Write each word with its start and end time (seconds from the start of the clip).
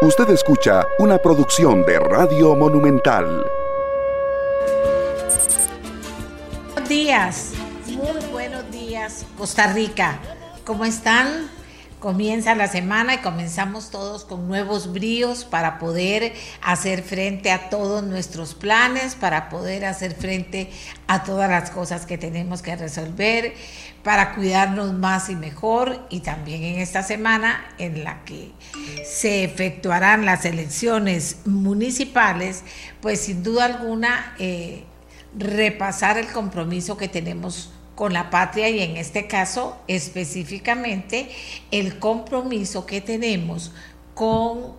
Usted 0.00 0.30
escucha 0.30 0.86
una 1.00 1.18
producción 1.18 1.84
de 1.84 1.98
Radio 1.98 2.54
Monumental. 2.54 3.44
Buenos 6.72 6.88
días, 6.88 7.52
muy 7.84 8.24
buenos 8.30 8.70
días, 8.70 9.26
Costa 9.36 9.72
Rica. 9.72 10.20
¿Cómo 10.64 10.84
están? 10.84 11.50
Comienza 12.00 12.54
la 12.54 12.68
semana 12.68 13.14
y 13.14 13.18
comenzamos 13.18 13.90
todos 13.90 14.24
con 14.24 14.46
nuevos 14.46 14.92
bríos 14.92 15.44
para 15.44 15.80
poder 15.80 16.32
hacer 16.62 17.02
frente 17.02 17.50
a 17.50 17.70
todos 17.70 18.04
nuestros 18.04 18.54
planes, 18.54 19.16
para 19.16 19.48
poder 19.48 19.84
hacer 19.84 20.14
frente 20.14 20.70
a 21.08 21.24
todas 21.24 21.50
las 21.50 21.70
cosas 21.70 22.06
que 22.06 22.16
tenemos 22.16 22.62
que 22.62 22.76
resolver, 22.76 23.52
para 24.04 24.36
cuidarnos 24.36 24.92
más 24.92 25.28
y 25.28 25.34
mejor. 25.34 26.06
Y 26.08 26.20
también 26.20 26.62
en 26.62 26.78
esta 26.78 27.02
semana 27.02 27.66
en 27.78 28.04
la 28.04 28.24
que 28.24 28.52
se 29.04 29.42
efectuarán 29.42 30.24
las 30.24 30.44
elecciones 30.44 31.38
municipales, 31.46 32.62
pues 33.00 33.22
sin 33.22 33.42
duda 33.42 33.64
alguna 33.64 34.36
eh, 34.38 34.84
repasar 35.36 36.16
el 36.16 36.28
compromiso 36.28 36.96
que 36.96 37.08
tenemos 37.08 37.72
con 37.98 38.12
la 38.12 38.30
patria 38.30 38.68
y 38.68 38.78
en 38.78 38.96
este 38.96 39.26
caso 39.26 39.76
específicamente 39.88 41.28
el 41.72 41.98
compromiso 41.98 42.86
que 42.86 43.00
tenemos 43.00 43.72
con 44.14 44.74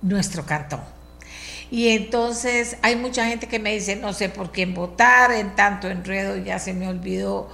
nuestro 0.00 0.46
cantón. 0.46 0.80
Y 1.70 1.88
entonces 1.88 2.78
hay 2.80 2.96
mucha 2.96 3.26
gente 3.26 3.46
que 3.46 3.58
me 3.58 3.74
dice, 3.74 3.94
no 3.94 4.14
sé 4.14 4.30
por 4.30 4.52
quién 4.52 4.72
votar, 4.72 5.32
en 5.32 5.54
tanto 5.54 5.90
enredo 5.90 6.38
ya 6.38 6.58
se 6.58 6.72
me 6.72 6.88
olvidó 6.88 7.50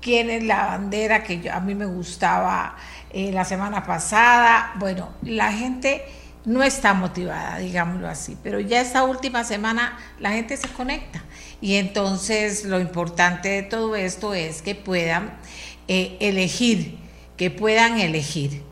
quién 0.00 0.30
es 0.30 0.42
la 0.42 0.68
bandera 0.68 1.22
que 1.22 1.40
yo, 1.40 1.52
a 1.52 1.60
mí 1.60 1.74
me 1.74 1.84
gustaba 1.84 2.76
eh, 3.10 3.32
la 3.32 3.44
semana 3.44 3.84
pasada. 3.84 4.72
Bueno, 4.76 5.10
la 5.20 5.52
gente 5.52 6.02
no 6.46 6.62
está 6.62 6.94
motivada, 6.94 7.58
digámoslo 7.58 8.08
así, 8.08 8.38
pero 8.42 8.58
ya 8.58 8.80
esta 8.80 9.04
última 9.04 9.44
semana 9.44 9.98
la 10.18 10.30
gente 10.30 10.56
se 10.56 10.68
conecta 10.68 11.22
y 11.60 11.74
entonces 11.74 12.64
lo 12.64 12.80
importante 12.80 13.48
de 13.48 13.62
todo 13.62 13.94
esto 13.94 14.34
es 14.34 14.62
que 14.62 14.74
puedan 14.74 15.38
eh, 15.88 16.16
elegir, 16.20 16.96
que 17.36 17.50
puedan 17.50 17.98
elegir, 18.00 18.62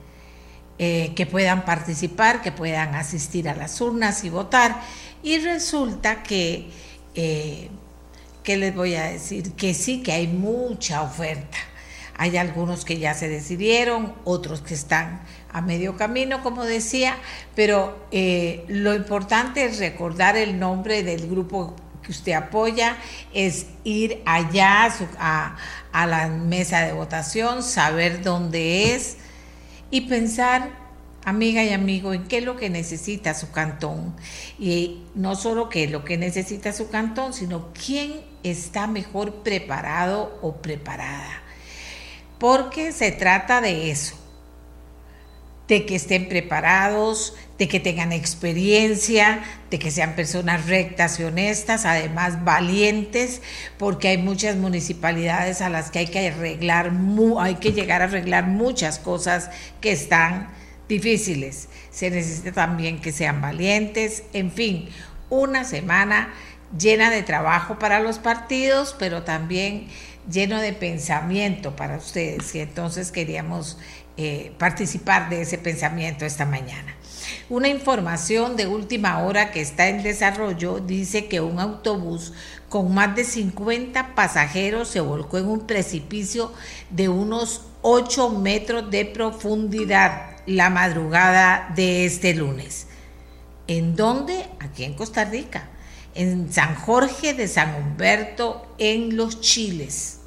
eh, 0.79 1.13
que 1.15 1.27
puedan 1.27 1.65
participar, 1.65 2.41
que 2.41 2.51
puedan 2.51 2.95
asistir 2.95 3.49
a 3.49 3.55
las 3.55 3.81
urnas 3.81 4.25
y 4.25 4.31
votar. 4.31 4.81
Y 5.23 5.39
resulta 5.39 6.23
que, 6.23 6.71
eh, 7.15 7.69
¿qué 8.43 8.57
les 8.57 8.75
voy 8.75 8.95
a 8.95 9.05
decir? 9.05 9.53
Que 9.53 9.75
sí, 9.75 10.03
que 10.03 10.13
hay 10.13 10.27
mucha 10.27 11.03
oferta. 11.03 11.59
Hay 12.17 12.37
algunos 12.37 12.85
que 12.85 12.99
ya 12.99 13.15
se 13.15 13.29
decidieron, 13.29 14.15
otros 14.25 14.63
que 14.63 14.75
están 14.75 15.21
a 15.53 15.61
medio 15.61 15.97
camino, 15.97 16.43
como 16.43 16.65
decía, 16.65 17.17
pero 17.55 18.09
lo 18.11 18.95
importante 18.95 19.65
es 19.65 19.79
recordar 19.79 20.37
el 20.37 20.59
nombre 20.59 21.05
del 21.05 21.29
grupo 21.29 21.77
usted 22.09 22.33
apoya 22.33 22.97
es 23.33 23.67
ir 23.85 24.23
allá 24.27 24.93
a, 25.19 25.57
a, 25.93 26.07
la 26.07 26.29
mesa 26.29 26.81
de 26.81 26.93
votación, 26.93 27.63
saber 27.63 28.23
dónde 28.23 28.95
es 28.95 29.17
y 29.91 30.03
pensar, 30.03 30.71
amiga 31.25 31.65
y 31.65 31.73
amigo, 31.73 32.13
en 32.13 32.25
qué 32.29 32.39
es 32.39 32.45
lo 32.45 32.57
que 32.57 32.71
necesita 32.71 33.35
su 33.35 33.51
cantón. 33.51 34.15
Y 34.59 35.05
no 35.15 35.37
solo 35.37 35.69
qué 35.69 35.85
es 35.85 35.91
lo 35.91 36.05
que 36.05 36.19
necesita 36.19 36.73
su 36.73 36.91
cantón, 36.91 37.33
sino 37.33 37.73
quién 37.73 38.21
está 38.43 38.87
mejor 38.87 39.43
preparado 39.43 40.39
o 40.43 40.57
preparada. 40.57 41.43
Porque 42.39 42.93
se 42.93 43.11
trata 43.13 43.61
de 43.61 43.91
eso 43.91 44.28
de 45.69 45.85
que 45.85 45.97
estén 45.97 46.29
preparados, 46.29 47.37
de 47.59 47.69
que 47.69 47.79
tengan 47.79 48.13
experiencia, 48.13 49.45
de 49.71 49.79
que 49.79 49.91
sean 49.91 50.15
personas 50.17 50.67
rectas 50.67 51.21
y 51.21 51.25
honestas, 51.25 51.85
además 51.85 52.45
valientes, 52.45 53.43
porque 53.77 54.09
hay 54.09 54.19
muchas 54.19 54.57
municipalidades 54.57 55.61
a 55.61 55.69
las 55.69 55.91
que 55.91 56.01
hay 56.01 56.07
que 56.07 56.29
arreglar, 56.29 56.93
hay 57.39 57.57
que 57.57 57.73
llegar 57.73 58.01
a 58.01 58.07
arreglar 58.07 58.47
muchas 58.47 58.99
cosas 58.99 59.51
que 59.81 59.93
están 59.93 60.49
difíciles. 60.89 61.69
Se 61.91 62.11
necesita 62.11 62.53
también 62.53 63.01
que 63.01 63.13
sean 63.13 63.43
valientes, 63.43 64.23
en 64.33 64.51
fin, 64.51 64.89
una 65.29 65.65
semana 65.65 66.33
llena 66.79 67.11
de 67.11 67.23
trabajo 67.23 67.79
para 67.79 68.01
los 68.01 68.19
partidos, 68.19 68.97
pero 68.99 69.23
también 69.23 69.89
lleno 70.31 70.61
de 70.61 70.73
pensamiento 70.73 71.77
para 71.77 71.97
ustedes. 71.97 72.55
Y 72.55 72.61
entonces 72.61 73.13
queríamos 73.13 73.79
eh, 74.21 74.53
participar 74.59 75.31
de 75.31 75.43
ese 75.43 75.59
pensamiento 75.59 76.25
esta 76.25 76.45
mañana. 76.45 76.97
Una 77.49 77.69
información 77.69 78.57
de 78.57 78.67
última 78.67 79.21
hora 79.23 79.53
que 79.53 79.61
está 79.61 79.87
en 79.89 80.03
desarrollo 80.03 80.81
dice 80.81 81.29
que 81.29 81.41
un 81.41 81.61
autobús 81.61 82.33
con 82.69 82.93
más 82.93 83.15
de 83.15 83.23
50 83.23 84.17
pasajeros 84.17 84.89
se 84.89 85.01
volcó 85.01 85.39
en 85.39 85.47
un 85.47 85.69
precipicio 85.69 86.53
de 86.91 87.09
unos 87.09 87.63
8 87.83 88.31
metros 88.31 88.91
de 88.91 89.05
profundidad 89.05 90.33
la 90.47 90.69
madrugada 90.69 91.73
de 91.77 92.05
este 92.05 92.35
lunes. 92.35 92.89
¿En 93.69 93.95
dónde? 93.95 94.47
Aquí 94.59 94.83
en 94.83 94.95
Costa 94.95 95.25
Rica, 95.27 95.69
en 96.17 96.53
San 96.53 96.75
Jorge 96.75 97.35
de 97.35 97.47
San 97.47 97.73
Humberto, 97.77 98.75
en 98.79 99.17
Los 99.17 99.41
Chiles. 99.41 100.18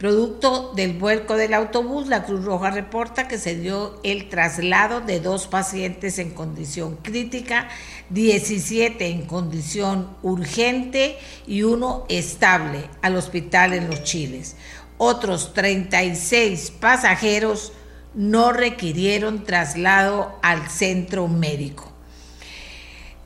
Producto 0.00 0.72
del 0.74 0.94
vuelco 0.94 1.36
del 1.36 1.52
autobús, 1.52 2.06
la 2.06 2.22
Cruz 2.24 2.42
Roja 2.42 2.70
reporta 2.70 3.28
que 3.28 3.36
se 3.36 3.54
dio 3.54 4.00
el 4.02 4.30
traslado 4.30 5.02
de 5.02 5.20
dos 5.20 5.46
pacientes 5.46 6.18
en 6.18 6.30
condición 6.30 6.96
crítica, 7.02 7.68
17 8.08 9.08
en 9.08 9.26
condición 9.26 10.08
urgente 10.22 11.18
y 11.46 11.64
uno 11.64 12.06
estable 12.08 12.88
al 13.02 13.14
hospital 13.14 13.74
en 13.74 13.88
Los 13.88 14.02
Chiles. 14.04 14.56
Otros 14.96 15.52
36 15.52 16.70
pasajeros 16.80 17.74
no 18.14 18.52
requirieron 18.52 19.44
traslado 19.44 20.34
al 20.40 20.66
centro 20.70 21.28
médico. 21.28 21.89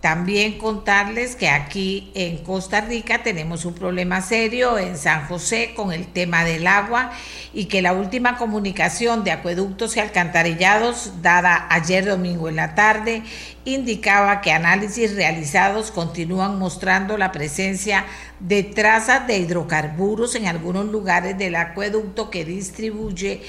También 0.05 0.59
contarles 0.59 1.35
que 1.35 1.49
aquí 1.49 2.11
en 2.15 2.37
Costa 2.45 2.83
Rica 2.83 3.23
tenemos 3.23 3.65
un 3.65 3.73
problema 3.73 4.21
serio 4.21 4.77
en 4.79 4.99
San 4.99 5.27
José 5.29 5.73
con 5.75 5.95
el 5.95 6.09
tema 6.09 6.45
del 6.45 6.67
agua 6.67 7.11
y 7.55 7.65
que 7.69 7.81
la 7.81 7.95
última 7.95 8.37
comunicación 8.37 9.25
de 9.25 9.31
acueductos 9.31 9.97
y 9.97 10.01
alcantarillados 10.01 11.23
dada 11.23 11.67
ayer 11.71 12.05
domingo 12.05 12.51
en 12.51 12.57
la 12.57 12.75
tarde 12.75 13.23
indicaba 13.65 14.43
que 14.43 14.53
análisis 14.53 15.17
realizados 15.17 15.91
continúan 15.91 16.59
mostrando 16.59 17.17
la 17.17 17.33
presencia 17.33 18.05
de 18.41 18.63
trazas 18.63 19.27
de 19.27 19.39
hidrocarburos 19.39 20.35
en 20.35 20.49
algunos 20.49 20.85
lugares 20.85 21.39
del 21.39 21.55
acueducto 21.55 22.29
que 22.29 22.45
distribuye 22.45 23.41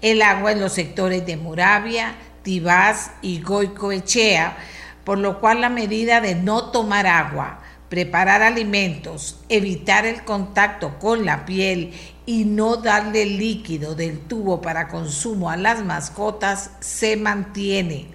el 0.00 0.22
agua 0.22 0.52
en 0.52 0.60
los 0.60 0.74
sectores 0.74 1.26
de 1.26 1.36
Moravia, 1.36 2.14
Tibás 2.44 3.10
y 3.20 3.40
Goicoechea 3.40 4.56
por 5.04 5.18
lo 5.18 5.40
cual 5.40 5.60
la 5.60 5.68
medida 5.68 6.20
de 6.20 6.34
no 6.34 6.70
tomar 6.70 7.06
agua, 7.06 7.60
preparar 7.88 8.42
alimentos, 8.42 9.40
evitar 9.48 10.06
el 10.06 10.24
contacto 10.24 10.98
con 10.98 11.24
la 11.24 11.44
piel 11.44 11.92
y 12.26 12.44
no 12.44 12.76
darle 12.76 13.26
líquido 13.26 13.94
del 13.94 14.20
tubo 14.20 14.60
para 14.60 14.88
consumo 14.88 15.50
a 15.50 15.56
las 15.56 15.84
mascotas 15.84 16.70
se 16.80 17.16
mantiene. 17.16 18.06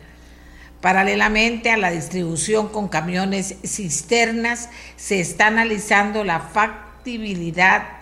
Paralelamente 0.81 1.71
a 1.71 1.77
la 1.77 1.91
distribución 1.91 2.69
con 2.69 2.87
camiones 2.87 3.55
cisternas, 3.63 4.69
se 4.95 5.19
está 5.19 5.47
analizando 5.47 6.23
la 6.23 6.39
factibilidad 6.39 7.98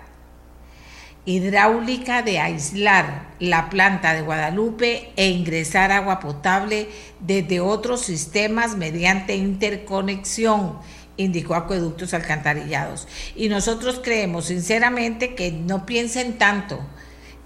hidráulica 1.28 2.22
de 2.22 2.40
aislar 2.40 3.28
la 3.40 3.70
planta 3.70 4.14
de 4.14 4.22
Guadalupe 4.22 5.12
e 5.18 5.28
ingresar 5.28 5.92
agua 5.92 6.22
potable 6.22 6.88
desde 7.20 7.60
otros 7.60 8.00
sistemas 8.02 8.78
mediante 8.78 9.36
interconexión, 9.36 10.80
indicó 11.18 11.56
Acueductos 11.56 12.14
Alcantarillados. 12.14 13.10
Y 13.36 13.50
nosotros 13.50 14.00
creemos 14.02 14.46
sinceramente 14.46 15.36
que 15.36 15.52
no 15.52 15.86
piensen 15.86 16.38
tanto, 16.38 16.80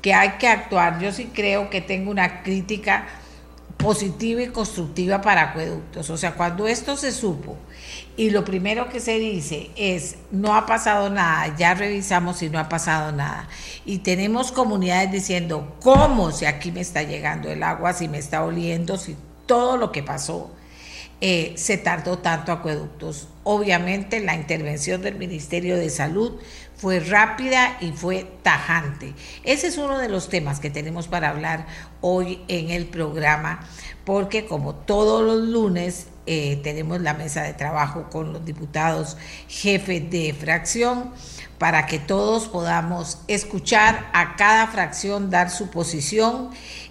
que 0.04 0.14
hay 0.14 0.34
que 0.38 0.48
actuar. 0.48 1.00
Yo 1.00 1.12
sí 1.12 1.32
creo 1.34 1.72
que 1.72 1.82
tengo 1.82 2.12
una 2.12 2.44
crítica 2.44 3.08
positiva 3.78 4.44
y 4.44 4.50
constructiva 4.50 5.22
para 5.22 5.42
acueductos. 5.42 6.08
O 6.12 6.18
sea, 6.18 6.36
cuando 6.36 6.68
esto 6.68 6.96
se 6.96 7.12
supo 7.12 7.58
y 8.18 8.30
lo 8.30 8.44
primero 8.44 8.90
que 8.90 9.00
se 9.00 9.18
dice 9.20 9.72
es, 9.76 10.16
no 10.32 10.56
ha 10.56 10.66
pasado 10.66 11.10
nada, 11.10 11.56
ya 11.58 11.74
revisamos 11.74 12.38
si 12.38 12.50
no 12.50 12.60
ha 12.60 12.68
pasado 12.68 13.12
nada. 13.12 13.48
Y 13.86 14.00
tenemos 14.00 14.52
comunidades 14.52 15.12
diciendo, 15.12 15.76
¿cómo 15.82 16.32
si 16.32 16.46
aquí 16.46 16.72
me 16.72 16.82
está 16.82 17.04
llegando 17.04 17.50
el 17.50 17.64
agua, 17.64 17.94
si 17.94 18.08
me 18.08 18.18
está 18.18 18.44
oliendo, 18.44 18.98
si 18.98 19.16
todo 19.46 19.78
lo 19.78 19.92
que 19.92 20.04
pasó? 20.04 20.52
Eh, 21.22 21.54
se 21.56 21.78
tardó 21.78 22.18
tanto 22.18 22.52
acueductos. 22.52 23.28
Obviamente 23.44 24.20
la 24.20 24.36
intervención 24.36 25.02
del 25.02 25.16
Ministerio 25.16 25.78
de 25.78 25.90
Salud 25.90 26.40
fue 26.82 27.00
rápida 27.00 27.78
y 27.80 27.92
fue 27.92 28.26
tajante. 28.42 29.14
Ese 29.44 29.68
es 29.68 29.78
uno 29.78 30.00
de 30.00 30.10
los 30.10 30.30
temas 30.30 30.60
que 30.60 30.72
tenemos 30.72 31.08
para 31.08 31.30
hablar 31.30 31.68
hoy 32.02 32.42
en 32.48 32.72
el 32.72 32.88
programa, 32.88 33.60
porque 34.04 34.48
como 34.48 34.74
todos 34.74 35.24
los 35.24 35.48
lunes 35.48 36.08
eh, 36.26 36.60
tenemos 36.64 37.00
la 37.00 37.14
mesa 37.14 37.44
de 37.44 37.54
trabajo 37.54 38.10
con 38.10 38.34
los 38.34 38.44
diputados 38.46 39.16
jefes 39.48 40.10
de 40.10 40.34
fracción 40.34 41.14
para 41.60 41.86
que 41.86 42.00
todos 42.00 42.48
podamos 42.48 43.20
escuchar 43.28 44.10
a 44.12 44.36
cada 44.36 44.66
fracción 44.66 45.30
dar 45.30 45.52
su 45.52 45.70
posición 45.70 46.50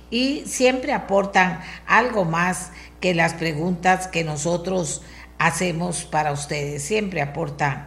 y 0.09 0.45
siempre 0.47 0.93
aportan 0.93 1.63
algo 1.89 2.25
más 2.25 2.71
que 3.01 3.13
las 3.13 3.35
preguntas 3.35 4.07
que 4.07 4.23
nosotros 4.23 5.03
hacemos 5.39 6.05
para 6.05 6.31
ustedes, 6.31 6.85
siempre 6.85 7.23
aportan 7.23 7.87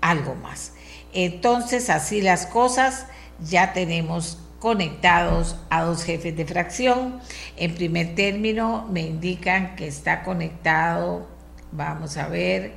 algo 0.00 0.36
más. 0.36 0.74
Entonces, 1.12 1.90
así 1.90 2.20
las 2.20 2.46
cosas, 2.46 3.06
ya 3.40 3.72
tenemos 3.72 4.38
conectados 4.58 5.56
a 5.70 5.82
dos 5.82 6.04
jefes 6.04 6.36
de 6.36 6.46
fracción. 6.46 7.20
En 7.56 7.74
primer 7.74 8.14
término, 8.14 8.86
me 8.90 9.00
indican 9.00 9.74
que 9.76 9.88
está 9.88 10.22
conectado, 10.22 11.26
vamos 11.72 12.16
a 12.16 12.28
ver, 12.28 12.72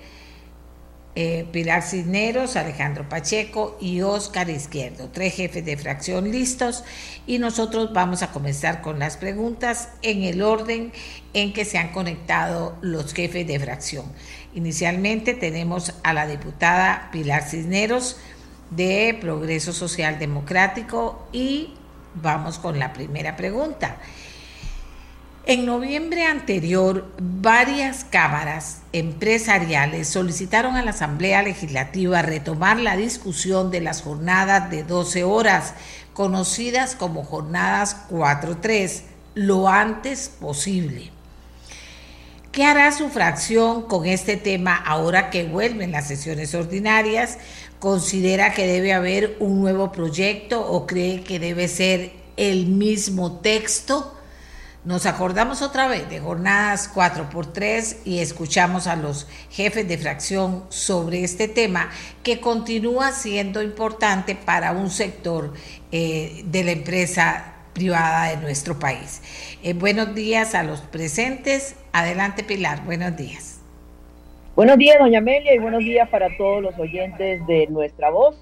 eh, 1.18 1.48
Pilar 1.54 1.82
Cisneros, 1.82 2.58
Alejandro 2.58 3.08
Pacheco 3.08 3.78
y 3.80 4.02
Óscar 4.02 4.50
Izquierdo, 4.50 5.10
tres 5.14 5.36
jefes 5.36 5.64
de 5.64 5.78
fracción 5.78 6.30
listos 6.30 6.84
y 7.26 7.40
nosotros 7.40 7.94
vamos 7.94 8.22
a 8.22 8.32
comenzar 8.32 8.82
con 8.82 9.00
las 9.00 9.16
preguntas 9.16 9.92
en 10.02 10.24
el 10.24 10.42
orden 10.42 10.92
en 11.34 11.54
que 11.54 11.64
se 11.64 11.78
han 11.78 11.94
conectado 11.94 12.76
los 12.82 13.14
jefes 13.14 13.48
de 13.48 13.58
fracción. 13.62 14.06
Inicialmente 14.56 15.34
tenemos 15.34 15.94
a 16.02 16.14
la 16.14 16.26
diputada 16.28 17.10
Pilar 17.12 17.44
Cisneros 17.44 18.18
de 18.70 19.18
Progreso 19.20 19.74
Social 19.74 20.18
Democrático 20.18 21.28
y 21.34 21.74
vamos 22.16 22.58
con 22.58 22.80
la 22.80 22.94
primera 22.94 23.36
pregunta. 23.36 23.98
En 25.46 25.66
noviembre 25.66 26.26
anterior, 26.26 27.06
varias 27.20 28.06
cámaras 28.06 28.82
empresariales 28.94 30.08
solicitaron 30.08 30.78
a 30.78 30.84
la 30.84 30.92
Asamblea 30.92 31.44
Legislativa 31.44 32.22
retomar 32.22 32.80
la 32.80 32.96
discusión 32.96 33.72
de 33.72 33.82
las 33.82 34.02
jornadas 34.04 34.72
de 34.72 34.84
12 34.84 35.26
horas, 35.26 35.74
conocidas 36.14 36.96
como 36.96 37.26
jornadas 37.26 38.08
4-3, 38.10 39.02
lo 39.36 39.68
antes 39.68 40.30
posible. 40.30 41.15
¿Qué 42.56 42.64
hará 42.64 42.90
su 42.94 43.10
fracción 43.10 43.82
con 43.82 44.06
este 44.06 44.38
tema 44.38 44.78
ahora 44.78 45.30
que 45.30 45.44
vuelven 45.44 45.92
las 45.92 46.08
sesiones 46.08 46.56
ordinarias? 46.56 47.38
¿Considera 47.80 48.54
que 48.54 48.66
debe 48.66 48.94
haber 48.94 49.36
un 49.42 49.60
nuevo 49.60 49.92
proyecto 49.92 50.66
o 50.66 50.88
cree 50.88 51.22
que 51.22 51.38
debe 51.38 51.68
ser 51.68 52.14
el 52.38 52.68
mismo 52.68 53.40
texto? 53.42 54.18
Nos 54.86 55.06
acordamos 55.06 55.62
otra 55.62 55.90
vez 55.90 56.10
de 56.10 56.22
jornadas 56.22 56.90
4x3 56.96 57.98
y 58.06 58.20
escuchamos 58.20 58.88
a 58.88 58.96
los 58.96 59.28
jefes 59.50 59.86
de 59.86 59.98
fracción 59.98 60.64
sobre 60.70 61.26
este 61.26 61.50
tema 61.50 61.90
que 62.24 62.40
continúa 62.40 63.12
siendo 63.12 63.62
importante 63.62 64.34
para 64.34 64.72
un 64.72 64.92
sector 64.92 65.54
eh, 65.92 66.46
de 66.46 66.64
la 66.64 66.72
empresa 66.72 67.55
privada 67.76 68.30
de 68.30 68.38
nuestro 68.38 68.80
país. 68.80 69.22
Eh, 69.62 69.74
buenos 69.74 70.16
días 70.16 70.56
a 70.56 70.64
los 70.64 70.82
presentes. 70.82 71.76
Adelante, 71.92 72.44
Pilar. 72.44 72.84
Buenos 72.86 73.16
días. 73.18 73.62
Buenos 74.56 74.78
días, 74.78 74.98
doña 74.98 75.20
Amelia, 75.20 75.54
y 75.54 75.60
buenos 75.60 75.82
días 75.82 76.08
para 76.10 76.36
todos 76.38 76.64
los 76.64 76.80
oyentes 76.80 77.46
de 77.46 77.68
nuestra 77.68 78.10
voz. 78.10 78.40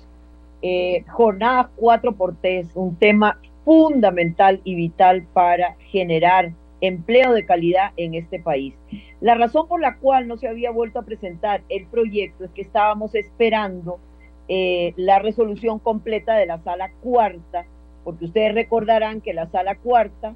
Eh, 0.62 1.04
jornada 1.10 1.72
4 1.76 2.14
por 2.14 2.36
3, 2.40 2.68
un 2.76 2.96
tema 2.96 3.40
fundamental 3.66 4.62
y 4.64 4.76
vital 4.76 5.26
para 5.34 5.76
generar 5.90 6.52
empleo 6.82 7.34
de 7.34 7.46
calidad 7.46 7.92
en 7.98 8.14
este 8.14 8.40
país. 8.40 8.76
La 9.20 9.34
razón 9.34 9.68
por 9.68 9.82
la 9.82 9.98
cual 9.98 10.28
no 10.28 10.38
se 10.38 10.48
había 10.48 10.70
vuelto 10.70 11.00
a 11.00 11.04
presentar 11.04 11.64
el 11.70 11.88
proyecto 11.88 12.46
es 12.46 12.52
que 12.52 12.62
estábamos 12.62 13.16
esperando 13.16 14.00
eh, 14.48 14.94
la 14.98 15.18
resolución 15.18 15.80
completa 15.80 16.36
de 16.36 16.46
la 16.46 16.60
sala 16.60 16.92
cuarta 17.02 17.66
porque 18.04 18.26
ustedes 18.26 18.54
recordarán 18.54 19.22
que 19.22 19.34
la 19.34 19.48
sala 19.48 19.76
cuarta 19.76 20.36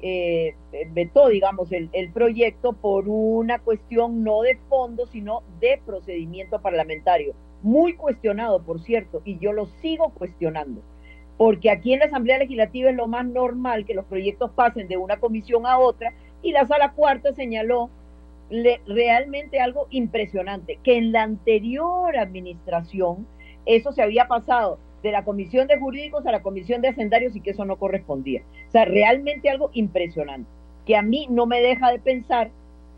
eh, 0.00 0.54
vetó, 0.92 1.28
digamos, 1.28 1.72
el, 1.72 2.12
proyecto 2.12 2.72
por 2.72 3.08
una 3.08 3.58
cuestión 3.58 4.22
no 4.22 4.42
de 4.42 4.56
fondo, 4.68 5.06
sino 5.06 5.42
de 5.60 5.80
procedimiento 5.84 6.60
parlamentario. 6.60 7.34
Muy 7.62 7.94
cuestionado, 7.94 8.62
por 8.62 8.80
cierto, 8.80 9.22
y 9.24 9.38
yo 9.38 9.52
lo 9.52 9.66
sigo 9.66 10.10
cuestionando, 10.10 10.80
porque 11.36 11.70
aquí 11.70 11.92
en 11.92 11.98
la 11.98 12.06
Asamblea 12.06 12.38
Legislativa 12.38 12.90
es 12.90 12.96
lo 12.96 13.08
más 13.08 13.26
normal 13.26 13.84
que 13.84 13.94
los 13.94 14.04
proyectos 14.04 14.52
pasen 14.52 14.86
de 14.86 14.96
una 14.96 15.18
comisión 15.18 15.66
a 15.66 15.78
otra, 15.78 16.12
y 16.42 16.52
la 16.52 16.66
sala 16.66 16.92
cuarta 16.92 17.32
señaló 17.32 17.90
realmente 18.86 19.60
algo 19.60 19.88
impresionante, 19.90 20.78
que 20.84 20.96
en 20.96 21.10
la 21.10 21.22
anterior 21.24 22.16
administración 22.16 23.26
eso 23.66 23.90
se 23.92 24.02
había 24.02 24.28
pasado 24.28 24.78
de 25.02 25.12
la 25.12 25.24
Comisión 25.24 25.66
de 25.68 25.78
Jurídicos 25.78 26.26
a 26.26 26.32
la 26.32 26.42
Comisión 26.42 26.82
de 26.82 26.88
Hacendarios 26.88 27.36
y 27.36 27.40
que 27.40 27.50
eso 27.50 27.64
no 27.64 27.76
correspondía. 27.76 28.42
O 28.68 28.70
sea, 28.70 28.84
realmente 28.84 29.50
algo 29.50 29.70
impresionante, 29.72 30.50
que 30.86 30.96
a 30.96 31.02
mí 31.02 31.26
no 31.30 31.46
me 31.46 31.60
deja 31.60 31.90
de 31.92 31.98
pensar 31.98 32.50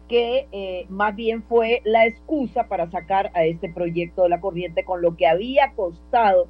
que 0.08 0.48
eh, 0.50 0.86
más 0.88 1.14
bien 1.14 1.44
fue 1.44 1.82
la 1.84 2.06
excusa 2.06 2.64
para 2.64 2.90
sacar 2.90 3.30
a 3.34 3.44
este 3.44 3.72
proyecto 3.72 4.24
de 4.24 4.28
la 4.28 4.40
corriente 4.40 4.84
con 4.84 5.02
lo 5.02 5.16
que 5.16 5.28
había 5.28 5.72
costado 5.76 6.48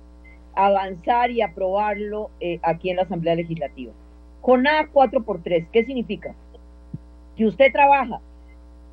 avanzar 0.54 1.30
y 1.30 1.42
aprobarlo 1.42 2.30
eh, 2.40 2.58
aquí 2.62 2.90
en 2.90 2.96
la 2.96 3.02
Asamblea 3.02 3.34
Legislativa. 3.34 3.92
Jornada 4.40 4.88
4 4.90 5.22
por 5.24 5.42
3, 5.42 5.66
¿qué 5.72 5.84
significa? 5.84 6.34
Que 7.36 7.46
usted 7.46 7.70
trabaja 7.70 8.20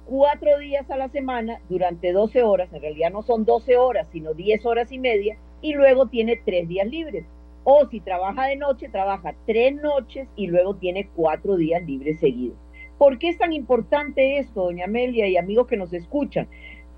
cuatro 0.06 0.58
días 0.60 0.90
a 0.90 0.98
la 0.98 1.10
semana 1.10 1.60
durante 1.70 2.12
12 2.12 2.44
horas, 2.44 2.72
en 2.74 2.82
realidad 2.82 3.12
no 3.12 3.22
son 3.22 3.46
12 3.46 3.78
horas, 3.78 4.08
sino 4.12 4.34
10 4.34 4.66
horas 4.66 4.92
y 4.92 5.00
media, 5.00 5.38
y 5.62 5.74
luego 5.74 6.08
tiene 6.08 6.40
tres 6.44 6.68
días 6.68 6.88
libres. 6.88 7.26
O 7.64 7.88
si 7.88 8.00
trabaja 8.00 8.46
de 8.46 8.56
noche, 8.56 8.90
trabaja 8.90 9.36
tres 9.46 9.76
noches 9.76 10.28
y 10.36 10.48
luego 10.48 10.76
tiene 10.76 11.10
cuatro 11.16 11.58
días 11.58 11.86
libres 11.86 12.20
seguidos. 12.20 12.58
¿Por 12.98 13.20
qué 13.20 13.30
es 13.30 13.38
tan 13.38 13.54
importante 13.54 14.40
esto, 14.40 14.64
doña 14.64 14.86
Amelia 14.86 15.28
y 15.28 15.38
amigos 15.38 15.68
que 15.68 15.78
nos 15.78 15.94
escuchan? 15.94 16.48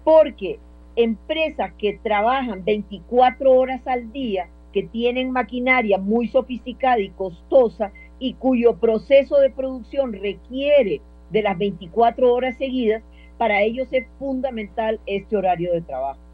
Porque 0.04 0.60
empresas 0.96 1.74
que 1.78 2.00
trabajan 2.02 2.64
24 2.64 3.52
horas 3.52 3.86
al 3.88 4.12
día, 4.12 4.50
que 4.72 4.84
tienen 4.84 5.32
maquinaria 5.32 5.98
muy 5.98 6.28
sofisticada 6.28 7.00
y 7.00 7.10
costosa 7.10 7.92
y 8.20 8.34
cuyo 8.36 8.78
proceso 8.78 9.40
de 9.40 9.50
producción 9.50 10.14
requiere 10.14 11.02
de 11.32 11.42
las 11.42 11.58
24 11.58 12.34
horas 12.34 12.58
seguidas, 12.58 13.04
para 13.38 13.62
ellos 13.62 13.88
es 13.92 14.06
fundamental 14.20 15.00
este 15.06 15.36
horario 15.38 15.74
de 15.74 15.82
trabajo. 15.82 16.29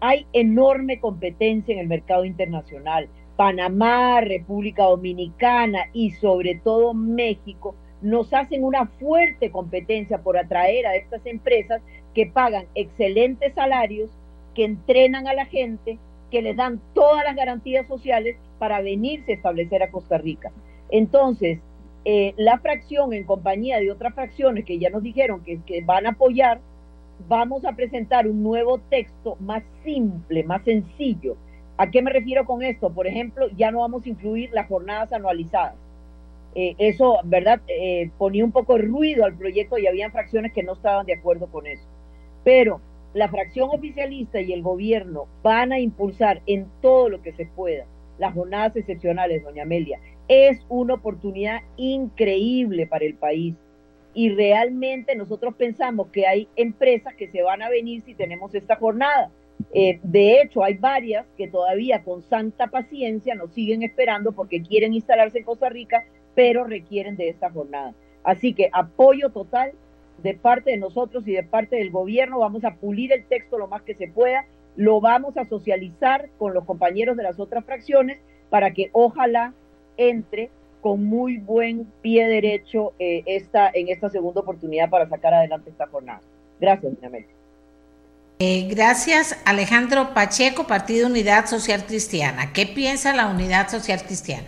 Hay 0.00 0.26
enorme 0.32 1.00
competencia 1.00 1.72
en 1.72 1.80
el 1.80 1.88
mercado 1.88 2.24
internacional. 2.24 3.08
Panamá, 3.36 4.20
República 4.20 4.84
Dominicana 4.84 5.84
y 5.92 6.10
sobre 6.12 6.54
todo 6.56 6.94
México 6.94 7.74
nos 8.00 8.32
hacen 8.32 8.64
una 8.64 8.86
fuerte 8.86 9.50
competencia 9.50 10.18
por 10.18 10.38
atraer 10.38 10.86
a 10.86 10.96
estas 10.96 11.24
empresas 11.26 11.82
que 12.14 12.26
pagan 12.26 12.66
excelentes 12.74 13.54
salarios, 13.54 14.10
que 14.54 14.64
entrenan 14.64 15.26
a 15.26 15.34
la 15.34 15.46
gente, 15.46 15.98
que 16.30 16.42
les 16.42 16.56
dan 16.56 16.80
todas 16.94 17.24
las 17.24 17.36
garantías 17.36 17.86
sociales 17.86 18.36
para 18.58 18.80
venirse 18.80 19.32
a 19.32 19.34
establecer 19.34 19.82
a 19.82 19.90
Costa 19.90 20.18
Rica. 20.18 20.52
Entonces, 20.90 21.58
eh, 22.04 22.34
la 22.36 22.58
fracción 22.58 23.12
en 23.12 23.24
compañía 23.24 23.80
de 23.80 23.90
otras 23.90 24.14
fracciones 24.14 24.64
que 24.64 24.78
ya 24.78 24.90
nos 24.90 25.02
dijeron 25.02 25.42
que, 25.42 25.60
que 25.66 25.82
van 25.82 26.06
a 26.06 26.10
apoyar, 26.10 26.60
vamos 27.28 27.64
a 27.64 27.72
presentar 27.72 28.26
un 28.26 28.42
nuevo 28.42 28.78
texto 28.90 29.36
más 29.40 29.62
simple, 29.84 30.44
más 30.44 30.62
sencillo. 30.64 31.36
¿A 31.76 31.90
qué 31.90 32.02
me 32.02 32.12
refiero 32.12 32.44
con 32.44 32.62
esto? 32.62 32.90
Por 32.90 33.06
ejemplo, 33.06 33.48
ya 33.56 33.70
no 33.70 33.80
vamos 33.80 34.04
a 34.04 34.08
incluir 34.08 34.50
las 34.52 34.68
jornadas 34.68 35.12
anualizadas. 35.12 35.74
Eh, 36.54 36.74
eso, 36.78 37.18
¿verdad? 37.24 37.60
Eh, 37.68 38.10
ponía 38.16 38.44
un 38.44 38.52
poco 38.52 38.76
de 38.76 38.82
ruido 38.82 39.24
al 39.24 39.36
proyecto 39.36 39.76
y 39.76 39.86
habían 39.86 40.12
fracciones 40.12 40.52
que 40.52 40.62
no 40.62 40.72
estaban 40.72 41.04
de 41.04 41.14
acuerdo 41.14 41.48
con 41.48 41.66
eso. 41.66 41.84
Pero 42.44 42.80
la 43.12 43.28
fracción 43.28 43.68
oficialista 43.70 44.40
y 44.40 44.52
el 44.52 44.62
gobierno 44.62 45.26
van 45.42 45.72
a 45.72 45.78
impulsar 45.78 46.40
en 46.46 46.66
todo 46.80 47.10
lo 47.10 47.20
que 47.20 47.32
se 47.32 47.46
pueda 47.46 47.84
las 48.18 48.34
jornadas 48.34 48.76
excepcionales, 48.76 49.44
doña 49.44 49.62
Amelia. 49.64 50.00
Es 50.28 50.64
una 50.68 50.94
oportunidad 50.94 51.60
increíble 51.76 52.86
para 52.86 53.04
el 53.04 53.14
país 53.14 53.54
y 54.16 54.30
realmente 54.30 55.14
nosotros 55.14 55.54
pensamos 55.54 56.08
que 56.08 56.26
hay 56.26 56.48
empresas 56.56 57.14
que 57.14 57.28
se 57.28 57.42
van 57.42 57.62
a 57.62 57.68
venir 57.68 58.02
si 58.02 58.14
tenemos 58.14 58.54
esta 58.54 58.76
jornada. 58.76 59.30
Eh, 59.72 60.00
de 60.02 60.40
hecho, 60.40 60.64
hay 60.64 60.74
varias 60.74 61.26
que 61.36 61.48
todavía 61.48 62.02
con 62.02 62.22
santa 62.22 62.68
paciencia 62.68 63.34
nos 63.34 63.52
siguen 63.52 63.82
esperando 63.82 64.32
porque 64.32 64.62
quieren 64.62 64.94
instalarse 64.94 65.38
en 65.38 65.44
Costa 65.44 65.68
Rica, 65.68 66.06
pero 66.34 66.64
requieren 66.64 67.16
de 67.16 67.28
esta 67.28 67.50
jornada. 67.50 67.94
Así 68.24 68.54
que 68.54 68.70
apoyo 68.72 69.30
total 69.30 69.72
de 70.22 70.34
parte 70.34 70.70
de 70.70 70.78
nosotros 70.78 71.28
y 71.28 71.32
de 71.32 71.42
parte 71.42 71.76
del 71.76 71.90
gobierno. 71.90 72.38
Vamos 72.38 72.64
a 72.64 72.74
pulir 72.76 73.12
el 73.12 73.26
texto 73.26 73.58
lo 73.58 73.68
más 73.68 73.82
que 73.82 73.94
se 73.94 74.08
pueda 74.08 74.46
lo 74.76 75.00
vamos 75.00 75.36
a 75.36 75.46
socializar 75.46 76.28
con 76.38 76.54
los 76.54 76.64
compañeros 76.64 77.16
de 77.16 77.22
las 77.22 77.40
otras 77.40 77.64
fracciones 77.64 78.18
para 78.50 78.72
que 78.72 78.90
ojalá 78.92 79.54
entre 79.96 80.50
con 80.86 81.04
muy 81.04 81.38
buen 81.38 81.84
pie 82.00 82.28
derecho 82.28 82.92
eh, 83.00 83.24
esta, 83.26 83.72
en 83.74 83.88
esta 83.88 84.08
segunda 84.08 84.42
oportunidad 84.42 84.88
para 84.88 85.08
sacar 85.08 85.34
adelante 85.34 85.70
esta 85.70 85.88
jornada. 85.88 86.20
Gracias, 86.60 86.92
doña 87.00 87.26
eh, 88.38 88.68
gracias, 88.70 89.42
Alejandro 89.44 90.14
Pacheco, 90.14 90.68
Partido 90.68 91.08
Unidad 91.08 91.46
Social 91.46 91.86
Cristiana. 91.88 92.52
¿Qué 92.52 92.66
piensa 92.66 93.12
la 93.16 93.26
Unidad 93.26 93.68
Social 93.68 93.98
Cristiana? 94.06 94.46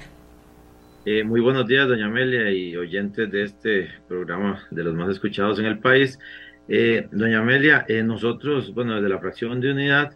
Eh, 1.04 1.24
muy 1.24 1.40
buenos 1.40 1.66
días, 1.66 1.88
doña 1.88 2.06
Amelia 2.06 2.52
y 2.52 2.76
oyentes 2.76 3.28
de 3.32 3.42
este 3.42 3.88
programa 4.06 4.64
de 4.70 4.84
los 4.84 4.94
más 4.94 5.10
escuchados 5.10 5.58
en 5.58 5.64
el 5.64 5.80
país. 5.80 6.20
Eh, 6.68 7.08
doña 7.10 7.40
Amelia, 7.40 7.84
eh, 7.88 8.04
nosotros, 8.04 8.72
bueno, 8.72 8.94
desde 8.94 9.08
la 9.08 9.18
fracción 9.18 9.60
de 9.60 9.72
unidad, 9.72 10.12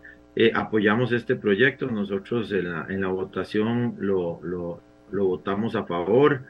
apoyamos 0.54 1.10
este 1.10 1.34
proyecto. 1.34 1.88
Nosotros 1.88 2.52
en 2.52 2.70
la, 2.70 2.86
en 2.88 3.00
la 3.00 3.08
votación 3.08 3.96
lo, 3.98 4.38
lo, 4.44 4.91
lo, 5.12 5.26
votamos 5.26 5.76
a 5.76 5.84
favor. 5.84 6.44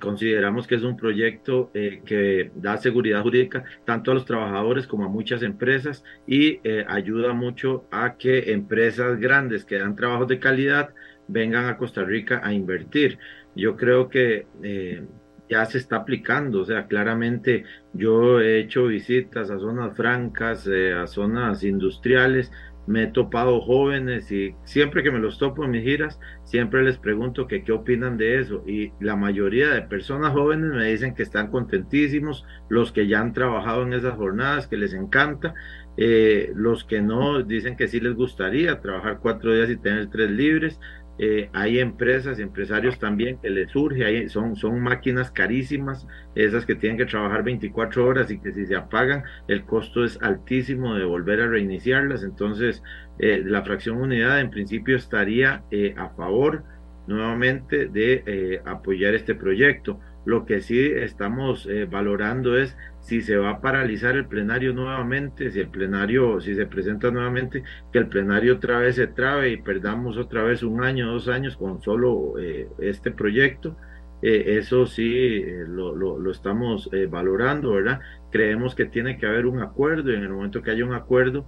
consideramos 0.00 0.66
que 0.66 0.76
es 0.76 0.82
un 0.82 0.96
proyecto 0.96 1.70
que 1.72 2.50
da 2.54 2.76
seguridad 2.76 3.22
jurídica 3.22 3.64
tanto 3.84 4.10
a 4.10 4.14
los 4.14 4.24
trabajadores 4.24 4.86
como 4.86 5.04
a 5.04 5.08
muchas 5.08 5.42
empresas 5.42 6.04
y 6.26 6.60
ayuda 6.86 7.32
mucho 7.32 7.86
a 7.90 8.16
que 8.16 8.52
empresas 8.52 9.18
grandes 9.18 9.64
que 9.64 9.78
dan 9.78 9.96
trabajos 9.96 10.28
de 10.28 10.38
calidad 10.38 10.90
vengan 11.28 11.66
a 11.66 11.76
Costa 11.76 12.04
Rica 12.04 12.40
a 12.44 12.52
invertir. 12.52 13.18
Yo 13.54 13.76
creo 13.76 14.08
que 14.08 14.46
eh, 14.62 15.04
ya 15.48 15.64
se 15.66 15.78
está 15.78 15.96
aplicando, 15.96 16.60
o 16.60 16.64
sea, 16.64 16.86
claramente 16.86 17.64
yo 17.92 18.40
he 18.40 18.60
hecho 18.60 18.86
visitas 18.86 19.50
a 19.50 19.58
zonas 19.58 19.96
francas, 19.96 20.66
eh, 20.66 20.92
a 20.92 21.06
zonas 21.06 21.62
industriales, 21.62 22.50
me 22.86 23.04
he 23.04 23.06
topado 23.08 23.60
jóvenes 23.60 24.30
y 24.30 24.54
siempre 24.64 25.02
que 25.02 25.10
me 25.10 25.18
los 25.18 25.38
topo 25.38 25.64
en 25.64 25.72
mis 25.72 25.82
giras, 25.82 26.20
siempre 26.44 26.82
les 26.82 26.98
pregunto 26.98 27.46
que 27.46 27.64
qué 27.64 27.72
opinan 27.72 28.16
de 28.16 28.38
eso. 28.40 28.62
Y 28.66 28.92
la 29.00 29.16
mayoría 29.16 29.70
de 29.70 29.82
personas 29.82 30.32
jóvenes 30.32 30.72
me 30.72 30.86
dicen 30.86 31.14
que 31.14 31.22
están 31.22 31.50
contentísimos, 31.50 32.44
los 32.68 32.92
que 32.92 33.06
ya 33.06 33.20
han 33.20 33.32
trabajado 33.32 33.82
en 33.82 33.92
esas 33.92 34.14
jornadas, 34.14 34.66
que 34.66 34.76
les 34.76 34.94
encanta, 34.94 35.54
eh, 35.96 36.52
los 36.54 36.84
que 36.84 37.00
no 37.00 37.42
dicen 37.42 37.76
que 37.76 37.88
sí 37.88 38.00
les 38.00 38.14
gustaría 38.14 38.80
trabajar 38.80 39.18
cuatro 39.20 39.54
días 39.54 39.70
y 39.70 39.76
tener 39.76 40.08
tres 40.10 40.30
libres, 40.30 40.78
eh, 41.18 41.48
hay 41.52 41.78
empresas, 41.78 42.38
empresarios 42.38 42.98
también 42.98 43.38
que 43.38 43.48
les 43.48 43.70
surge, 43.70 44.28
son, 44.28 44.56
son 44.56 44.80
máquinas 44.80 45.30
carísimas, 45.30 46.06
esas 46.34 46.66
que 46.66 46.74
tienen 46.74 46.98
que 46.98 47.06
trabajar 47.06 47.42
24 47.42 48.06
horas 48.06 48.30
y 48.30 48.38
que 48.38 48.52
si 48.52 48.66
se 48.66 48.76
apagan 48.76 49.24
el 49.48 49.64
costo 49.64 50.04
es 50.04 50.20
altísimo 50.22 50.94
de 50.94 51.04
volver 51.04 51.40
a 51.40 51.48
reiniciarlas. 51.48 52.22
Entonces, 52.22 52.82
eh, 53.18 53.42
la 53.44 53.62
fracción 53.62 53.96
unidad 53.96 54.40
en 54.40 54.50
principio 54.50 54.96
estaría 54.96 55.62
eh, 55.70 55.94
a 55.96 56.10
favor 56.10 56.64
nuevamente 57.06 57.86
de 57.86 58.60
apoyar 58.64 59.14
este 59.14 59.34
proyecto. 59.34 60.00
Lo 60.26 60.44
que 60.44 60.60
sí 60.60 60.78
estamos 60.78 61.66
valorando 61.88 62.58
es 62.58 62.76
si 63.06 63.22
se 63.22 63.36
va 63.36 63.50
a 63.50 63.60
paralizar 63.60 64.16
el 64.16 64.26
plenario 64.26 64.72
nuevamente, 64.72 65.52
si 65.52 65.60
el 65.60 65.68
plenario, 65.68 66.40
si 66.40 66.56
se 66.56 66.66
presenta 66.66 67.08
nuevamente, 67.12 67.62
que 67.92 68.00
el 68.00 68.08
plenario 68.08 68.56
otra 68.56 68.80
vez 68.80 68.96
se 68.96 69.06
trabe 69.06 69.50
y 69.52 69.62
perdamos 69.62 70.16
otra 70.16 70.42
vez 70.42 70.64
un 70.64 70.82
año, 70.82 71.12
dos 71.12 71.28
años 71.28 71.56
con 71.56 71.80
solo 71.80 72.36
eh, 72.40 72.68
este 72.80 73.12
proyecto. 73.12 73.76
Eh, 74.22 74.56
eso 74.58 74.86
sí 74.86 75.14
eh, 75.14 75.64
lo, 75.68 75.94
lo, 75.94 76.30
estamos 76.32 76.90
valorando, 77.08 77.74
¿verdad? 77.74 78.00
Creemos 78.32 78.74
que 78.74 78.86
tiene 78.86 79.18
que 79.18 79.26
haber 79.26 79.46
un 79.46 79.60
acuerdo 79.60 80.10
y 80.10 80.16
en 80.16 80.22
el 80.22 80.30
momento 80.30 80.60
que 80.60 80.72
haya 80.72 80.84
un 80.84 80.94
acuerdo 80.94 81.46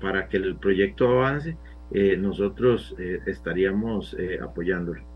para 0.00 0.28
que 0.28 0.38
el 0.38 0.56
proyecto 0.56 1.10
avance, 1.10 1.58
nosotros 2.16 2.96
estaríamos 3.26 4.16
apoyándolo. 4.40 5.11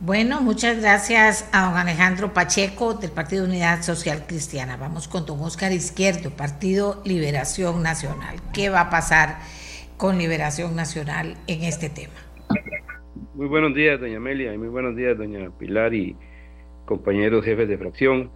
Bueno, 0.00 0.42
muchas 0.42 0.82
gracias 0.82 1.48
a 1.54 1.70
don 1.70 1.78
Alejandro 1.78 2.34
Pacheco 2.34 2.92
del 2.92 3.10
Partido 3.10 3.46
Unidad 3.46 3.80
Social 3.80 4.26
Cristiana. 4.26 4.76
Vamos 4.76 5.08
con 5.08 5.24
don 5.24 5.40
Oscar 5.40 5.72
Izquierdo, 5.72 6.28
Partido 6.28 7.00
Liberación 7.06 7.82
Nacional. 7.82 8.36
¿Qué 8.52 8.68
va 8.68 8.82
a 8.82 8.90
pasar 8.90 9.38
con 9.96 10.18
Liberación 10.18 10.76
Nacional 10.76 11.38
en 11.46 11.62
este 11.62 11.88
tema? 11.88 12.12
Muy 13.34 13.46
buenos 13.46 13.74
días, 13.74 13.98
doña 13.98 14.18
Amelia, 14.18 14.52
y 14.52 14.58
muy 14.58 14.68
buenos 14.68 14.94
días, 14.94 15.16
doña 15.16 15.50
Pilar 15.58 15.94
y 15.94 16.14
compañeros 16.84 17.42
jefes 17.42 17.66
de 17.66 17.78
fracción. 17.78 18.30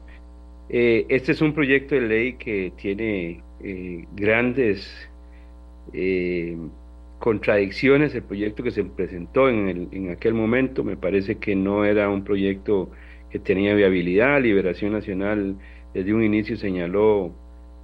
Eh, 0.70 1.04
este 1.10 1.32
es 1.32 1.42
un 1.42 1.52
proyecto 1.52 1.94
de 1.94 2.00
ley 2.00 2.32
que 2.34 2.72
tiene 2.80 3.42
eh, 3.62 4.06
grandes 4.12 4.90
eh, 5.92 6.56
contradicciones 7.20 8.14
el 8.14 8.24
proyecto 8.24 8.64
que 8.64 8.72
se 8.72 8.82
presentó 8.82 9.48
en, 9.48 9.68
el, 9.68 9.88
en 9.92 10.10
aquel 10.10 10.34
momento. 10.34 10.82
Me 10.82 10.96
parece 10.96 11.36
que 11.38 11.54
no 11.54 11.84
era 11.84 12.08
un 12.08 12.24
proyecto 12.24 12.90
que 13.30 13.38
tenía 13.38 13.74
viabilidad. 13.74 14.40
Liberación 14.40 14.92
Nacional 14.92 15.56
desde 15.94 16.12
un 16.12 16.24
inicio 16.24 16.56
señaló 16.56 17.32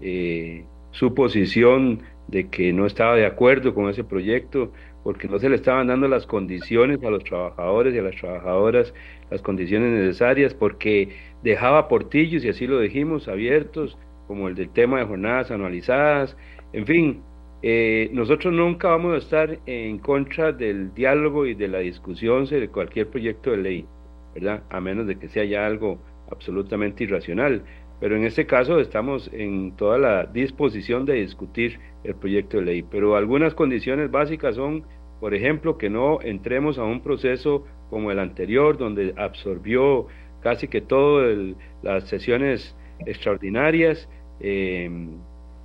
eh, 0.01 0.65
su 0.91 1.15
posición 1.15 2.01
de 2.29 2.49
que 2.49 2.73
no 2.73 2.87
estaba 2.87 3.15
de 3.15 3.27
acuerdo 3.27 3.75
con 3.75 3.89
ese 3.89 4.03
proyecto 4.03 4.73
porque 5.05 5.29
no 5.29 5.39
se 5.39 5.49
le 5.49 5.55
estaban 5.55 5.87
dando 5.87 6.09
las 6.09 6.27
condiciones 6.27 7.01
a 7.05 7.11
los 7.11 7.23
trabajadores 7.23 7.95
y 7.95 7.99
a 7.99 8.03
las 8.03 8.17
trabajadoras, 8.17 8.93
las 9.31 9.41
condiciones 9.41 9.93
necesarias, 9.93 10.53
porque 10.53 11.11
dejaba 11.45 11.87
portillos, 11.87 12.45
y 12.45 12.49
así 12.49 12.67
lo 12.67 12.81
dijimos, 12.81 13.29
abiertos, 13.29 13.97
como 14.27 14.49
el 14.49 14.57
del 14.57 14.69
tema 14.71 14.99
de 14.99 15.05
jornadas 15.05 15.53
anualizadas, 15.53 16.37
en 16.73 16.87
fin, 16.87 17.23
eh, 17.63 18.11
nosotros 18.13 18.53
nunca 18.53 18.89
vamos 18.89 19.15
a 19.15 19.19
estar 19.19 19.59
en 19.67 19.99
contra 19.99 20.53
del 20.53 20.93
diálogo 20.95 21.47
y 21.47 21.55
de 21.55 21.69
la 21.69 21.79
discusión 21.79 22.47
sobre 22.47 22.69
cualquier 22.69 23.09
proyecto 23.09 23.51
de 23.51 23.57
ley, 23.57 23.87
¿verdad? 24.35 24.63
A 24.71 24.81
menos 24.81 25.07
de 25.07 25.19
que 25.19 25.29
sea 25.29 25.45
ya 25.45 25.67
algo 25.67 25.99
absolutamente 26.31 27.05
irracional. 27.05 27.63
Pero 27.99 28.17
en 28.17 28.25
este 28.25 28.47
caso 28.47 28.79
estamos 28.79 29.31
en 29.33 29.75
toda 29.77 29.97
la 29.97 30.27
disposición 30.27 31.07
de 31.07 31.15
discutir 31.15 31.81
el 32.05 32.15
proyecto 32.15 32.59
de 32.59 32.65
ley. 32.65 32.83
Pero 32.83 33.17
algunas 33.17 33.55
condiciones 33.55 34.11
básicas 34.11 34.57
son, 34.57 34.85
por 35.19 35.35
ejemplo, 35.35 35.79
que 35.79 35.89
no 35.89 36.21
entremos 36.21 36.79
a 36.79 36.85
un 36.85 37.01
proceso 37.01 37.65
como 37.89 38.11
el 38.11 38.19
anterior, 38.19 38.77
donde 38.77 39.15
absorbió 39.17 40.09
casi 40.43 40.69
que 40.69 40.83
todas 40.83 41.39
las 41.83 42.07
sesiones 42.07 42.77
extraordinarias. 43.07 44.11
Eh, 44.41 44.91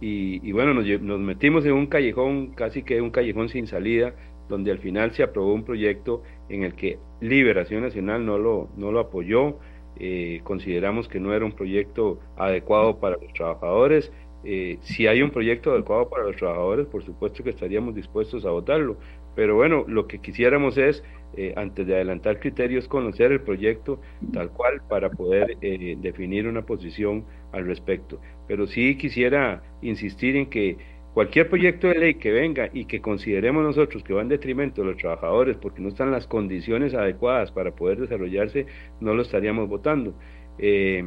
y, 0.01 0.51
bueno, 0.51 0.73
nos, 0.73 0.85
nos, 1.01 1.19
metimos 1.19 1.63
en 1.65 1.73
un 1.73 1.85
callejón, 1.85 2.53
casi 2.55 2.81
que 2.81 3.01
un 3.01 3.11
callejón 3.11 3.49
sin 3.49 3.67
salida, 3.67 4.15
donde 4.49 4.71
al 4.71 4.79
final 4.79 5.11
se 5.11 5.21
aprobó 5.21 5.53
un 5.53 5.63
proyecto 5.63 6.23
en 6.49 6.63
el 6.63 6.73
que 6.73 6.97
Liberación 7.21 7.83
Nacional 7.83 8.25
no 8.25 8.39
lo, 8.39 8.69
no 8.77 8.91
lo 8.91 8.99
apoyó, 8.99 9.59
eh, 9.99 10.41
consideramos 10.43 11.07
que 11.07 11.19
no 11.19 11.33
era 11.33 11.45
un 11.45 11.51
proyecto 11.51 12.19
adecuado 12.35 12.99
para 12.99 13.17
los 13.17 13.31
trabajadores. 13.33 14.11
Eh, 14.43 14.79
si 14.81 15.05
hay 15.05 15.21
un 15.21 15.29
proyecto 15.29 15.71
adecuado 15.71 16.09
para 16.09 16.23
los 16.23 16.35
trabajadores, 16.35 16.87
por 16.87 17.03
supuesto 17.03 17.43
que 17.43 17.51
estaríamos 17.51 17.93
dispuestos 17.93 18.43
a 18.45 18.49
votarlo, 18.49 18.97
pero 19.35 19.55
bueno, 19.55 19.85
lo 19.87 20.07
que 20.07 20.19
quisiéramos 20.19 20.77
es, 20.77 21.03
eh, 21.37 21.53
antes 21.55 21.87
de 21.87 21.95
adelantar 21.95 22.39
criterios, 22.39 22.87
conocer 22.87 23.31
el 23.31 23.41
proyecto 23.41 24.01
tal 24.33 24.49
cual 24.49 24.81
para 24.89 25.09
poder 25.09 25.57
definir 25.59 26.47
una 26.47 26.65
posición 26.65 27.23
al 27.53 27.65
respecto 27.65 28.19
pero 28.51 28.67
sí 28.67 28.97
quisiera 28.97 29.63
insistir 29.81 30.35
en 30.35 30.47
que 30.47 30.75
cualquier 31.13 31.47
proyecto 31.47 31.87
de 31.87 31.95
ley 31.95 32.13
que 32.15 32.31
venga 32.33 32.69
y 32.73 32.83
que 32.83 32.99
consideremos 32.99 33.63
nosotros 33.63 34.03
que 34.03 34.13
va 34.13 34.21
en 34.21 34.27
detrimento 34.27 34.81
de 34.81 34.87
los 34.87 34.97
trabajadores 34.97 35.55
porque 35.55 35.81
no 35.81 35.87
están 35.87 36.11
las 36.11 36.27
condiciones 36.27 36.93
adecuadas 36.93 37.49
para 37.53 37.71
poder 37.71 38.01
desarrollarse, 38.01 38.65
no 38.99 39.13
lo 39.13 39.21
estaríamos 39.21 39.69
votando. 39.69 40.13
Eh, 40.57 41.01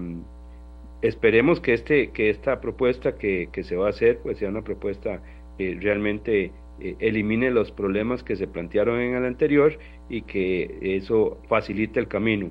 esperemos 1.02 1.60
que, 1.60 1.74
este, 1.74 2.12
que 2.12 2.30
esta 2.30 2.62
propuesta 2.62 3.18
que, 3.18 3.50
se 3.62 3.76
va 3.76 3.88
a 3.88 3.90
hacer 3.90 4.20
pues 4.22 4.38
sea 4.38 4.48
una 4.48 4.62
propuesta 4.62 5.20
que 5.58 5.76
realmente 5.78 6.50
eh, 6.80 6.96
elimine 6.98 7.50
los 7.50 7.70
problemas 7.70 8.22
que 8.22 8.36
se 8.36 8.46
plantearon 8.46 9.00
en 9.00 9.14
el 9.14 9.24
anterior 9.24 9.78
y 10.08 10.22
que 10.22 10.78
eso 10.82 11.38
facilite 11.48 12.00
el 12.00 12.08
camino. 12.08 12.50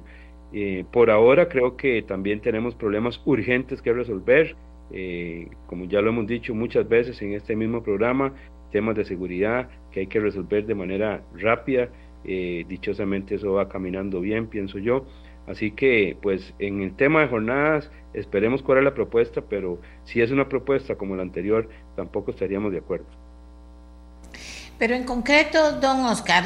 Eh, 0.53 0.86
por 0.92 1.10
ahora 1.10 1.50
creo 1.50 1.75
que 1.75 2.03
también 2.03 2.39
tenemos 2.39 2.75
problemas 2.75 3.20
urgentes 3.25 3.82
que 3.82 3.92
resolver. 3.92 4.56
Eh, 4.92 5.48
como 5.65 5.86
ya 5.86 6.01
lo 6.01 6.10
hemos 6.10 6.27
dicho 6.27 6.53
muchas 6.53 6.88
veces 6.88 7.20
en 7.22 7.34
este 7.34 7.56
mismo 7.56 7.82
programa, 7.82 8.34
temas 8.72 8.96
de 8.96 9.06
seguridad 9.06 9.70
que 9.92 10.01
hay 10.01 10.08
que 10.08 10.20
resolver 10.20 10.65
de 10.65 10.75
manera 10.75 11.24
rápida. 11.36 11.89
Eh, 12.25 12.65
dichosamente 12.68 13.36
eso 13.36 13.53
va 13.53 13.68
caminando 13.68 14.22
bien, 14.22 14.48
pienso 14.48 14.77
yo. 14.80 15.06
Así 15.48 15.72
que, 15.72 16.18
pues, 16.22 16.53
en 16.60 16.82
el 16.82 16.96
tema 16.96 17.22
de 17.22 17.27
jornadas, 17.27 17.92
esperemos 18.13 18.63
cuál 18.63 18.77
es 18.77 18.84
la 18.86 18.94
propuesta, 18.94 19.42
pero 19.50 19.82
si 20.03 20.22
es 20.22 20.32
una 20.32 20.48
propuesta 20.48 20.96
como 20.96 21.15
la 21.15 21.24
anterior, 21.24 21.68
tampoco 21.96 22.32
estaríamos 22.32 22.72
de 22.72 22.77
acuerdo. 22.80 23.08
Pero 24.77 24.96
en 24.96 25.03
concreto, 25.03 25.80
don 25.80 26.06
Oscar, 26.06 26.46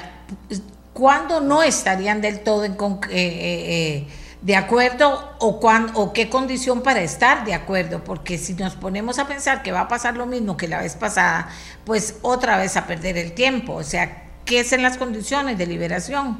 ¿cuándo 0.93 1.41
no 1.41 1.63
estarían 1.63 2.21
del 2.21 2.41
todo 2.41 2.65
en, 2.65 2.75
eh, 3.09 4.07
de 4.41 4.55
acuerdo 4.55 5.19
o, 5.39 5.59
o 5.95 6.13
qué 6.13 6.29
condición 6.29 6.83
para 6.83 7.01
estar 7.01 7.45
de 7.45 7.53
acuerdo, 7.53 8.03
porque 8.03 8.37
si 8.37 8.53
nos 8.53 8.75
ponemos 8.75 9.19
a 9.19 9.27
pensar 9.27 9.63
que 9.63 9.71
va 9.71 9.81
a 9.81 9.87
pasar 9.87 10.15
lo 10.15 10.25
mismo 10.25 10.57
que 10.57 10.67
la 10.67 10.81
vez 10.81 10.95
pasada, 10.95 11.49
pues 11.85 12.19
otra 12.21 12.57
vez 12.57 12.77
a 12.77 12.85
perder 12.85 13.17
el 13.17 13.33
tiempo, 13.33 13.73
o 13.73 13.83
sea, 13.83 14.23
¿qué 14.45 14.63
son 14.63 14.83
las 14.83 14.97
condiciones 14.97 15.57
de 15.57 15.65
liberación? 15.65 16.37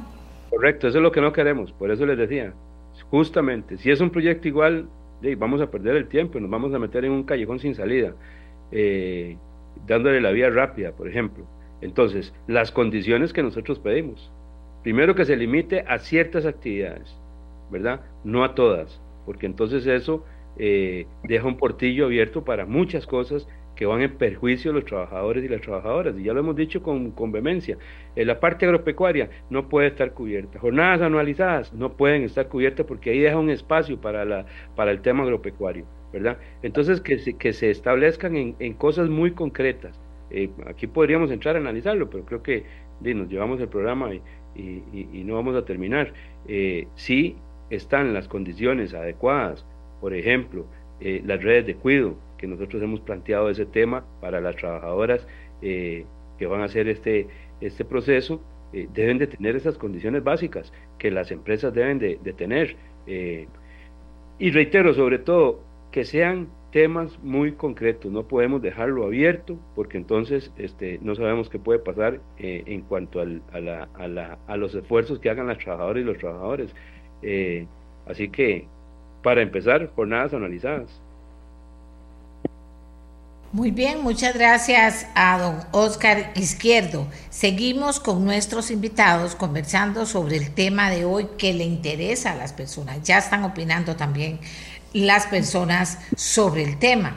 Correcto, 0.50 0.88
eso 0.88 0.98
es 0.98 1.02
lo 1.02 1.12
que 1.12 1.20
no 1.20 1.32
queremos, 1.32 1.72
por 1.72 1.90
eso 1.90 2.06
les 2.06 2.16
decía, 2.16 2.54
justamente, 3.10 3.76
si 3.78 3.90
es 3.90 4.00
un 4.00 4.10
proyecto 4.10 4.48
igual, 4.48 4.88
vamos 5.36 5.60
a 5.60 5.70
perder 5.70 5.96
el 5.96 6.08
tiempo, 6.08 6.38
nos 6.38 6.50
vamos 6.50 6.72
a 6.72 6.78
meter 6.78 7.04
en 7.04 7.12
un 7.12 7.24
callejón 7.24 7.58
sin 7.58 7.74
salida, 7.74 8.14
eh, 8.70 9.36
dándole 9.86 10.20
la 10.20 10.30
vía 10.30 10.50
rápida, 10.50 10.92
por 10.92 11.08
ejemplo. 11.08 11.44
Entonces, 11.80 12.34
las 12.46 12.72
condiciones 12.72 13.32
que 13.32 13.42
nosotros 13.42 13.78
pedimos, 13.78 14.32
primero 14.82 15.14
que 15.14 15.24
se 15.24 15.36
limite 15.36 15.84
a 15.86 15.98
ciertas 15.98 16.46
actividades, 16.46 17.16
¿verdad? 17.70 18.00
No 18.24 18.44
a 18.44 18.54
todas, 18.54 19.00
porque 19.26 19.46
entonces 19.46 19.86
eso 19.86 20.24
eh, 20.58 21.06
deja 21.24 21.46
un 21.46 21.56
portillo 21.56 22.06
abierto 22.06 22.44
para 22.44 22.66
muchas 22.66 23.06
cosas 23.06 23.46
que 23.76 23.86
van 23.86 24.02
en 24.02 24.16
perjuicio 24.16 24.72
de 24.72 24.80
los 24.80 24.86
trabajadores 24.86 25.44
y 25.44 25.48
las 25.48 25.60
trabajadoras. 25.60 26.18
Y 26.18 26.24
ya 26.24 26.32
lo 26.32 26.40
hemos 26.40 26.56
dicho 26.56 26.82
con, 26.82 27.12
con 27.12 27.30
vehemencia. 27.30 27.78
En 28.16 28.26
la 28.26 28.40
parte 28.40 28.66
agropecuaria 28.66 29.30
no 29.50 29.68
puede 29.68 29.86
estar 29.86 30.12
cubierta. 30.14 30.58
Jornadas 30.58 31.00
anualizadas 31.00 31.72
no 31.72 31.96
pueden 31.96 32.24
estar 32.24 32.48
cubiertas 32.48 32.86
porque 32.86 33.10
ahí 33.10 33.20
deja 33.20 33.38
un 33.38 33.50
espacio 33.50 34.00
para, 34.00 34.24
la, 34.24 34.46
para 34.74 34.90
el 34.90 35.00
tema 35.00 35.22
agropecuario, 35.22 35.86
¿verdad? 36.12 36.38
Entonces, 36.62 37.00
que 37.00 37.18
se, 37.20 37.36
que 37.36 37.52
se 37.52 37.70
establezcan 37.70 38.34
en, 38.36 38.56
en 38.58 38.74
cosas 38.74 39.08
muy 39.08 39.32
concretas. 39.32 40.00
Eh, 40.30 40.50
aquí 40.66 40.86
podríamos 40.86 41.30
entrar 41.30 41.56
a 41.56 41.58
analizarlo, 41.58 42.08
pero 42.10 42.24
creo 42.24 42.42
que 42.42 42.64
nos 43.00 43.28
llevamos 43.28 43.60
el 43.60 43.68
programa 43.68 44.10
y, 44.14 44.22
no 45.24 45.34
vamos 45.34 45.54
a 45.56 45.64
terminar. 45.64 46.12
Eh, 46.46 46.88
sí 46.94 47.36
están 47.70 48.14
las 48.14 48.28
condiciones 48.28 48.94
adecuadas, 48.94 49.64
por 50.00 50.14
ejemplo, 50.14 50.66
eh, 51.00 51.22
las 51.24 51.42
redes 51.42 51.66
de 51.66 51.74
cuido, 51.76 52.16
que 52.38 52.46
nosotros 52.46 52.82
hemos 52.82 53.00
planteado 53.00 53.50
ese 53.50 53.66
tema 53.66 54.04
para 54.20 54.40
las 54.40 54.56
trabajadoras 54.56 55.26
eh, 55.62 56.04
que 56.38 56.46
van 56.46 56.62
a 56.62 56.64
hacer 56.64 56.88
este, 56.88 57.28
este 57.60 57.84
proceso, 57.84 58.40
deben 58.92 59.16
de 59.16 59.26
tener 59.26 59.56
esas 59.56 59.78
condiciones 59.78 60.22
básicas 60.22 60.74
que 60.98 61.10
las 61.10 61.30
empresas 61.30 61.72
deben 61.72 61.98
de, 61.98 62.16
tener. 62.36 62.76
Y 64.38 64.50
reitero, 64.50 64.92
sobre 64.92 65.18
todo, 65.18 65.62
que 65.90 66.04
sean 66.04 66.48
temas 66.72 67.18
muy 67.22 67.52
concretos, 67.52 68.12
no 68.12 68.28
podemos 68.28 68.60
dejarlo 68.62 69.04
abierto 69.06 69.58
porque 69.74 69.96
entonces 69.96 70.50
este, 70.58 70.98
no 71.02 71.14
sabemos 71.14 71.48
qué 71.48 71.58
puede 71.58 71.78
pasar 71.78 72.20
en 72.38 72.82
cuanto 72.82 73.20
al, 73.20 73.42
a, 73.52 73.60
la, 73.60 73.88
a, 73.94 74.08
la, 74.08 74.38
a, 74.46 74.56
los 74.56 74.74
esfuerzos 74.74 75.18
que 75.18 75.30
hagan 75.30 75.46
las 75.46 75.58
trabajadoras 75.58 76.02
y 76.02 76.04
los 76.04 76.18
trabajadores. 76.18 76.70
así 78.06 78.28
que, 78.28 78.66
para 79.22 79.42
empezar, 79.42 79.90
jornadas 79.94 80.34
analizadas. 80.34 81.00
Muy 83.50 83.70
bien, 83.70 84.02
muchas 84.02 84.34
gracias 84.34 85.06
a 85.14 85.38
don 85.38 85.60
Oscar 85.72 86.32
Izquierdo. 86.34 87.06
Seguimos 87.30 87.98
con 87.98 88.22
nuestros 88.22 88.70
invitados 88.70 89.34
conversando 89.34 90.04
sobre 90.04 90.36
el 90.36 90.52
tema 90.52 90.90
de 90.90 91.06
hoy 91.06 91.28
que 91.38 91.54
le 91.54 91.64
interesa 91.64 92.32
a 92.32 92.36
las 92.36 92.52
personas. 92.52 93.02
Ya 93.04 93.16
están 93.16 93.44
opinando 93.44 93.96
también 93.96 94.38
las 94.92 95.26
personas 95.26 95.98
sobre 96.16 96.64
el 96.64 96.78
tema. 96.78 97.16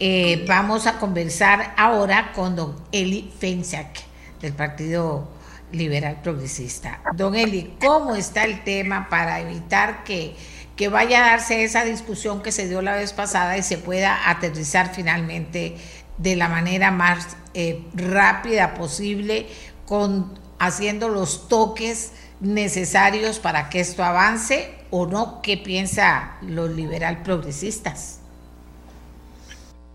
Eh, 0.00 0.44
vamos 0.46 0.86
a 0.86 0.98
conversar 0.98 1.74
ahora 1.76 2.32
con 2.32 2.54
don 2.54 2.76
Eli 2.92 3.32
Feinsack 3.38 4.04
del 4.40 4.52
Partido 4.52 5.28
Liberal 5.72 6.20
Progresista. 6.22 7.00
Don 7.14 7.34
Eli, 7.34 7.74
¿cómo 7.80 8.14
está 8.14 8.44
el 8.44 8.62
tema 8.62 9.08
para 9.08 9.40
evitar 9.40 10.04
que 10.04 10.36
que 10.78 10.88
vaya 10.88 11.24
a 11.24 11.30
darse 11.30 11.64
esa 11.64 11.84
discusión 11.84 12.40
que 12.40 12.52
se 12.52 12.68
dio 12.68 12.80
la 12.82 12.94
vez 12.94 13.12
pasada 13.12 13.58
y 13.58 13.64
se 13.64 13.78
pueda 13.78 14.30
aterrizar 14.30 14.94
finalmente 14.94 15.76
de 16.18 16.36
la 16.36 16.48
manera 16.48 16.92
más 16.92 17.36
eh, 17.52 17.84
rápida 17.94 18.74
posible, 18.74 19.48
con 19.86 20.38
haciendo 20.60 21.08
los 21.08 21.48
toques 21.48 22.12
necesarios 22.40 23.40
para 23.40 23.70
que 23.70 23.80
esto 23.80 24.04
avance 24.04 24.77
o 24.90 25.06
no, 25.06 25.40
¿qué 25.42 25.56
piensa 25.56 26.38
los 26.42 26.70
liberal 26.70 27.22
progresistas? 27.22 28.24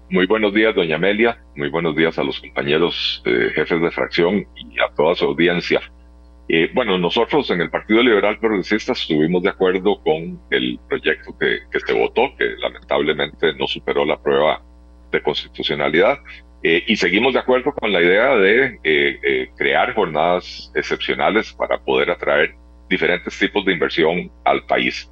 Muy 0.10 0.28
buenos 0.28 0.54
días, 0.54 0.76
doña 0.76 0.98
Amelia. 0.98 1.38
Muy 1.56 1.70
buenos 1.70 1.96
días 1.96 2.20
a 2.20 2.24
los 2.24 2.40
compañeros 2.40 3.24
eh, 3.26 3.50
jefes 3.56 3.82
de 3.82 3.92
fracción 3.92 4.48
y 4.56 4.80
a 4.80 4.94
toda 4.96 5.16
su 5.16 5.26
audiencia. 5.26 5.82
Eh, 6.50 6.70
bueno, 6.74 6.98
nosotros 6.98 7.50
en 7.52 7.62
el 7.62 7.70
Partido 7.70 8.04
Liberal 8.04 8.38
Progresista 8.38 8.92
estuvimos 8.92 9.44
de 9.44 9.50
acuerdo 9.50 10.02
con 10.04 10.40
el 10.52 10.78
proyecto 10.90 11.36
que, 11.40 11.62
se 11.80 11.94
votó, 11.94 12.36
que 12.38 12.46
lamentablemente 12.60 13.54
no 13.56 13.66
superó 13.66 14.06
la 14.06 14.22
prueba 14.22 14.62
de 15.12 15.22
constitucionalidad, 15.22 16.20
eh, 16.62 16.84
y 16.86 16.96
seguimos 16.98 17.34
de 17.34 17.40
acuerdo 17.40 17.74
con 17.74 17.92
la 17.92 18.02
idea 18.02 18.36
de 18.36 18.80
eh, 18.84 19.50
crear 19.58 19.94
jornadas 19.96 20.72
excepcionales 20.76 21.54
para 21.54 21.78
poder 21.80 22.12
atraer 22.12 22.56
diferentes 22.94 23.38
tipos 23.38 23.66
de 23.66 23.74
inversión 23.74 24.32
al 24.46 24.66
país. 24.66 25.10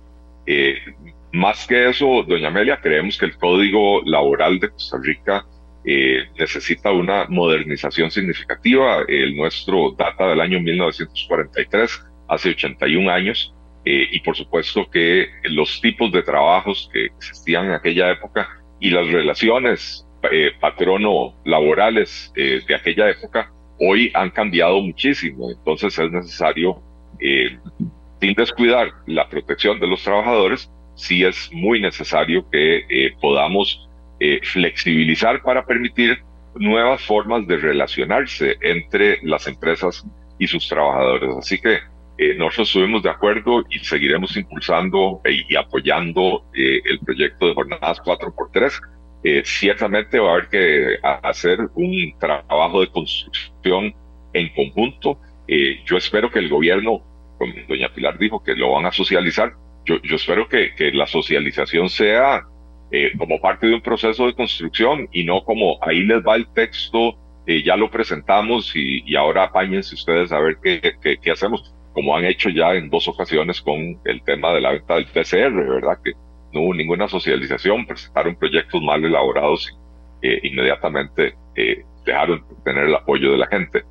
más 1.34 1.65
que 1.67 1.89
eso, 1.89 2.24
doña 2.28 2.50
Amelia, 2.50 2.80
creemos 2.82 3.17
que 3.17 3.26
el 3.26 3.38
Código 3.38 4.02
Laboral 4.06 4.60
de 4.60 4.70
Costa 4.70 4.98
Rica 5.02 5.46
eh, 5.84 6.26
necesita 6.38 6.91
una 6.91 7.26
modernización 7.28 8.12
significativa. 8.12 9.04
El 9.08 9.36
nuestro 9.36 9.91
data 9.98 10.28
del 10.28 10.41
año 10.41 10.60
1943, 10.60 12.06
hace 12.28 12.50
81 12.50 13.12
años, 13.12 13.54
eh, 13.86 14.08
y 14.12 14.20
por 14.20 14.36
supuesto 14.36 14.88
que 14.89 15.28
los 15.44 15.82
tipos 15.82 16.12
de 16.12 16.22
trabajos 16.22 16.89
que 16.94 17.06
existían 17.06 17.65
en 17.65 17.72
aquella 17.72 18.12
época 18.12 18.48
y 18.80 18.91
las 18.91 19.08
relaciones 19.08 20.08
eh, 20.32 20.52
patrono-laborales 20.60 22.32
de 22.36 22.76
aquella 22.76 23.10
época 23.10 23.52
hoy 23.80 24.12
han 24.13 24.30
cambiado 24.30 24.80
muchísimo. 24.82 25.50
Entonces 25.50 25.98
es 25.98 26.12
necesario, 26.12 26.84
sin 28.19 28.34
descuidar 28.34 28.91
la 29.05 29.29
protección 29.29 29.79
de 29.79 29.88
los 29.88 30.03
trabajadores, 30.03 30.71
sí 30.95 31.23
es 31.23 31.49
muy 31.53 31.79
necesario 31.81 32.49
que 32.49 33.13
podamos 33.21 33.88
eh, 34.23 34.39
flexibilizar 34.43 35.41
para 35.41 35.65
permitir 35.65 36.19
nuevas 36.53 37.03
formas 37.03 37.47
de 37.47 37.57
relacionarse 37.57 38.55
entre 38.62 39.17
las 39.23 39.47
empresas 39.47 40.05
y 40.38 40.45
sus 40.45 40.67
trabajadores. 40.69 41.38
Así 41.38 41.57
que 41.60 41.79
eh, 42.19 42.36
nosotros 42.38 42.67
estuvimos 42.67 43.01
de 43.01 43.10
acuerdo 43.10 43.63
y 43.71 43.79
seguiremos 43.79 44.38
impulsando 44.38 45.21
y 45.25 45.55
apoyando 45.55 46.45
eh, 46.53 46.81
el 46.86 46.99
proyecto 46.99 47.47
de 47.47 47.55
jornadas 47.55 47.99
4x3. 48.03 49.43
ciertamente 49.43 50.19
va 50.19 50.29
a 50.29 50.34
haber 50.34 50.49
que 50.49 50.97
hacer 51.23 51.57
un 51.73 52.13
trabajo 52.19 52.81
de 52.81 52.91
construcción 52.91 53.95
en 54.34 54.49
conjunto. 54.53 55.19
yo 55.88 55.97
espero 55.97 56.29
que 56.29 56.38
el 56.38 56.49
gobierno, 56.49 57.01
doña 57.67 57.89
Pilar 57.93 58.17
dijo, 58.17 58.43
que 58.43 58.56
lo 58.56 58.71
van 58.71 58.86
a 58.86 58.91
socializar. 58.91 59.54
Yo, 59.86 59.97
espero 60.04 60.47
que, 60.47 60.71
la 60.93 61.08
socialización 61.08 61.89
sea 61.89 62.43
eh, 62.91 63.12
como 63.17 63.39
parte 63.39 63.67
de 63.67 63.75
un 63.75 63.82
proceso 63.82 64.27
de 64.27 64.34
construcción 64.34 65.08
y 65.12 65.23
no 65.23 65.43
como 65.43 65.80
ahí 65.84 66.04
les 66.04 66.23
va 66.23 66.36
el 66.36 66.47
texto, 66.54 67.17
eh, 67.47 67.63
ya 67.63 67.75
lo 67.75 67.89
presentamos 67.89 68.75
y, 68.75 69.04
y, 69.06 69.15
ahora 69.15 69.45
apáñense 69.45 69.95
ustedes 69.95 70.32
a 70.32 70.39
ver 70.39 70.58
qué, 70.62 71.32
hacemos, 71.32 71.73
como 71.93 72.15
han 72.15 72.25
hecho 72.25 72.49
ya 72.49 72.73
en 72.73 72.89
dos 72.89 73.08
ocasiones 73.08 73.62
con 73.62 73.99
el 74.06 74.21
tema 74.23 74.54
de 74.54 74.62
la 74.62 74.71
venta 74.71 74.95
del 74.95 75.08
PCR, 75.08 75.51
¿verdad? 75.51 75.97
Que 76.04 76.12
no 76.54 76.62
hubo 76.62 76.73
ninguna 76.75 77.08
socialización, 77.08 77.88
presentaron 77.88 78.36
proyectos 78.36 78.82
mal 78.82 79.04
elaborados 79.04 79.75
y 80.21 80.27
eh, 80.27 80.39
inmediatamente 80.43 81.34
dejaron 82.06 82.43
de 82.47 82.56
tener 82.63 82.86
el 82.86 82.95
apoyo 82.95 83.32
de 83.32 83.38
la 83.38 83.47
gente. 83.47 83.84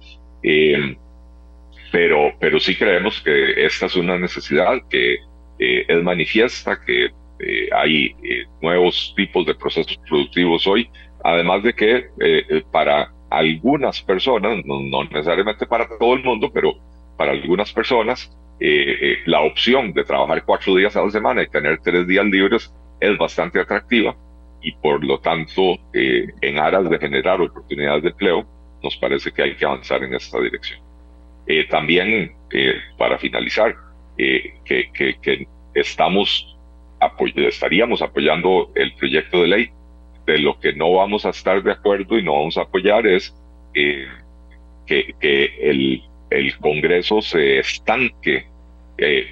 Pero, 1.92 2.33
pero 2.38 2.61
sí 2.61 2.76
creemos 2.76 3.20
que 3.20 3.64
esta 3.64 3.87
es 3.87 3.96
una 3.96 4.18
necesidad 4.18 4.81
que 4.88 5.18
es 5.59 6.03
manifiesta, 6.03 6.81
que 6.81 7.11
eh, 7.40 7.68
hay 7.72 8.14
eh, 8.22 8.44
nuevos 8.61 9.14
tipos 9.16 9.46
de 9.46 9.55
procesos 9.55 9.98
productivos 10.09 10.66
hoy, 10.66 10.90
además 11.24 11.62
de 11.62 11.72
que 11.72 12.07
eh, 12.20 12.62
para 12.70 13.12
algunas 13.31 14.03
personas, 14.03 14.62
no, 14.64 15.05
necesariamente 15.05 15.66
para 15.66 15.88
todo 15.98 16.14
el 16.14 16.24
mundo, 16.24 16.50
pero 16.53 16.74
para 17.16 17.33
algunas 17.33 17.72
personas, 17.72 18.37
la 19.24 19.40
opción 19.40 19.94
de 19.94 20.05
trabajar 20.05 20.44
cuatro 20.44 20.74
días 20.74 20.94
a 20.94 21.03
la 21.03 21.11
semana 21.11 21.42
y 21.42 21.48
tener 21.48 21.81
tres 21.83 22.07
días 22.07 22.26
libres 22.26 22.74
es 23.00 23.16
bastante 23.16 23.59
atractiva 23.59 24.14
y 24.61 24.72
por 24.72 25.03
lo 25.03 25.18
tanto, 25.18 25.79
en 25.94 26.59
aras 26.59 26.90
de 26.90 26.98
generar 26.98 27.40
oportunidades 27.40 28.03
de 28.03 28.11
empleo, 28.11 28.46
nos 28.83 28.96
parece 28.98 29.33
que 29.33 29.42
hay 29.42 29.57
que 29.57 29.64
avanzar 29.64 30.03
en 30.03 30.12
esta 30.12 30.38
dirección. 30.40 30.89
También, 31.68 32.33
para 32.96 33.18
finalizar, 33.18 33.74
que, 34.16 34.55
que, 34.64 35.46
estamos 35.74 36.57
estaríamos 37.37 38.03
apoyando 38.03 38.70
el 38.74 38.92
proyecto 38.94 39.42
de 39.42 39.48
ley. 39.48 39.70
De 40.26 40.38
lo 40.38 40.61
que 40.61 40.72
no 40.74 40.92
vamos 40.92 41.24
a 41.24 41.31
estar 41.31 41.62
de 41.62 41.72
acuerdo 41.72 42.18
y 42.18 42.22
no 42.22 42.35
vamos 42.35 42.57
a 42.59 42.62
apoyar 42.62 43.07
es 43.07 43.35
eh, 43.74 44.07
que, 44.87 45.14
que 45.18 45.46
el, 45.61 46.03
el, 46.31 46.57
Congreso 46.59 47.20
se 47.22 47.59
estanque 47.59 48.46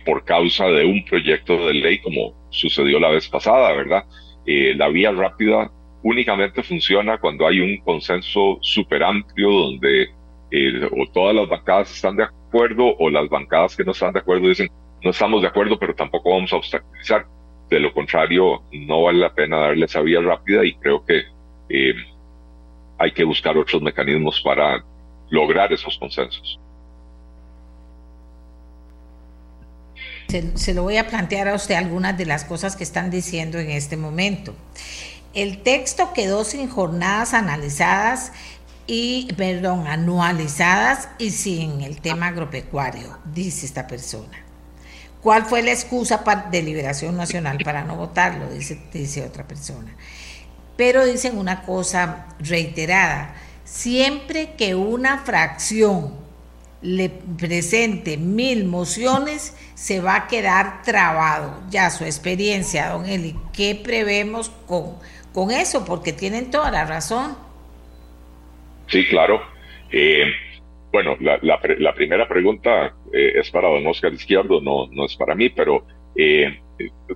por 0.06 0.24
causa 0.24 0.66
de 0.68 0.86
un 0.86 1.04
proyecto 1.04 1.66
de 1.66 1.74
ley 1.74 1.98
como 1.98 2.32
sucedió 2.48 2.98
la 2.98 3.10
vez 3.10 3.28
pasada, 3.28 3.70
¿verdad? 3.74 4.04
la 4.46 4.88
vía 4.88 5.12
rápida 5.12 5.70
únicamente 6.02 6.62
funciona 6.62 7.18
cuando 7.18 7.46
hay 7.46 7.60
un 7.60 7.76
consenso 7.78 8.58
súper 8.62 9.02
amplio 9.02 9.50
donde 9.50 10.08
o 10.50 11.06
todas 11.12 11.34
las 11.34 11.48
bancadas 11.48 11.94
están 11.94 12.16
de 12.16 12.24
acuerdo 12.24 12.96
o 12.98 13.10
las 13.10 13.28
bancadas 13.28 13.76
que 13.76 13.84
no 13.84 13.92
están 13.92 14.12
de 14.12 14.20
acuerdo 14.20 14.48
dicen 14.48 14.70
no 15.02 15.10
estamos 15.10 15.42
de 15.42 15.48
acuerdo 15.48 15.78
pero 15.78 15.94
tampoco 15.94 16.30
vamos 16.30 16.52
a 16.52 16.56
obstaculizar. 16.56 17.26
De 17.68 17.78
lo 17.78 17.92
contrario, 17.92 18.62
no 18.72 19.02
vale 19.02 19.18
la 19.18 19.34
pena 19.34 19.58
darle 19.58 19.84
esa 19.84 20.00
vía 20.00 20.20
rápida 20.20 20.64
y 20.64 20.74
creo 20.76 21.04
que 21.04 21.18
eh, 21.68 21.94
hay 22.98 23.12
que 23.12 23.24
buscar 23.24 23.58
otros 23.58 23.82
mecanismos 23.82 24.40
para 24.40 24.82
lograr 25.28 25.70
esos 25.72 25.98
consensos. 25.98 26.58
Se, 30.28 30.56
se, 30.56 30.74
lo 30.74 30.82
voy 30.82 30.96
a 30.96 31.06
plantear 31.06 31.48
a 31.48 31.54
usted 31.54 31.74
algunas 31.74 32.16
de 32.16 32.26
las 32.26 32.44
cosas 32.44 32.74
que 32.74 32.84
están 32.84 33.10
diciendo 33.10 33.58
en 33.58 33.70
este 33.70 33.98
momento. 33.98 34.54
El 35.34 35.62
texto 35.62 36.12
quedó 36.14 36.44
sin 36.44 36.68
jornadas 36.68 37.34
analizadas 37.34 38.32
y, 38.88 39.30
perdón, 39.34 39.86
anualizadas 39.86 41.10
y 41.18 41.30
sin 41.30 41.82
el 41.82 42.00
tema 42.00 42.28
agropecuario, 42.28 43.18
dice 43.32 43.66
esta 43.66 43.86
persona. 43.86 44.44
¿Cuál 45.22 45.44
fue 45.44 45.62
la 45.62 45.72
excusa 45.72 46.24
de 46.50 46.62
Liberación 46.62 47.16
Nacional 47.16 47.58
para 47.62 47.84
no 47.84 47.96
votarlo? 47.96 48.50
Dice, 48.50 48.80
dice 48.92 49.24
otra 49.24 49.46
persona. 49.46 49.94
Pero 50.76 51.04
dicen 51.04 51.36
una 51.36 51.62
cosa 51.62 52.28
reiterada, 52.38 53.34
siempre 53.64 54.54
que 54.54 54.74
una 54.74 55.18
fracción 55.18 56.14
le 56.80 57.10
presente 57.10 58.16
mil 58.16 58.64
mociones, 58.64 59.52
se 59.74 60.00
va 60.00 60.14
a 60.14 60.26
quedar 60.28 60.82
trabado. 60.82 61.60
Ya 61.68 61.90
su 61.90 62.04
experiencia, 62.04 62.88
don 62.88 63.04
Eli, 63.04 63.38
¿qué 63.52 63.74
prevemos 63.74 64.50
con, 64.66 64.94
con 65.34 65.50
eso? 65.50 65.84
Porque 65.84 66.14
tienen 66.14 66.50
toda 66.50 66.70
la 66.70 66.86
razón. 66.86 67.47
Sí, 68.88 69.06
claro. 69.06 69.42
Eh, 69.90 70.24
bueno, 70.92 71.16
la, 71.20 71.38
la, 71.42 71.94
primera 71.94 72.26
pregunta 72.26 72.94
eh, 73.12 73.32
es 73.36 73.50
para 73.50 73.68
don 73.68 73.86
Oscar 73.86 74.12
Izquierdo, 74.12 74.60
no, 74.60 74.86
no 74.90 75.04
es 75.04 75.16
para 75.16 75.34
mí, 75.34 75.50
pero 75.50 75.84
eh, 76.16 76.60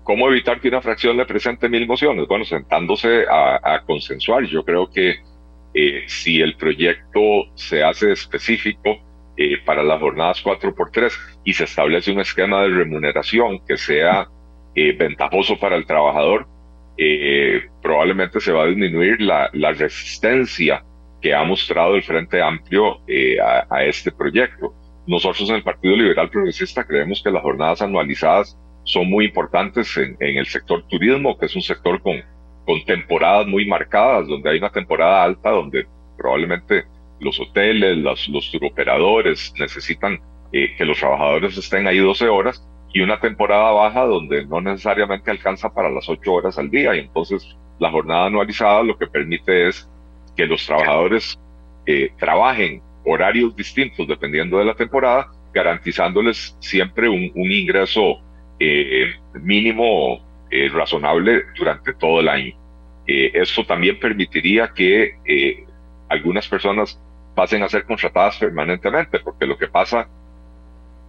¿cómo 0.03 0.29
evitar 0.29 0.61
que 0.61 0.69
una 0.69 0.83
fracción 0.83 1.17
le 1.17 1.25
presente 1.25 1.69
mil 1.71 1.87
mociones? 1.87 2.29
Bueno, 2.29 2.45
sentándose 2.45 3.25
a, 3.31 3.83
consensuar. 3.87 4.45
Yo 4.45 4.63
creo 4.65 4.91
que 4.91 5.17
eh, 5.75 6.05
si 6.07 6.41
el 6.41 6.57
proyecto 6.57 7.21
se 7.55 7.83
hace 7.83 8.13
específico 8.13 8.99
para 9.65 9.83
las 9.83 9.99
jornadas 9.99 10.45
4x3 10.45 11.11
y 11.45 11.55
se 11.55 11.65
establece 11.65 12.13
un 12.13 12.21
esquema 12.21 12.63
de 12.63 12.69
remuneración 12.69 13.59
que 13.67 13.77
sea 13.77 14.29
ventajoso 14.75 15.59
para 15.59 15.75
el 15.75 15.87
trabajador, 15.87 16.47
probablemente 17.83 18.39
se 18.39 18.53
va 18.53 18.65
a 18.65 18.67
disminuir 18.67 19.21
la, 19.21 19.51
la 19.55 19.73
resistencia 19.73 20.85
que 21.23 21.33
ha 21.33 21.45
mostrado 21.45 21.95
el 21.95 22.03
Frente 22.03 22.43
Amplio 22.43 23.01
eh, 23.07 23.39
a, 23.41 23.85
este 23.85 24.11
proyecto. 24.11 24.75
Nosotros 25.07 25.49
en 25.49 25.57
el 25.57 25.63
Partido 25.63 25.97
Liberal 25.97 26.29
Progresista 26.29 26.85
creemos 26.85 27.23
que 27.23 27.31
las 27.31 27.43
jornadas 27.43 27.81
anualizadas 27.81 28.59
son 28.85 29.09
muy 29.09 29.27
importantes 29.27 29.97
en, 29.97 30.17
el 30.19 30.47
sector 30.47 30.85
turismo, 30.89 31.39
que 31.39 31.47
es 31.47 31.55
un 31.55 31.63
sector 31.63 32.03
con, 32.03 32.17
con 32.67 32.85
temporadas 32.85 33.47
muy 33.47 33.65
marcadas, 33.67 34.27
donde 34.27 34.51
hay 34.51 34.59
una 34.59 34.71
temporada 34.71 35.23
alta, 35.23 35.51
donde 35.51 35.87
probablemente 36.19 36.85
los 37.21 37.39
hoteles, 37.39 37.99
los, 37.99 38.29
los 38.29 38.51
turoperadores 38.51 39.55
necesitan 39.59 40.21
eh, 40.53 40.75
que 40.77 40.85
los 40.85 40.99
trabajadores 40.99 41.57
estén 41.57 41.87
ahí 41.87 41.99
12 41.99 42.29
horas 42.29 42.67
y 42.93 43.01
una 43.01 43.21
temporada 43.21 43.71
baja 43.71 44.05
donde 44.05 44.45
no 44.47 44.61
necesariamente 44.61 45.31
alcanza 45.31 45.73
para 45.73 45.89
las 45.89 46.09
8 46.09 46.33
horas 46.33 46.59
al 46.59 46.69
día. 46.69 46.95
Y 46.97 47.01
entonces 47.01 47.57
la 47.79 47.91
jornada 47.91 48.27
anualizada 48.27 48.83
lo 48.83 48.99
que 48.99 49.07
permite 49.07 49.69
es 49.69 49.89
que 50.37 50.47
los 50.47 50.65
trabajadores 50.67 51.39
eh, 51.87 52.11
trabajen 52.19 52.81
horarios 53.05 53.57
distintos 53.57 54.07
dependiendo 54.07 54.59
de 54.59 54.65
la 54.65 54.75
temporada, 54.75 55.29
garantizándoles 55.53 56.57
siempre 56.61 57.09
un, 57.09 57.33
ingreso 57.35 58.21
eh, 58.59 59.13
mínimo 59.35 60.21
eh, 60.51 60.69
razonable 60.69 61.43
durante 61.57 61.95
todo 61.95 62.21
el 62.21 62.29
año. 62.29 62.57
esto 63.07 63.65
también 63.65 63.99
permitiría 63.99 64.73
que 64.73 65.17
algunas 66.09 66.47
personas 66.47 67.01
pasen 67.35 67.63
a 67.63 67.69
ser 67.69 67.85
contratadas 67.85 68.39
permanentemente, 68.39 69.19
porque 69.21 69.47
lo 69.47 69.59
que 69.59 69.67
pasa 69.67 70.09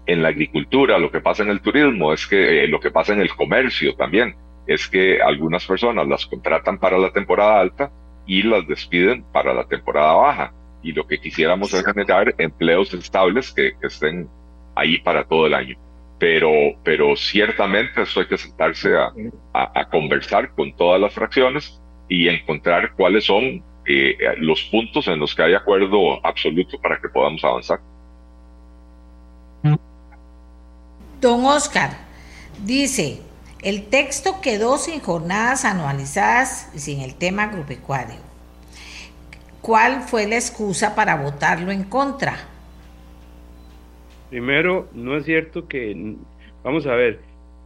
en 0.05 0.21
la 0.23 0.29
agricultura, 0.29 0.97
lo 0.97 1.11
que 1.11 1.21
pasa 1.21 1.43
en 1.43 1.49
el 1.49 1.61
turismo, 1.61 2.11
es 2.11 2.25
que 2.25 2.67
lo 2.67 2.79
que 2.79 2.91
pasa 2.91 3.13
en 3.13 3.21
el 3.21 3.33
comercio 3.35 3.95
también, 3.95 4.35
es 4.65 4.87
que 4.87 5.21
algunas 5.21 5.65
personas 5.65 6.07
las 6.07 6.25
contratan 6.25 6.79
para 6.79 6.97
la 6.97 7.11
temporada 7.11 7.59
alta 7.59 7.91
y 8.25 8.43
las 8.43 8.67
despiden 8.67 9.23
para 9.31 9.53
la 9.53 9.65
temporada 9.65 10.13
baja. 10.13 10.53
Y 10.81 10.91
lo 10.91 11.07
que 11.07 11.19
quisiéramos 11.19 11.73
es 11.73 11.85
generar 11.85 12.33
empleos 12.37 12.93
estables 12.93 13.51
que, 13.51 13.73
estén 13.81 14.27
ahí 14.75 14.99
para 14.99 15.23
todo 15.25 15.47
el 15.47 15.53
año. 15.53 15.77
Pero, 16.19 16.51
pero 16.83 17.15
ciertamente 17.15 18.01
esto 18.01 18.21
hay 18.21 18.27
que 18.27 18.37
sentarse 18.37 18.95
a, 18.95 19.11
a, 19.53 19.89
conversar 19.89 20.53
con 20.53 20.75
todas 20.75 20.99
las 20.99 21.13
fracciones 21.13 21.81
y 22.07 22.27
encontrar 22.27 22.93
cuáles 22.95 23.25
son 23.25 23.63
eh, 23.85 24.15
los 24.37 24.63
puntos 24.63 25.07
en 25.07 25.19
los 25.19 25.35
que 25.35 25.43
hay 25.43 25.53
acuerdo 25.53 26.25
absoluto 26.25 26.79
para 26.79 26.99
que 26.99 27.09
podamos 27.09 27.43
avanzar. 27.43 27.79
Don 31.19 31.45
Oscar 31.45 31.91
dice, 32.65 33.21
el 33.63 33.85
texto 33.85 34.41
quedó 34.41 34.77
sin 34.77 34.99
jornadas 34.99 35.65
anualizadas 35.65 36.69
y 36.75 36.79
sin 36.79 37.01
el 37.01 37.15
tema 37.15 37.43
agropecuario. 37.43 38.17
¿Cuál 39.61 40.01
fue 40.01 40.27
la 40.27 40.35
excusa 40.35 40.93
para 40.93 41.15
votarlo 41.15 41.71
en 41.71 41.83
contra? 41.83 42.35
Primero, 44.29 44.89
no 44.93 45.15
es 45.15 45.25
cierto 45.25 45.67
que, 45.67 46.15
vamos 46.63 46.85
a 46.85 46.95
ver, 46.95 47.21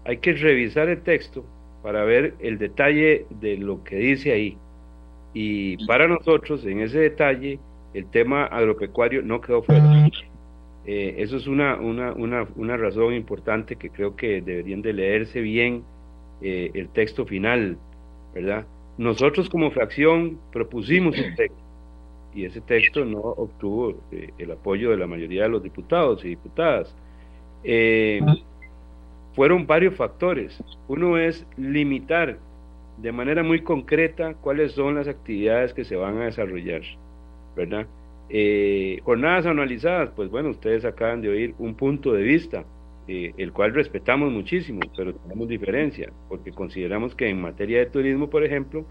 hay 0.05 0.17
que 0.17 0.33
revisar 0.33 0.89
el 0.89 1.01
texto 1.01 1.43
para 1.81 2.03
ver 2.03 2.35
el 2.39 2.59
detalle 2.59 3.25
de 3.29 3.57
lo 3.57 3.83
que 3.83 3.95
dice 3.95 4.31
ahí. 4.31 4.57
Y 5.33 5.83
para 5.87 6.07
nosotros, 6.07 6.63
en 6.65 6.81
ese 6.81 6.99
detalle, 6.99 7.59
el 7.93 8.05
tema 8.11 8.45
agropecuario 8.45 9.21
no 9.23 9.41
quedó 9.41 9.63
fuera. 9.63 10.09
Eh, 10.87 11.15
eso 11.21 11.35
es 11.35 11.47
una, 11.47 11.75
una, 11.75 12.13
una, 12.13 12.47
una, 12.55 12.77
razón 12.77 13.13
importante 13.13 13.75
que 13.75 13.89
creo 13.89 14.15
que 14.15 14.41
deberían 14.41 14.81
de 14.81 14.93
leerse 14.93 15.41
bien 15.41 15.83
eh, 16.41 16.71
el 16.73 16.87
texto 16.87 17.25
final, 17.25 17.77
¿verdad? 18.33 18.65
Nosotros 18.97 19.49
como 19.49 19.69
fracción 19.69 20.39
propusimos 20.53 21.19
un 21.19 21.35
texto 21.35 21.59
y 22.33 22.45
ese 22.45 22.61
texto 22.61 23.03
no 23.03 23.19
obtuvo 23.19 24.01
eh, 24.13 24.31
el 24.37 24.51
apoyo 24.51 24.91
de 24.91 24.97
la 24.97 25.07
mayoría 25.07 25.43
de 25.43 25.49
los 25.49 25.61
diputados 25.61 26.23
y 26.23 26.29
diputadas. 26.29 26.95
fueron 29.33 29.67
varios 29.67 29.93
factores. 29.95 30.63
Uno 30.87 31.17
es 31.17 31.45
limitar 31.57 32.39
de 32.97 33.11
manera 33.11 33.43
muy 33.43 33.61
concreta 33.61 34.35
cuáles 34.35 34.71
son 34.71 34.95
las 34.95 35.09
actividades 35.09 35.73
que 35.73 35.83
se 35.83 35.97
van 35.97 36.17
a 36.21 36.25
desarrollar, 36.25 36.81
¿verdad? 37.57 37.87
Eh, 38.29 38.99
jornadas 39.03 39.45
anualizadas, 39.45 40.09
pues 40.15 40.29
bueno, 40.29 40.49
ustedes 40.49 40.83
acaban 40.83 41.21
de 41.21 41.29
oír 41.29 41.55
un 41.59 41.75
punto 41.75 42.11
de 42.13 42.23
vista, 42.23 42.65
eh, 43.07 43.33
el 43.37 43.53
cual 43.53 43.73
respetamos 43.73 44.31
muchísimo, 44.31 44.81
pero 44.97 45.13
tenemos 45.15 45.47
diferencia, 45.47 46.11
porque 46.27 46.51
consideramos 46.51 47.15
que 47.15 47.29
en 47.29 47.39
materia 47.39 47.79
de 47.79 47.85
turismo, 47.85 48.29
por 48.29 48.43
ejemplo, 48.43 48.85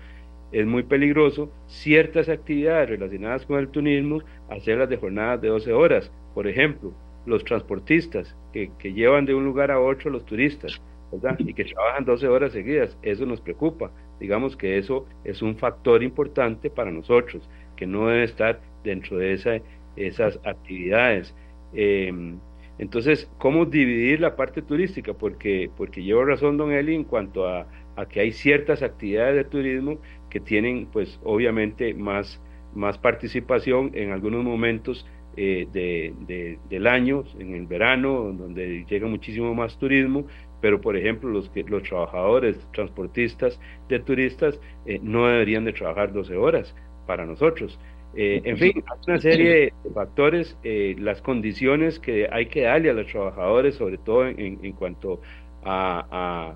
es 0.53 0.67
muy 0.67 0.85
peligroso 0.85 1.51
ciertas 1.67 2.29
actividades 2.29 2.89
relacionadas 2.89 3.45
con 3.45 3.59
el 3.59 3.69
turismo 3.69 4.23
hacerlas 4.49 4.89
de 4.89 4.97
jornadas 4.97 5.43
de 5.43 5.49
12 5.49 5.73
horas. 5.73 6.11
Por 6.35 6.47
ejemplo, 6.47 6.95
los 7.27 7.45
transportistas 7.45 8.35
que, 8.53 8.71
que 8.79 8.93
llevan 8.93 9.27
de 9.27 9.35
un 9.35 9.45
lugar 9.45 9.71
a 9.71 9.81
otro 9.81 10.11
los 10.11 10.25
turistas, 10.25 10.81
¿verdad? 11.13 11.37
Y 11.41 11.53
que 11.53 11.65
trabajan 11.65 12.05
12 12.05 12.29
horas 12.29 12.53
seguidas, 12.53 12.97
eso 13.03 13.27
nos 13.27 13.41
preocupa. 13.41 13.91
Digamos 14.19 14.57
que 14.57 14.79
eso 14.79 15.07
es 15.25 15.43
un 15.43 15.57
factor 15.57 16.03
importante 16.03 16.71
para 16.71 16.91
nosotros, 16.91 17.49
que 17.77 17.87
no 17.87 18.09
debe 18.09 18.25
estar 18.25 18.61
dentro 18.87 19.19
de 19.19 19.35
esa, 19.35 19.61
esas 19.97 20.41
actividades. 20.45 21.35
Em, 21.75 22.39
entonces, 22.79 23.31
¿cómo 23.39 23.65
dividir 23.65 24.21
la 24.21 24.37
parte 24.37 24.63
turística? 24.63 25.15
Porque, 25.15 25.71
porque 25.77 26.03
llevo 26.03 26.25
razón, 26.25 26.57
don 26.57 26.73
Eli, 26.73 26.95
en 26.95 27.05
cuanto 27.05 27.49
a, 27.49 27.67
que 28.11 28.21
hay 28.21 28.33
ciertas 28.33 28.83
actividades 28.83 29.37
de 29.37 29.45
turismo 29.45 29.99
que 30.29 30.41
tienen, 30.41 30.87
pues, 30.93 31.19
obviamente, 31.25 31.95
más, 31.95 32.41
más 32.75 32.99
participación 32.99 33.91
en 33.95 34.13
algunos 34.13 34.45
momentos 34.45 35.07
eh, 35.39 35.67
de, 35.73 36.59
del 36.69 36.87
año, 36.87 37.25
en 37.39 37.55
el 37.55 37.67
verano, 37.67 38.33
donde 38.33 38.85
llega 38.89 39.07
muchísimo 39.07 39.55
más 39.55 39.79
turismo, 39.79 40.27
pero, 40.61 40.81
por 40.81 40.97
ejemplo, 40.97 41.31
los, 41.31 41.49
que, 41.51 41.63
los 41.63 41.83
trabajadores, 41.85 42.59
transportistas 42.73 43.59
de 43.89 43.99
turistas, 44.01 44.61
eh, 44.85 44.99
no 45.03 45.27
deberían 45.27 45.65
de 45.65 45.73
trabajar 45.73 46.13
12 46.13 46.37
horas 46.37 46.75
para 47.07 47.25
nosotros. 47.25 47.79
Eh, 48.19 48.41
en 48.45 48.57
fin, 48.57 48.83
una 49.07 49.21
serie 49.21 49.75
de 49.85 49.91
factores, 49.93 50.57
eh, 50.65 50.97
las 50.99 51.21
condiciones 51.21 51.99
que 51.99 52.27
hay 52.33 52.47
que 52.47 52.63
darle 52.63 52.89
a 52.89 52.95
los 52.95 53.07
trabajadores, 53.09 53.75
sobre 53.75 53.99
todo 53.99 54.27
en, 54.27 54.59
en 54.63 54.73
cuanto 54.73 55.21
a, 55.63 56.55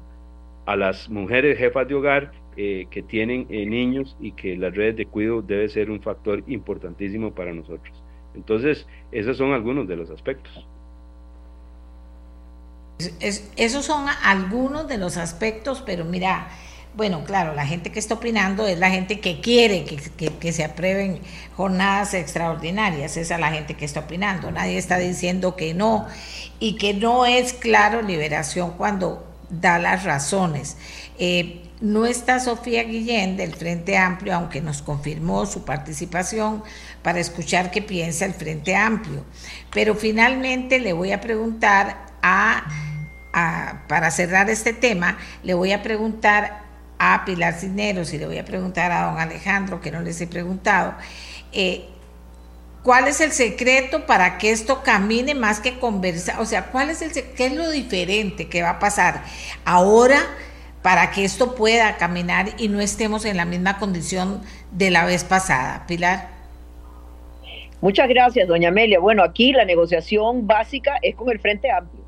a, 0.64 0.76
las 0.76 1.10
mujeres 1.10 1.58
jefas 1.58 1.86
de 1.86 1.94
hogar 1.94 2.32
eh, 2.56 2.86
que 2.90 3.02
tienen 3.02 3.46
niños 3.50 4.16
y 4.20 4.32
que 4.32 4.56
las 4.56 4.74
redes 4.74 4.96
de 4.96 5.06
cuidado 5.06 5.42
debe 5.42 5.68
ser 5.68 5.90
un 5.90 6.00
factor 6.00 6.42
importantísimo 6.46 7.34
para 7.34 7.52
nosotros. 7.52 8.02
Entonces, 8.34 8.86
esos 9.12 9.36
son 9.36 9.52
algunos 9.52 9.86
de 9.86 9.96
los 9.96 10.08
aspectos. 10.10 10.66
Es, 13.20 13.52
esos 13.56 13.84
son 13.84 14.06
algunos 14.22 14.88
de 14.88 14.96
los 14.96 15.18
aspectos, 15.18 15.82
pero 15.84 16.06
mira, 16.06 16.48
bueno, 16.94 17.24
claro, 17.24 17.55
la 17.55 17.66
gente 17.66 17.92
que 17.92 18.00
está 18.00 18.14
opinando 18.14 18.66
es 18.66 18.79
la 18.79 18.90
gente 18.90 19.20
que 19.20 19.40
quiere 19.40 19.85
que, 19.85 20.53
se 20.53 20.64
aprueben 20.64 21.20
jornadas 21.57 22.14
extraordinarias, 22.14 23.16
esa 23.16 23.35
es 23.35 23.40
la 23.40 23.53
gente 23.53 23.74
que 23.74 23.85
está 23.85 24.00
opinando, 24.00 24.50
nadie 24.50 24.76
está 24.76 24.98
diciendo 24.98 25.55
que 25.55 25.72
no 25.72 26.07
y 26.59 26.76
que 26.76 26.92
no 26.94 27.26
es 27.26 27.53
claro 27.53 28.03
liberación 28.03 28.72
cuando 28.72 29.24
da 29.50 29.79
las 29.79 30.05
razones. 30.05 30.76
Eh, 31.18 31.62
no 31.81 32.05
está 32.07 32.40
Sofía 32.40 32.83
Guillén 32.83 33.37
del 33.37 33.55
Frente 33.55 33.96
Amplio, 33.96 34.35
aunque 34.35 34.61
nos 34.61 34.83
confirmó 34.83 35.46
su 35.46 35.64
participación 35.64 36.62
para 37.03 37.20
escuchar 37.20 37.70
qué 37.70 37.81
piensa 37.81 38.26
el 38.26 38.35
Frente 38.35 38.76
Amplio. 38.76 39.24
Pero 39.72 39.94
finalmente 39.94 40.79
le 40.79 40.92
voy 40.92 41.12
a 41.12 41.20
preguntar 41.20 42.05
a, 42.20 42.64
a 43.33 43.85
para 43.88 44.11
cerrar 44.11 44.50
este 44.50 44.74
tema, 44.74 45.16
le 45.42 45.55
voy 45.55 45.72
a 45.72 45.83
preguntar 45.83 46.69
a 47.00 47.24
Pilar 47.24 47.54
Cisneros 47.54 48.12
y 48.12 48.18
le 48.18 48.26
voy 48.26 48.36
a 48.36 48.44
preguntar 48.44 48.92
a 48.92 49.06
don 49.06 49.18
Alejandro, 49.18 49.80
que 49.80 49.90
no 49.90 50.02
les 50.02 50.20
he 50.20 50.26
preguntado, 50.26 50.94
eh, 51.50 51.86
¿cuál 52.82 53.08
es 53.08 53.22
el 53.22 53.32
secreto 53.32 54.04
para 54.04 54.36
que 54.36 54.50
esto 54.50 54.82
camine 54.82 55.34
más 55.34 55.60
que 55.60 55.78
conversar? 55.78 56.38
O 56.40 56.44
sea, 56.44 56.66
¿cuál 56.66 56.90
es 56.90 57.00
el 57.00 57.10
qué 57.10 57.46
es 57.46 57.54
lo 57.54 57.70
diferente 57.70 58.48
que 58.48 58.62
va 58.62 58.70
a 58.70 58.78
pasar 58.78 59.22
ahora 59.64 60.20
para 60.82 61.10
que 61.10 61.24
esto 61.24 61.54
pueda 61.54 61.96
caminar 61.96 62.50
y 62.58 62.68
no 62.68 62.80
estemos 62.80 63.24
en 63.24 63.38
la 63.38 63.46
misma 63.46 63.78
condición 63.78 64.42
de 64.70 64.90
la 64.90 65.06
vez 65.06 65.24
pasada? 65.24 65.86
Pilar. 65.88 66.28
Muchas 67.80 68.10
gracias, 68.10 68.46
doña 68.46 68.68
Amelia. 68.68 69.00
Bueno, 69.00 69.24
aquí 69.24 69.52
la 69.52 69.64
negociación 69.64 70.46
básica 70.46 70.98
es 71.00 71.16
con 71.16 71.30
el 71.30 71.40
Frente 71.40 71.70
Amplio 71.70 71.99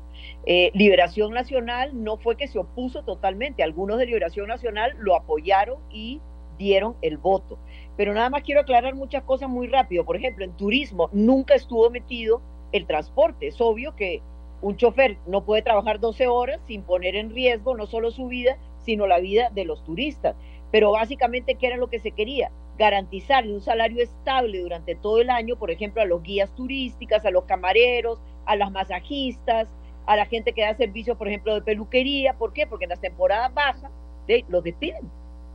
eh, 0.45 0.71
Liberación 0.73 1.33
Nacional 1.33 1.91
no 2.03 2.17
fue 2.17 2.35
que 2.35 2.47
se 2.47 2.59
opuso 2.59 3.03
totalmente, 3.03 3.63
algunos 3.63 3.97
de 3.97 4.05
Liberación 4.05 4.47
Nacional 4.47 4.93
lo 4.99 5.15
apoyaron 5.15 5.79
y 5.89 6.19
dieron 6.57 6.95
el 7.01 7.17
voto. 7.17 7.57
Pero 7.95 8.13
nada 8.13 8.29
más 8.29 8.43
quiero 8.43 8.61
aclarar 8.61 8.95
muchas 8.95 9.23
cosas 9.23 9.49
muy 9.49 9.67
rápido. 9.67 10.05
Por 10.05 10.17
ejemplo, 10.17 10.43
en 10.43 10.55
turismo 10.57 11.09
nunca 11.13 11.55
estuvo 11.55 11.89
metido 11.89 12.41
el 12.71 12.85
transporte. 12.85 13.47
Es 13.47 13.61
obvio 13.61 13.95
que 13.95 14.21
un 14.61 14.77
chofer 14.77 15.17
no 15.27 15.43
puede 15.43 15.61
trabajar 15.61 15.99
12 15.99 16.27
horas 16.27 16.59
sin 16.67 16.83
poner 16.83 17.15
en 17.15 17.31
riesgo 17.31 17.75
no 17.75 17.85
solo 17.85 18.11
su 18.11 18.27
vida, 18.27 18.57
sino 18.79 19.07
la 19.07 19.19
vida 19.19 19.49
de 19.53 19.65
los 19.65 19.83
turistas. 19.83 20.35
Pero 20.71 20.91
básicamente, 20.91 21.55
¿qué 21.55 21.67
era 21.67 21.77
lo 21.77 21.89
que 21.89 21.99
se 21.99 22.11
quería? 22.11 22.51
Garantizarle 22.77 23.53
un 23.53 23.61
salario 23.61 24.01
estable 24.01 24.59
durante 24.59 24.95
todo 24.95 25.21
el 25.21 25.29
año, 25.29 25.57
por 25.57 25.69
ejemplo, 25.69 26.01
a 26.01 26.05
los 26.05 26.23
guías 26.23 26.53
turísticas, 26.55 27.25
a 27.25 27.31
los 27.31 27.43
camareros, 27.43 28.19
a 28.45 28.55
las 28.55 28.71
masajistas, 28.71 29.67
a 30.05 30.15
la 30.15 30.25
gente 30.25 30.53
que 30.53 30.61
da 30.61 30.75
servicio, 30.75 31.17
por 31.17 31.27
ejemplo, 31.27 31.53
de 31.53 31.61
peluquería. 31.61 32.33
¿Por 32.33 32.53
qué? 32.53 32.67
Porque 32.67 32.85
en 32.85 32.89
las 32.89 33.01
temporadas 33.01 33.53
bajas 33.53 33.91
los 34.47 34.63
despiden. 34.63 35.09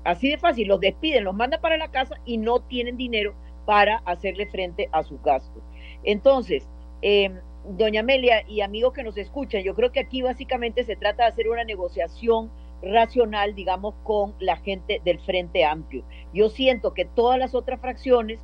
Así 0.05 0.31
de 0.31 0.39
fácil, 0.39 0.69
los 0.69 0.81
despiden, 0.81 1.25
los 1.25 1.35
mandan 1.35 1.61
para 1.61 1.77
la 1.77 1.91
casa 1.91 2.17
y 2.25 2.39
no 2.39 2.61
tienen 2.61 2.97
dinero 2.97 3.35
para 3.67 3.99
hacerle 4.07 4.47
frente 4.47 4.89
a 4.93 5.03
sus 5.03 5.23
gastos. 5.23 5.63
Entonces, 6.03 6.67
em, 7.03 7.39
doña 7.69 8.01
Amelia 8.01 8.43
y 8.49 8.63
amigos 8.63 8.95
que 8.95 9.03
nos 9.03 9.19
escuchan, 9.19 9.63
yo 9.63 9.75
creo 9.75 9.93
que 9.93 10.01
aquí 10.01 10.23
básicamente 10.23 10.85
se 10.85 10.97
trata 10.97 11.25
de 11.25 11.31
hacer 11.31 11.49
una 11.49 11.65
negociación 11.65 12.51
racional, 12.83 13.55
digamos, 13.55 13.95
con 14.05 14.35
la 14.39 14.57
gente 14.57 15.03
del 15.05 15.19
Frente 15.21 15.65
Amplio. 15.65 16.05
Yo 16.33 16.49
siento 16.49 16.95
que 16.95 17.05
todas 17.05 17.39
las 17.39 17.55
otras 17.55 17.81
fracciones 17.81 18.41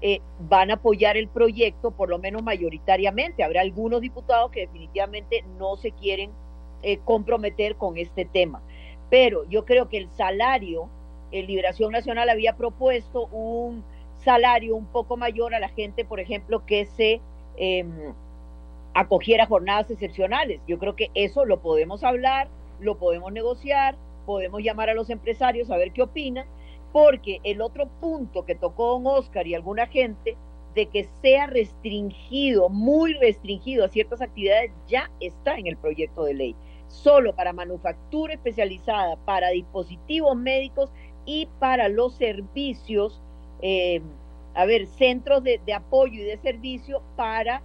eh, 0.00 0.20
van 0.48 0.70
a 0.70 0.74
apoyar 0.74 1.16
el 1.16 1.28
proyecto, 1.28 1.90
por 1.90 2.08
lo 2.08 2.18
menos 2.18 2.42
mayoritariamente. 2.42 3.42
Habrá 3.42 3.62
algunos 3.62 4.00
diputados 4.00 4.50
que 4.52 4.60
definitivamente 4.60 5.44
no 5.58 5.76
se 5.76 5.90
quieren 5.90 6.30
eh, 6.82 6.98
comprometer 7.04 7.74
con 7.74 7.98
este 7.98 8.24
tema. 8.24 8.62
Pero 9.10 9.44
yo 9.48 9.64
creo 9.64 9.88
que 9.88 9.98
el 9.98 10.08
salario, 10.10 10.88
el 11.32 11.46
Liberación 11.46 11.90
Nacional 11.90 12.28
había 12.28 12.56
propuesto 12.56 13.26
un 13.26 13.82
salario 14.18 14.76
un 14.76 14.86
poco 14.86 15.16
mayor 15.16 15.54
a 15.54 15.60
la 15.60 15.68
gente, 15.68 16.04
por 16.04 16.20
ejemplo, 16.20 16.64
que 16.64 16.86
se 16.86 17.20
em, 17.56 18.12
acogiera 18.94 19.46
jornadas 19.46 19.90
excepcionales. 19.90 20.60
Yo 20.68 20.78
creo 20.78 20.94
que 20.94 21.10
eso 21.14 21.44
lo 21.44 21.60
podemos 21.60 22.04
hablar, 22.04 22.48
lo 22.78 22.98
podemos 22.98 23.32
negociar, 23.32 23.96
podemos 24.26 24.62
llamar 24.62 24.90
a 24.90 24.94
los 24.94 25.10
empresarios 25.10 25.70
a 25.70 25.76
ver 25.76 25.92
qué 25.92 26.02
opinan 26.02 26.46
porque 27.00 27.38
el 27.44 27.60
otro 27.60 27.86
punto 28.00 28.44
que 28.44 28.56
tocó 28.56 28.88
don 28.88 29.06
Oscar 29.06 29.46
y 29.46 29.54
alguna 29.54 29.86
gente 29.86 30.36
de 30.74 30.86
que 30.86 31.04
sea 31.22 31.46
restringido, 31.46 32.68
muy 32.70 33.14
restringido 33.14 33.84
a 33.84 33.88
ciertas 33.88 34.20
actividades, 34.20 34.72
ya 34.88 35.08
está 35.20 35.56
en 35.56 35.68
el 35.68 35.76
proyecto 35.76 36.24
de 36.24 36.34
ley. 36.34 36.56
Solo 36.88 37.36
para 37.36 37.52
manufactura 37.52 38.34
especializada, 38.34 39.14
para 39.24 39.50
dispositivos 39.50 40.36
médicos 40.36 40.90
y 41.24 41.46
para 41.60 41.88
los 41.88 42.16
servicios, 42.16 43.22
eh, 43.62 44.02
a 44.54 44.66
ver, 44.66 44.88
centros 44.88 45.44
de, 45.44 45.60
de, 45.64 45.74
apoyo 45.74 46.20
y 46.20 46.24
de 46.24 46.36
servicio 46.38 47.00
para 47.14 47.62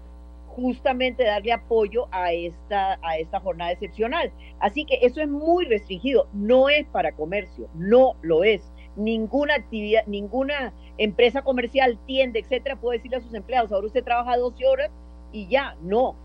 justamente 0.50 1.24
darle 1.24 1.54
apoyo 1.54 2.08
a 2.12 2.34
esta, 2.34 3.00
a 3.02 3.18
esta 3.18 3.40
jornada 3.40 3.72
excepcional. 3.72 4.32
Así 4.60 4.86
que 4.86 5.00
eso 5.02 5.22
es 5.22 5.28
muy 5.28 5.66
restringido, 5.66 6.28
no 6.34 6.70
es 6.70 6.86
para 6.90 7.14
comercio, 7.14 7.68
no 7.74 8.16
lo 8.22 8.44
es 8.44 8.62
ninguna 8.96 9.56
actividad, 9.56 10.06
ninguna 10.06 10.74
empresa 10.98 11.42
comercial, 11.42 11.98
tienda, 12.06 12.40
etcétera, 12.40 12.76
puede 12.76 12.98
decirle 12.98 13.18
a 13.18 13.22
sus 13.22 13.34
empleados, 13.34 13.72
ahora 13.72 13.88
usted 13.88 14.04
trabaja 14.04 14.38
12 14.38 14.66
horas 14.66 14.92
y 15.32 15.48
ya, 15.48 15.76
no, 15.82 16.16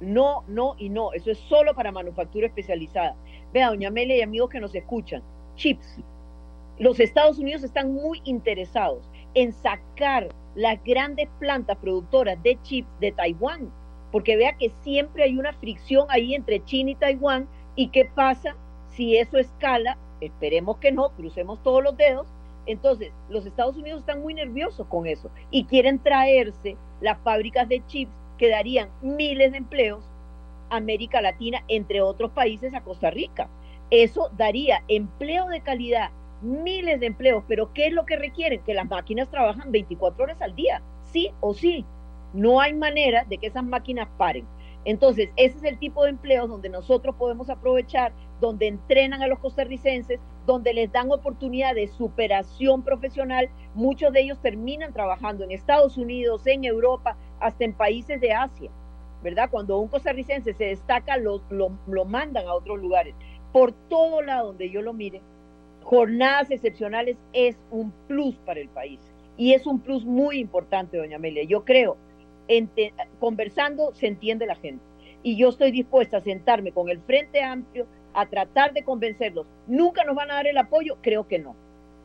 no, 0.00 0.44
no 0.48 0.74
y 0.78 0.88
no, 0.88 1.12
eso 1.12 1.30
es 1.30 1.38
solo 1.38 1.74
para 1.74 1.92
manufactura 1.92 2.46
especializada. 2.46 3.16
Vea, 3.52 3.68
doña 3.68 3.88
Amelia 3.88 4.16
y 4.16 4.22
amigos 4.22 4.50
que 4.50 4.60
nos 4.60 4.74
escuchan, 4.74 5.22
chips. 5.56 5.98
Los 6.78 7.00
Estados 7.00 7.38
Unidos 7.38 7.62
están 7.62 7.94
muy 7.94 8.20
interesados 8.24 9.08
en 9.34 9.52
sacar 9.52 10.28
las 10.54 10.82
grandes 10.84 11.28
plantas 11.38 11.76
productoras 11.78 12.42
de 12.42 12.58
chips 12.62 12.88
de 13.00 13.12
Taiwán, 13.12 13.70
porque 14.12 14.36
vea 14.36 14.56
que 14.56 14.70
siempre 14.82 15.24
hay 15.24 15.38
una 15.38 15.52
fricción 15.54 16.06
ahí 16.10 16.34
entre 16.34 16.64
China 16.64 16.90
y 16.90 16.94
Taiwán, 16.94 17.48
y 17.76 17.88
qué 17.88 18.06
pasa 18.14 18.56
si 18.88 19.16
eso 19.16 19.38
escala 19.38 19.98
Esperemos 20.20 20.78
que 20.78 20.92
no, 20.92 21.10
crucemos 21.10 21.62
todos 21.62 21.82
los 21.82 21.96
dedos. 21.96 22.26
Entonces, 22.66 23.12
los 23.28 23.46
Estados 23.46 23.76
Unidos 23.76 24.00
están 24.00 24.22
muy 24.22 24.34
nerviosos 24.34 24.86
con 24.88 25.06
eso 25.06 25.30
y 25.50 25.64
quieren 25.64 25.98
traerse 26.00 26.76
las 27.00 27.18
fábricas 27.20 27.68
de 27.68 27.84
chips 27.86 28.12
que 28.38 28.50
darían 28.50 28.90
miles 29.02 29.52
de 29.52 29.58
empleos 29.58 30.04
a 30.70 30.76
América 30.76 31.20
Latina, 31.20 31.62
entre 31.68 32.02
otros 32.02 32.32
países, 32.32 32.74
a 32.74 32.82
Costa 32.82 33.10
Rica. 33.10 33.48
Eso 33.90 34.30
daría 34.36 34.82
empleo 34.88 35.46
de 35.46 35.60
calidad, 35.60 36.10
miles 36.42 36.98
de 37.00 37.06
empleos, 37.06 37.44
pero 37.46 37.72
¿qué 37.72 37.86
es 37.86 37.92
lo 37.92 38.04
que 38.04 38.16
requieren? 38.16 38.62
Que 38.64 38.74
las 38.74 38.88
máquinas 38.88 39.30
trabajan 39.30 39.70
24 39.70 40.24
horas 40.24 40.42
al 40.42 40.54
día, 40.56 40.82
sí 41.12 41.30
o 41.40 41.54
sí. 41.54 41.84
No 42.32 42.60
hay 42.60 42.74
manera 42.74 43.24
de 43.24 43.38
que 43.38 43.46
esas 43.46 43.64
máquinas 43.64 44.08
paren. 44.18 44.46
Entonces, 44.86 45.30
ese 45.34 45.56
es 45.58 45.64
el 45.64 45.78
tipo 45.80 46.04
de 46.04 46.10
empleos 46.10 46.48
donde 46.48 46.68
nosotros 46.68 47.16
podemos 47.16 47.50
aprovechar 47.50 48.12
donde 48.40 48.68
entrenan 48.68 49.20
a 49.20 49.26
los 49.26 49.40
costarricenses, 49.40 50.20
donde 50.46 50.72
les 50.72 50.92
dan 50.92 51.10
oportunidad 51.10 51.74
de 51.74 51.88
superación 51.88 52.84
profesional. 52.84 53.48
Muchos 53.74 54.12
de 54.12 54.20
ellos 54.20 54.40
terminan 54.40 54.92
trabajando 54.92 55.42
en 55.42 55.50
Estados 55.50 55.98
Unidos, 55.98 56.46
en 56.46 56.64
Europa, 56.64 57.16
hasta 57.40 57.64
en 57.64 57.72
países 57.72 58.20
de 58.20 58.32
Asia, 58.32 58.70
¿verdad? 59.24 59.50
Cuando 59.50 59.76
un 59.80 59.88
costarricense 59.88 60.54
se 60.54 60.66
destaca, 60.66 61.16
lo, 61.16 61.42
lo, 61.50 62.04
mandan 62.04 62.46
a 62.46 62.54
otros 62.54 62.78
lugares. 62.78 63.16
Por 63.52 63.72
todo 63.72 64.22
lado 64.22 64.48
donde 64.48 64.70
yo 64.70 64.82
lo 64.82 64.92
mire, 64.92 65.20
jornadas 65.82 66.48
excepcionales 66.52 67.16
es 67.32 67.58
un 67.72 67.90
plus 68.06 68.36
para 68.36 68.60
el 68.60 68.68
país. 68.68 69.00
Y 69.36 69.52
es 69.52 69.66
un 69.66 69.80
plus 69.80 70.04
muy 70.04 70.38
importante, 70.38 70.96
doña 70.96 71.16
Amelia. 71.16 71.42
Yo 71.42 71.64
creo, 71.64 71.96
conversando 73.20 73.94
se 73.94 74.06
entiende 74.06 74.46
la 74.46 74.56
gente. 74.56 74.84
Y 75.22 75.36
yo 75.36 75.48
estoy 75.48 75.72
dispuesta 75.72 76.18
a 76.18 76.20
sentarme 76.20 76.72
con 76.72 76.88
el 76.88 77.00
Frente 77.00 77.42
Amplio 77.42 77.86
a 78.14 78.26
tratar 78.26 78.72
de 78.72 78.84
convencerlos. 78.84 79.46
¿Nunca 79.66 80.04
nos 80.04 80.16
van 80.16 80.30
a 80.30 80.34
dar 80.34 80.46
el 80.46 80.58
apoyo? 80.58 80.98
Creo 81.02 81.26
que 81.26 81.38
no. 81.38 81.56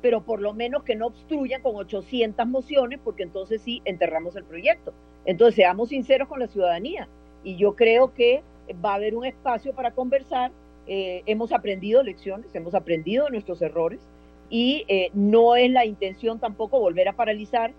Pero 0.01 0.23
por 0.23 0.41
lo 0.41 0.53
menos 0.53 0.83
que 0.83 0.95
no 0.95 1.07
obstruyan 1.07 1.61
con 1.61 1.75
800 1.75 2.47
mociones, 2.47 2.99
porque 3.03 3.23
entonces 3.23 3.61
sí 3.61 3.81
enterramos 3.85 4.35
el 4.35 4.43
proyecto. 4.43 4.93
Entonces 5.25 5.55
seamos 5.55 5.89
sinceros 5.89 6.27
con 6.27 6.39
la 6.39 6.47
ciudadanía. 6.47 7.07
Y 7.43 7.55
yo 7.57 7.75
creo 7.75 8.13
que 8.13 8.43
va 8.83 8.93
a 8.93 8.95
haber 8.95 9.15
un 9.15 9.25
espacio 9.25 9.73
para 9.73 9.91
conversar. 9.91 10.51
Eh, 10.87 11.21
hemos 11.27 11.51
aprendido 11.51 12.01
lecciones, 12.03 12.53
hemos 12.55 12.73
aprendido 12.73 13.25
de 13.25 13.31
nuestros 13.31 13.61
errores 13.61 13.99
y 14.49 14.83
eh, 14.87 15.11
no 15.13 15.55
es 15.55 15.71
la 15.71 15.85
intención 15.85 16.39
tampoco 16.39 16.79
volver 16.79 17.07
a 17.07 17.13
paralizar 17.13 17.71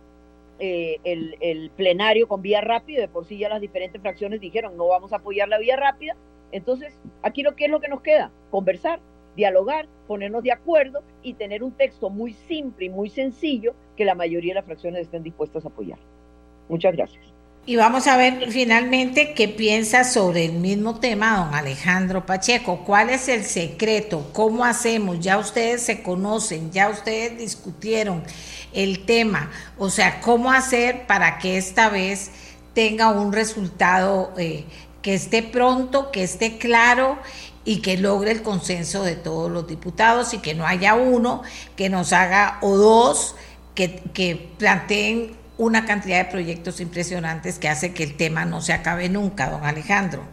eh, 0.59 0.99
el, 1.05 1.37
el, 1.41 1.71
plenario 1.71 2.29
con 2.29 2.43
vía 2.43 2.61
rápida, 2.61 3.01
de 3.01 3.09
por 3.09 3.25
sí 3.25 3.39
ya 3.39 3.49
las 3.49 3.61
diferentes 3.61 4.01
fracciones 4.01 4.41
dijeron 4.41 4.77
no 4.77 4.87
vamos 4.89 5.13
a 5.13 5.17
apoyar 5.17 5.49
la 5.49 5.59
vía 5.59 5.77
rápida. 5.77 6.17
Entonces, 6.53 6.99
aquí 7.23 7.43
lo 7.43 7.57
que 7.57 7.65
es 7.65 7.71
lo 7.71 7.81
que 7.81 7.89
nos 7.89 8.03
queda, 8.03 8.31
conversar, 8.51 9.01
dialogar, 9.37 9.89
ponernos 10.07 10.43
de 10.43 10.53
acuerdo 10.53 11.03
y 11.23 11.35
tener 11.35 11.63
un 11.63 11.73
texto 11.73 12.11
muy 12.11 12.35
simple 12.35 12.87
y 12.87 12.91
muy 12.91 13.09
sencillo 13.09 13.75
que 13.97 14.05
la 14.05 14.15
mayoría 14.15 14.51
de 14.51 14.57
las 14.57 14.67
fracciones 14.67 15.03
estén 15.03 15.23
dispuestas 15.23 15.65
a 15.65 15.69
apoyar. 15.69 15.99
Muchas 16.69 16.95
gracias. 16.95 17.33
Y 17.65 17.77
vamos 17.77 18.09
a 18.09 18.17
ver 18.17 18.51
finalmente 18.51 19.35
qué 19.35 19.47
piensa 19.47 20.03
sobre 20.03 20.47
el 20.47 20.55
mismo 20.55 20.99
tema 20.99 21.37
don 21.37 21.55
Alejandro 21.55 22.27
Pacheco. 22.27 22.83
¿Cuál 22.85 23.11
es 23.11 23.29
el 23.29 23.45
secreto? 23.45 24.31
¿Cómo 24.33 24.65
hacemos? 24.65 25.21
Ya 25.21 25.39
ustedes 25.39 25.81
se 25.83 26.03
conocen, 26.03 26.73
ya 26.73 26.89
ustedes 26.89 27.39
discutieron 27.39 28.25
el 28.73 29.05
tema. 29.05 29.49
O 29.79 29.91
sea, 29.91 30.21
¿cómo 30.21 30.51
hacer 30.51 31.07
para 31.07 31.39
que 31.39 31.57
esta 31.57 31.89
vez 31.89 32.33
tenga 32.75 33.11
un 33.11 33.33
resultado 33.33 34.33
eh, 34.37 34.65
que 35.01 35.15
esté 35.15 35.45
pronto, 35.45 36.11
que 36.11 36.25
esté 36.25 36.59
claro 36.59 37.17
y 37.65 37.77
que 37.81 37.97
logre 37.97 38.33
el 38.33 38.43
consenso 38.43 39.05
de 39.05 39.15
todos 39.15 39.49
los 39.53 39.69
diputados 39.69 40.35
y 40.35 40.39
que 40.39 40.55
no 40.55 40.67
haya 40.67 40.95
uno 40.95 41.43
que 41.77 41.91
nos 41.91 42.13
haga 42.13 42.59
o 42.61 42.77
dos 42.77 43.37
que, 43.77 44.03
que 44.15 44.51
planteen 44.59 45.41
una 45.63 45.85
cantidad 45.85 46.25
de 46.25 46.31
proyectos 46.31 46.81
impresionantes 46.81 47.61
que 47.61 47.69
hace 47.69 47.95
que 47.95 48.03
el 48.03 48.17
tema 48.17 48.45
no 48.45 48.61
se 48.61 48.73
acabe 48.73 49.09
nunca, 49.09 49.49
don 49.49 49.65
Alejandro. 49.65 50.25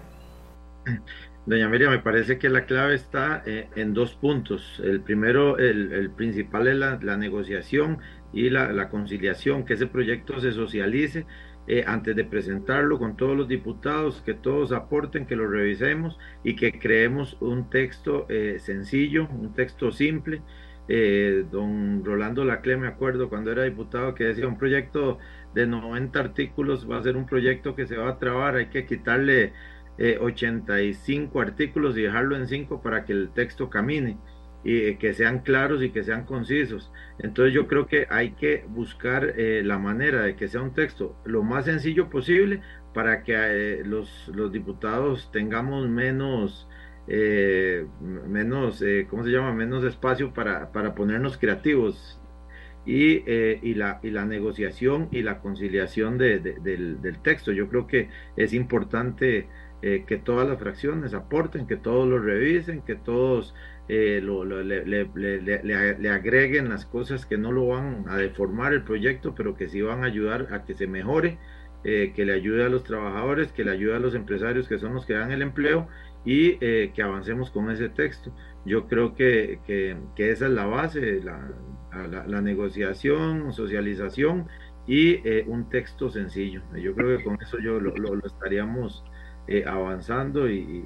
Doña 1.46 1.70
María, 1.70 1.90
me 1.92 2.00
parece 2.00 2.40
que 2.40 2.50
la 2.50 2.66
clave 2.66 2.96
está 2.96 3.44
eh, 3.46 3.70
en 3.76 3.94
dos 3.94 4.16
puntos. 4.16 4.82
El 4.84 5.02
primero, 5.02 5.60
el, 5.60 6.10
principal 6.12 6.68
es 6.68 6.78
la, 6.78 7.18
negociación 7.18 8.00
y 8.34 8.50
la, 8.50 8.90
conciliación, 8.90 9.66
que 9.66 9.76
ese 9.76 9.86
proyecto 9.86 10.40
se 10.40 10.52
socialice 10.52 11.28
eh, 11.68 11.84
antes 11.86 12.16
de 12.16 12.24
presentarlo 12.24 12.98
con 12.98 13.16
todos 13.16 13.38
los 13.38 13.48
diputados, 13.48 14.24
que 14.26 14.34
todos 14.34 14.72
aporten, 14.72 15.28
que 15.28 15.36
lo 15.36 15.48
revisemos 15.48 16.18
y 16.44 16.56
que 16.56 16.80
creemos 16.80 17.38
un 17.40 17.70
texto 17.70 18.26
eh, 18.30 18.58
sencillo, 18.60 19.28
un 19.30 19.54
texto 19.54 19.92
simple 19.92 20.42
eh, 20.92 21.46
don 21.52 22.04
Rolando 22.04 22.44
Lacle, 22.44 22.76
me 22.76 22.88
acuerdo 22.88 23.30
cuando 23.30 23.52
era 23.52 23.64
diputado, 23.64 24.16
que 24.16 24.24
decía 24.24 24.48
un 24.48 24.58
proyecto 24.58 25.20
de 25.54 25.68
90 25.68 26.20
artículos 26.20 26.90
va 26.90 26.98
a 26.98 27.04
ser 27.04 27.16
un 27.16 27.28
proyecto 27.28 27.76
que 27.76 27.86
se 27.86 27.96
va 27.96 28.10
a 28.10 28.18
trabar, 28.18 28.56
hay 28.56 28.70
que 28.70 28.88
quitarle 28.88 29.54
85 30.00 31.40
eh, 31.40 31.46
artículos 31.46 31.96
y 31.96 32.02
dejarlo 32.02 32.36
en 32.36 32.48
5 32.48 32.82
para 32.82 33.06
que 33.06 33.14
el 33.14 33.30
texto 33.30 33.70
camine 33.70 34.18
y 34.64 34.78
eh, 34.78 34.98
que 34.98 35.14
sean 35.14 35.40
claros 35.40 35.84
y 35.84 35.92
que 35.92 36.04
sean 36.04 36.26
concisos. 36.26 36.92
Entonces 37.20 37.54
yo 37.54 37.68
creo 37.68 37.86
que 37.86 38.08
hay 38.10 38.32
que 38.32 38.66
buscar 38.68 39.36
la 39.38 39.78
manera 39.78 40.24
de 40.24 40.36
que 40.36 40.48
sea 40.48 40.62
un 40.62 40.74
texto 40.74 41.16
lo 41.24 41.44
más 41.44 41.66
sencillo 41.66 42.10
posible 42.10 42.62
para 42.96 43.24
que 43.24 43.84
los, 43.86 44.32
los 44.34 44.52
diputados 44.52 45.30
tengamos 45.32 45.88
menos 45.88 46.68
eh, 47.12 47.88
menos, 48.28 48.84
eh, 48.84 49.08
¿cómo 49.10 49.24
se 49.24 49.32
llama? 49.32 49.52
Menos 49.52 49.84
espacio 49.84 50.32
para, 50.32 50.72
para 50.72 50.94
ponernos 50.94 51.38
creativos. 51.38 52.22
Y, 52.86 53.24
eh, 53.28 53.60
y, 53.62 53.74
la, 53.76 54.00
y 54.02 54.10
la 54.10 54.26
negociación 54.26 55.10
y 55.12 55.22
la 55.22 55.40
conciliación 55.40 56.18
de, 56.18 56.40
del, 56.40 57.20
texto. 57.22 57.52
Yo 57.52 57.68
creo 57.68 57.88
que 57.88 58.10
es 58.36 58.54
importante 58.54 59.48
eh, 59.82 60.06
que 60.08 60.18
todas 60.18 60.48
las 60.48 60.60
fracciones 60.60 61.14
aporten, 61.14 61.68
que 61.68 61.76
todos 61.76 62.08
lo 62.08 62.20
revisen, 62.20 62.82
que 62.82 62.96
todos 62.96 63.54
le, 63.88 64.22
le, 64.22 66.10
agreguen 66.10 66.70
las 66.70 66.86
cosas 66.86 67.26
que 67.26 67.38
no 67.38 67.52
lo 67.52 67.68
van 67.68 68.06
a 68.08 68.18
deformar 68.18 68.74
el 68.74 68.84
proyecto, 68.84 69.36
pero 69.36 69.56
que 69.56 69.68
sí 69.68 69.82
van 69.82 70.04
a 70.04 70.08
ayudar 70.08 70.48
a 70.52 70.64
que 70.64 70.74
se 70.74 70.88
mejore. 70.88 71.38
que 71.84 72.26
le 72.26 72.34
ayude 72.34 72.66
a 72.66 72.70
los 72.70 72.84
trabajadores, 72.84 73.52
que 73.52 73.64
le 73.64 73.72
ayude 73.72 73.96
a 73.96 74.00
los 74.00 74.16
empresarios 74.16 74.68
que 74.68 74.80
son 74.80 74.94
los 74.94 75.06
que 75.06 75.14
dan 75.14 75.32
el 75.32 75.42
empleo 75.42 75.88
y 76.26 76.58
eh, 76.62 76.92
que 76.94 77.02
avancemos 77.02 77.52
con 77.52 77.70
ese 77.72 77.90
texto. 77.90 78.32
Yo 78.66 78.88
creo 78.88 79.16
que, 79.16 79.60
que, 79.66 79.98
esa 80.18 80.46
es 80.48 80.52
la 80.52 80.66
base, 80.66 81.22
la, 81.24 81.50
la, 82.28 82.42
negociación, 82.42 83.54
socialización 83.54 84.48
y 84.86 85.28
eh, 85.28 85.46
un 85.48 85.70
texto 85.70 86.10
sencillo. 86.10 86.62
Yo 86.76 86.94
creo 86.94 87.18
que 87.18 87.24
con 87.24 87.38
eso 87.42 87.58
yo 87.60 87.80
lo, 87.80 87.94
estaríamos 88.26 89.04
eh, 89.48 89.64
avanzando 89.66 90.50
y, 90.50 90.84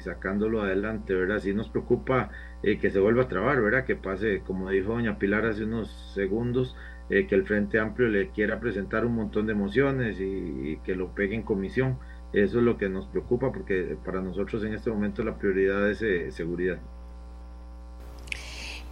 sacándolo 0.00 0.62
adelante, 0.62 1.14
¿verdad? 1.14 1.38
Si 1.38 1.54
nos 1.54 1.68
preocupa 1.68 2.30
que 2.62 2.90
se 2.90 2.98
vuelva 2.98 3.24
a 3.24 3.28
trabar, 3.28 3.60
¿verdad? 3.60 3.84
Que 3.84 3.94
pase, 3.94 4.40
como 4.40 4.70
dijo 4.70 4.92
doña 4.92 5.18
Pilar 5.18 5.46
hace 5.46 5.64
unos 5.64 6.12
segundos, 6.14 6.76
que 7.08 7.28
el 7.30 7.44
Frente 7.46 7.78
Amplio 7.78 8.08
le 8.08 8.30
quiera 8.30 8.58
presentar 8.60 9.04
un 9.04 9.14
montón 9.14 9.46
de 9.46 9.54
mociones 9.54 10.18
y, 10.18 10.24
y 10.24 10.76
que 10.78 10.96
lo 10.96 11.14
pegue 11.14 11.34
en 11.34 11.42
comisión 11.42 11.98
eso 12.34 12.58
es 12.58 12.64
lo 12.64 12.76
que 12.76 12.88
nos 12.88 13.06
preocupa 13.06 13.52
porque 13.52 13.96
para 14.04 14.20
nosotros 14.20 14.64
en 14.64 14.74
este 14.74 14.90
momento 14.90 15.22
la 15.22 15.36
prioridad 15.38 15.88
es 15.88 16.02
eh, 16.02 16.32
seguridad. 16.32 16.78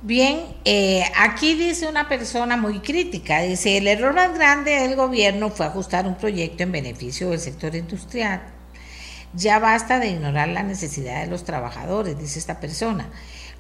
Bien, 0.01 0.41
eh, 0.65 1.03
aquí 1.17 1.55
dice 1.55 1.89
una 1.89 2.09
persona 2.09 2.57
muy 2.57 2.81
crítica, 2.81 3.41
dice, 3.43 3.79
el 3.79 3.87
error 3.87 4.15
más 4.15 4.35
grande 4.35 4.73
del 4.73 4.97
gobierno 4.97 5.51
fue 5.51 5.67
ajustar 5.67 6.07
un 6.07 6.17
proyecto 6.17 6.63
en 6.63 6.73
beneficio 6.73 7.31
del 7.31 7.41
sector 7.41 7.75
industrial. 7.75 8.43
Ya 9.35 9.59
basta 9.59 9.99
de 9.99 10.09
ignorar 10.09 10.49
la 10.49 10.63
necesidad 10.63 11.23
de 11.23 11.31
los 11.31 11.45
trabajadores, 11.45 12.19
dice 12.19 12.39
esta 12.39 12.61
persona. 12.61 13.11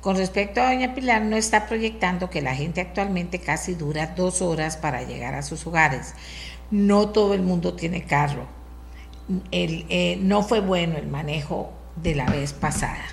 Con 0.00 0.16
respecto 0.16 0.60
a 0.60 0.72
Doña 0.72 0.94
Pilar, 0.94 1.22
no 1.22 1.36
está 1.36 1.66
proyectando 1.66 2.30
que 2.30 2.42
la 2.42 2.54
gente 2.54 2.80
actualmente 2.80 3.40
casi 3.40 3.74
dura 3.74 4.14
dos 4.16 4.42
horas 4.42 4.76
para 4.76 5.02
llegar 5.02 5.34
a 5.34 5.42
sus 5.42 5.66
hogares. 5.66 6.14
No 6.70 7.10
todo 7.10 7.34
el 7.34 7.42
mundo 7.42 7.74
tiene 7.74 8.04
carro 8.04 8.61
el, 9.50 9.86
eh, 9.88 10.18
no 10.20 10.42
fue 10.42 10.60
bueno 10.60 10.96
el 10.96 11.06
manejo 11.06 11.72
de 11.96 12.14
la 12.14 12.26
vez 12.26 12.52
pasada. 12.52 13.04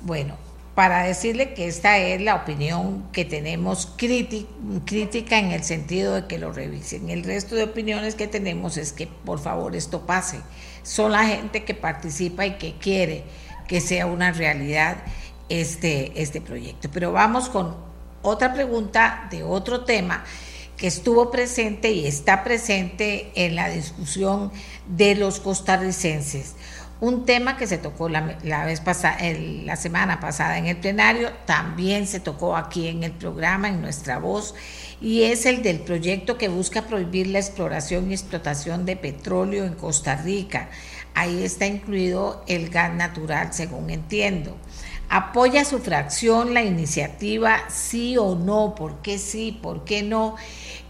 Bueno, 0.00 0.36
para 0.74 1.02
decirle 1.02 1.54
que 1.54 1.66
esta 1.66 1.98
es 1.98 2.20
la 2.20 2.36
opinión 2.36 3.08
que 3.10 3.24
tenemos 3.24 3.86
crítica 3.96 5.38
en 5.38 5.50
el 5.50 5.64
sentido 5.64 6.14
de 6.14 6.26
que 6.26 6.38
lo 6.38 6.52
revisen. 6.52 7.10
El 7.10 7.24
resto 7.24 7.56
de 7.56 7.64
opiniones 7.64 8.14
que 8.14 8.28
tenemos 8.28 8.76
es 8.76 8.92
que 8.92 9.08
por 9.08 9.40
favor 9.40 9.74
esto 9.74 10.06
pase. 10.06 10.40
Son 10.84 11.10
la 11.10 11.26
gente 11.26 11.64
que 11.64 11.74
participa 11.74 12.46
y 12.46 12.58
que 12.58 12.74
quiere 12.74 13.24
que 13.66 13.80
sea 13.80 14.06
una 14.06 14.30
realidad 14.30 14.98
este, 15.48 16.22
este 16.22 16.40
proyecto. 16.40 16.88
Pero 16.92 17.10
vamos 17.10 17.48
con 17.48 17.74
otra 18.22 18.54
pregunta 18.54 19.26
de 19.32 19.42
otro 19.42 19.84
tema 19.84 20.24
que 20.76 20.86
estuvo 20.86 21.30
presente 21.30 21.90
y 21.90 22.06
está 22.06 22.44
presente 22.44 23.32
en 23.34 23.56
la 23.56 23.68
discusión 23.68 24.52
de 24.88 25.14
los 25.14 25.40
costarricenses. 25.40 26.54
Un 27.00 27.26
tema 27.26 27.56
que 27.56 27.68
se 27.68 27.78
tocó 27.78 28.08
la, 28.08 28.64
vez 28.64 28.80
pasada, 28.80 29.18
la 29.64 29.76
semana 29.76 30.18
pasada 30.18 30.58
en 30.58 30.66
el 30.66 30.78
plenario, 30.78 31.30
también 31.46 32.08
se 32.08 32.18
tocó 32.18 32.56
aquí 32.56 32.88
en 32.88 33.04
el 33.04 33.12
programa, 33.12 33.68
en 33.68 33.80
nuestra 33.80 34.18
voz, 34.18 34.56
y 35.00 35.22
es 35.22 35.46
el 35.46 35.62
del 35.62 35.78
proyecto 35.78 36.36
que 36.38 36.48
busca 36.48 36.82
prohibir 36.82 37.28
la 37.28 37.38
exploración 37.38 38.10
y 38.10 38.14
explotación 38.14 38.84
de 38.84 38.96
petróleo 38.96 39.64
en 39.64 39.74
Costa 39.74 40.16
Rica. 40.16 40.70
Ahí 41.14 41.44
está 41.44 41.66
incluido 41.66 42.42
el 42.48 42.68
gas 42.68 42.92
natural, 42.92 43.52
según 43.52 43.90
entiendo. 43.90 44.56
¿Apoya 45.10 45.64
su 45.64 45.78
fracción 45.78 46.52
la 46.52 46.62
iniciativa, 46.62 47.60
sí 47.68 48.18
o 48.18 48.34
no? 48.34 48.74
¿Por 48.74 48.96
qué 48.96 49.18
sí? 49.18 49.58
¿Por 49.62 49.84
qué 49.84 50.02
no? 50.02 50.36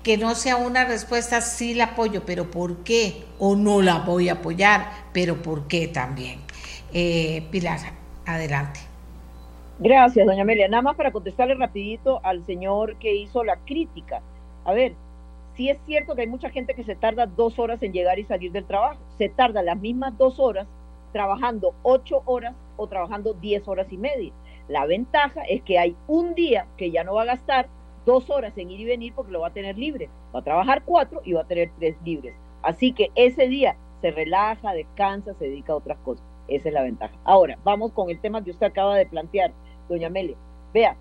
que 0.02 0.16
no 0.16 0.34
sea 0.34 0.56
una 0.56 0.86
respuesta 0.86 1.42
sí 1.42 1.74
la 1.74 1.84
apoyo, 1.84 2.22
pero 2.24 2.50
¿por 2.50 2.78
qué? 2.78 3.24
O 3.38 3.56
no 3.56 3.82
la 3.82 3.98
voy 3.98 4.30
a 4.30 4.34
apoyar, 4.34 4.86
pero 5.12 5.42
¿por 5.42 5.68
qué 5.68 5.86
también? 5.86 6.40
Eh, 6.94 7.46
Pilar, 7.50 7.78
adelante. 8.24 8.80
Gracias, 9.78 10.26
doña 10.26 10.42
Amelia. 10.42 10.66
Nada 10.66 10.82
más 10.82 10.96
para 10.96 11.12
contestarle 11.12 11.56
rapidito 11.56 12.20
al 12.24 12.42
señor 12.46 12.96
que 12.96 13.14
hizo 13.16 13.44
la 13.44 13.56
crítica. 13.58 14.22
A 14.64 14.72
ver, 14.72 14.94
sí 15.56 15.68
es 15.68 15.78
cierto 15.84 16.14
que 16.14 16.22
hay 16.22 16.26
mucha 16.26 16.48
gente 16.48 16.74
que 16.74 16.84
se 16.84 16.96
tarda 16.96 17.26
dos 17.26 17.58
horas 17.58 17.82
en 17.82 17.92
llegar 17.92 18.18
y 18.18 18.24
salir 18.24 18.50
del 18.50 18.64
trabajo. 18.64 18.98
Se 19.18 19.28
tarda 19.28 19.62
las 19.62 19.78
mismas 19.78 20.16
dos 20.16 20.40
horas 20.40 20.66
trabajando 21.12 21.74
ocho 21.82 22.22
horas 22.24 22.54
o 22.78 22.86
trabajando 22.86 23.34
diez 23.34 23.68
horas 23.68 23.92
y 23.92 23.98
media. 23.98 24.32
La 24.68 24.86
ventaja 24.86 25.42
es 25.42 25.62
que 25.62 25.78
hay 25.78 25.94
un 26.06 26.34
día 26.34 26.66
que 26.78 26.90
ya 26.90 27.04
no 27.04 27.14
va 27.14 27.22
a 27.22 27.26
gastar 27.26 27.68
dos 28.06 28.30
horas 28.30 28.56
en 28.56 28.70
ir 28.70 28.80
y 28.80 28.84
venir 28.86 29.12
porque 29.14 29.32
lo 29.32 29.40
va 29.40 29.48
a 29.48 29.52
tener 29.52 29.76
libre. 29.76 30.08
Va 30.34 30.40
a 30.40 30.44
trabajar 30.44 30.82
cuatro 30.84 31.20
y 31.24 31.34
va 31.34 31.42
a 31.42 31.46
tener 31.46 31.70
tres 31.78 31.96
libres. 32.04 32.34
Así 32.62 32.92
que 32.92 33.10
ese 33.14 33.48
día 33.48 33.76
se 34.00 34.10
relaja, 34.10 34.72
descansa, 34.72 35.34
se 35.34 35.46
dedica 35.46 35.72
a 35.72 35.76
otras 35.76 35.98
cosas. 35.98 36.24
Esa 36.48 36.68
es 36.68 36.74
la 36.74 36.82
ventaja. 36.82 37.14
Ahora, 37.24 37.58
vamos 37.64 37.92
con 37.92 38.08
el 38.08 38.20
tema 38.20 38.42
que 38.42 38.50
usted 38.50 38.66
acaba 38.66 38.96
de 38.96 39.06
plantear, 39.06 39.52
doña 39.88 40.06
Amelia. 40.06 40.36
Vea, 40.72 40.96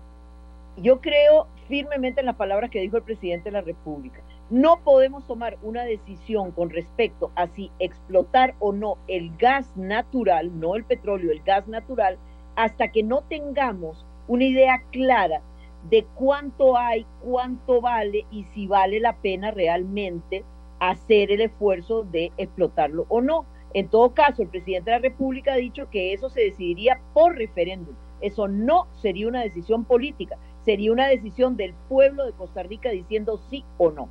yo 0.76 1.00
creo 1.00 1.46
firmemente 1.68 2.20
en 2.20 2.26
las 2.26 2.36
palabras 2.36 2.70
que 2.70 2.80
dijo 2.80 2.96
el 2.96 3.02
presidente 3.02 3.48
de 3.48 3.52
la 3.52 3.60
República. 3.60 4.20
No 4.50 4.80
podemos 4.82 5.26
tomar 5.26 5.58
una 5.60 5.84
decisión 5.84 6.52
con 6.52 6.70
respecto 6.70 7.30
a 7.34 7.48
si 7.48 7.70
explotar 7.78 8.54
o 8.60 8.72
no 8.72 8.96
el 9.06 9.36
gas 9.36 9.76
natural, 9.76 10.58
no 10.58 10.74
el 10.74 10.84
petróleo, 10.84 11.32
el 11.32 11.42
gas 11.42 11.68
natural, 11.68 12.16
hasta 12.56 12.88
que 12.88 13.02
no 13.02 13.24
tengamos 13.28 14.06
una 14.26 14.44
idea 14.44 14.82
clara 14.90 15.42
de 15.90 16.06
cuánto 16.14 16.78
hay, 16.78 17.04
cuánto 17.20 17.82
vale 17.82 18.24
y 18.30 18.44
si 18.44 18.66
vale 18.66 19.00
la 19.00 19.18
pena 19.18 19.50
realmente 19.50 20.46
hacer 20.80 21.30
el 21.30 21.42
esfuerzo 21.42 22.04
de 22.04 22.32
explotarlo 22.38 23.04
o 23.10 23.20
no. 23.20 23.44
En 23.74 23.88
todo 23.88 24.14
caso, 24.14 24.40
el 24.40 24.48
presidente 24.48 24.90
de 24.90 24.96
la 24.96 25.02
República 25.02 25.52
ha 25.52 25.56
dicho 25.56 25.90
que 25.90 26.14
eso 26.14 26.30
se 26.30 26.40
decidiría 26.40 27.02
por 27.12 27.36
referéndum. 27.36 27.94
Eso 28.22 28.48
no 28.48 28.86
sería 28.94 29.28
una 29.28 29.42
decisión 29.42 29.84
política, 29.84 30.38
sería 30.64 30.90
una 30.90 31.06
decisión 31.06 31.58
del 31.58 31.74
pueblo 31.90 32.24
de 32.24 32.32
Costa 32.32 32.62
Rica 32.62 32.88
diciendo 32.88 33.38
sí 33.50 33.62
o 33.76 33.90
no. 33.90 34.08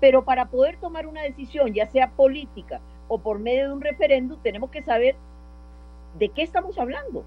Pero 0.00 0.24
para 0.24 0.46
poder 0.46 0.78
tomar 0.78 1.06
una 1.06 1.22
decisión, 1.22 1.74
ya 1.74 1.86
sea 1.86 2.10
política 2.10 2.80
o 3.08 3.18
por 3.18 3.38
medio 3.38 3.68
de 3.68 3.72
un 3.74 3.80
referéndum, 3.80 4.38
tenemos 4.42 4.70
que 4.70 4.82
saber 4.82 5.16
de 6.18 6.28
qué 6.30 6.42
estamos 6.42 6.78
hablando. 6.78 7.24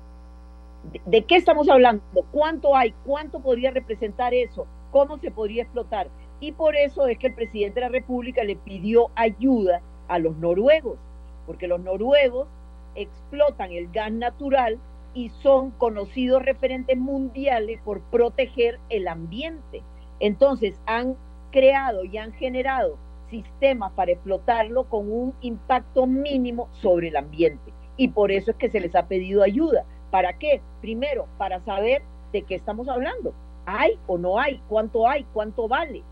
¿De, 1.05 1.23
qué 1.23 1.37
estamos 1.37 1.69
hablando? 1.69 2.03
¿Cuánto 2.31 2.75
hay? 2.75 2.93
¿Cuánto 3.05 3.39
podría 3.39 3.71
representar 3.71 4.33
eso? 4.33 4.67
¿Cómo 4.91 5.17
se 5.17 5.31
podría 5.31 5.63
explotar? 5.63 6.09
Y 6.39 6.51
por 6.51 6.75
eso 6.75 7.07
es 7.07 7.17
que 7.17 7.27
el 7.27 7.35
presidente 7.35 7.79
de 7.79 7.85
la 7.85 7.91
República 7.91 8.43
le 8.43 8.57
pidió 8.57 9.09
ayuda 9.15 9.81
a 10.09 10.19
los 10.19 10.35
noruegos, 10.37 10.97
porque 11.45 11.67
los 11.67 11.79
noruegos 11.79 12.47
explotan 12.95 13.71
el 13.71 13.89
gas 13.91 14.11
natural 14.11 14.77
y 15.13 15.29
son 15.29 15.71
conocidos 15.71 16.43
referentes 16.43 16.97
mundiales 16.97 17.79
por 17.85 18.01
proteger 18.01 18.79
el 18.89 19.07
ambiente. 19.07 19.83
Entonces 20.19 20.79
han 20.85 21.15
creado 21.53 22.03
y 22.03 22.17
han 22.17 22.33
generado 22.33 22.97
sistemas 23.29 23.93
para 23.93 24.11
explotarlo 24.11 24.83
con 24.89 25.09
un 25.09 25.33
impacto 25.41 26.05
mínimo 26.05 26.67
sobre 26.73 27.07
el 27.07 27.15
ambiente. 27.15 27.71
Y 27.95 28.09
por 28.09 28.31
eso 28.31 28.51
es 28.51 28.57
que 28.57 28.69
se 28.69 28.79
les 28.79 28.95
ha 28.95 29.07
pedido 29.07 29.43
ayuda. 29.43 29.85
¿Para 30.11 30.33
qué? 30.33 30.61
Primero, 30.81 31.27
para 31.37 31.61
saber 31.61 32.01
de 32.33 32.41
qué 32.41 32.55
estamos 32.55 32.89
hablando. 32.89 33.33
¿Hay 33.65 33.97
o 34.07 34.17
no 34.17 34.39
hay? 34.39 34.61
¿Cuánto 34.67 35.07
hay? 35.07 35.25
¿Cuánto 35.31 35.67
vale? 35.67 36.03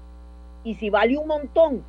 Y 0.64 0.76
si 0.76 0.90
vale 0.90 1.18
un 1.18 1.28
montón, 1.28 1.84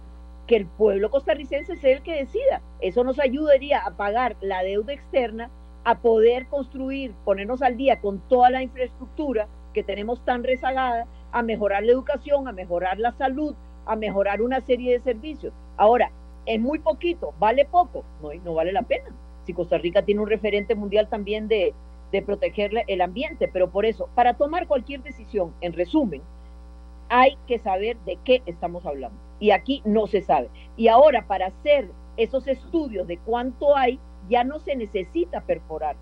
que 0.46 0.56
el 0.56 0.66
pueblo 0.66 1.10
costarricense 1.10 1.76
sea 1.76 1.96
el 1.96 2.02
que 2.02 2.16
decida. 2.16 2.62
Eso 2.80 3.04
nos 3.04 3.20
ayudaría 3.20 3.80
a 3.84 3.92
pagar 3.92 4.36
la 4.40 4.62
deuda 4.62 4.92
externa, 4.92 5.50
a 5.84 5.98
poder 5.98 6.46
construir, 6.48 7.12
ponernos 7.24 7.62
al 7.62 7.76
día 7.76 8.00
con 8.00 8.20
toda 8.28 8.50
la 8.50 8.62
infraestructura 8.62 9.46
que 9.72 9.82
tenemos 9.82 10.24
tan 10.24 10.42
rezagada, 10.42 11.06
a 11.32 11.42
mejorar 11.42 11.82
la 11.82 11.92
educación, 11.92 12.46
a 12.46 12.52
mejorar 12.52 12.98
la 12.98 13.12
salud, 13.12 13.54
a 13.86 13.96
mejorar 13.96 14.42
una 14.42 14.60
serie 14.60 14.92
de 14.92 15.00
servicios. 15.00 15.52
Ahora, 15.76 16.10
es 16.46 16.60
muy 16.60 16.78
poquito, 16.78 17.34
vale 17.38 17.64
poco, 17.64 18.04
no, 18.22 18.32
no 18.44 18.54
vale 18.54 18.72
la 18.72 18.82
pena. 18.82 19.06
Si 19.44 19.52
Costa 19.52 19.78
Rica 19.78 20.02
tiene 20.02 20.20
un 20.20 20.28
referente 20.28 20.74
mundial 20.74 21.08
también 21.08 21.48
de, 21.48 21.74
de 22.12 22.22
proteger 22.22 22.70
el 22.86 23.00
ambiente, 23.00 23.48
pero 23.48 23.70
por 23.70 23.86
eso, 23.86 24.08
para 24.14 24.34
tomar 24.34 24.66
cualquier 24.66 25.02
decisión, 25.02 25.52
en 25.60 25.72
resumen, 25.72 26.22
hay 27.08 27.36
que 27.46 27.58
saber 27.58 27.96
de 28.06 28.18
qué 28.24 28.42
estamos 28.46 28.86
hablando. 28.86 29.18
Y 29.40 29.50
aquí 29.50 29.82
no 29.84 30.06
se 30.06 30.22
sabe. 30.22 30.48
Y 30.76 30.88
ahora, 30.88 31.26
para 31.26 31.48
hacer 31.48 31.88
esos 32.16 32.46
estudios 32.46 33.06
de 33.06 33.18
cuánto 33.18 33.76
hay, 33.76 33.98
ya 34.28 34.44
no 34.44 34.60
se 34.60 34.76
necesita 34.76 35.40
perforar. 35.40 35.96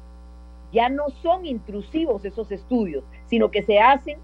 Ya 0.72 0.88
no 0.88 1.08
son 1.22 1.46
intrusivos 1.46 2.24
esos 2.24 2.52
estudios, 2.52 3.02
sino 3.26 3.50
que 3.50 3.62
se 3.62 3.80
hacen 3.80 4.18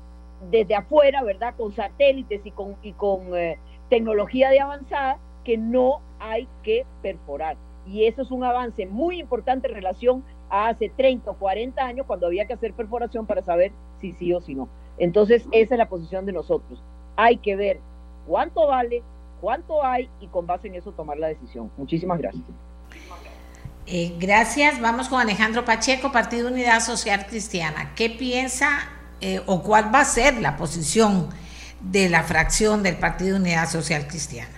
desde 0.50 0.74
afuera, 0.74 1.22
¿verdad? 1.22 1.54
Con 1.56 1.72
satélites 1.72 2.44
y 2.44 2.50
con, 2.50 2.76
y 2.82 2.92
con 2.92 3.36
eh, 3.36 3.58
tecnología 3.88 4.50
de 4.50 4.60
avanzada 4.60 5.18
que 5.44 5.56
no 5.56 6.00
hay 6.18 6.48
que 6.62 6.84
perforar. 7.02 7.56
Y 7.86 8.06
eso 8.06 8.22
es 8.22 8.30
un 8.30 8.44
avance 8.44 8.86
muy 8.86 9.20
importante 9.20 9.68
en 9.68 9.74
relación 9.74 10.24
a 10.50 10.68
hace 10.68 10.88
30 10.88 11.30
o 11.30 11.34
40 11.34 11.84
años 11.84 12.06
cuando 12.06 12.26
había 12.26 12.46
que 12.46 12.54
hacer 12.54 12.72
perforación 12.72 13.26
para 13.26 13.42
saber 13.42 13.72
si 14.00 14.12
sí 14.12 14.32
o 14.32 14.40
si 14.40 14.54
no. 14.54 14.68
Entonces, 14.98 15.46
esa 15.52 15.74
es 15.74 15.78
la 15.78 15.88
posición 15.88 16.26
de 16.26 16.32
nosotros. 16.32 16.82
Hay 17.16 17.36
que 17.38 17.54
ver 17.54 17.80
cuánto 18.26 18.66
vale, 18.66 19.02
cuánto 19.40 19.84
hay 19.84 20.08
y 20.20 20.26
con 20.28 20.46
base 20.46 20.68
en 20.68 20.74
eso 20.74 20.92
tomar 20.92 21.18
la 21.18 21.28
decisión. 21.28 21.70
Muchísimas 21.76 22.18
gracias. 22.18 22.44
Eh, 23.86 24.16
gracias. 24.18 24.80
Vamos 24.80 25.08
con 25.08 25.20
Alejandro 25.20 25.64
Pacheco, 25.64 26.10
Partido 26.10 26.48
Unidad 26.48 26.80
Social 26.80 27.26
Cristiana. 27.26 27.92
¿Qué 27.94 28.10
piensa 28.10 28.95
eh, 29.20 29.40
o 29.46 29.62
cuál 29.62 29.94
va 29.94 30.00
a 30.00 30.04
ser 30.04 30.40
la 30.40 30.56
posición 30.56 31.28
de 31.80 32.08
la 32.08 32.22
fracción 32.22 32.82
del 32.82 32.96
Partido 32.96 33.36
Unidad 33.36 33.68
Social 33.68 34.06
Cristiana? 34.06 34.50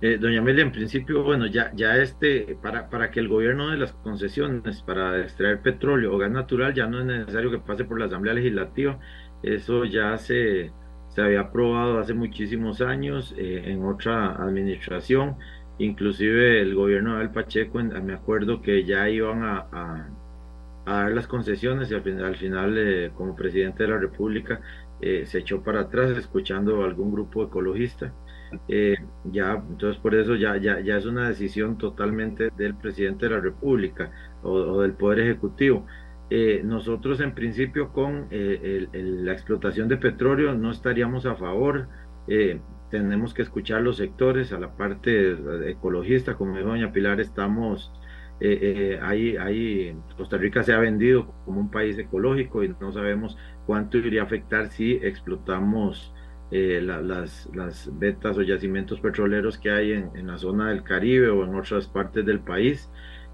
Eh, 0.00 0.18
doña 0.18 0.40
Amelia, 0.40 0.62
en 0.62 0.72
principio, 0.72 1.22
bueno, 1.24 1.46
ya, 1.46 1.72
ya 1.74 1.96
este, 1.96 2.56
para, 2.62 2.88
para 2.90 3.10
que 3.10 3.18
el 3.20 3.28
gobierno 3.28 3.70
de 3.70 3.78
las 3.78 3.92
concesiones 3.94 4.82
para 4.82 5.20
extraer 5.22 5.62
petróleo 5.62 6.14
o 6.14 6.18
gas 6.18 6.30
natural, 6.30 6.74
ya 6.74 6.86
no 6.86 7.00
es 7.00 7.06
necesario 7.06 7.50
que 7.50 7.58
pase 7.58 7.84
por 7.84 7.98
la 7.98 8.06
Asamblea 8.06 8.34
Legislativa, 8.34 8.98
eso 9.42 9.84
ya 9.86 10.18
se, 10.18 10.72
se 11.08 11.22
había 11.22 11.40
aprobado 11.40 11.98
hace 11.98 12.12
muchísimos 12.14 12.80
años 12.82 13.34
eh, 13.38 13.62
en 13.66 13.84
otra 13.84 14.32
administración, 14.34 15.36
inclusive 15.78 16.60
el 16.60 16.74
gobierno 16.74 17.18
de 17.18 17.28
Pacheco, 17.30 17.82
me 17.82 18.14
acuerdo 18.14 18.60
que 18.60 18.84
ya 18.84 19.08
iban 19.08 19.44
a, 19.44 20.08
dar 20.92 21.12
las 21.12 21.26
concesiones 21.26 21.90
y 21.90 21.94
al 21.94 22.02
final, 22.02 22.24
al 22.24 22.36
final 22.36 22.78
eh, 22.78 23.10
como 23.14 23.36
presidente 23.36 23.82
de 23.84 23.90
la 23.90 23.98
República, 23.98 24.60
se 25.00 25.38
echó 25.38 25.62
para 25.62 25.80
atrás 25.80 26.16
escuchando 26.16 26.82
a 26.82 26.86
algún 26.86 27.12
grupo 27.12 27.44
ecologista. 27.44 28.14
Eh, 28.68 28.96
ya, 29.24 29.54
entonces 29.68 30.00
por 30.00 30.14
eso 30.14 30.34
ya, 30.36 30.56
ya, 30.56 30.80
ya 30.80 30.96
es 30.96 31.04
una 31.06 31.28
decisión 31.28 31.78
totalmente 31.78 32.50
del 32.56 32.74
presidente 32.76 33.26
de 33.28 33.34
la 33.34 33.40
República 33.40 34.10
o, 34.42 34.80
del 34.82 34.92
Poder 34.92 35.20
Ejecutivo. 35.20 35.86
Eh, 36.30 36.62
nosotros 36.64 37.20
en 37.20 37.34
principio 37.34 37.92
con 37.92 38.26
eh, 38.30 38.88
la 38.92 39.32
explotación 39.32 39.88
de 39.88 39.96
petróleo 39.96 40.54
no 40.54 40.70
estaríamos 40.70 41.26
a 41.26 41.36
favor. 41.36 41.88
tenemos 42.90 43.34
que 43.34 43.42
escuchar 43.42 43.82
los 43.82 43.96
sectores, 43.96 44.52
a 44.52 44.58
la 44.58 44.76
parte 44.76 45.36
ecologista, 45.70 46.34
como 46.34 46.56
dijo 46.56 46.68
doña 46.68 46.92
Pilar, 46.92 47.20
estamos 47.20 47.92
ahí, 48.40 49.36
ahí 49.36 49.96
Costa 50.16 50.36
Rica 50.36 50.62
se 50.62 50.72
ha 50.72 50.78
vendido 50.78 51.32
como 51.44 51.60
un 51.60 51.70
país 51.70 51.98
ecológico 51.98 52.62
y 52.62 52.74
no 52.80 52.92
sabemos 52.92 53.36
cuánto 53.66 53.98
iría 53.98 54.22
a 54.22 54.24
afectar 54.24 54.68
si 54.68 54.92
explotamos 54.92 56.12
eh, 56.52 56.80
las, 56.80 57.48
las 57.54 57.90
vetas 57.98 58.38
o 58.38 58.42
yacimientos 58.42 59.00
petroleros 59.00 59.58
que 59.58 59.70
hay 59.70 59.92
en, 59.92 60.26
la 60.28 60.38
zona 60.38 60.68
del 60.68 60.84
Caribe 60.84 61.28
o 61.28 61.44
en 61.44 61.54
otras 61.56 61.88
partes 61.88 62.24
del 62.24 62.38
país. 62.38 62.88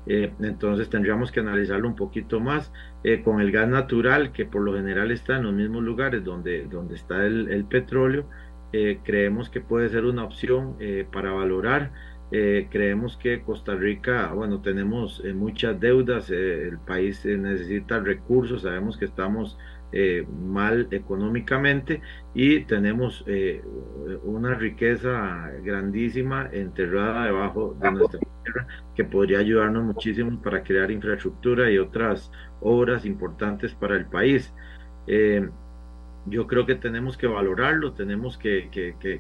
Eh, 0.07 0.33
entonces 0.41 0.89
tendríamos 0.89 1.31
que 1.31 1.41
analizarlo 1.41 1.87
un 1.89 1.95
poquito 1.95 2.41
más 2.41 2.73
eh, 3.05 3.23
con 3.23 3.41
el 3.41 3.53
gas 3.53 3.69
natural 3.69 4.33
que 4.33 4.47
por 4.47 4.63
lo 4.63 4.75
general 4.75 5.11
está 5.13 5.37
en 5.37 5.45
los 5.45 5.53
mismos 5.53 5.83
lugares 5.85 6.25
donde, 6.25 6.65
donde 6.65 6.95
está 6.95 7.27
el 7.27 7.65
petróleo. 7.67 8.29
creemos 9.05 9.51
que 9.51 9.61
puede 9.61 9.91
ser 9.91 10.07
una 10.07 10.25
opción 10.25 10.77
para 11.13 11.33
valorar. 11.33 11.93
Creemos 12.71 13.19
que 13.19 13.43
Costa 13.43 13.75
Rica, 13.75 14.33
bueno, 14.33 14.63
tenemos 14.63 15.23
muchas 15.35 15.79
deudas, 15.79 16.31
el 16.31 16.79
país 16.79 17.25
necesita 17.27 18.01
recursos, 18.01 18.63
sabemos 18.63 18.97
que 18.97 19.05
estamos 19.05 19.59
eh, 19.95 20.27
mal 20.43 20.89
económicamente 20.91 22.01
y 22.33 22.61
tenemos 22.61 23.23
eh, 23.27 23.63
una 24.25 24.55
riqueza 24.55 25.51
grandísima 25.63 26.49
enterrada 26.51 27.27
debajo 27.27 27.77
de 27.79 27.91
nuestra 27.91 28.21
tierra 28.43 28.67
que 28.95 29.05
podría 29.05 29.41
ayudarnos 29.41 29.85
muchísimo 29.85 30.41
para 30.41 30.63
crear 30.63 30.91
infraestructura 30.91 31.71
y 31.71 31.77
otras 31.77 32.33
obras 32.63 33.05
importantes 33.05 33.75
para 33.75 33.97
el 33.97 34.07
país. 34.07 34.55
Eh, 35.07 35.47
yo 36.25 36.47
creo 36.47 36.65
que 36.65 36.77
tenemos 36.77 37.19
que 37.19 37.27
valorarlo, 37.27 37.93
tenemos 37.93 38.39
que, 38.39 38.71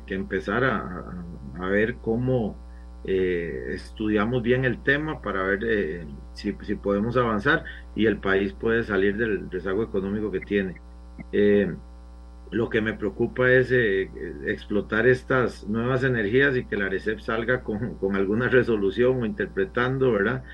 empezar 0.06 0.64
a, 0.64 1.12
a 1.60 1.66
ver 1.66 1.96
cómo 1.96 2.56
eh, 3.04 3.72
estudiamos 3.74 4.42
bien 4.42 4.64
el 4.64 4.82
tema 4.82 5.20
para 5.20 5.42
ver 5.42 5.64
eh, 5.64 6.06
si, 6.34 6.52
podemos 6.52 7.16
avanzar 7.16 7.64
y 7.96 8.06
el 8.06 8.18
país 8.18 8.52
puede 8.52 8.84
salir 8.84 9.16
del 9.16 9.50
rezago 9.50 9.82
económico 9.82 10.30
que 10.30 10.40
tiene. 10.40 10.80
Eh, 11.32 11.74
lo 12.50 12.68
que 12.68 12.80
me 12.80 12.92
preocupa 12.92 13.50
es 13.50 13.72
explotar 13.72 15.06
estas 15.06 15.66
nuevas 15.68 16.04
energías 16.04 16.54
y 16.56 16.66
que 16.66 16.76
la 16.76 16.84
ARECEP 16.86 17.20
salga 17.20 17.62
con, 17.62 18.14
alguna 18.14 18.48
resolución 18.48 19.22
o 19.22 19.26
interpretando, 19.26 20.12
¿verdad? 20.12 20.44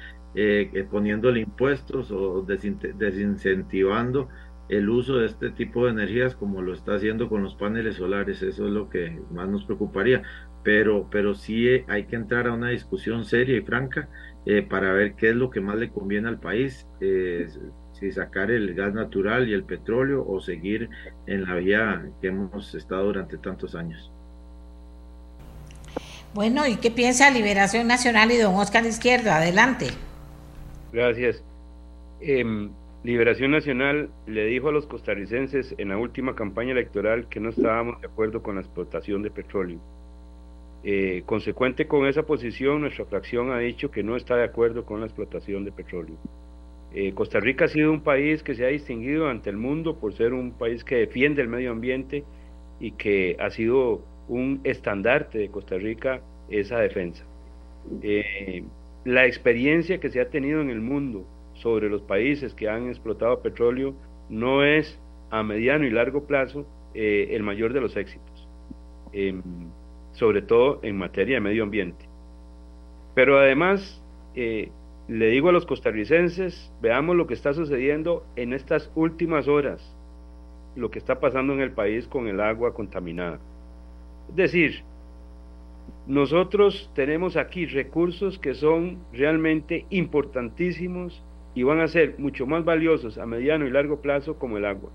poniéndole 0.93 1.41
impuestos 1.41 2.13
o 2.13 2.47
desincentivando 2.47 4.29
el 4.69 4.89
uso 4.89 5.17
de 5.17 5.27
este 5.27 5.51
tipo 5.51 5.85
de 5.85 5.93
energías 5.93 6.37
como 6.37 6.61
lo 6.63 6.75
está 6.75 6.95
haciendo 6.95 7.29
con 7.29 7.43
los 7.43 7.55
paneles 7.55 7.97
solares. 7.97 8.43
Eso 8.43 8.67
es 8.67 8.73
lo 8.73 8.89
que 8.89 9.21
más 9.33 9.49
nos 9.49 9.65
preocuparía 9.65 10.23
pero, 10.63 11.09
pero 11.11 11.35
sí 11.35 11.69
eh, 11.69 11.85
hay 11.89 12.05
que 12.05 12.17
entrar 12.17 12.47
a 12.47 12.53
una 12.53 12.71
discusión 12.71 13.25
seria 13.25 13.57
y 13.57 13.63
franca 13.63 14.09
eh, 14.47 14.63
para 14.63 14.93
ver 14.93 15.15
qué 15.15 15.31
es 15.31 15.37
lo 15.37 15.51
que 15.51 15.61
más 15.61 15.77
le 15.77 15.91
conviene 15.91 16.29
al 16.29 16.39
país, 16.39 16.87
eh, 17.01 17.49
si 17.93 18.13
sacar 18.13 18.51
el 18.51 18.75
gas 18.75 18.95
natural 18.95 19.49
y 19.49 19.53
el 19.53 19.65
petróleo 19.65 20.25
o 20.27 20.41
seguir 20.41 20.89
en 21.27 21.45
la 21.45 21.55
vía 21.57 22.07
que 22.21 22.29
hemos 22.29 22.75
estado 22.75 23.05
durante 23.05 23.37
tantos 23.39 23.75
años. 23.75 24.11
Bueno, 26.35 26.67
¿y 26.67 26.77
qué 26.77 26.91
piensa 26.91 27.31
Liberación 27.31 27.87
Nacional 27.87 28.31
y 28.31 28.37
don 28.37 28.55
Oscar 28.55 28.87
Izquierdo? 28.87 29.31
Adelante. 29.31 29.89
Gracias. 30.93 31.43
Em, 32.21 32.71
Liberación 33.05 33.51
Nacional 33.51 34.11
le 34.27 34.47
dijo 34.47 34.69
a 34.69 34.73
los 34.73 34.87
costarricenses 34.87 35.75
en 35.79 35.89
la 35.91 35.99
última 35.99 36.35
campaña 36.35 36.73
electoral 36.73 37.29
que 37.29 37.41
no 37.41 37.51
estábamos 37.51 38.01
de 38.01 38.09
acuerdo 38.09 38.43
con 38.43 38.57
la 38.57 38.61
explotación 38.61 39.23
de 39.23 39.31
petróleo. 39.31 39.81
Eh, 40.85 41.23
consecuente 41.27 41.87
con 41.87 42.07
esa 42.07 42.23
posición, 42.25 42.81
nuestra 42.83 43.05
fracción 43.05 43.51
ha 43.51 43.59
dicho 43.59 43.91
que 43.91 44.03
no 44.03 44.17
está 44.17 44.37
de 44.37 44.45
acuerdo 44.45 44.85
con 44.85 45.01
la 45.01 45.07
explotación 45.07 45.65
de 45.65 45.73
petróleo. 45.73 46.17
Eh, 46.95 47.13
Costa 47.15 47.41
Rica 47.41 47.67
ha 47.67 47.69
sido 47.69 47.93
un 47.93 48.01
país 48.01 48.43
que 48.43 48.55
se 48.55 48.65
ha 48.65 48.69
distinguido 48.69 49.29
ante 49.29 49.51
el 49.51 49.57
mundo 49.57 49.99
por 49.99 50.15
ser 50.15 50.33
un 50.33 50.53
país 50.53 50.85
que 50.85 50.97
defiende 50.97 51.43
el 51.43 51.49
medio 51.49 51.73
ambiente 51.73 52.25
y 52.81 52.93
que 52.93 53.37
ha 53.41 53.51
sido 53.51 54.03
un 54.29 54.61
estandarte 54.65 55.39
de 55.39 55.51
Costa 55.51 55.77
Rica 55.77 56.23
esa 56.49 56.79
defensa. 56.79 57.25
Eh, 58.03 58.65
la 59.05 59.27
experiencia 59.27 59.99
que 59.99 60.11
se 60.11 60.21
ha 60.21 60.29
tenido 60.31 60.61
en 60.61 60.71
el 60.71 60.81
mundo 60.81 61.25
sobre 61.55 61.89
los 61.89 62.03
países 62.03 62.55
que 62.55 62.69
han 62.69 62.89
explotado 62.89 63.43
petróleo 63.43 63.95
no 64.29 64.65
es 64.65 64.99
a 65.31 65.43
mediano 65.43 65.87
y 65.87 65.91
largo 65.91 66.27
plazo 66.27 66.67
eh, 66.95 67.29
el 67.31 67.43
mayor 67.43 67.73
de 67.73 67.81
los 67.81 67.97
éxitos, 67.97 68.49
em, 69.13 69.43
sobre 70.19 70.43
todo 70.43 70.81
en 70.83 70.99
materia 70.99 71.37
de 71.37 71.41
medio 71.41 71.63
ambiente. 71.63 72.05
Pero 73.15 73.39
además, 73.39 74.03
eh, 74.35 74.71
le 75.07 75.27
digo 75.29 75.49
a 75.49 75.53
los 75.53 75.65
costarricenses, 75.65 76.73
veamos 76.83 77.15
lo 77.15 77.29
que 77.29 77.35
está 77.35 77.55
sucediendo 77.55 78.27
en 78.35 78.53
estas 78.53 78.91
últimas 78.97 79.47
horas, 79.47 79.97
lo 80.75 80.91
que 80.91 80.99
está 80.99 81.21
pasando 81.21 81.53
en 81.53 81.61
el 81.61 81.71
país 81.71 82.09
con 82.09 82.27
el 82.27 82.41
agua 82.41 82.75
contaminada. 82.75 83.39
Es 84.31 84.37
decir, 84.37 84.83
nosotros 86.09 86.91
tenemos 86.97 87.37
aquí 87.37 87.67
recursos 87.67 88.41
que 88.41 88.55
son 88.55 88.99
realmente 89.13 89.87
importantísimos 89.89 91.23
y 91.55 91.63
van 91.63 91.81
a 91.81 91.89
ser 91.89 92.19
mucho 92.19 92.45
más 92.45 92.65
valiosos 92.65 93.19
a 93.19 93.27
mediano 93.27 93.67
y 93.67 93.71
largo 93.71 94.01
plazo 94.01 94.37
como 94.37 94.57
el 94.57 94.65
agua. 94.65 94.91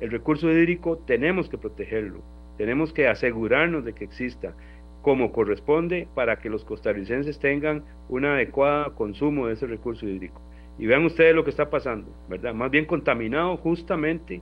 El 0.00 0.10
recurso 0.10 0.50
hídrico 0.50 0.96
tenemos 1.06 1.50
que 1.50 1.58
protegerlo, 1.58 2.22
tenemos 2.56 2.92
que 2.92 3.08
asegurarnos 3.08 3.84
de 3.84 3.92
que 3.92 4.04
exista 4.04 4.54
como 5.02 5.32
corresponde 5.32 6.08
para 6.14 6.36
que 6.36 6.48
los 6.48 6.64
costarricenses 6.64 7.38
tengan 7.38 7.84
un 8.08 8.24
adecuado 8.24 8.94
consumo 8.94 9.48
de 9.48 9.54
ese 9.54 9.66
recurso 9.66 10.06
hídrico. 10.06 10.40
Y 10.78 10.86
vean 10.86 11.04
ustedes 11.04 11.34
lo 11.34 11.44
que 11.44 11.50
está 11.50 11.68
pasando, 11.70 12.08
¿verdad? 12.28 12.54
Más 12.54 12.70
bien 12.70 12.86
contaminado 12.86 13.56
justamente 13.56 14.40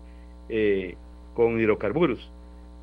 eh, 0.49 0.95
con 1.35 1.59
hidrocarburos. 1.59 2.31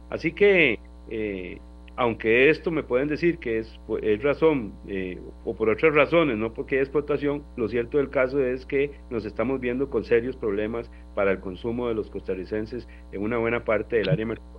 Así 0.09 0.31
que 0.31 0.79
eh, 1.09 1.59
aunque 1.97 2.49
esto 2.49 2.69
me 2.69 2.83
pueden 2.83 3.07
decir 3.07 3.39
que 3.39 3.57
es, 3.57 3.79
es 4.03 4.21
razón 4.21 4.71
eh, 4.87 5.19
o 5.45 5.55
por 5.55 5.69
otras 5.69 5.95
razones, 5.95 6.37
no 6.37 6.53
porque 6.53 6.75
hay 6.75 6.81
explotación, 6.81 7.43
lo 7.55 7.67
cierto 7.67 7.97
del 7.97 8.09
caso 8.09 8.39
es 8.39 8.67
que 8.67 8.91
nos 9.09 9.25
estamos 9.25 9.59
viendo 9.59 9.89
con 9.89 10.03
serios 10.03 10.35
problemas 10.35 10.91
para 11.15 11.31
el 11.31 11.39
consumo 11.39 11.87
de 11.87 11.95
los 11.95 12.11
costarricenses 12.11 12.87
en 13.11 13.23
una 13.23 13.37
buena 13.37 13.65
parte 13.65 13.97
del 13.97 14.09
área 14.09 14.27
metropolitana 14.27 14.56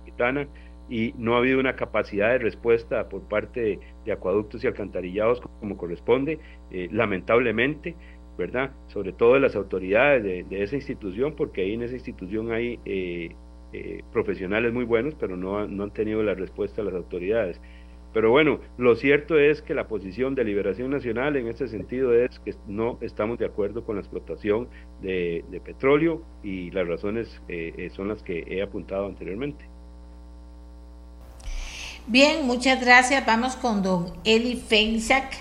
y 0.89 1.13
no 1.17 1.35
ha 1.35 1.37
habido 1.37 1.59
una 1.59 1.75
capacidad 1.75 2.29
de 2.29 2.39
respuesta 2.39 3.09
por 3.09 3.21
parte 3.21 3.79
de, 4.05 4.11
acueductos 4.11 4.63
y 4.63 4.67
alcantarillados 4.67 5.39
como 5.59 5.77
corresponde, 5.77 6.39
eh, 6.71 6.89
lamentablemente, 6.91 7.95
¿verdad? 8.37 8.71
Sobre 8.87 9.13
todo 9.13 9.35
de 9.35 9.39
las 9.41 9.55
autoridades 9.55 10.23
de, 10.23 10.63
esa 10.63 10.75
institución, 10.75 11.35
porque 11.35 11.61
ahí 11.61 11.73
en 11.73 11.83
esa 11.83 11.95
institución 11.95 12.51
hay... 12.51 12.79
Eh, 12.85 13.35
eh, 13.71 14.01
profesionales 14.11 14.73
muy 14.73 14.83
buenos, 14.83 15.13
pero 15.13 15.37
no, 15.37 15.67
no 15.67 15.83
han 15.83 15.91
tenido 15.91 16.23
la 16.23 16.33
respuesta 16.33 16.81
de 16.81 16.85
las 16.85 16.95
autoridades. 16.95 17.61
Pero 18.13 18.31
bueno, 18.31 18.59
lo 18.79 18.95
cierto 18.95 19.37
es 19.37 19.61
que 19.61 19.75
la 19.75 19.87
posición 19.87 20.33
de 20.33 20.43
Liberación 20.43 20.89
Nacional 20.89 21.35
en 21.35 21.47
ese 21.47 21.67
sentido 21.67 22.11
es 22.15 22.39
que 22.39 22.55
no 22.67 22.97
estamos 23.01 23.37
de 23.37 23.45
acuerdo 23.45 23.83
con 23.83 23.97
la 23.97 24.01
explotación 24.01 24.67
de, 25.03 25.43
petróleo 25.63 26.23
y 26.41 26.71
las 26.71 26.87
razones 26.87 27.41
eh, 27.47 27.89
son 27.91 28.07
las 28.07 28.23
que 28.23 28.43
he 28.47 28.63
apuntado 28.63 29.05
anteriormente. 29.05 29.68
Bien, 32.11 32.47
muchas 32.47 32.81
gracias. 32.81 33.23
Vamos 33.23 33.55
con 33.55 33.83
don 33.83 34.11
Eli 34.23 34.55
Feinsack 34.55 35.31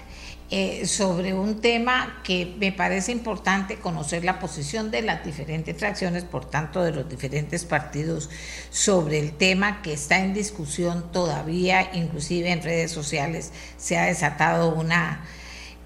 eh, 0.51 0.87
sobre 0.87 1.33
un 1.33 1.63
tema 1.63 2.21
que 2.23 2.57
me 2.61 2.73
parece 2.73 3.11
importante 3.11 3.77
conocer 3.79 4.23
la 4.23 4.39
posición 4.39 4.91
de 4.91 5.01
las 5.01 5.25
diferentes 5.25 5.79
fracciones, 5.79 6.25
por 6.25 6.45
tanto 6.45 6.83
de 6.83 6.93
los 6.93 7.09
diferentes 7.09 7.65
partidos, 7.65 8.29
sobre 8.69 9.19
el 9.19 9.33
tema 9.33 9.81
que 9.81 9.95
está 9.95 10.19
en 10.19 10.35
discusión 10.35 11.11
todavía, 11.11 11.89
inclusive 11.95 12.53
en 12.53 12.61
redes 12.61 12.91
sociales 12.91 13.51
se 13.79 13.97
ha 13.97 14.05
desatado 14.05 14.75
una... 14.75 15.25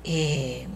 Eh, 0.03 0.67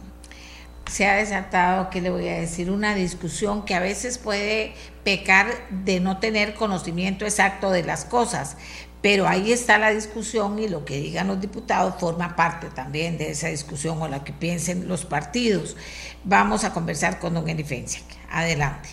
se 0.88 1.04
ha 1.04 1.16
desatado, 1.16 1.90
¿qué 1.90 2.00
le 2.00 2.10
voy 2.10 2.28
a 2.28 2.38
decir? 2.38 2.70
Una 2.70 2.94
discusión 2.94 3.64
que 3.64 3.74
a 3.74 3.80
veces 3.80 4.18
puede 4.18 4.72
pecar 5.02 5.48
de 5.70 5.98
no 5.98 6.18
tener 6.18 6.54
conocimiento 6.54 7.24
exacto 7.24 7.70
de 7.70 7.82
las 7.82 8.04
cosas, 8.04 8.56
pero 9.02 9.26
ahí 9.26 9.52
está 9.52 9.78
la 9.78 9.90
discusión 9.90 10.58
y 10.58 10.68
lo 10.68 10.84
que 10.84 10.96
digan 10.96 11.28
los 11.28 11.40
diputados 11.40 11.94
forma 12.00 12.34
parte 12.34 12.68
también 12.74 13.18
de 13.18 13.30
esa 13.30 13.48
discusión 13.48 14.00
o 14.02 14.08
la 14.08 14.24
que 14.24 14.32
piensen 14.32 14.88
los 14.88 15.04
partidos. 15.04 15.76
Vamos 16.24 16.64
a 16.64 16.72
conversar 16.72 17.18
con 17.18 17.34
don 17.34 17.48
Elifencia. 17.48 18.02
Adelante. 18.30 18.88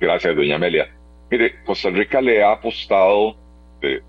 Gracias, 0.00 0.34
doña 0.34 0.56
Amelia. 0.56 0.88
Mire, 1.30 1.62
Costa 1.64 1.90
Rica 1.90 2.20
le 2.20 2.42
ha 2.42 2.52
apostado 2.52 3.36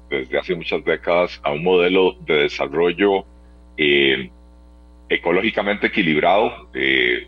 desde 0.10 0.38
hace 0.38 0.56
muchas 0.56 0.84
décadas 0.86 1.40
a 1.44 1.52
un 1.52 1.64
modelo 1.64 2.14
de 2.26 2.44
desarrollo 2.44 3.26
eh, 3.78 4.30
ecológicamente 5.10 5.88
equilibrado. 5.88 6.70
Eh, 6.74 7.28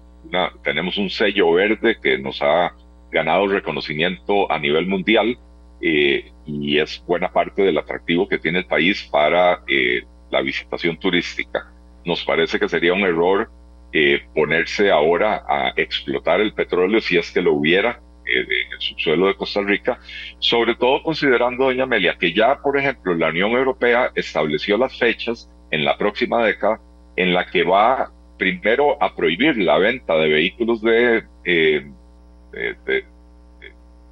tenemos 0.64 0.98
un 0.98 1.10
sello 1.10 1.54
verde 1.54 1.98
que 2.02 2.18
nos 2.18 2.42
ha 2.42 2.74
ganado 3.12 3.48
reconocimiento 3.48 4.52
a 4.52 4.60
nivel 4.60 4.88
mundial 4.88 5.38
eh, 5.82 6.32
y 6.46 6.80
es 6.80 7.04
buena 7.06 7.32
parte 7.32 7.64
del 7.64 7.78
atractivo 7.78 8.28
que 8.28 8.38
tiene 8.38 8.60
el 8.60 8.66
país 8.66 9.08
para 9.12 9.64
eh, 9.68 10.04
la 10.30 10.42
visitación 10.42 10.98
turística. 10.98 11.72
Nos 12.04 12.24
parece 12.24 12.60
que 12.60 12.70
sería 12.70 12.94
un 12.94 13.02
error 13.02 13.50
eh, 13.92 14.24
ponerse 14.34 14.92
ahora 14.92 15.44
a 15.48 15.74
explotar 15.76 16.42
el 16.42 16.54
petróleo 16.54 17.00
si 17.00 17.18
es 17.18 17.32
que 17.32 17.42
lo 17.42 17.54
hubiera 17.54 18.00
en 18.26 18.74
el 18.74 18.80
subsuelo 18.80 19.28
de 19.28 19.36
Costa 19.36 19.62
Rica, 19.62 20.00
sobre 20.40 20.76
todo 20.76 21.04
considerando, 21.04 21.66
doña 21.66 21.84
Amelia, 21.84 22.18
que 22.18 22.34
ya, 22.34 22.60
por 22.62 22.78
ejemplo, 22.78 23.14
la 23.14 23.30
Unión 23.30 23.52
Europea 23.52 24.12
estableció 24.16 24.78
las 24.78 24.98
fechas 24.98 25.50
en 25.72 25.86
la 25.86 25.98
próxima 25.98 26.44
década 26.44 26.80
en 27.16 27.34
la 27.34 27.46
que 27.46 27.64
va 27.64 28.12
primero 28.38 29.02
a 29.02 29.16
prohibir 29.16 29.58
la 29.58 29.78
venta 29.78 30.16
de 30.16 30.28
vehículos 30.28 30.82
de, 30.82 31.24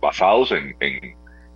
basados 0.02 0.52
en, 0.52 0.76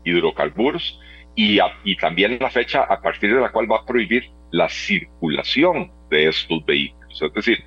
hidrocarburos 0.08 0.99
y, 1.36 1.60
y 1.84 1.95
también 1.97 2.38
la 2.39 2.49
fecha 2.49 2.84
a 2.84 3.01
partir 3.01 3.34
de 3.34 3.41
la 3.41 3.51
cual 3.51 3.72
va 3.72 3.78
a 3.78 3.86
prohibir 3.86 4.32
la 4.51 4.70
circulación 4.70 5.91
de 6.10 6.28
estos 6.28 6.66
vehículos. 6.66 7.22
Es 7.22 7.34
decir, 7.34 7.64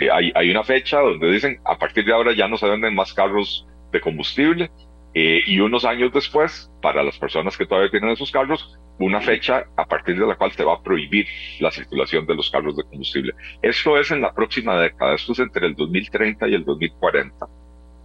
eh, 0.00 0.10
hay, 0.10 0.32
hay, 0.34 0.50
una 0.50 0.64
fecha 0.64 1.00
donde 1.00 1.30
dicen 1.30 1.58
a 1.64 1.78
partir 1.78 2.04
de 2.04 2.12
ahora 2.12 2.32
ya 2.32 2.48
no 2.48 2.56
se 2.56 2.68
venden 2.68 2.94
más 2.94 3.12
carros 3.14 3.66
de 3.92 4.00
combustible 4.00 4.70
eh, 5.14 5.42
y 5.46 5.60
unos 5.60 5.84
años 5.84 6.12
después, 6.12 6.70
para 6.82 7.02
las 7.04 7.16
personas 7.18 7.56
que 7.56 7.66
todavía 7.66 7.90
tienen 7.90 8.10
esos 8.10 8.32
carros, 8.32 8.76
una 8.98 9.20
fecha 9.20 9.64
a 9.76 9.86
partir 9.86 10.18
de 10.18 10.26
la 10.26 10.34
cual 10.34 10.50
se 10.52 10.64
va 10.64 10.74
a 10.74 10.82
prohibir 10.82 11.26
la 11.60 11.70
circulación 11.70 12.26
de 12.26 12.34
los 12.34 12.50
carros 12.50 12.76
de 12.76 12.82
combustible. 12.82 13.32
Esto 13.62 13.96
es 13.96 14.10
en 14.10 14.20
la 14.20 14.34
próxima 14.34 14.76
década, 14.80 15.14
esto 15.14 15.32
es 15.32 15.38
entre 15.38 15.68
el 15.68 15.74
2030 15.76 16.48
y 16.48 16.54
el 16.54 16.64
2040. 16.64 17.46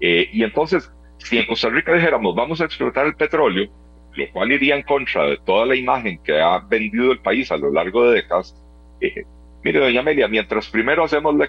Eh, 0.01 0.29
y 0.31 0.43
entonces, 0.43 0.91
si 1.19 1.37
en 1.37 1.45
Costa 1.45 1.69
Rica 1.69 1.93
dijéramos 1.93 2.35
vamos 2.35 2.59
a 2.61 2.65
explotar 2.65 3.05
el 3.05 3.15
petróleo, 3.15 3.69
lo 4.15 4.31
cual 4.31 4.51
iría 4.51 4.75
en 4.75 4.83
contra 4.83 5.27
de 5.27 5.37
toda 5.45 5.65
la 5.65 5.75
imagen 5.75 6.21
que 6.23 6.39
ha 6.39 6.59
vendido 6.59 7.11
el 7.11 7.19
país 7.19 7.51
a 7.51 7.57
lo 7.57 7.71
largo 7.71 8.09
de 8.09 8.15
décadas, 8.21 8.55
eh, 9.01 9.23
mire, 9.63 9.79
doña 9.79 10.01
Amelia, 10.01 10.27
mientras 10.27 10.69
primero 10.69 11.03
hacemos 11.03 11.35
la, 11.35 11.47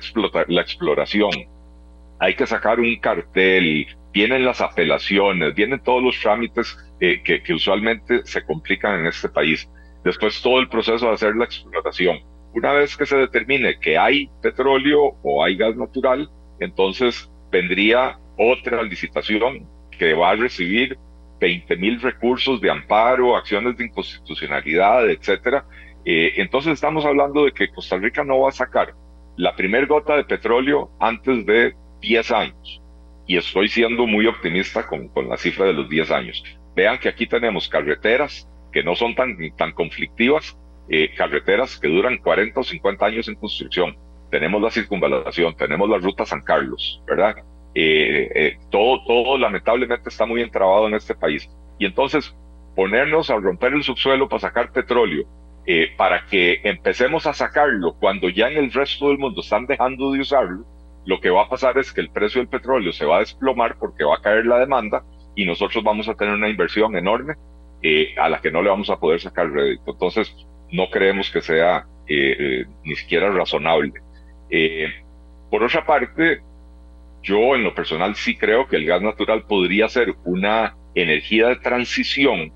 la 0.48 0.60
exploración, 0.60 1.30
hay 2.20 2.34
que 2.34 2.46
sacar 2.46 2.78
un 2.78 2.96
cartel, 3.00 3.86
vienen 4.12 4.44
las 4.44 4.60
apelaciones, 4.60 5.54
vienen 5.54 5.80
todos 5.82 6.02
los 6.02 6.20
trámites 6.20 6.76
eh, 7.00 7.22
que, 7.22 7.54
usualmente 7.54 8.20
se 8.24 8.44
complican 8.44 9.00
en 9.00 9.06
este 9.06 9.28
país. 9.28 9.68
Después 10.04 10.40
todo 10.42 10.60
el 10.60 10.68
proceso 10.68 11.06
de 11.06 11.12
hacer 11.12 11.34
la 11.36 11.44
exploración. 11.44 12.18
Una 12.52 12.72
vez 12.72 12.96
que 12.96 13.06
se 13.06 13.16
determine 13.16 13.78
que 13.78 13.96
hay 13.96 14.28
petróleo 14.42 15.16
o 15.22 15.44
hay 15.44 15.56
gas 15.56 15.76
natural, 15.76 16.28
entonces 16.58 17.30
vendría 17.50 18.18
otra 18.41 18.82
licitación 18.82 19.68
que 19.99 20.14
va 20.14 20.30
a 20.30 20.36
recibir 20.36 20.99
20 21.41 21.76
mil 21.76 22.01
recursos 22.01 22.61
de 22.61 22.70
amparo, 22.70 23.36
acciones 23.36 23.76
de 23.76 23.84
inconstitucionalidad, 23.84 25.09
etcétera. 25.11 25.66
Eh, 26.07 26.32
entonces 26.36 26.72
estamos 26.72 27.05
hablando 27.05 27.45
de 27.45 27.53
que 27.53 27.68
Costa 27.68 27.99
Rica 27.99 28.24
no 28.24 28.41
va 28.41 28.49
a 28.49 28.53
sacar 28.53 28.95
la 29.36 29.55
primer 29.55 29.86
gota 29.86 30.16
de 30.16 30.24
petróleo 30.24 30.91
antes 31.01 31.45
de 31.45 31.74
10 32.01 32.30
años. 32.30 32.82
Y 33.26 33.36
estoy 33.36 33.68
siendo 33.68 34.07
muy 34.07 34.26
optimista 34.26 34.86
con, 34.86 35.09
con 35.09 35.28
la 35.28 35.36
cifra 35.36 35.66
de 35.66 35.74
los 35.74 35.88
10 35.88 36.11
años. 36.11 36.43
Vean 36.74 36.99
que 36.99 37.11
aquí 37.11 37.26
tenemos 37.26 37.68
carreteras 37.68 38.49
que 38.72 38.82
no 38.82 38.97
son 38.97 39.14
tan, 39.14 39.36
tan 39.57 39.72
conflictivas, 39.72 40.57
eh, 40.88 41.11
carreteras 41.14 41.78
que 41.78 41.88
duran 41.88 42.16
40 42.18 42.61
o 42.61 42.64
50 42.64 43.07
años 43.07 43.28
en 43.28 43.34
construcción. 43.34 43.97
Tenemos 44.30 44.62
la 44.62 44.70
circunvalación, 44.70 45.55
tenemos 45.57 45.88
la 45.91 45.99
ruta 45.99 46.24
San 46.24 46.41
Carlos, 46.43 47.03
¿verdad? 47.07 47.36
Todo, 48.70 49.04
todo 49.04 49.38
lamentablemente 49.38 50.08
está 50.08 50.26
muy 50.26 50.42
entrabado 50.42 50.88
en 50.88 50.94
este 50.94 51.14
país. 51.14 51.48
Y 51.78 51.86
entonces 51.86 52.34
ponernos 52.74 53.30
a 53.30 53.36
romper 53.36 53.72
el 53.74 53.82
subsuelo 53.82 54.28
para 54.28 54.40
sacar 54.40 54.72
petróleo, 54.72 55.24
para 55.96 56.26
que 56.26 56.60
empecemos 56.64 57.26
a 57.26 57.32
sacarlo 57.32 57.94
cuando 58.00 58.28
ya 58.28 58.48
en 58.48 58.58
el 58.58 58.72
resto 58.72 59.08
del 59.08 59.18
mundo 59.18 59.40
están 59.40 59.66
dejando 59.66 60.12
de 60.12 60.20
usarlo, 60.20 60.64
lo 61.06 61.20
que 61.20 61.30
va 61.30 61.42
a 61.42 61.48
pasar 61.48 61.78
es 61.78 61.92
que 61.92 62.00
el 62.00 62.10
precio 62.10 62.40
del 62.40 62.48
petróleo 62.48 62.92
se 62.92 63.06
va 63.06 63.16
a 63.16 63.20
desplomar 63.20 63.76
porque 63.78 64.04
va 64.04 64.16
a 64.16 64.22
caer 64.22 64.46
la 64.46 64.58
demanda 64.58 65.02
y 65.34 65.44
nosotros 65.44 65.82
vamos 65.82 66.08
a 66.08 66.14
tener 66.14 66.34
una 66.34 66.48
inversión 66.48 66.96
enorme 66.96 67.34
eh, 67.82 68.14
a 68.18 68.28
la 68.28 68.40
que 68.40 68.50
no 68.50 68.62
le 68.62 68.68
vamos 68.68 68.90
a 68.90 68.98
poder 68.98 69.20
sacar 69.20 69.50
rédito. 69.50 69.92
Entonces, 69.92 70.34
no 70.70 70.90
creemos 70.90 71.30
que 71.30 71.40
sea 71.40 71.86
eh, 72.06 72.36
eh, 72.38 72.66
ni 72.84 72.94
siquiera 72.96 73.30
razonable. 73.30 73.94
por 75.50 75.64
otra 75.64 75.84
parte, 75.84 76.42
yo 77.22 77.54
en 77.54 77.64
lo 77.64 77.74
personal 77.74 78.14
sí 78.14 78.36
creo 78.36 78.66
que 78.66 78.76
el 78.76 78.86
gas 78.86 79.02
natural 79.02 79.44
podría 79.46 79.88
ser 79.88 80.14
una 80.24 80.76
energía 80.94 81.48
de 81.48 81.56
transición, 81.56 82.52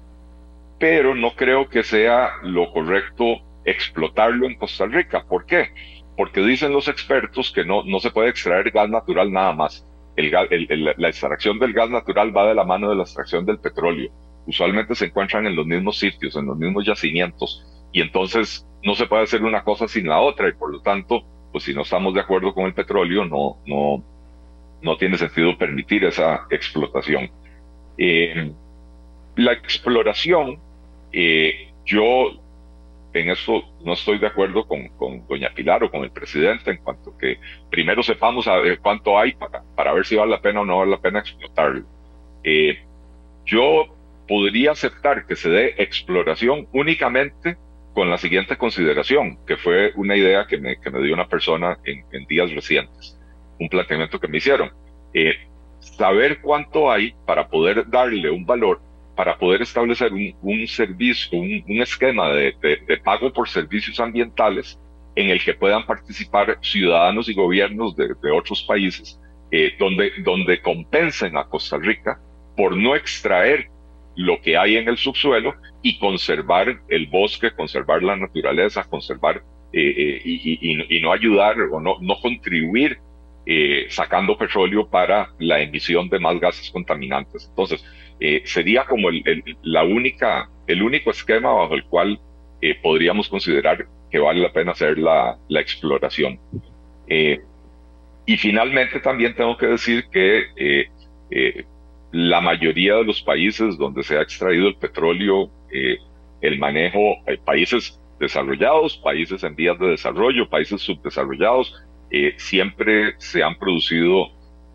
pero 0.78 1.14
no 1.14 1.34
creo 1.34 1.68
que 1.68 1.82
sea 1.82 2.32
lo 2.42 2.72
correcto 2.72 3.40
explotarlo 3.64 4.46
en 4.46 4.56
Costa 4.56 4.86
Rica. 4.86 5.24
¿Por 5.28 5.46
qué? 5.46 5.68
Porque 6.16 6.40
dicen 6.40 6.72
los 6.72 6.88
expertos 6.88 7.50
que 7.52 7.64
no, 7.64 7.82
no 7.84 8.00
se 8.00 8.10
puede 8.10 8.30
extraer 8.30 8.70
gas 8.70 8.88
natural 8.88 9.32
nada 9.32 9.52
más. 9.52 9.86
El, 10.16 10.30
la 10.96 11.08
extracción 11.08 11.58
del 11.58 11.72
gas 11.72 11.90
natural 11.90 12.36
va 12.36 12.46
de 12.46 12.54
la 12.54 12.64
mano 12.64 12.88
de 12.88 12.96
la 12.96 13.02
extracción 13.02 13.44
del 13.44 13.58
petróleo. 13.58 14.12
Usualmente 14.46 14.94
se 14.94 15.06
encuentran 15.06 15.46
en 15.46 15.56
los 15.56 15.66
mismos 15.66 15.98
sitios, 15.98 16.36
en 16.36 16.46
los 16.46 16.56
mismos 16.56 16.84
yacimientos, 16.86 17.64
y 17.92 18.00
entonces 18.00 18.66
no 18.82 18.94
se 18.94 19.06
puede 19.06 19.24
hacer 19.24 19.42
una 19.42 19.64
cosa 19.64 19.88
sin 19.88 20.06
la 20.06 20.20
otra, 20.20 20.48
y 20.48 20.52
por 20.52 20.70
lo 20.70 20.80
tanto, 20.82 21.22
pues 21.50 21.64
si 21.64 21.74
no 21.74 21.82
estamos 21.82 22.14
de 22.14 22.20
acuerdo 22.20 22.52
con 22.54 22.66
el 22.66 22.74
petróleo, 22.74 23.24
no, 23.24 23.58
no, 23.66 24.04
no 24.84 24.96
tiene 24.96 25.18
sentido 25.18 25.56
permitir 25.58 26.04
esa 26.04 26.46
explotación. 26.50 27.30
Eh, 27.98 28.52
la 29.36 29.52
exploración, 29.52 30.60
eh, 31.12 31.72
yo 31.84 32.40
en 33.12 33.30
eso 33.30 33.62
no 33.84 33.92
estoy 33.94 34.18
de 34.18 34.26
acuerdo 34.26 34.66
con, 34.66 34.88
con, 34.90 35.26
doña 35.26 35.50
Pilar 35.54 35.84
o 35.84 35.90
con 35.90 36.02
el 36.02 36.10
presidente 36.10 36.70
en 36.72 36.78
cuanto 36.78 37.16
que 37.16 37.38
primero 37.70 38.02
sepamos 38.02 38.46
a 38.48 38.58
cuánto 38.82 39.18
hay 39.18 39.32
para, 39.32 39.62
para 39.76 39.92
ver 39.92 40.04
si 40.04 40.16
vale 40.16 40.32
la 40.32 40.40
pena 40.40 40.60
o 40.60 40.64
no 40.64 40.78
vale 40.78 40.90
la 40.90 41.00
pena 41.00 41.20
explotarlo. 41.20 41.84
Eh, 42.42 42.78
yo 43.46 43.86
podría 44.26 44.72
aceptar 44.72 45.26
que 45.26 45.36
se 45.36 45.48
dé 45.48 45.74
exploración 45.78 46.66
únicamente 46.72 47.56
con 47.94 48.10
la 48.10 48.18
siguiente 48.18 48.56
consideración, 48.56 49.38
que 49.46 49.56
fue 49.56 49.92
una 49.94 50.16
idea 50.16 50.46
que 50.46 50.58
me, 50.58 50.80
que 50.80 50.90
me 50.90 51.00
dio 51.00 51.14
una 51.14 51.28
persona 51.28 51.78
en, 51.84 52.26
días 52.26 52.52
recientes, 52.52 53.16
un 53.58 53.68
planteamiento 53.68 54.20
que 54.20 54.28
me 54.28 54.38
hicieron. 54.38 54.70
Eh, 55.12 55.34
saber 55.80 56.40
cuánto 56.40 56.90
hay 56.90 57.14
para 57.26 57.48
poder 57.48 57.88
darle 57.88 58.30
un 58.30 58.44
valor 58.44 58.80
para 59.14 59.38
poder 59.38 59.62
establecer 59.62 60.12
un, 60.12 60.66
servicio, 60.66 61.38
un, 61.38 61.80
esquema 61.80 62.30
de, 62.30 62.54
pago 63.04 63.32
por 63.32 63.48
servicios 63.48 64.00
ambientales 64.00 64.78
en 65.14 65.30
el 65.30 65.42
que 65.42 65.54
puedan 65.54 65.86
participar 65.86 66.58
ciudadanos 66.60 67.28
y 67.28 67.34
gobiernos 67.34 67.94
de, 67.96 68.08
otros 68.32 68.62
países, 68.62 69.20
eh, 69.50 69.74
donde, 69.78 70.10
donde 70.24 70.60
compensen 70.60 71.36
a 71.36 71.44
Costa 71.44 71.78
Rica 71.78 72.18
por 72.56 72.76
no 72.76 72.96
extraer 72.96 73.68
lo 74.16 74.40
que 74.40 74.56
hay 74.56 74.76
en 74.76 74.88
el 74.88 74.96
subsuelo 74.96 75.54
y 75.82 75.98
conservar 75.98 76.80
el 76.88 77.06
bosque, 77.06 77.52
conservar 77.52 78.02
la 78.02 78.16
naturaleza, 78.16 78.84
conservar 78.84 79.42
eh, 79.72 79.94
eh, 79.96 80.22
y, 80.24 81.00
no 81.00 81.12
ayudar 81.12 81.60
o 81.72 81.80
no, 81.80 81.96
no 82.00 82.16
contribuir 82.20 82.98
sacando 83.88 84.38
petróleo 84.38 84.88
para 84.88 85.28
la 85.38 85.60
emisión 85.60 86.08
de 86.08 86.18
más 86.18 86.40
gases 86.40 86.70
contaminantes. 86.70 87.46
Entonces, 87.48 87.84
eh, 88.20 88.42
sería 88.44 88.84
como 88.84 89.08
el, 89.08 89.22
la 89.62 89.82
única, 89.82 90.48
el 90.66 90.82
único 90.82 91.10
esquema 91.10 91.52
bajo 91.52 91.74
el 91.74 91.84
cual 91.84 92.20
eh, 92.60 92.74
podríamos 92.80 93.28
considerar 93.28 93.86
que 94.10 94.18
vale 94.18 94.40
la 94.40 94.52
pena 94.52 94.72
hacer 94.72 94.98
la, 94.98 95.36
la 95.48 95.60
exploración. 95.60 96.38
Eh, 97.08 97.40
y 98.26 98.36
finalmente 98.36 99.00
también 99.00 99.34
tengo 99.34 99.56
que 99.56 99.66
decir 99.66 100.04
que 100.10 100.86
la 102.12 102.40
mayoría 102.40 102.94
de 102.94 103.04
los 103.04 103.20
países 103.20 103.76
donde 103.76 104.02
se 104.02 104.16
ha 104.16 104.22
extraído 104.22 104.68
el 104.68 104.76
petróleo, 104.76 105.50
el 106.40 106.58
manejo, 106.58 107.16
países 107.44 108.00
desarrollados, 108.18 108.96
países 108.96 109.42
en 109.44 109.54
vías 109.54 109.78
de 109.78 109.88
desarrollo, 109.88 110.48
países 110.48 110.80
subdesarrollados, 110.80 111.74
siempre 112.36 113.14
se 113.18 113.42
han 113.42 113.58
producido 113.58 114.30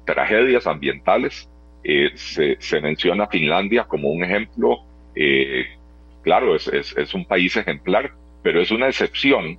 tragedias 0.06 0.68
ambientales 0.68 1.50
eh, 1.84 2.12
se, 2.16 2.82
menciona 2.82 3.28
Finlandia 3.28 3.86
como 3.86 4.10
un 4.10 4.24
ejemplo, 4.24 4.80
eh, 5.16 5.66
claro, 6.24 6.56
es, 6.56 6.68
es, 6.68 7.14
un 7.14 7.26
país 7.26 7.56
ejemplar, 7.56 8.12
pero 8.44 8.62
es 8.62 8.70
una 8.70 8.88
excepción 8.88 9.58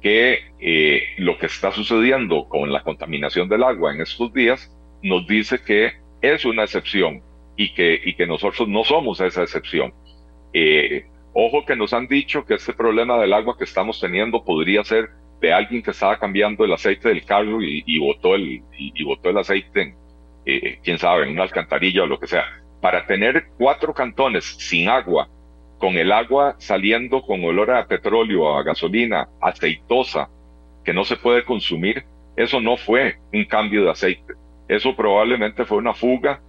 que 0.00 0.40
eh, 0.60 1.02
lo 1.18 1.38
que 1.38 1.46
está 1.46 1.70
sucediendo 1.70 2.48
con 2.48 2.72
la 2.72 2.82
contaminación 2.82 3.48
del 3.48 3.62
agua 3.62 3.94
en 3.94 4.00
estos 4.00 4.32
días 4.32 4.74
nos 5.02 5.26
dice 5.26 5.60
que 5.62 5.92
es 6.22 6.44
una 6.44 6.64
excepción 6.64 7.22
y 7.56 7.74
que, 7.74 8.00
y 8.02 8.14
que 8.14 8.26
nosotros 8.26 8.66
no 8.66 8.84
somos 8.84 9.20
esa 9.20 9.42
excepción. 9.42 9.92
ojo 11.34 11.64
que 11.66 11.76
nos 11.76 11.92
han 11.92 12.06
dicho 12.08 12.44
que 12.46 12.54
este 12.54 12.72
problema 12.72 13.18
del 13.18 13.34
agua 13.34 13.56
que 13.58 13.64
estamos 13.64 14.00
teniendo 14.00 14.42
podría 14.42 14.82
ser 14.84 15.10
de 15.42 15.52
alguien 15.52 15.82
que 15.82 15.90
estaba 15.90 16.18
cambiando 16.18 16.64
el 16.64 16.72
aceite 16.72 17.08
del 17.08 17.24
carro 17.24 17.60
y, 17.60 17.98
botó, 17.98 18.36
el, 18.36 18.62
y, 18.78 19.04
botó 19.04 19.28
el 19.28 19.38
aceite 19.38 19.82
en, 19.82 19.94
eh, 20.46 20.78
quién 20.84 20.98
sabe, 20.98 21.24
en 21.24 21.32
una 21.32 21.42
alcantarilla 21.42 22.04
o 22.04 22.06
lo 22.06 22.18
que 22.18 22.28
sea, 22.28 22.44
para 22.80 23.04
tener 23.06 23.48
cuatro 23.58 23.92
cantones 23.92 24.44
sin 24.44 24.88
agua, 24.88 25.28
con 25.78 25.94
el 25.94 26.12
agua 26.12 26.54
saliendo 26.58 27.22
con 27.22 27.44
olor 27.44 27.72
a 27.72 27.88
petróleo, 27.88 28.56
a 28.56 28.62
gasolina, 28.62 29.28
aceitosa, 29.40 30.28
que 30.84 30.92
no 30.92 31.04
se 31.04 31.16
puede 31.16 31.44
consumir, 31.44 32.04
eso 32.36 32.60
no 32.60 32.76
fue 32.76 33.16
un 33.32 33.44
cambio 33.44 33.82
de 33.82 33.90
aceite. 33.90 34.34
Eso 34.68 34.94
probablemente 34.94 35.64
fue 35.64 35.78
una 35.78 35.92
fuga, 35.92 36.40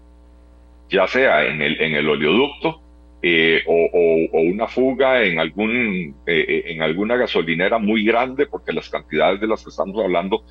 ya 0.87 1.07
sea 1.07 1.45
en 1.45 1.63
el, 1.63 1.81
en 1.81 1.95
el 1.95 2.07
oleoducto 2.07 2.82
eh, 3.25 3.63
o, 3.65 4.41
una 4.41 4.67
fuga 4.67 5.23
en, 5.23 5.39
algún, 5.39 6.13
eh, 6.25 6.63
en 6.65 6.81
alguna 6.81 7.15
gasolinera 7.15 7.77
muy 7.77 8.03
grande, 8.03 8.45
porque 8.47 8.73
las 8.73 8.89
cantidades 8.89 9.39
de 9.39 9.47
las 9.47 9.63
que 9.63 9.69
estamos 9.69 9.97
hablando 10.03 10.43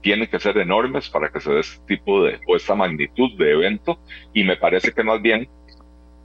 tienen 0.00 0.26
que 0.26 0.40
ser 0.40 0.58
enormes 0.58 1.08
para 1.08 1.30
que 1.30 1.40
se 1.40 1.52
dé 1.52 1.60
este 1.60 1.86
tipo 1.86 2.24
de 2.24 2.40
o 2.48 2.56
esta 2.56 2.74
magnitud 2.74 3.38
de 3.38 3.52
evento 3.52 4.00
y 4.34 4.42
me 4.42 4.56
parece 4.56 4.92
que 4.92 5.04
más 5.04 5.22
bien 5.22 5.48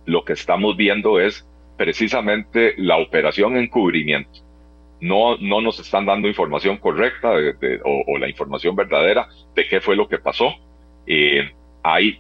lo 0.05 0.25
que 0.25 0.33
estamos 0.33 0.75
viendo 0.75 1.19
es 1.19 1.47
precisamente 1.77 2.73
la 2.77 2.97
operación 2.97 3.57
encubrimiento. 3.57 4.39
No, 5.01 5.37
no 5.37 5.61
nos 5.61 5.79
están 5.79 6.07
dando 6.07 6.27
información 6.27 6.77
correcta 6.77 7.31
o, 7.83 8.17
la 8.17 8.27
información 8.27 8.75
verdadera 8.75 9.27
de 9.55 9.67
qué 9.67 9.79
fue 9.81 9.95
lo 9.95 10.07
que 10.07 10.17
pasó. 10.17 10.51
Eh, 11.05 11.49
hay 11.83 12.19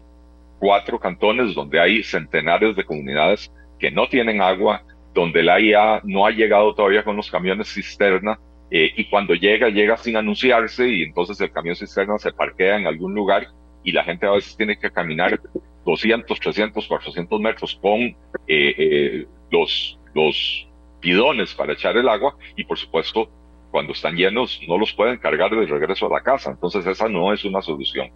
cuatro 0.59 0.99
cantones 0.99 1.55
donde 1.55 1.79
hay 1.79 2.03
centenares 2.03 2.75
de 2.75 2.83
comunidades 2.83 3.51
que 3.81 3.91
no 3.91 4.07
tienen 4.07 4.41
agua, 4.41 4.83
donde 5.13 5.43
la 5.43 5.59
IA 5.59 6.01
no 6.05 6.25
ha 6.25 6.31
llegado 6.31 6.73
todavía 6.73 7.03
con 7.03 7.17
los 7.17 7.29
camiones 7.29 7.73
cisterna 7.73 8.39
eh, 8.69 8.91
y 8.95 9.05
cuando 9.05 9.33
llega, 9.33 9.67
llega 9.69 9.97
sin 9.97 10.15
anunciarse 10.15 10.87
y 10.87 11.03
entonces 11.03 11.41
el 11.41 11.51
camión 11.51 11.75
cisterna 11.75 12.17
se 12.19 12.31
parquea 12.31 12.77
en 12.77 12.87
algún 12.87 13.13
lugar 13.13 13.47
y 13.83 13.91
la 13.91 14.03
gente 14.03 14.27
a 14.27 14.31
veces 14.31 14.55
tiene 14.55 14.77
que 14.77 14.91
caminar 14.91 15.41
200, 15.83 16.39
300, 16.39 16.87
400 16.87 17.41
metros 17.41 17.77
con 17.81 17.99
eh, 17.99 18.15
eh, 18.47 19.25
los, 19.49 19.99
los 20.13 20.69
bidones 21.01 21.53
para 21.55 21.73
echar 21.73 21.97
el 21.97 22.07
agua 22.07 22.37
y 22.55 22.63
por 22.63 22.77
supuesto 22.77 23.29
cuando 23.71 23.93
están 23.93 24.15
llenos 24.15 24.61
no 24.67 24.77
los 24.77 24.93
pueden 24.93 25.17
cargar 25.17 25.49
de 25.51 25.65
regreso 25.65 26.05
a 26.05 26.09
la 26.09 26.21
casa. 26.21 26.51
Entonces 26.51 26.85
esa 26.85 27.09
no 27.09 27.33
es 27.33 27.43
una 27.43 27.61
solución. 27.61 28.09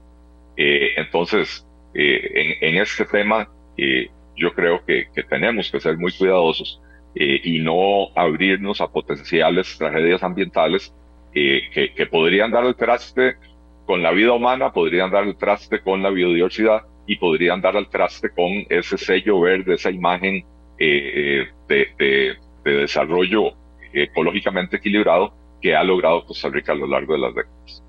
entonces, 0.57 1.65
en, 1.93 2.53
en, 2.61 2.81
este 2.81 3.05
tema 3.05 3.49
yo 4.35 4.53
creo 4.53 4.83
que, 4.85 5.07
tenemos 5.29 5.71
que 5.71 5.79
ser 5.79 5.97
muy 5.97 6.11
cuidadosos 6.11 6.81
eh, 7.15 7.41
y 7.43 7.59
no 7.59 8.09
abrirnos 8.15 8.81
a 8.81 8.87
potenciales 8.87 9.77
tragedias 9.77 10.23
ambientales 10.23 10.93
eh, 11.33 11.91
que, 11.95 12.05
podrían 12.07 12.51
dar 12.51 12.65
el 12.65 12.75
traste 12.75 13.35
con 13.85 14.01
la 14.01 14.11
vida 14.11 14.33
humana, 14.33 14.71
podrían 14.71 15.11
dar 15.11 15.25
el 15.25 15.37
traste 15.37 15.81
con 15.81 16.01
la 16.01 16.09
biodiversidad 16.09 16.83
y 17.07 17.17
podrían 17.17 17.61
dar 17.61 17.75
el 17.75 17.87
traste 17.89 18.29
con 18.29 18.65
ese 18.69 18.97
sello 18.97 19.41
verde, 19.41 19.75
esa 19.75 19.91
imagen 19.91 20.43
eh, 20.79 21.47
de, 21.67 22.35
desarrollo 22.63 23.53
ecológicamente 23.93 24.77
equilibrado 24.77 25.33
que 25.61 25.75
ha 25.75 25.83
logrado 25.83 26.25
Costa 26.25 26.49
Rica 26.49 26.71
a 26.71 26.75
lo 26.75 26.87
largo 26.87 27.13
de 27.13 27.19
las 27.19 27.35
décadas. 27.35 27.84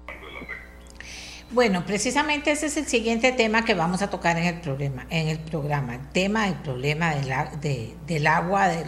Bueno, 1.53 1.86
precisamente 1.86 2.51
ese 2.51 2.66
es 2.66 2.76
el 2.76 2.88
siguiente 2.88 3.30
tema 3.30 3.64
que 3.64 3.74
vamos 3.74 4.03
a 4.03 4.11
tocar 4.11 4.36
en 4.36 4.44
el 4.44 4.61
programa, 4.61 5.07
en 5.11 5.28
el 5.28 5.38
programa, 5.38 6.11
tema 6.12 6.47
del 6.47 6.57
problema 6.57 7.14
del, 7.14 7.61
de, 7.61 7.94
del 8.07 8.26
agua, 8.26 8.68
de 8.68 8.84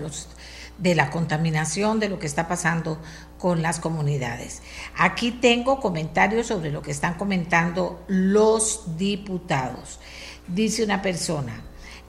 de 0.79 0.95
la 0.95 1.11
contaminación, 1.11 1.99
de 1.99 2.09
lo 2.09 2.19
que 2.19 2.27
está 2.27 2.47
pasando 2.49 3.01
con 3.39 3.63
las 3.63 3.81
comunidades. 3.81 4.63
Aquí 4.97 5.33
tengo 5.33 5.81
comentarios 5.81 6.49
sobre 6.49 6.71
lo 6.71 6.83
que 6.83 6.93
están 6.93 7.15
comentando 7.15 8.05
los 8.09 8.97
diputados. 8.97 9.99
Dice 10.47 10.85
una 10.85 11.03
persona, 11.03 11.63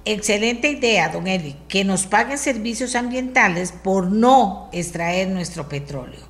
excelente 0.05 0.69
idea, 0.69 1.09
don 1.09 1.27
Eli, 1.27 1.57
que 1.67 1.83
nos 1.83 2.05
paguen 2.05 2.37
servicios 2.37 2.95
ambientales 2.95 3.71
por 3.71 4.11
no 4.11 4.69
extraer 4.71 5.29
nuestro 5.29 5.67
petróleo. 5.67 6.27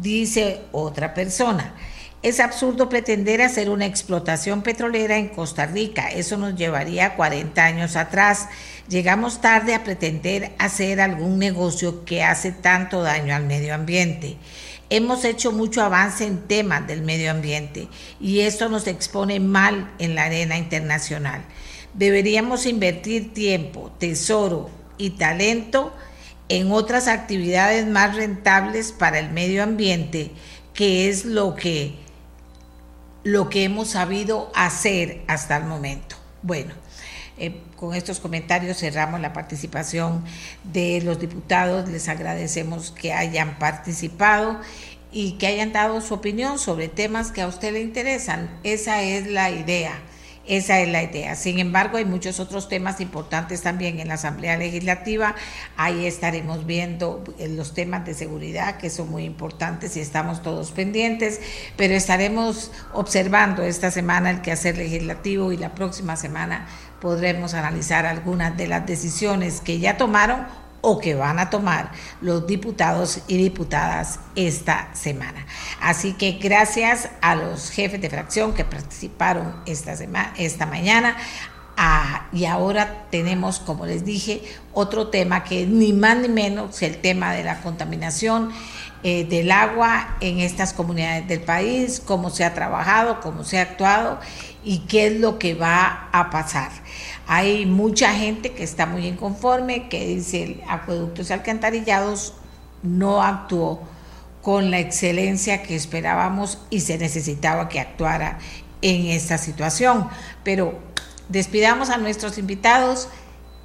Dice 0.00 0.62
otra 0.72 1.14
persona, 1.14 1.74
es 2.22 2.40
absurdo 2.40 2.88
pretender 2.88 3.42
hacer 3.42 3.70
una 3.70 3.86
explotación 3.86 4.62
petrolera 4.62 5.18
en 5.18 5.28
Costa 5.28 5.66
Rica. 5.66 6.08
Eso 6.08 6.36
nos 6.36 6.56
llevaría 6.56 7.14
40 7.14 7.64
años 7.64 7.94
atrás. 7.94 8.48
Llegamos 8.88 9.40
tarde 9.40 9.74
a 9.74 9.84
pretender 9.84 10.52
hacer 10.58 11.00
algún 11.00 11.38
negocio 11.38 12.04
que 12.04 12.24
hace 12.24 12.50
tanto 12.50 13.02
daño 13.02 13.36
al 13.36 13.44
medio 13.44 13.72
ambiente. 13.72 14.36
Hemos 14.90 15.24
hecho 15.24 15.52
mucho 15.52 15.82
avance 15.82 16.26
en 16.26 16.48
temas 16.48 16.86
del 16.88 17.02
medio 17.02 17.30
ambiente 17.30 17.88
y 18.20 18.40
esto 18.40 18.68
nos 18.68 18.86
expone 18.88 19.38
mal 19.38 19.92
en 19.98 20.14
la 20.14 20.24
arena 20.24 20.56
internacional. 20.58 21.44
Deberíamos 21.94 22.66
invertir 22.66 23.32
tiempo, 23.32 23.92
tesoro 23.98 24.70
y 24.96 25.10
talento 25.10 25.94
en 26.48 26.72
otras 26.72 27.06
actividades 27.06 27.86
más 27.86 28.16
rentables 28.16 28.92
para 28.92 29.18
el 29.18 29.30
medio 29.30 29.62
ambiente, 29.62 30.32
que 30.72 31.08
es 31.08 31.24
lo 31.24 31.54
que 31.54 32.07
lo 33.28 33.50
que 33.50 33.64
hemos 33.64 33.88
sabido 33.88 34.50
hacer 34.54 35.22
hasta 35.26 35.58
el 35.58 35.64
momento. 35.64 36.16
Bueno, 36.42 36.72
eh, 37.36 37.60
con 37.76 37.94
estos 37.94 38.20
comentarios 38.20 38.78
cerramos 38.78 39.20
la 39.20 39.34
participación 39.34 40.24
de 40.64 41.02
los 41.02 41.20
diputados. 41.20 41.88
Les 41.90 42.08
agradecemos 42.08 42.90
que 42.90 43.12
hayan 43.12 43.58
participado 43.58 44.58
y 45.12 45.32
que 45.32 45.46
hayan 45.46 45.72
dado 45.72 46.00
su 46.00 46.14
opinión 46.14 46.58
sobre 46.58 46.88
temas 46.88 47.30
que 47.30 47.42
a 47.42 47.48
usted 47.48 47.74
le 47.74 47.82
interesan. 47.82 48.48
Esa 48.62 49.02
es 49.02 49.26
la 49.26 49.50
idea. 49.50 49.92
Esa 50.48 50.80
es 50.80 50.88
la 50.88 51.02
idea. 51.02 51.36
Sin 51.36 51.58
embargo, 51.58 51.98
hay 51.98 52.06
muchos 52.06 52.40
otros 52.40 52.68
temas 52.68 53.00
importantes 53.00 53.60
también 53.60 54.00
en 54.00 54.08
la 54.08 54.14
Asamblea 54.14 54.56
Legislativa. 54.56 55.34
Ahí 55.76 56.06
estaremos 56.06 56.64
viendo 56.64 57.22
eh, 57.38 57.48
los 57.48 57.74
temas 57.74 58.06
de 58.06 58.14
seguridad 58.14 58.78
que 58.78 58.88
son 58.88 59.10
muy 59.10 59.24
importantes 59.24 59.94
y 59.98 60.00
estamos 60.00 60.42
todos 60.42 60.70
pendientes, 60.70 61.40
pero 61.76 61.92
estaremos 61.92 62.72
observando 62.94 63.62
esta 63.62 63.90
semana 63.90 64.30
el 64.30 64.40
quehacer 64.40 64.78
legislativo 64.78 65.52
y 65.52 65.58
la 65.58 65.74
próxima 65.74 66.16
semana 66.16 66.66
podremos 66.98 67.52
analizar 67.52 68.06
algunas 68.06 68.56
de 68.56 68.68
las 68.68 68.86
decisiones 68.86 69.60
que 69.60 69.78
ya 69.78 69.98
tomaron 69.98 70.46
o 70.88 70.98
que 70.98 71.14
van 71.14 71.38
a 71.38 71.50
tomar 71.50 71.92
los 72.22 72.46
diputados 72.46 73.20
y 73.28 73.36
diputadas 73.36 74.20
esta 74.34 74.88
semana. 74.94 75.44
Así 75.82 76.14
que 76.14 76.32
gracias 76.32 77.10
a 77.20 77.34
los 77.34 77.70
jefes 77.70 78.00
de 78.00 78.08
fracción 78.08 78.54
que 78.54 78.64
participaron 78.64 79.54
esta, 79.66 79.94
semana, 79.96 80.32
esta 80.38 80.64
mañana. 80.64 81.14
Ah, 81.76 82.26
y 82.32 82.46
ahora 82.46 83.04
tenemos, 83.10 83.58
como 83.60 83.84
les 83.84 84.04
dije, 84.06 84.42
otro 84.72 85.08
tema 85.08 85.44
que 85.44 85.66
ni 85.66 85.92
más 85.92 86.16
ni 86.16 86.28
menos 86.28 86.80
el 86.80 86.96
tema 86.96 87.32
de 87.32 87.44
la 87.44 87.60
contaminación 87.60 88.50
eh, 89.04 89.24
del 89.24 89.52
agua 89.52 90.16
en 90.20 90.40
estas 90.40 90.72
comunidades 90.72 91.28
del 91.28 91.42
país, 91.42 92.02
cómo 92.04 92.30
se 92.30 92.44
ha 92.44 92.54
trabajado, 92.54 93.20
cómo 93.20 93.44
se 93.44 93.58
ha 93.58 93.62
actuado 93.62 94.18
y 94.64 94.80
qué 94.86 95.08
es 95.08 95.20
lo 95.20 95.38
que 95.38 95.54
va 95.54 96.08
a 96.12 96.30
pasar. 96.30 96.70
Hay 97.30 97.66
mucha 97.66 98.14
gente 98.14 98.52
que 98.52 98.64
está 98.64 98.86
muy 98.86 99.06
inconforme, 99.06 99.90
que 99.90 100.06
dice 100.06 100.62
acueductos 100.66 101.28
y 101.28 101.34
alcantarillados 101.34 102.32
no 102.82 103.22
actuó 103.22 103.82
con 104.40 104.70
la 104.70 104.78
excelencia 104.78 105.62
que 105.62 105.76
esperábamos 105.76 106.58
y 106.70 106.80
se 106.80 106.96
necesitaba 106.96 107.68
que 107.68 107.80
actuara 107.80 108.38
en 108.80 109.08
esta 109.08 109.36
situación. 109.36 110.08
Pero 110.42 110.78
despidamos 111.28 111.90
a 111.90 111.98
nuestros 111.98 112.38
invitados 112.38 113.08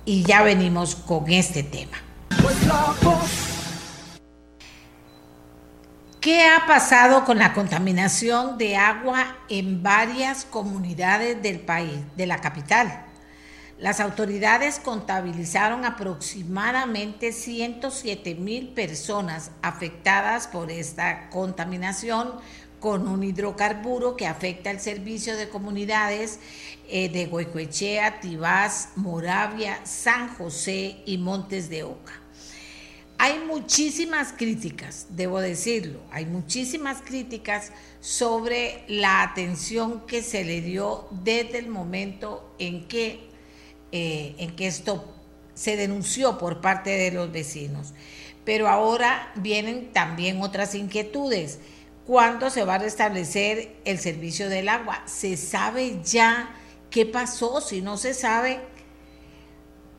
y 0.03 0.23
ya 0.23 0.41
venimos 0.41 0.95
con 0.97 1.31
este 1.31 1.63
tema. 1.63 1.97
¿Qué 6.19 6.49
ha 6.49 6.67
pasado 6.67 7.23
con 7.23 7.37
la 7.37 7.53
contaminación 7.53 8.57
de 8.57 8.75
agua 8.75 9.37
en 9.47 9.81
varias 9.81 10.43
comunidades 10.43 11.41
del 11.41 11.61
país, 11.61 11.99
de 12.17 12.25
la 12.27 12.41
capital? 12.41 13.12
Las 13.83 13.99
autoridades 13.99 14.79
contabilizaron 14.79 15.83
aproximadamente 15.83 17.33
107 17.33 18.33
mil 18.35 18.69
personas 18.69 19.51
afectadas 19.61 20.47
por 20.47 20.71
esta 20.71 21.29
contaminación 21.29 22.31
con 22.79 23.09
un 23.09 23.25
hidrocarburo 23.25 24.15
que 24.15 24.25
afecta 24.25 24.71
el 24.71 24.79
servicio 24.79 25.35
de 25.35 25.49
comunidades 25.49 26.39
eh, 26.87 27.09
de 27.09 27.25
Huecoechea, 27.25 28.21
Tibás, 28.21 28.91
Moravia, 28.95 29.85
San 29.85 30.33
José 30.33 31.01
y 31.05 31.17
Montes 31.17 31.67
de 31.67 31.83
Oca. 31.83 32.13
Hay 33.17 33.39
muchísimas 33.39 34.31
críticas, 34.31 35.07
debo 35.09 35.41
decirlo, 35.41 35.99
hay 36.09 36.25
muchísimas 36.25 37.01
críticas 37.01 37.73
sobre 37.99 38.85
la 38.87 39.23
atención 39.23 40.07
que 40.07 40.21
se 40.21 40.45
le 40.45 40.61
dio 40.61 41.09
desde 41.11 41.59
el 41.59 41.67
momento 41.67 42.55
en 42.59 42.87
que 42.87 43.32
eh, 43.95 44.33
en 44.39 44.55
que 44.55 44.65
esto 44.65 45.05
se 45.53 45.77
denunció 45.77 46.39
por 46.39 46.61
parte 46.61 46.89
de 46.89 47.11
los 47.11 47.31
vecinos. 47.31 47.93
Pero 48.43 48.67
ahora 48.67 49.31
vienen 49.35 49.93
también 49.93 50.41
otras 50.41 50.73
inquietudes. 50.73 51.59
¿Cuándo 52.07 52.49
se 52.49 52.63
va 52.63 52.75
a 52.75 52.79
restablecer 52.79 53.75
el 53.85 53.99
servicio 53.99 54.49
del 54.49 54.67
agua? 54.67 55.03
¿Se 55.05 55.37
sabe 55.37 56.01
ya 56.03 56.55
qué 56.89 57.05
pasó? 57.05 57.61
Si 57.61 57.81
no 57.83 57.97
se 57.97 58.15
sabe, 58.15 58.61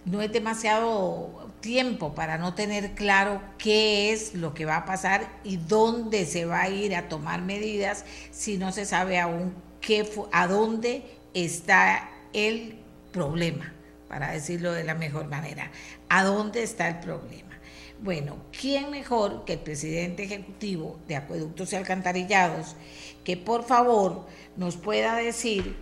no 0.04 0.22
es 0.22 0.32
demasiado 0.32 1.52
tiempo 1.60 2.16
para 2.16 2.36
no 2.36 2.54
tener 2.54 2.96
claro 2.96 3.40
qué 3.58 4.12
es 4.12 4.34
lo 4.34 4.54
que 4.54 4.64
va 4.64 4.78
a 4.78 4.86
pasar 4.86 5.38
y 5.44 5.56
dónde 5.56 6.26
se 6.26 6.46
va 6.46 6.62
a 6.62 6.68
ir 6.68 6.96
a 6.96 7.08
tomar 7.08 7.42
medidas 7.42 8.04
si 8.32 8.58
no 8.58 8.72
se 8.72 8.86
sabe 8.86 9.20
aún 9.20 9.54
qué, 9.80 10.10
a 10.32 10.48
dónde 10.48 11.04
está 11.32 12.10
el 12.32 12.80
problema 13.12 13.72
para 14.08 14.32
decirlo 14.32 14.72
de 14.72 14.84
la 14.84 14.94
mejor 14.94 15.26
manera. 15.26 15.70
¿A 16.08 16.24
dónde 16.24 16.62
está 16.62 16.88
el 16.88 17.00
problema? 17.00 17.54
Bueno, 18.00 18.36
¿quién 18.58 18.90
mejor 18.90 19.44
que 19.44 19.54
el 19.54 19.60
presidente 19.60 20.24
ejecutivo 20.24 20.98
de 21.08 21.16
Acueductos 21.16 21.72
y 21.72 21.76
Alcantarillados 21.76 22.76
que 23.24 23.36
por 23.36 23.64
favor 23.64 24.26
nos 24.56 24.76
pueda 24.76 25.16
decir, 25.16 25.76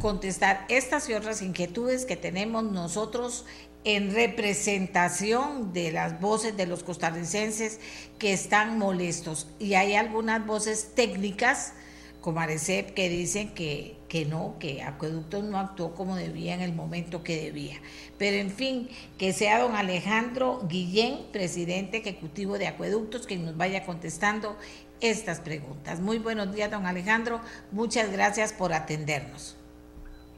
contestar 0.00 0.64
estas 0.68 1.08
y 1.08 1.14
otras 1.14 1.42
inquietudes 1.42 2.06
que 2.06 2.16
tenemos 2.16 2.64
nosotros 2.64 3.44
en 3.84 4.14
representación 4.14 5.72
de 5.72 5.92
las 5.92 6.20
voces 6.20 6.56
de 6.56 6.66
los 6.66 6.82
costarricenses 6.82 7.78
que 8.18 8.32
están 8.32 8.78
molestos? 8.78 9.48
Y 9.58 9.74
hay 9.74 9.96
algunas 9.96 10.46
voces 10.46 10.92
técnicas 10.94 11.74
como 12.22 12.40
Arecep 12.40 12.94
que 12.94 13.08
dicen 13.08 13.52
que, 13.52 13.96
que 14.12 14.26
no, 14.26 14.56
que 14.60 14.82
Acueductos 14.82 15.42
no 15.42 15.56
actuó 15.56 15.94
como 15.94 16.16
debía 16.16 16.54
en 16.54 16.60
el 16.60 16.74
momento 16.74 17.22
que 17.24 17.40
debía. 17.40 17.76
Pero 18.18 18.36
en 18.36 18.50
fin, 18.50 18.90
que 19.16 19.32
sea 19.32 19.58
don 19.58 19.74
Alejandro 19.74 20.60
Guillén, 20.68 21.20
presidente 21.32 21.96
ejecutivo 21.96 22.58
de 22.58 22.66
Acueductos, 22.66 23.26
quien 23.26 23.46
nos 23.46 23.56
vaya 23.56 23.86
contestando 23.86 24.58
estas 25.00 25.40
preguntas. 25.40 26.00
Muy 26.00 26.18
buenos 26.18 26.54
días, 26.54 26.70
don 26.70 26.84
Alejandro. 26.84 27.40
Muchas 27.70 28.12
gracias 28.12 28.52
por 28.52 28.74
atendernos. 28.74 29.56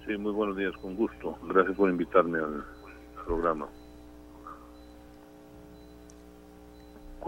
Sí, 0.07 0.17
muy 0.19 0.31
buenos 0.31 0.57
días, 0.57 0.73
con 0.81 0.95
gusto. 0.95 1.37
Gracias 1.43 1.77
por 1.77 1.91
invitarme 1.91 2.39
al 2.39 2.65
programa. 3.27 3.69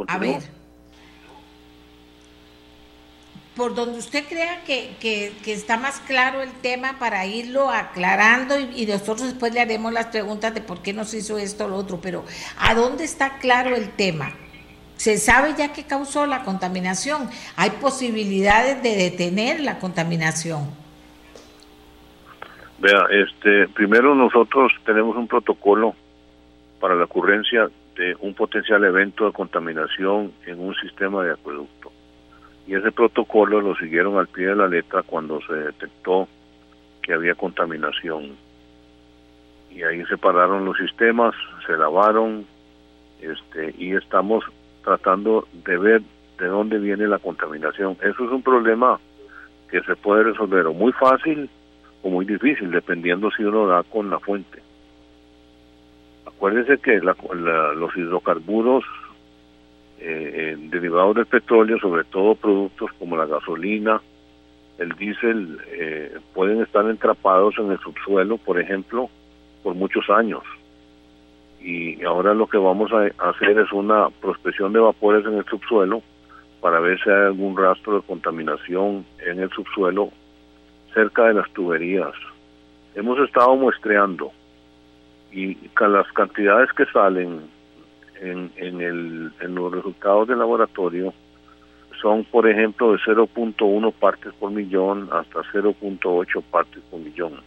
A 0.07 0.19
ver 0.19 0.56
por 3.57 3.75
donde 3.75 3.99
usted 3.99 4.25
crea 4.29 4.63
que, 4.65 5.33
está 5.47 5.79
más 5.79 6.01
claro 6.01 6.43
el 6.43 6.53
tema 6.61 6.99
para 6.99 7.25
irlo 7.25 7.71
aclarando 7.71 8.55
y, 8.61 8.85
nosotros 8.87 9.23
después 9.23 9.55
le 9.55 9.61
haremos 9.61 9.93
las 9.93 10.07
preguntas 10.07 10.55
de 10.55 10.61
por 10.61 10.83
qué 10.83 10.93
nos 10.93 11.15
hizo 11.15 11.39
esto 11.39 11.65
o 11.65 11.69
lo 11.69 11.77
otro, 11.77 11.99
pero 12.01 12.25
¿a 12.59 12.75
dónde 12.75 13.05
está 13.05 13.39
claro 13.39 13.75
el 13.75 13.91
tema? 13.91 14.33
¿Se 14.97 15.17
sabe 15.17 15.55
ya 15.57 15.73
qué 15.73 15.85
causó 15.85 16.27
la 16.27 16.43
contaminación? 16.45 17.29
¿Hay 17.57 17.71
posibilidades 17.71 18.83
de 18.83 18.95
detener 18.97 19.61
la 19.61 19.79
contaminación? 19.79 20.71
Vea, 22.79 23.07
este, 23.11 23.69
primero 23.69 24.15
nosotros 24.15 24.73
tenemos 24.85 25.17
un 25.17 25.27
protocolo 25.27 25.95
para 26.79 26.95
la 26.95 27.05
ocurrencia 27.05 27.71
de 27.97 28.15
un 28.21 28.35
potencial 28.35 28.85
evento 28.85 29.25
de 29.25 29.33
contaminación 29.33 30.33
en 30.47 30.61
un 30.61 30.75
sistema 30.75 31.25
de 31.25 31.33
acueducto 31.33 31.76
y 32.67 32.75
ese 32.75 32.91
protocolo 32.91 33.61
lo 33.61 33.77
siguieron 33.77 34.19
al 34.19 34.27
pie 34.27 34.47
de 34.47 34.57
la 34.57 34.69
letra 34.69 35.03
cuando 35.03 35.41
se 35.43 35.53
detectó 35.53 36.29
que 37.03 37.13
había 37.13 37.35
contaminación. 37.35 38.37
Y 39.71 39.83
ahí 39.83 40.05
se 40.07 40.17
pararon 40.17 40.65
los 40.65 40.77
sistemas, 40.77 41.35
se 41.67 41.77
lavaron, 41.77 42.45
este, 43.21 43.75
y 43.79 43.95
estamos 43.95 44.45
tratando 44.83 45.47
de 45.65 45.77
ver 45.77 46.03
de 46.39 46.47
dónde 46.47 46.79
viene 46.79 47.07
la 47.07 47.19
contaminación. 47.19 47.97
Eso 48.03 48.25
es 48.25 48.31
un 48.31 48.43
problema 48.43 48.99
que 49.71 49.81
se 49.83 49.97
puede 49.97 50.25
resolver 50.25 50.67
o 50.67 50.73
muy 50.73 50.93
fácil 50.93 51.49
o 52.03 52.11
muy 52.11 52.25
difícil, 52.25 52.71
dependiendo 52.71 53.31
si 53.31 53.45
uno 53.45 53.67
da 53.67 53.83
con 53.85 54.11
la 54.11 54.19
fuente. 54.19 54.61
Acuérdense 56.27 56.79
que 56.79 57.01
los 57.01 57.97
hidrocarburos 57.97 58.85
eh, 60.01 60.57
derivados 60.59 61.17
del 61.17 61.27
petróleo, 61.27 61.79
sobre 61.79 62.05
todo 62.05 62.35
productos 62.35 62.91
como 62.99 63.17
la 63.17 63.27
gasolina, 63.27 64.01
el 64.79 64.93
diésel, 64.93 65.59
eh, 65.69 66.19
pueden 66.35 66.61
estar 66.63 66.85
entrapados 66.89 67.55
en 67.59 67.73
el 67.73 67.79
subsuelo, 67.79 68.37
por 68.37 68.61
ejemplo, 68.61 69.09
por 69.63 69.75
muchos 69.75 70.09
años. 70.11 70.43
Y 71.61 72.05
ahora 72.05 72.35
lo 72.35 72.47
que 72.47 72.59
vamos 72.59 72.93
a 72.93 73.07
hacer 73.31 73.59
es 73.59 73.73
una 73.73 74.11
prospección 74.21 74.73
de 74.73 74.81
vapores 74.81 75.25
en 75.27 75.39
el 75.39 75.45
subsuelo 75.47 76.03
para 76.61 76.81
ver 76.81 77.03
si 77.03 77.11
hay 77.11 77.27
algún 77.27 77.57
rastro 77.57 77.97
de 77.97 78.07
contaminación 78.07 79.05
en 79.25 79.41
el 79.41 79.51
subsuelo 79.51 80.11
cerca 80.93 81.25
de 81.25 81.35
las 81.35 81.51
tuberías. 81.53 82.13
Hemos 82.95 83.19
estado 83.19 83.57
muestreando 83.57 84.33
y 85.33 85.57
las 85.79 86.11
cantidades 86.13 86.73
que 86.73 86.87
salen 86.87 87.43
en, 88.21 88.51
en, 88.57 88.81
el, 88.81 89.33
en 89.41 89.55
los 89.55 89.73
resultados 89.73 90.29
del 90.29 90.39
laboratorio 90.39 91.13
son, 92.01 92.25
por 92.25 92.49
ejemplo, 92.49 92.93
de 92.93 92.99
0.1 92.99 93.93
partes 93.93 94.33
por 94.35 94.51
millón 94.51 95.09
hasta 95.13 95.41
0.8 95.53 96.43
partes 96.51 96.83
por 96.91 97.01
millón. 97.01 97.41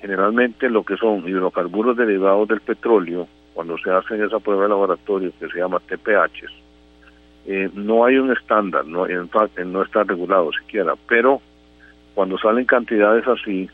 Generalmente 0.00 0.68
lo 0.68 0.84
que 0.84 0.96
son 0.96 1.28
hidrocarburos 1.28 1.96
derivados 1.96 2.48
del 2.48 2.60
petróleo, 2.60 3.26
cuando 3.54 3.76
se 3.78 3.90
hacen 3.90 4.22
esa 4.22 4.38
prueba 4.38 4.64
de 4.64 4.68
laboratorio 4.68 5.32
que 5.40 5.48
se 5.48 5.58
llama 5.58 5.80
TPH, 5.80 6.44
eh, 7.46 7.70
no 7.74 8.04
hay 8.04 8.18
un 8.18 8.30
estándar, 8.30 8.86
no, 8.86 9.06
en, 9.08 9.30
no 9.72 9.82
está 9.82 10.04
regulado 10.04 10.52
siquiera, 10.52 10.94
pero 11.08 11.40
cuando 12.14 12.38
salen 12.38 12.66
cantidades 12.66 13.26
así, 13.26 13.68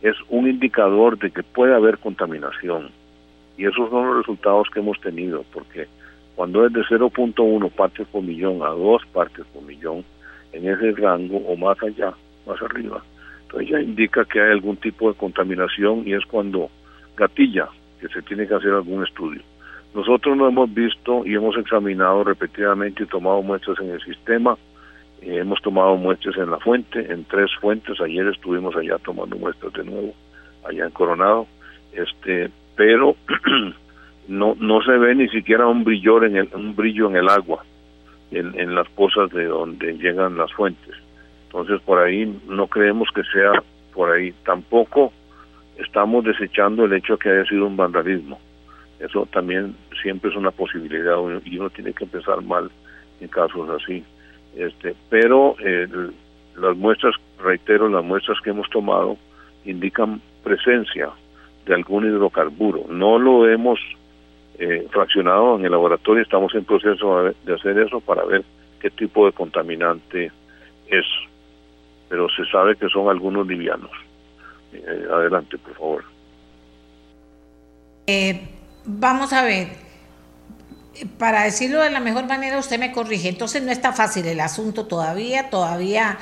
es 0.00 0.14
un 0.28 0.48
indicador 0.48 1.18
de 1.18 1.30
que 1.30 1.42
puede 1.42 1.74
haber 1.74 1.98
contaminación. 1.98 2.90
Y 3.56 3.64
esos 3.64 3.88
son 3.90 4.06
los 4.06 4.16
resultados 4.18 4.68
que 4.72 4.80
hemos 4.80 5.00
tenido, 5.00 5.44
porque 5.52 5.86
cuando 6.34 6.66
es 6.66 6.72
de 6.72 6.82
0.1 6.82 7.70
partes 7.70 8.06
por 8.08 8.22
millón 8.22 8.62
a 8.62 8.68
2 8.68 9.02
partes 9.12 9.44
por 9.52 9.62
millón, 9.62 10.04
en 10.52 10.68
ese 10.68 10.92
rango 10.92 11.38
o 11.38 11.56
más 11.56 11.82
allá, 11.82 12.12
más 12.46 12.60
arriba, 12.62 13.02
entonces 13.42 13.70
ya 13.70 13.80
indica 13.80 14.24
que 14.24 14.40
hay 14.40 14.50
algún 14.52 14.76
tipo 14.76 15.10
de 15.10 15.18
contaminación 15.18 16.02
y 16.06 16.14
es 16.14 16.24
cuando 16.26 16.70
gatilla 17.16 17.68
que 18.00 18.08
se 18.08 18.22
tiene 18.22 18.46
que 18.46 18.54
hacer 18.54 18.70
algún 18.70 19.02
estudio. 19.04 19.42
Nosotros 19.94 20.36
lo 20.36 20.48
hemos 20.48 20.72
visto 20.74 21.24
y 21.24 21.34
hemos 21.34 21.56
examinado 21.56 22.22
repetidamente 22.24 23.04
y 23.04 23.06
tomado 23.06 23.40
muestras 23.42 23.78
en 23.80 23.90
el 23.90 24.00
sistema, 24.02 24.58
eh, 25.22 25.38
hemos 25.38 25.62
tomado 25.62 25.96
muestras 25.96 26.36
en 26.36 26.50
la 26.50 26.58
fuente, 26.58 27.10
en 27.10 27.24
tres 27.24 27.50
fuentes, 27.60 27.98
ayer 28.00 28.26
estuvimos 28.26 28.76
allá 28.76 28.98
tomando 28.98 29.36
muestras 29.36 29.72
de 29.72 29.84
nuevo, 29.84 30.14
allá 30.68 30.84
en 30.84 30.90
Coronado, 30.90 31.46
este, 31.92 32.50
pero 32.76 33.16
no 34.28 34.54
no 34.60 34.82
se 34.82 34.92
ve 34.92 35.14
ni 35.14 35.28
siquiera 35.28 35.66
un 35.66 35.82
brillo 35.82 36.22
en 36.22 36.36
el 36.36 36.48
un 36.54 36.76
brillo 36.76 37.08
en 37.08 37.16
el 37.16 37.28
agua 37.28 37.64
en, 38.30 38.58
en 38.58 38.74
las 38.74 38.88
pozas 38.90 39.30
de 39.30 39.46
donde 39.46 39.94
llegan 39.94 40.36
las 40.36 40.52
fuentes. 40.52 40.94
Entonces 41.46 41.80
por 41.82 41.98
ahí 41.98 42.40
no 42.48 42.66
creemos 42.66 43.08
que 43.14 43.22
sea 43.32 43.52
por 43.92 44.10
ahí. 44.10 44.32
Tampoco 44.44 45.12
estamos 45.78 46.24
desechando 46.24 46.84
el 46.84 46.92
hecho 46.92 47.14
de 47.14 47.18
que 47.18 47.30
haya 47.30 47.44
sido 47.46 47.66
un 47.66 47.76
vandalismo. 47.76 48.38
Eso 48.98 49.26
también 49.32 49.76
siempre 50.02 50.30
es 50.30 50.36
una 50.36 50.50
posibilidad 50.50 51.16
y 51.44 51.58
uno 51.58 51.70
tiene 51.70 51.92
que 51.92 52.04
empezar 52.04 52.42
mal 52.42 52.70
en 53.20 53.28
casos 53.28 53.68
así. 53.70 54.04
Este 54.56 54.94
pero 55.10 55.56
eh, 55.60 55.86
las 56.56 56.76
muestras 56.76 57.14
reitero 57.42 57.88
las 57.88 58.04
muestras 58.04 58.38
que 58.40 58.50
hemos 58.50 58.68
tomado 58.70 59.16
indican 59.64 60.20
presencia 60.42 61.10
de 61.66 61.74
algún 61.74 62.06
hidrocarburo 62.06 62.84
no 62.88 63.18
lo 63.18 63.48
hemos 63.48 63.78
eh, 64.58 64.86
fraccionado 64.90 65.58
en 65.58 65.66
el 65.66 65.72
laboratorio. 65.72 66.22
Estamos 66.22 66.54
en 66.54 66.64
proceso 66.64 67.24
de 67.24 67.54
hacer 67.54 67.78
eso 67.78 68.00
para 68.00 68.24
ver 68.24 68.42
qué 68.80 68.88
tipo 68.90 69.26
de 69.26 69.32
contaminante 69.32 70.32
es. 70.88 71.04
Pero 72.08 72.28
se 72.30 72.44
sabe 72.46 72.76
que 72.76 72.88
son 72.88 73.10
algunos 73.10 73.46
livianos. 73.46 73.90
Eh, 74.72 75.06
adelante, 75.12 75.58
por 75.58 75.74
favor. 75.74 76.04
Eh, 78.06 78.40
vamos 78.84 79.32
a 79.32 79.42
ver. 79.42 79.68
Para 81.18 81.42
decirlo 81.42 81.82
de 81.82 81.90
la 81.90 82.00
mejor 82.00 82.26
manera, 82.26 82.58
usted 82.58 82.78
me 82.78 82.92
corrige. 82.92 83.28
Entonces 83.28 83.62
no 83.62 83.72
está 83.72 83.92
fácil 83.92 84.26
el 84.26 84.40
asunto 84.40 84.86
todavía. 84.86 85.50
Todavía 85.50 86.16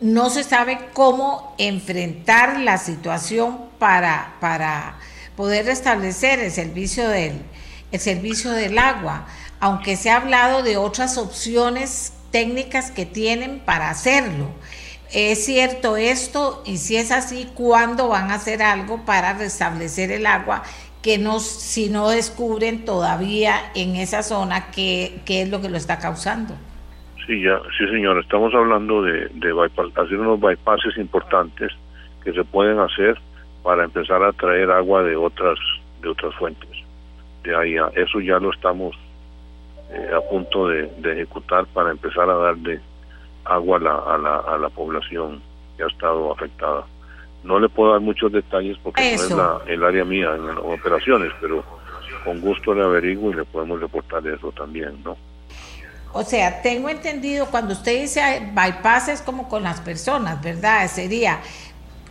no 0.00 0.30
se 0.30 0.44
sabe 0.44 0.78
cómo 0.92 1.54
enfrentar 1.58 2.60
la 2.60 2.78
situación 2.78 3.58
para, 3.78 4.36
para 4.40 4.98
poder 5.36 5.66
restablecer 5.66 6.40
el 6.40 6.52
servicio 6.52 7.08
del, 7.08 7.42
el 7.90 8.00
servicio 8.00 8.52
del 8.52 8.78
agua, 8.78 9.26
aunque 9.60 9.96
se 9.96 10.10
ha 10.10 10.16
hablado 10.16 10.62
de 10.62 10.76
otras 10.76 11.18
opciones 11.18 12.12
técnicas 12.30 12.90
que 12.90 13.06
tienen 13.06 13.60
para 13.60 13.90
hacerlo. 13.90 14.50
¿Es 15.12 15.46
cierto 15.46 15.96
esto? 15.96 16.62
Y 16.66 16.78
si 16.78 16.96
es 16.96 17.10
así, 17.10 17.48
¿cuándo 17.54 18.08
van 18.08 18.30
a 18.30 18.34
hacer 18.34 18.62
algo 18.62 19.04
para 19.04 19.32
restablecer 19.32 20.12
el 20.12 20.26
agua 20.26 20.62
que 21.02 21.16
no, 21.16 21.40
si 21.40 21.88
no 21.88 22.10
descubren 22.10 22.84
todavía 22.84 23.72
en 23.74 23.96
esa 23.96 24.22
zona 24.22 24.70
qué, 24.70 25.22
qué 25.24 25.42
es 25.42 25.48
lo 25.48 25.62
que 25.62 25.70
lo 25.70 25.78
está 25.78 25.98
causando? 25.98 26.54
Sí, 27.28 27.40
ya, 27.42 27.60
sí 27.78 27.86
señor, 27.86 28.18
estamos 28.18 28.52
hablando 28.52 29.02
de, 29.02 29.28
de 29.28 29.70
hacer 29.94 30.18
unos 30.18 30.40
bypasses 30.40 30.96
importantes 30.96 31.70
que 32.24 32.32
se 32.32 32.42
pueden 32.42 32.80
hacer 32.80 33.16
para 33.62 33.84
empezar 33.84 34.24
a 34.24 34.32
traer 34.32 34.70
agua 34.72 35.04
de 35.04 35.14
otras, 35.14 35.58
de 36.02 36.08
otras 36.08 36.34
fuentes 36.34 36.88
de 37.48 37.56
ahí 37.56 37.76
eso 37.96 38.20
ya 38.20 38.38
lo 38.38 38.52
estamos 38.52 38.94
eh, 39.90 40.10
a 40.14 40.20
punto 40.20 40.68
de, 40.68 40.90
ejecutar 41.04 41.66
para 41.66 41.90
empezar 41.90 42.28
a 42.28 42.34
darle 42.34 42.80
agua 43.44 43.78
a 43.78 43.80
la, 43.80 43.94
a 43.94 44.18
la, 44.18 44.36
a 44.40 44.58
la 44.58 44.68
población 44.68 45.40
que 45.76 45.84
ha 45.84 45.86
estado 45.86 46.30
afectada. 46.32 46.84
No 47.44 47.58
le 47.58 47.68
puedo 47.68 47.92
dar 47.92 48.00
muchos 48.00 48.30
detalles 48.30 48.76
porque 48.82 49.00
no 49.16 49.22
es 49.22 49.30
la, 49.30 49.60
el 49.66 49.82
área 49.82 50.04
mía 50.04 50.34
en, 50.34 50.46
las 50.46 50.58
operaciones, 50.58 51.32
pero 51.40 51.64
con 52.24 52.40
gusto 52.40 52.74
le 52.74 52.82
averiguo 52.82 53.30
y 53.30 53.36
le 53.36 53.44
podemos 53.44 53.80
reportar 53.80 54.26
eso 54.26 54.52
también, 54.52 55.02
¿no? 55.02 55.16
O 56.12 56.24
sea, 56.24 56.62
tengo 56.62 56.88
entendido, 56.88 57.46
cuando 57.46 57.74
usted 57.74 58.00
dice 58.00 58.50
bypass 58.52 59.08
es 59.08 59.22
como 59.22 59.48
con 59.48 59.62
las 59.62 59.80
personas, 59.80 60.42
¿verdad? 60.42 60.88
Sería 60.88 61.40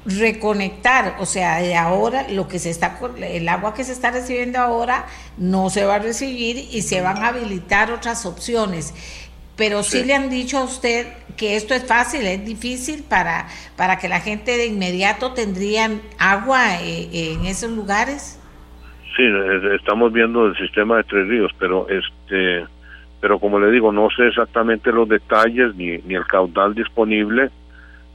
reconectar, 0.05 1.15
o 1.19 1.25
sea, 1.25 1.57
de 1.57 1.75
ahora 1.75 2.27
lo 2.29 2.47
que 2.47 2.59
se 2.59 2.69
está, 2.69 2.97
el 3.21 3.49
agua 3.49 3.73
que 3.73 3.83
se 3.83 3.91
está 3.91 4.11
recibiendo 4.11 4.59
ahora 4.59 5.05
no 5.37 5.69
se 5.69 5.83
va 5.85 5.95
a 5.95 5.99
recibir 5.99 6.57
y 6.71 6.81
se 6.81 7.01
van 7.01 7.17
a 7.17 7.27
habilitar 7.29 7.91
otras 7.91 8.25
opciones. 8.25 8.93
Pero 9.57 9.81
sí, 9.81 10.03
le 10.03 10.13
han 10.13 10.29
dicho 10.29 10.59
a 10.59 10.63
usted 10.63 11.07
que 11.35 11.55
esto 11.55 11.73
es 11.73 11.83
fácil, 11.83 12.25
es 12.25 12.45
difícil 12.45 13.03
para, 13.03 13.47
para 13.75 13.97
que 13.97 14.07
la 14.07 14.19
gente 14.19 14.55
de 14.55 14.67
inmediato 14.67 15.33
tendrían 15.33 16.01
agua 16.19 16.79
eh, 16.81 17.09
en 17.33 17.45
esos 17.45 17.71
lugares. 17.71 18.39
Sí, 19.15 19.23
estamos 19.75 20.13
viendo 20.13 20.45
el 20.45 20.57
sistema 20.57 20.97
de 20.97 21.03
Tres 21.05 21.27
Ríos, 21.27 21.51
pero 21.57 21.87
este, 21.89 22.65
pero 23.19 23.39
como 23.39 23.59
le 23.59 23.71
digo, 23.71 23.91
no 23.91 24.09
sé 24.09 24.27
exactamente 24.27 24.91
los 24.91 25.09
detalles 25.09 25.75
ni, 25.75 25.97
ni 25.99 26.15
el 26.15 26.25
caudal 26.27 26.75
disponible 26.75 27.49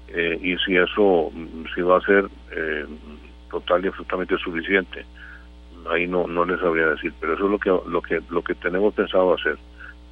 eh, 0.08 0.38
y 0.40 0.56
si 0.58 0.76
eso 0.76 1.32
si 1.74 1.82
va 1.82 1.98
a 1.98 2.00
ser 2.02 2.28
eh, 2.52 2.86
total 3.50 3.84
y 3.84 3.88
absolutamente 3.88 4.36
suficiente. 4.38 5.04
Ahí 5.90 6.06
no 6.06 6.28
no 6.28 6.44
les 6.44 6.60
sabría 6.60 6.86
decir 6.86 7.12
pero 7.18 7.34
eso 7.34 7.44
es 7.46 7.50
lo 7.50 7.58
que 7.58 7.70
lo 7.70 8.02
que 8.02 8.20
lo 8.30 8.42
que 8.42 8.54
tenemos 8.54 8.94
pensado 8.94 9.34
hacer. 9.34 9.58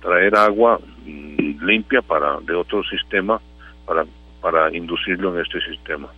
Traer 0.01 0.34
agua 0.34 0.80
mm, 1.05 1.64
limpia 1.64 2.03
para 2.03 2.41
de 2.41 2.55
otro 2.55 2.82
sistema 2.82 3.41
para 3.86 4.05
para 4.41 4.74
inducirlo 4.74 5.34
en 5.34 5.43
este 5.45 5.61
sistema. 5.61 6.09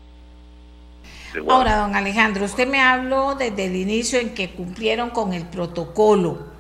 Ahora, 1.49 1.79
don 1.79 1.97
Alejandro, 1.97 2.45
usted 2.45 2.69
me 2.69 2.81
habló 2.81 3.35
desde 3.35 3.67
el 3.67 3.75
inicio 3.75 4.21
en 4.21 4.35
que 4.35 4.51
cumplieron 4.51 5.11
con 5.11 5.33
el 5.33 5.47
protocolo 5.47 6.52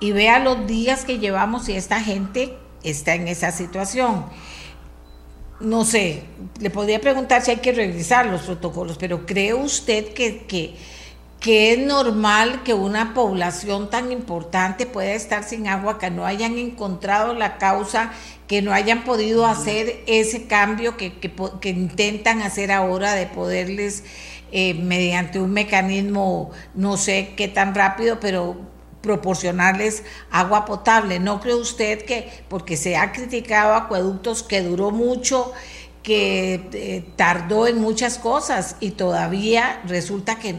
y 0.00 0.12
vea 0.12 0.38
los 0.38 0.66
días 0.66 1.04
que 1.04 1.18
llevamos 1.18 1.68
y 1.68 1.76
esta 1.76 2.00
gente 2.00 2.56
está 2.82 3.14
en 3.14 3.28
esa 3.28 3.50
situación. 3.50 4.26
No 5.58 5.84
sé, 5.84 6.22
le 6.60 6.68
podría 6.68 7.00
preguntar 7.00 7.42
si 7.42 7.50
hay 7.50 7.56
que 7.58 7.72
revisar 7.72 8.26
los 8.26 8.42
protocolos, 8.42 8.98
pero 8.98 9.24
¿cree 9.24 9.54
usted 9.54 10.12
que, 10.12 10.44
que, 10.46 10.74
es 11.72 11.78
normal 11.78 12.62
que 12.64 12.74
una 12.74 13.14
población 13.14 13.88
tan 13.88 14.10
importante 14.10 14.84
pueda 14.84 15.12
estar 15.12 15.44
sin 15.44 15.68
agua, 15.68 15.98
que 15.98 16.10
no 16.10 16.26
hayan 16.26 16.58
encontrado 16.58 17.34
la 17.34 17.56
causa, 17.56 18.10
que 18.48 18.62
no 18.62 18.72
hayan 18.72 19.04
podido 19.04 19.46
hacer 19.46 20.02
ese 20.06 20.46
cambio 20.46 20.96
que, 20.96 21.12
que, 21.18 21.68
intentan 21.68 22.42
hacer 22.42 22.72
ahora 22.72 23.14
de 23.14 23.26
poderles, 23.26 24.02
eh, 24.50 24.74
mediante 24.74 25.38
un 25.38 25.52
mecanismo, 25.52 26.50
no 26.74 26.96
sé 26.96 27.34
qué 27.36 27.48
tan 27.48 27.74
rápido, 27.74 28.18
pero 28.20 28.56
proporcionarles 29.06 30.02
agua 30.30 30.66
potable. 30.66 31.20
¿No 31.20 31.40
cree 31.40 31.54
usted 31.54 32.04
que, 32.04 32.28
porque 32.48 32.76
se 32.76 32.96
ha 32.96 33.12
criticado 33.12 33.74
acueductos 33.74 34.42
que 34.42 34.60
duró 34.60 34.90
mucho, 34.90 35.52
que 36.02 36.68
eh, 36.72 37.04
tardó 37.16 37.66
en 37.66 37.80
muchas 37.80 38.18
cosas 38.18 38.76
y 38.80 38.90
todavía 38.90 39.80
resulta 39.86 40.38
que, 40.38 40.58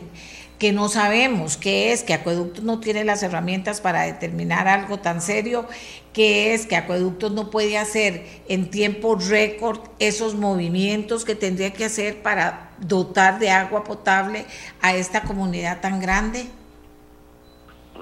que 0.60 0.72
no 0.72 0.89
sabemos 0.89 1.58
qué 1.58 1.91
es, 1.91 2.04
que 2.04 2.14
Acueductos 2.14 2.64
no 2.64 2.80
tiene 2.80 3.04
las 3.04 3.22
herramientas 3.22 3.80
para 3.80 4.04
determinar 4.04 4.68
algo 4.68 5.00
tan 5.00 5.22
serio, 5.22 5.66
qué 6.14 6.54
es 6.54 6.66
que 6.66 6.76
Acueductos 6.76 7.32
no 7.32 7.52
puede 7.52 7.78
hacer 7.78 8.26
en 8.48 8.70
tiempo 8.70 9.16
récord 9.16 9.80
esos 10.00 10.36
movimientos 10.36 11.26
que 11.26 11.36
tendría 11.36 11.72
que 11.74 11.86
hacer 11.86 12.22
para 12.22 12.72
dotar 12.80 13.39
de 13.39 13.50
agua 13.50 13.84
potable 13.84 14.45
a 14.82 14.95
esta 14.95 15.22
comunidad 15.22 15.80
tan 15.82 16.00
grande. 16.00 16.48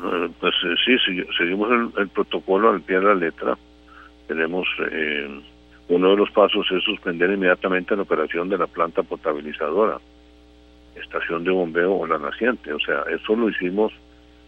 Eh, 0.03 0.29
pues 0.39 0.53
eh, 0.65 0.75
sí, 0.85 1.23
seguimos 1.37 1.69
el, 1.97 2.09
protocolo 2.09 2.69
al 2.69 2.81
pie 2.81 2.99
de 2.99 3.05
la 3.05 3.15
letra. 3.15 3.57
Tenemos 4.27 4.67
eh, 4.91 5.41
uno 5.89 6.09
de 6.11 6.17
los 6.17 6.31
pasos 6.31 6.65
es 6.71 6.83
suspender 6.83 7.29
inmediatamente 7.29 7.95
la 7.95 8.01
operación 8.01 8.49
de 8.49 8.57
la 8.57 8.67
planta 8.67 9.03
potabilizadora, 9.03 9.99
estación 10.95 11.43
de 11.43 11.51
bombeo 11.51 11.93
o 11.93 12.07
la 12.07 12.17
naciente. 12.17 12.73
O 12.73 12.79
sea, 12.79 13.03
eso 13.09 13.35
lo 13.35 13.49
hicimos 13.49 13.93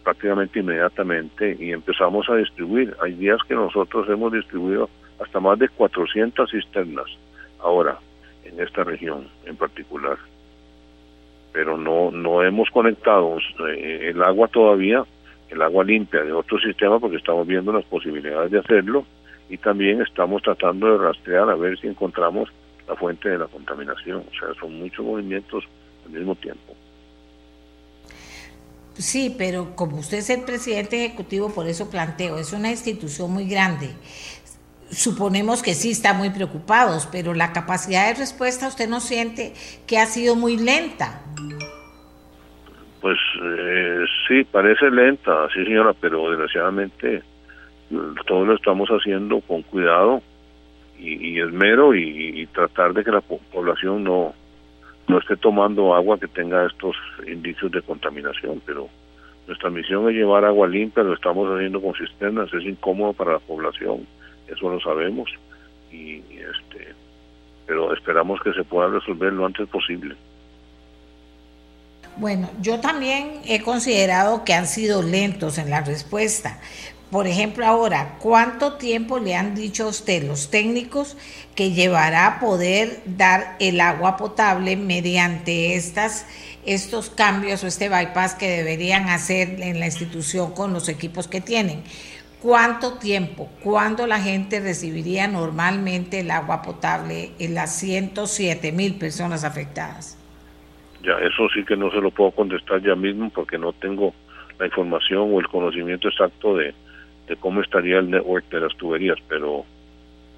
prácticamente 0.02 0.60
inmediatamente 0.60 1.56
y 1.60 1.72
empezamos 1.72 2.28
a 2.28 2.36
distribuir. 2.36 2.96
Hay 3.02 3.12
días 3.12 3.38
que 3.46 3.54
nosotros 3.54 4.08
hemos 4.08 4.32
distribuido 4.32 4.88
hasta 5.20 5.38
más 5.38 5.58
de 5.58 5.68
400 5.68 6.50
cisternas 6.50 7.06
ahora 7.60 7.98
en 8.44 8.60
esta 8.60 8.84
región 8.84 9.28
en 9.44 9.56
particular. 9.56 10.18
Pero 11.52 11.76
no 11.76 12.10
no 12.10 12.42
hemos 12.42 12.70
conectado 12.70 13.38
eh, 13.68 14.10
el 14.10 14.22
agua 14.22 14.48
todavía, 14.48 15.04
el 15.50 15.62
agua 15.62 15.84
limpia 15.84 16.22
de 16.22 16.32
otro 16.32 16.58
sistema 16.58 16.98
porque 16.98 17.16
estamos 17.16 17.46
viendo 17.46 17.72
las 17.72 17.84
posibilidades 17.84 18.50
de 18.50 18.58
hacerlo 18.58 19.06
y 19.48 19.56
también 19.56 20.02
estamos 20.02 20.42
tratando 20.42 20.90
de 20.90 20.98
rastrear 20.98 21.48
a 21.48 21.56
ver 21.56 21.78
si 21.78 21.86
encontramos 21.86 22.48
la 22.86 22.96
fuente 22.96 23.28
de 23.28 23.38
la 23.38 23.46
contaminación. 23.46 24.24
O 24.28 24.38
sea, 24.38 24.54
son 24.60 24.78
muchos 24.78 25.04
movimientos 25.04 25.64
al 26.04 26.12
mismo 26.12 26.34
tiempo. 26.34 26.74
Sí, 28.98 29.34
pero 29.38 29.76
como 29.76 29.98
usted 29.98 30.18
es 30.18 30.30
el 30.30 30.42
presidente 30.42 31.04
ejecutivo, 31.04 31.50
por 31.50 31.68
eso 31.68 31.88
planteo, 31.88 32.36
es 32.36 32.52
una 32.52 32.70
institución 32.70 33.32
muy 33.32 33.48
grande. 33.48 33.90
Suponemos 34.90 35.62
que 35.62 35.74
sí 35.74 35.90
está 35.90 36.14
muy 36.14 36.30
preocupados, 36.30 37.06
pero 37.12 37.32
la 37.32 37.52
capacidad 37.52 38.08
de 38.08 38.14
respuesta 38.14 38.66
usted 38.66 38.88
no 38.88 39.00
siente 39.00 39.52
que 39.86 39.98
ha 39.98 40.06
sido 40.06 40.34
muy 40.34 40.56
lenta. 40.56 41.22
Pues 43.00 43.18
eh, 43.42 44.04
sí, 44.26 44.44
parece 44.44 44.90
lenta, 44.90 45.48
sí 45.54 45.64
señora, 45.64 45.92
pero 46.00 46.30
desgraciadamente 46.30 47.22
todo 48.26 48.44
lo 48.44 48.54
estamos 48.54 48.88
haciendo 48.90 49.40
con 49.40 49.62
cuidado 49.62 50.20
y, 50.98 51.38
esmero 51.38 51.94
y, 51.94 52.46
tratar 52.52 52.92
de 52.92 53.04
que 53.04 53.12
la 53.12 53.20
población 53.20 54.02
no, 54.02 54.34
no 55.06 55.18
esté 55.18 55.36
tomando 55.36 55.94
agua 55.94 56.18
que 56.18 56.26
tenga 56.26 56.66
estos 56.66 56.96
indicios 57.26 57.70
de 57.70 57.82
contaminación, 57.82 58.60
pero 58.66 58.88
nuestra 59.46 59.70
misión 59.70 60.08
es 60.08 60.16
llevar 60.16 60.44
agua 60.44 60.66
limpia, 60.66 61.04
lo 61.04 61.14
estamos 61.14 61.48
haciendo 61.54 61.80
con 61.80 61.94
cisternas, 61.94 62.52
es 62.52 62.64
incómodo 62.64 63.12
para 63.12 63.34
la 63.34 63.38
población, 63.38 64.06
eso 64.48 64.68
lo 64.68 64.80
sabemos, 64.80 65.30
y 65.92 66.16
este 66.16 66.94
pero 67.68 67.92
esperamos 67.92 68.40
que 68.40 68.54
se 68.54 68.64
pueda 68.64 68.88
resolver 68.88 69.30
lo 69.30 69.44
antes 69.44 69.68
posible. 69.68 70.16
Bueno, 72.18 72.50
yo 72.60 72.80
también 72.80 73.40
he 73.46 73.62
considerado 73.62 74.44
que 74.44 74.52
han 74.52 74.66
sido 74.66 75.02
lentos 75.02 75.56
en 75.56 75.70
la 75.70 75.82
respuesta, 75.82 76.58
por 77.10 77.26
ejemplo, 77.26 77.64
ahora, 77.64 78.16
¿cuánto 78.18 78.74
tiempo 78.74 79.18
le 79.18 79.34
han 79.34 79.54
dicho 79.54 79.84
a 79.84 79.88
usted 79.88 80.24
los 80.24 80.50
técnicos 80.50 81.16
que 81.54 81.70
llevará 81.70 82.26
a 82.26 82.40
poder 82.40 83.02
dar 83.06 83.56
el 83.60 83.80
agua 83.80 84.18
potable 84.18 84.76
mediante 84.76 85.74
estas, 85.74 86.26
estos 86.66 87.08
cambios 87.08 87.64
o 87.64 87.66
este 87.66 87.88
bypass 87.88 88.34
que 88.34 88.50
deberían 88.50 89.08
hacer 89.08 89.58
en 89.62 89.80
la 89.80 89.86
institución 89.86 90.52
con 90.52 90.74
los 90.74 90.90
equipos 90.90 91.28
que 91.28 91.40
tienen? 91.40 91.82
¿Cuánto 92.42 92.98
tiempo? 92.98 93.48
¿Cuándo 93.64 94.06
la 94.06 94.20
gente 94.20 94.60
recibiría 94.60 95.28
normalmente 95.28 96.20
el 96.20 96.30
agua 96.30 96.60
potable 96.60 97.32
en 97.38 97.54
las 97.54 97.74
107 97.76 98.70
mil 98.72 98.96
personas 98.96 99.44
afectadas? 99.44 100.17
Ya, 101.02 101.14
eso 101.18 101.48
sí 101.54 101.64
que 101.64 101.76
no 101.76 101.90
se 101.90 102.00
lo 102.00 102.10
puedo 102.10 102.32
contestar 102.32 102.82
ya 102.82 102.94
mismo 102.94 103.30
porque 103.30 103.58
no 103.58 103.72
tengo 103.72 104.14
la 104.58 104.66
información 104.66 105.32
o 105.32 105.40
el 105.40 105.48
conocimiento 105.48 106.08
exacto 106.08 106.56
de, 106.56 106.74
de 107.28 107.36
cómo 107.36 107.60
estaría 107.60 107.98
el 107.98 108.10
network 108.10 108.48
de 108.50 108.60
las 108.60 108.76
tuberías, 108.76 109.18
pero 109.28 109.64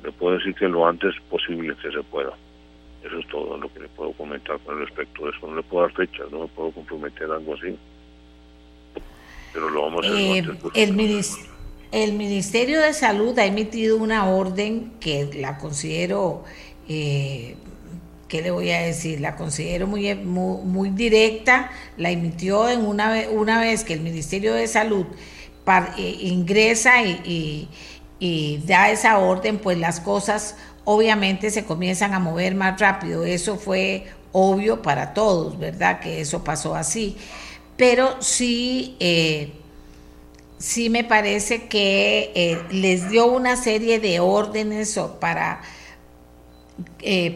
le 0.04 0.12
puedo 0.12 0.36
decir 0.36 0.54
que 0.54 0.68
lo 0.68 0.86
antes 0.86 1.14
posible 1.28 1.74
que 1.82 1.90
se 1.90 2.02
pueda. 2.02 2.32
Eso 3.02 3.18
es 3.18 3.26
todo 3.28 3.56
lo 3.56 3.72
que 3.72 3.80
le 3.80 3.88
puedo 3.88 4.12
comentar 4.12 4.58
con 4.60 4.78
respecto 4.78 5.26
a 5.26 5.30
eso. 5.30 5.46
No 5.46 5.56
le 5.56 5.62
puedo 5.62 5.86
dar 5.86 5.94
fechas, 5.94 6.30
no 6.30 6.40
me 6.40 6.48
puedo 6.48 6.70
comprometer 6.72 7.30
a 7.30 7.36
algo 7.36 7.54
así. 7.54 7.76
Pero 9.52 9.70
lo 9.70 9.82
vamos 9.82 10.04
a 10.04 10.08
hacer. 10.08 10.20
Eh, 10.20 10.38
el, 10.74 11.24
el 11.92 12.12
Ministerio 12.12 12.80
de 12.80 12.92
Salud 12.92 13.38
ha 13.38 13.46
emitido 13.46 13.96
una 13.96 14.28
orden 14.28 14.92
que 15.00 15.30
la 15.34 15.58
considero, 15.58 16.44
eh, 16.88 17.56
¿qué 18.30 18.40
le 18.40 18.50
voy 18.50 18.70
a 18.70 18.80
decir? 18.80 19.20
La 19.20 19.36
considero 19.36 19.86
muy, 19.86 20.14
muy, 20.14 20.88
directa. 20.90 21.70
La 21.98 22.10
emitió 22.10 22.70
en 22.70 22.86
una, 22.86 23.10
vez 23.60 23.84
que 23.84 23.92
el 23.92 24.00
Ministerio 24.00 24.54
de 24.54 24.66
Salud 24.66 25.04
eh, 25.98 26.16
ingresa 26.20 27.02
y, 27.02 27.68
da 28.66 28.90
esa 28.90 29.18
orden, 29.18 29.58
pues 29.58 29.76
las 29.76 30.00
cosas 30.00 30.54
obviamente 30.84 31.50
se 31.50 31.64
comienzan 31.64 32.14
a 32.14 32.18
mover 32.20 32.54
más 32.54 32.80
rápido. 32.80 33.24
Eso 33.24 33.56
fue 33.58 34.06
obvio 34.32 34.80
para 34.80 35.12
todos, 35.12 35.58
¿verdad? 35.58 36.00
Que 36.00 36.20
eso 36.20 36.44
pasó 36.44 36.74
así. 36.74 37.16
Pero 37.76 38.22
sí, 38.22 38.96
eh, 39.00 39.52
sí 40.58 40.88
me 40.90 41.02
parece 41.02 41.66
que 41.66 42.30
eh, 42.34 42.62
les 42.70 43.10
dio 43.10 43.26
una 43.26 43.56
serie 43.56 43.98
de 43.98 44.20
órdenes 44.20 45.00
para, 45.18 45.62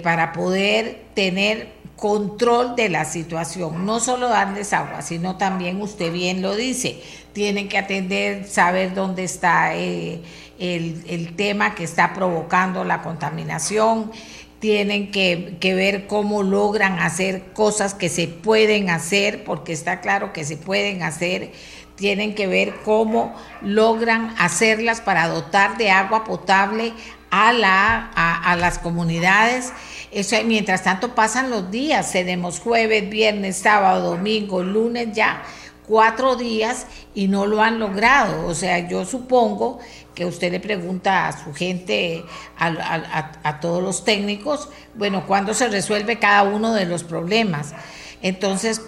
para 0.03 0.32
poder 0.32 1.05
tener 1.14 1.74
control 1.97 2.76
de 2.76 2.88
la 2.88 3.05
situación, 3.05 3.86
no 3.86 4.01
solo 4.01 4.28
darles 4.28 4.72
agua, 4.72 5.03
sino 5.03 5.36
también, 5.36 5.80
usted 5.80 6.12
bien 6.12 6.42
lo 6.42 6.55
dice, 6.55 7.01
tienen 7.32 7.68
que 7.68 7.78
atender, 7.78 8.47
saber 8.47 8.95
dónde 8.95 9.24
está 9.24 9.76
eh, 9.76 10.20
el, 10.59 11.34
tema 11.36 11.74
que 11.74 11.84
está 11.84 12.12
provocando 12.12 12.84
la 12.84 13.03
contaminación, 13.03 14.11
tienen 14.59 15.11
que, 15.11 15.57
que, 15.61 15.74
ver 15.74 16.07
cómo 16.07 16.42
logran 16.42 16.99
hacer 16.99 17.53
cosas 17.53 17.95
que 17.95 18.09
se 18.09 18.28
pueden 18.28 18.90
hacer, 18.90 19.45
porque 19.45 19.72
está 19.72 20.01
claro 20.01 20.32
que 20.32 20.45
se 20.45 20.57
pueden 20.57 21.03
hacer, 21.03 21.53
tienen 21.97 22.34
que 22.34 22.47
ver 22.47 22.74
cómo 22.84 23.34
logran 23.62 24.34
hacerlas 24.38 25.01
para 25.01 25.28
dotar 25.28 25.76
de 25.76 25.90
agua 25.90 26.24
potable 26.24 26.92
a, 27.35 27.53
la, 27.53 28.11
a, 28.14 28.55
las 28.55 28.78
comunidades. 28.78 29.72
Eso, 30.12 30.37
mientras 30.45 30.85
tanto 30.85 31.16
pasan 31.16 31.51
los 31.51 31.68
días, 31.68 32.12
tenemos 32.12 32.61
jueves, 32.61 33.11
viernes, 33.11 33.57
sábado, 33.57 34.12
domingo, 34.12 34.62
lunes 34.62 35.09
ya 35.12 35.43
cuatro 35.85 36.37
días 36.37 36.87
y 37.12 37.26
no 37.26 37.47
lo 37.47 37.61
han 37.61 37.80
logrado. 37.80 38.47
O 38.47 38.55
sea, 38.55 38.89
yo 38.89 39.05
supongo 39.05 39.80
que 40.14 40.26
usted 40.26 40.53
le 40.53 40.61
pregunta 40.61 41.26
a 41.26 41.45
su 41.45 41.53
gente, 41.53 42.24
a, 42.57 43.61
todos 43.61 43.82
los 43.82 44.05
técnicos, 44.05 44.68
bueno, 44.95 45.26
¿cuándo 45.26 45.55
se 45.55 45.66
resuelve 45.66 46.20
cada 46.20 46.45
uno 46.45 46.72
de 46.72 46.87
los 46.87 47.03
problemas? 47.03 47.74
Entonces, 48.22 48.80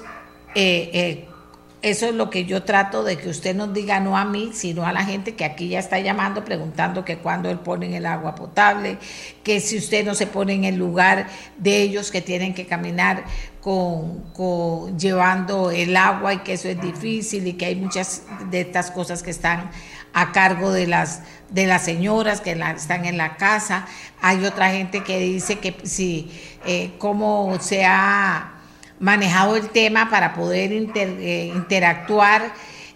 eh, 0.54 0.90
eh, 0.94 1.28
eso 1.90 2.06
es 2.06 2.14
lo 2.16 2.30
que 2.30 2.46
yo 2.46 2.64
trato 2.64 3.04
de 3.04 3.16
que 3.16 3.28
usted 3.28 3.54
nos 3.54 3.72
diga, 3.72 4.00
no 4.00 4.16
a 4.16 4.24
mí, 4.24 4.50
sino 4.52 4.84
a 4.84 4.92
la 4.92 5.04
gente 5.04 5.36
que 5.36 5.44
aquí 5.44 5.68
ya 5.68 5.78
está 5.78 6.00
llamando, 6.00 6.44
preguntando 6.44 7.04
que 7.04 7.18
cuándo 7.18 7.48
él 7.48 7.60
pone 7.60 7.96
el 7.96 8.06
agua 8.06 8.34
potable, 8.34 8.98
que 9.44 9.60
si 9.60 9.78
usted 9.78 10.04
no 10.04 10.16
se 10.16 10.26
pone 10.26 10.54
en 10.54 10.64
el 10.64 10.74
lugar 10.74 11.28
de 11.58 11.82
ellos 11.82 12.10
que 12.10 12.20
tienen 12.20 12.54
que 12.54 12.66
caminar 12.66 13.24
con, 13.60 14.98
llevando 14.98 15.70
el 15.70 15.96
agua 15.96 16.34
y 16.34 16.38
que 16.38 16.54
eso 16.54 16.68
es 16.68 16.80
difícil 16.80 17.46
y 17.46 17.52
que 17.52 17.66
hay 17.66 17.76
muchas 17.76 18.24
de 18.50 18.62
estas 18.62 18.90
cosas 18.90 19.22
que 19.22 19.30
están 19.30 19.70
a 20.12 20.32
cargo 20.32 20.72
de 20.72 20.88
las 20.88 21.22
de 21.50 21.68
las 21.68 21.84
señoras 21.84 22.40
que 22.40 22.50
están 22.50 23.04
en 23.04 23.16
la 23.16 23.36
casa. 23.36 23.86
Hay 24.20 24.44
otra 24.44 24.72
gente 24.72 25.04
que 25.04 25.20
dice 25.20 25.60
que 25.60 25.76
si 25.84 26.32
eh, 26.66 26.94
cómo 26.98 27.58
se 27.60 27.84
ha 27.84 28.55
manejado 29.00 29.56
el 29.56 29.68
tema 29.70 30.08
para 30.10 30.34
poder 30.34 30.72
eh, 30.72 31.52
interactuar 31.54 32.52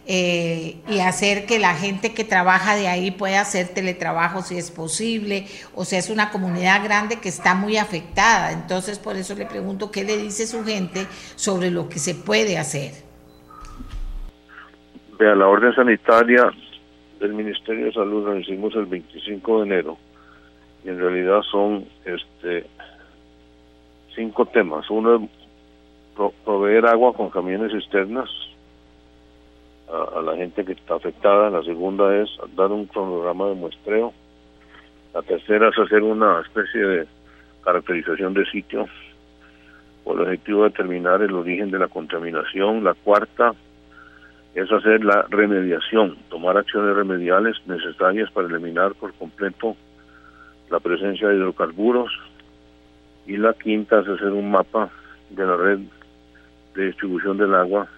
eh, 0.06 0.76
y 0.88 1.00
hacer 1.00 1.46
que 1.46 1.58
la 1.58 1.74
gente 1.74 2.12
que 2.14 2.24
trabaja 2.24 2.74
de 2.74 2.88
ahí 2.88 3.10
pueda 3.10 3.42
hacer 3.42 3.68
teletrabajo 3.68 4.42
si 4.42 4.58
es 4.58 4.70
posible. 4.70 5.46
O 5.74 5.84
sea, 5.84 5.98
es 5.98 6.10
una 6.10 6.30
comunidad 6.30 6.82
grande 6.82 7.20
que 7.20 7.28
está 7.28 7.54
muy 7.54 7.76
afectada. 7.76 8.52
Entonces, 8.52 8.98
por 8.98 9.16
eso 9.16 9.34
le 9.34 9.46
pregunto 9.46 9.90
qué 9.90 10.02
le 10.04 10.16
dice 10.16 10.46
su 10.46 10.64
gente 10.64 11.06
sobre 11.36 11.70
lo 11.70 11.88
que 11.88 11.98
se 11.98 12.14
puede 12.14 12.58
hacer. 12.58 12.92
Vea, 15.18 15.34
la 15.34 15.46
orden 15.46 15.74
sanitaria 15.74 16.50
del 17.20 17.34
Ministerio 17.34 17.86
de 17.86 17.92
Salud 17.92 18.26
la 18.26 18.40
hicimos 18.40 18.74
el 18.74 18.86
25 18.86 19.58
de 19.60 19.66
enero 19.66 19.98
y 20.84 20.88
en 20.88 20.98
realidad 20.98 21.42
son 21.42 21.86
este 22.04 22.66
cinco 24.14 24.46
temas. 24.46 24.88
Uno 24.90 25.28
es 26.28 26.34
proveer 26.44 26.86
agua 26.86 27.12
con 27.14 27.30
camiones 27.30 27.72
externas 27.72 28.28
a, 29.88 30.20
la 30.20 30.36
gente 30.36 30.64
que 30.64 30.72
está 30.72 30.96
afectada. 30.96 31.50
La 31.50 31.62
segunda 31.62 32.14
es 32.16 32.28
dar 32.54 32.70
un 32.70 32.86
cronograma 32.86 33.48
de 33.48 33.54
muestreo. 33.54 34.12
La 35.14 35.22
tercera 35.22 35.68
es 35.68 35.78
hacer 35.78 36.02
una 36.02 36.40
especie 36.40 36.80
de 36.80 37.06
caracterización 37.64 38.34
de 38.34 38.44
sitio 38.46 38.86
con 40.04 40.18
el 40.18 40.24
objetivo 40.24 40.62
de 40.62 40.70
determinar 40.70 41.22
el 41.22 41.34
origen 41.34 41.70
de 41.70 41.78
la 41.78 41.88
contaminación. 41.88 42.84
La 42.84 42.94
cuarta 42.94 43.54
es 44.54 44.70
hacer 44.70 45.04
la 45.04 45.26
remediación, 45.28 46.16
tomar 46.28 46.56
acciones 46.56 46.94
remediales 46.94 47.56
necesarias 47.66 48.30
para 48.30 48.48
eliminar 48.48 48.94
por 48.94 49.12
completo 49.14 49.76
la 50.70 50.80
presencia 50.80 51.28
de 51.28 51.36
hidrocarburos. 51.36 52.12
Y 53.26 53.36
la 53.36 53.52
quinta 53.54 54.00
es 54.00 54.08
hacer 54.08 54.32
un 54.32 54.50
mapa 54.50 54.90
de 55.30 55.46
la 55.46 55.56
red 55.56 55.78
de 56.74 56.86
distribución 56.86 57.36
del 57.36 57.54
agua 57.54 57.88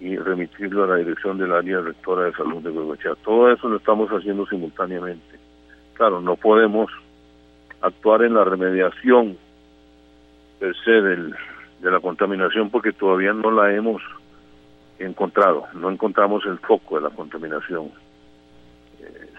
y 0.00 0.16
remitirlo 0.16 0.84
a 0.84 0.88
la 0.88 0.96
dirección 0.96 1.38
del 1.38 1.52
área 1.52 1.80
rectora 1.80 2.26
de 2.26 2.32
salud 2.32 2.62
de 2.62 2.70
Huehuechea. 2.70 3.14
Todo 3.24 3.50
eso 3.50 3.68
lo 3.68 3.76
estamos 3.76 4.08
haciendo 4.10 4.46
simultáneamente. 4.46 5.38
Claro, 5.94 6.20
no 6.20 6.36
podemos 6.36 6.90
actuar 7.80 8.22
en 8.22 8.34
la 8.34 8.44
remediación 8.44 9.36
per 10.58 10.74
se 10.84 10.90
del, 10.90 11.34
de 11.80 11.90
la 11.90 12.00
contaminación 12.00 12.70
porque 12.70 12.92
todavía 12.92 13.32
no 13.32 13.50
la 13.50 13.74
hemos 13.74 14.02
encontrado, 14.98 15.66
no 15.74 15.90
encontramos 15.90 16.44
el 16.46 16.58
foco 16.58 16.96
de 16.96 17.02
la 17.02 17.10
contaminación. 17.10 17.86
Eh, 19.00 19.30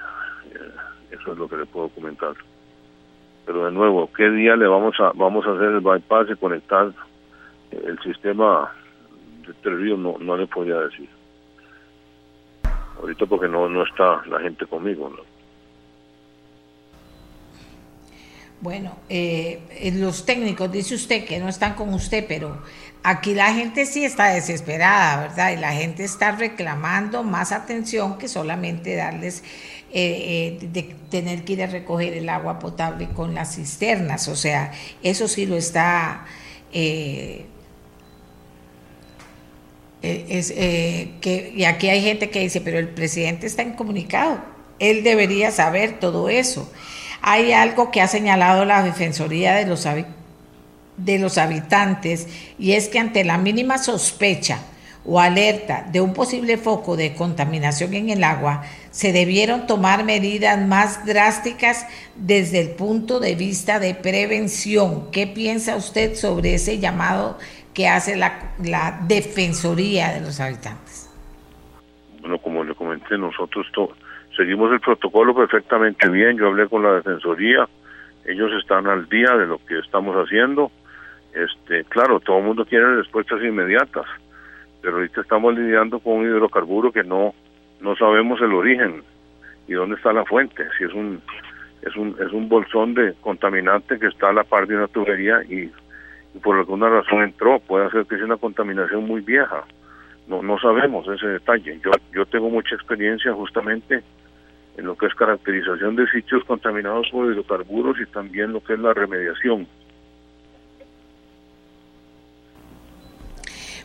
eh, 0.52 0.72
eso 1.12 1.32
es 1.34 1.38
lo 1.38 1.48
que 1.48 1.58
le 1.58 1.66
puedo 1.66 1.90
comentar. 1.90 2.34
Pero 3.46 3.66
de 3.66 3.72
nuevo, 3.72 4.10
¿qué 4.16 4.30
día 4.30 4.56
le 4.56 4.68
vamos 4.68 4.96
a 5.00 5.12
vamos 5.16 5.46
a 5.46 5.52
hacer 5.52 5.70
el 5.70 5.80
bypass 5.80 6.30
y 6.30 6.36
conectar 6.36 6.92
el 7.72 8.00
sistema 8.00 8.72
de 9.64 9.70
río? 9.70 9.98
No, 9.98 10.38
le 10.38 10.48
podría 10.48 10.80
decir. 10.80 11.10
Ahorita 13.00 13.26
porque 13.26 13.48
no, 13.48 13.70
no 13.70 13.84
está 13.84 14.22
la 14.26 14.40
gente 14.40 14.66
conmigo. 14.66 15.10
¿no? 15.10 15.24
Bueno, 18.62 18.98
eh, 19.08 19.94
los 19.96 20.26
técnicos, 20.26 20.70
dice 20.70 20.96
usted 20.96 21.24
que 21.24 21.40
no 21.40 21.48
están 21.48 21.76
con 21.76 21.94
usted, 21.94 22.26
pero 22.28 22.62
aquí 23.04 23.34
la 23.34 23.54
gente 23.54 23.86
sí 23.86 24.04
está 24.04 24.34
desesperada, 24.34 25.28
¿verdad? 25.28 25.54
Y 25.54 25.56
la 25.56 25.72
gente 25.72 26.04
está 26.04 26.34
reclamando 26.34 27.24
más 27.24 27.54
atención 27.54 28.18
que 28.18 28.28
solamente 28.28 28.98
darles, 28.98 29.44
eh, 29.94 30.58
eh, 30.62 30.68
de 30.68 30.94
tener 31.10 31.46
que 31.46 31.54
ir 31.54 31.64
a 31.64 31.68
recoger 31.68 32.14
el 32.14 32.28
agua 32.28 32.60
potable 32.60 33.08
con 33.08 33.34
las 33.34 33.56
cisternas. 33.56 34.28
O 34.28 34.36
sea, 34.36 34.74
eso 35.04 35.28
sí 35.28 35.46
lo 35.46 35.56
está... 35.56 36.26
es, 40.02 40.52
que, 40.52 41.54
y 41.56 41.66
aquí 41.66 41.90
hay 41.90 42.02
gente 42.02 42.30
que 42.30 42.40
dice, 42.40 42.62
pero 42.62 42.80
el 42.80 42.90
presidente 42.90 43.48
está 43.48 43.64
incomunicado, 43.64 44.40
él 44.80 45.04
debería 45.04 45.52
saber 45.52 46.00
todo 46.00 46.30
eso 46.30 46.70
hay 47.22 47.52
algo 47.52 47.92
que 47.92 48.02
ha 48.02 48.08
señalado 48.08 48.66
la 48.66 48.84
Defensoría 48.84 49.56
de 49.56 49.66
los, 49.66 49.86
de 50.98 51.20
los 51.20 51.38
Habitantes 51.38 52.28
y 52.58 52.74
es 52.74 52.88
que 52.88 53.00
ante 53.00 53.24
la 53.24 53.38
mínima 53.38 53.78
sospecha 53.78 54.60
o 55.06 55.20
alerta 55.20 55.88
de 55.92 56.02
un 56.02 56.14
posible 56.14 56.58
foco 56.58 56.96
de 56.96 57.16
contaminación 57.16 57.94
en 57.94 58.10
el 58.10 58.24
agua, 58.24 58.64
se 58.92 59.12
debieron 59.12 59.66
tomar 59.66 60.04
medidas 60.04 60.60
más 60.60 61.06
drásticas 61.06 61.86
desde 62.16 62.60
el 62.60 62.72
punto 62.72 63.20
de 63.20 63.36
vista 63.36 63.80
de 63.80 63.96
prevención. 63.96 65.10
¿Qué 65.12 65.26
piensa 65.26 65.78
usted 65.78 66.16
sobre 66.16 66.56
ese 66.56 66.80
llamado 66.80 67.38
que 67.74 67.88
hace 67.88 68.16
la, 68.16 69.00
Defensoría 69.08 70.14
de 70.14 70.22
los 70.22 70.40
Habitantes? 70.40 71.10
Bueno, 72.22 72.38
como 72.40 72.64
le 72.64 72.76
comenté, 72.76 73.18
nosotros 73.18 73.68
seguimos 74.36 74.72
el 74.72 74.80
protocolo 74.80 75.36
perfectamente 75.36 76.10
bien. 76.10 76.38
Yo 76.38 76.48
hablé 76.48 76.68
con 76.68 76.84
la 76.84 76.94
Defensoría, 76.94 77.68
ellos 78.26 78.52
están 78.60 78.88
al 78.88 79.08
día 79.10 79.36
de 79.36 79.48
lo 79.48 79.60
que 79.66 79.80
estamos 79.80 80.16
haciendo. 80.16 80.72
Este, 81.34 81.84
claro, 81.86 82.20
todo 82.20 82.40
el 82.40 82.46
mundo 82.46 82.66
quiere 82.66 82.96
respuestas 82.96 83.42
inmediatas, 83.44 84.06
pero 84.82 84.98
ahorita 84.98 85.22
estamos 85.22 85.56
lidiando 85.56 86.00
con 86.00 86.14
un 86.18 86.26
hidrocarburo 86.26 86.92
que 86.92 87.04
no 87.04 87.34
no 87.80 87.96
sabemos 87.96 88.42
el 88.42 88.54
origen 88.54 89.04
y 89.68 89.74
dónde 89.74 89.96
está 89.96 90.12
la 90.12 90.26
fuente, 90.26 90.66
si 90.78 90.84
es 90.84 90.94
un 90.94 91.22
es 91.82 91.96
un 91.96 92.16
es 92.20 92.34
un 92.34 92.50
bolsón 92.50 92.94
de 92.94 93.14
contaminante 93.22 94.00
que 94.00 94.08
está 94.08 94.30
a 94.30 94.34
la 94.34 94.44
par 94.44 94.68
de 94.68 94.76
una 94.76 94.88
tubería 94.88 95.42
y, 95.44 95.72
por 96.40 96.58
alguna 96.58 96.90
razón 96.90 97.24
entró, 97.24 97.60
puede 97.60 97.90
ser 97.92 98.06
que 98.06 98.16
sea 98.16 98.26
una 98.26 98.38
contaminación 98.38 99.06
muy 99.06 99.22
vieja. 99.22 99.64
No 100.28 100.42
no 100.42 100.60
sabemos 100.60 101.08
ese 101.08 101.28
detalle. 101.28 101.80
Yo 101.84 101.92
yo 102.14 102.26
tengo 102.26 102.50
mucha 102.50 102.76
experiencia 102.76 103.34
justamente 103.34 104.04
en 104.78 104.86
lo 104.86 104.96
que 104.98 105.08
es 105.08 105.14
caracterización 105.16 105.96
de 105.96 106.08
sitios 106.08 106.44
contaminados 106.46 107.08
por 107.12 107.32
hidrocarburos 107.32 107.98
y 108.00 108.06
también 108.06 108.54
lo 108.54 108.64
que 108.64 108.74
es 108.74 108.80
la 108.80 108.94
remediación. 108.94 109.68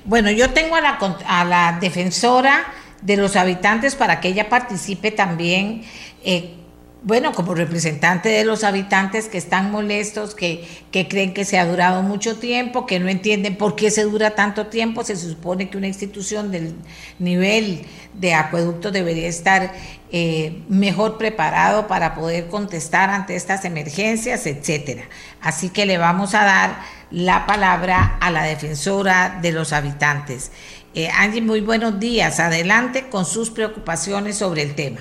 Bueno, 0.04 0.30
yo 0.30 0.52
tengo 0.52 0.76
a 0.76 0.80
la, 0.80 0.98
a 1.26 1.44
la 1.44 1.78
defensora 1.80 2.64
de 3.00 3.16
los 3.16 3.36
habitantes 3.36 3.96
para 3.96 4.20
que 4.20 4.28
ella 4.28 4.48
participe 4.48 5.10
también. 5.10 5.82
Eh, 6.22 6.54
bueno, 7.04 7.32
como 7.32 7.54
representante 7.54 8.30
de 8.30 8.46
los 8.46 8.64
habitantes 8.64 9.28
que 9.28 9.36
están 9.36 9.70
molestos, 9.70 10.34
que, 10.34 10.66
que, 10.90 11.06
creen 11.06 11.34
que 11.34 11.44
se 11.44 11.58
ha 11.58 11.66
durado 11.66 12.02
mucho 12.02 12.38
tiempo, 12.38 12.86
que 12.86 12.98
no 12.98 13.10
entienden 13.10 13.56
por 13.56 13.76
qué 13.76 13.90
se 13.90 14.04
dura 14.04 14.30
tanto 14.30 14.68
tiempo, 14.68 15.04
se 15.04 15.14
supone 15.14 15.68
que 15.68 15.76
una 15.76 15.86
institución 15.86 16.50
del 16.50 16.74
nivel 17.18 17.84
de 18.14 18.32
acueducto 18.32 18.90
debería 18.90 19.28
estar 19.28 19.74
eh, 20.12 20.62
mejor 20.70 21.18
preparado 21.18 21.88
para 21.88 22.14
poder 22.14 22.46
contestar 22.46 23.10
ante 23.10 23.36
estas 23.36 23.66
emergencias, 23.66 24.46
etcétera. 24.46 25.02
Así 25.42 25.68
que 25.68 25.84
le 25.84 25.98
vamos 25.98 26.34
a 26.34 26.44
dar 26.44 26.78
la 27.10 27.44
palabra 27.44 28.16
a 28.18 28.30
la 28.30 28.44
defensora 28.44 29.40
de 29.42 29.52
los 29.52 29.74
habitantes. 29.74 30.52
Eh, 30.94 31.10
Angie, 31.10 31.42
muy 31.42 31.60
buenos 31.60 32.00
días. 32.00 32.40
Adelante 32.40 33.10
con 33.10 33.26
sus 33.26 33.50
preocupaciones 33.50 34.38
sobre 34.38 34.62
el 34.62 34.74
tema. 34.74 35.00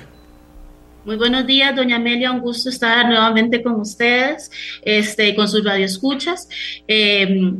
Muy 1.05 1.17
buenos 1.17 1.45
días, 1.45 1.75
doña 1.75 1.97
Amelia, 1.97 2.31
un 2.31 2.39
gusto 2.39 2.69
estar 2.69 3.05
nuevamente 3.05 3.61
con 3.61 3.73
ustedes, 3.73 4.49
este, 4.83 5.35
con 5.35 5.49
sus 5.49 5.61
radioescuchas. 5.61 6.47
Eh, 6.87 7.55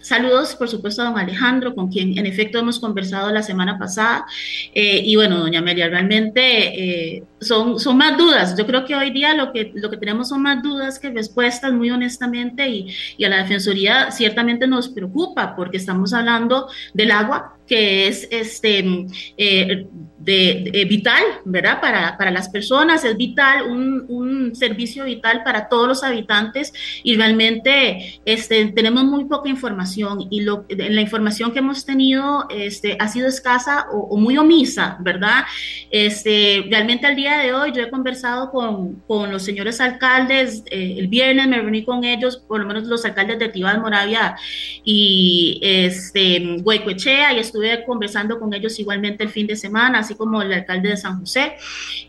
saludos, 0.00 0.54
por 0.54 0.68
supuesto, 0.68 1.02
a 1.02 1.06
don 1.06 1.18
Alejandro, 1.18 1.74
con 1.74 1.90
quien 1.90 2.16
en 2.16 2.24
efecto 2.24 2.60
hemos 2.60 2.78
conversado 2.78 3.32
la 3.32 3.42
semana 3.42 3.80
pasada. 3.80 4.26
Eh, 4.72 5.02
y 5.04 5.16
bueno, 5.16 5.38
doña 5.38 5.58
Amelia, 5.58 5.88
realmente 5.88 7.16
eh, 7.16 7.24
son, 7.40 7.80
son 7.80 7.96
más 7.96 8.16
dudas. 8.16 8.56
Yo 8.56 8.64
creo 8.64 8.84
que 8.84 8.94
hoy 8.94 9.10
día 9.10 9.34
lo 9.34 9.52
que, 9.52 9.72
lo 9.74 9.90
que 9.90 9.96
tenemos 9.96 10.28
son 10.28 10.42
más 10.42 10.62
dudas 10.62 11.00
que 11.00 11.10
respuestas, 11.10 11.72
muy 11.72 11.90
honestamente, 11.90 12.68
y, 12.68 12.94
y 13.16 13.24
a 13.24 13.28
la 13.28 13.38
Defensoría 13.38 14.12
ciertamente 14.12 14.68
nos 14.68 14.88
preocupa 14.88 15.56
porque 15.56 15.78
estamos 15.78 16.12
hablando 16.12 16.68
del 16.92 17.10
agua 17.10 17.56
que 17.66 18.08
es 18.08 18.28
este, 18.30 19.06
eh, 19.36 19.86
de, 20.24 20.86
vital, 20.88 21.22
¿verdad? 21.44 21.80
Para, 21.80 22.16
para, 22.16 22.30
las 22.30 22.48
personas, 22.48 23.04
es 23.04 23.16
vital, 23.16 23.70
un, 23.70 24.04
un, 24.08 24.54
servicio 24.54 25.04
vital 25.04 25.42
para 25.44 25.68
todos 25.68 25.88
los 25.88 26.04
habitantes 26.04 26.72
y 27.02 27.16
realmente 27.16 28.20
este, 28.24 28.66
tenemos 28.66 29.04
muy 29.04 29.24
poca 29.24 29.48
información 29.48 30.26
y 30.30 30.42
lo, 30.42 30.64
la 30.68 31.00
información 31.00 31.52
que 31.52 31.58
hemos 31.58 31.84
tenido 31.84 32.46
este, 32.50 32.96
ha 33.00 33.08
sido 33.08 33.28
escasa 33.28 33.86
o, 33.92 34.16
muy 34.16 34.38
omisa, 34.38 34.96
¿verdad? 35.00 35.44
Este, 35.90 36.64
realmente 36.70 37.06
al 37.06 37.16
día 37.16 37.38
de 37.38 37.52
hoy 37.52 37.72
yo 37.74 37.82
he 37.82 37.90
conversado 37.90 38.50
con, 38.50 39.02
con 39.06 39.30
los 39.30 39.42
señores 39.42 39.80
alcaldes, 39.80 40.62
eh, 40.70 40.96
el 40.98 41.08
viernes 41.08 41.48
me 41.48 41.60
reuní 41.60 41.84
con 41.84 42.04
ellos, 42.04 42.36
por 42.36 42.60
lo 42.60 42.66
menos 42.66 42.84
los 42.84 43.04
alcaldes 43.04 43.38
de 43.38 43.48
Tibás, 43.48 43.78
Moravia 43.78 44.36
y 44.84 45.58
este, 45.62 46.56
Huecoechea 46.62 47.32
y 47.32 47.38
estuve 47.54 47.84
conversando 47.84 48.38
con 48.38 48.52
ellos 48.52 48.78
igualmente 48.80 49.22
el 49.22 49.30
fin 49.30 49.46
de 49.46 49.56
semana, 49.56 50.00
así 50.00 50.14
como 50.14 50.42
el 50.42 50.52
alcalde 50.52 50.88
de 50.90 50.96
San 50.96 51.20
José. 51.20 51.54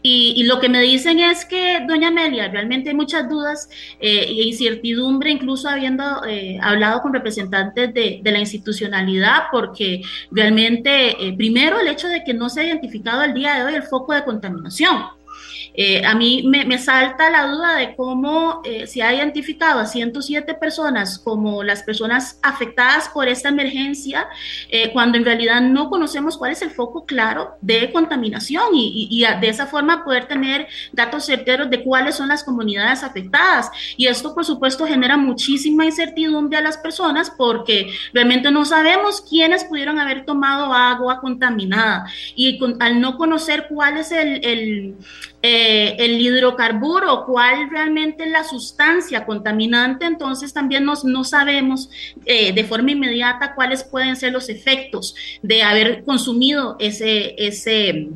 Y, 0.01 0.43
lo 0.45 0.59
que 0.59 0.69
me 0.69 0.79
dicen 0.81 1.19
es 1.19 1.45
que, 1.45 1.79
doña 1.87 2.09
Amelia, 2.09 2.47
realmente 2.47 2.89
hay 2.89 2.95
muchas 2.95 3.27
dudas 3.29 3.69
e 3.99 4.43
incertidumbre, 4.43 5.31
incluso 5.31 5.67
habiendo 5.67 6.23
eh, 6.25 6.59
hablado 6.61 7.01
con 7.01 7.13
representantes 7.13 7.93
de, 7.93 8.19
de, 8.21 8.31
la 8.31 8.39
institucionalidad, 8.39 9.43
porque 9.51 10.01
realmente, 10.31 11.27
eh, 11.27 11.33
primero, 11.33 11.79
el 11.79 11.87
hecho 11.87 12.07
de 12.07 12.23
que 12.23 12.33
no 12.33 12.49
se 12.49 12.61
ha 12.61 12.63
identificado 12.65 13.21
al 13.21 13.33
día 13.33 13.55
de 13.55 13.63
hoy 13.63 13.75
el 13.75 13.83
foco 13.83 14.13
de 14.13 14.23
contaminación. 14.23 15.05
Eh, 15.77 16.05
a 16.05 16.15
mí 16.15 16.43
me, 16.47 16.77
salta 16.77 17.29
la 17.29 17.47
duda 17.47 17.75
de 17.75 17.95
cómo 17.95 18.61
eh, 18.63 18.87
se 18.87 19.01
ha 19.01 19.13
identificado 19.13 19.79
a 19.79 19.85
107 19.85 20.53
personas 20.55 21.19
como 21.19 21.63
las 21.63 21.83
personas 21.83 22.39
afectadas 22.43 23.09
por 23.09 23.27
esta 23.27 23.49
emergencia, 23.49 24.27
eh, 24.69 24.91
cuando 24.93 25.17
en 25.17 25.25
realidad 25.25 25.61
no 25.61 25.89
conocemos 25.89 26.37
cuál 26.37 26.51
es 26.51 26.61
el 26.61 26.71
foco 26.71 27.05
claro 27.05 27.57
de 27.61 27.91
contaminación 27.91 28.73
y, 28.73 29.07
y, 29.09 29.25
de 29.39 29.49
esa 29.49 29.65
forma 29.65 30.03
poder 30.03 30.27
tener 30.27 30.67
datos 30.93 31.25
certeros 31.25 31.69
de 31.69 31.83
cuáles 31.83 32.15
son 32.15 32.27
las 32.27 32.43
comunidades 32.43 33.03
afectadas. 33.03 33.71
Y 33.97 34.07
esto, 34.07 34.33
por 34.35 34.45
supuesto, 34.45 34.85
genera 34.85 35.17
muchísima 35.17 35.85
incertidumbre 35.85 36.57
a 36.57 36.61
las 36.61 36.77
personas 36.77 37.31
porque 37.31 37.91
realmente 38.13 38.51
no 38.51 38.65
sabemos 38.65 39.21
quiénes 39.21 39.63
pudieron 39.63 39.99
haber 39.99 40.25
tomado 40.25 40.73
agua 40.73 41.19
contaminada. 41.19 42.05
Y 42.35 42.59
al 42.79 43.01
no 43.01 43.17
conocer 43.17 43.67
cuál 43.69 43.97
es 43.97 44.11
el, 44.11 44.45
el, 44.45 44.95
eh, 45.47 45.95
el 45.99 46.19
hidrocarburo, 46.19 47.23
cuál 47.27 47.69
realmente 47.69 48.23
es 48.23 48.31
la 48.31 48.43
sustancia 48.43 49.27
contaminante, 49.27 50.05
entonces 50.05 50.51
también 50.51 50.85
nos, 50.85 51.05
no 51.05 51.23
sabemos 51.23 51.91
eh, 52.25 52.51
de 52.51 52.63
forma 52.63 52.93
inmediata 52.93 53.53
cuáles 53.53 53.83
pueden 53.83 54.15
ser 54.15 54.33
los 54.33 54.49
efectos 54.49 55.13
de 55.43 55.61
haber 55.61 56.03
consumido 56.03 56.77
ese, 56.79 57.35
ese 57.37 58.09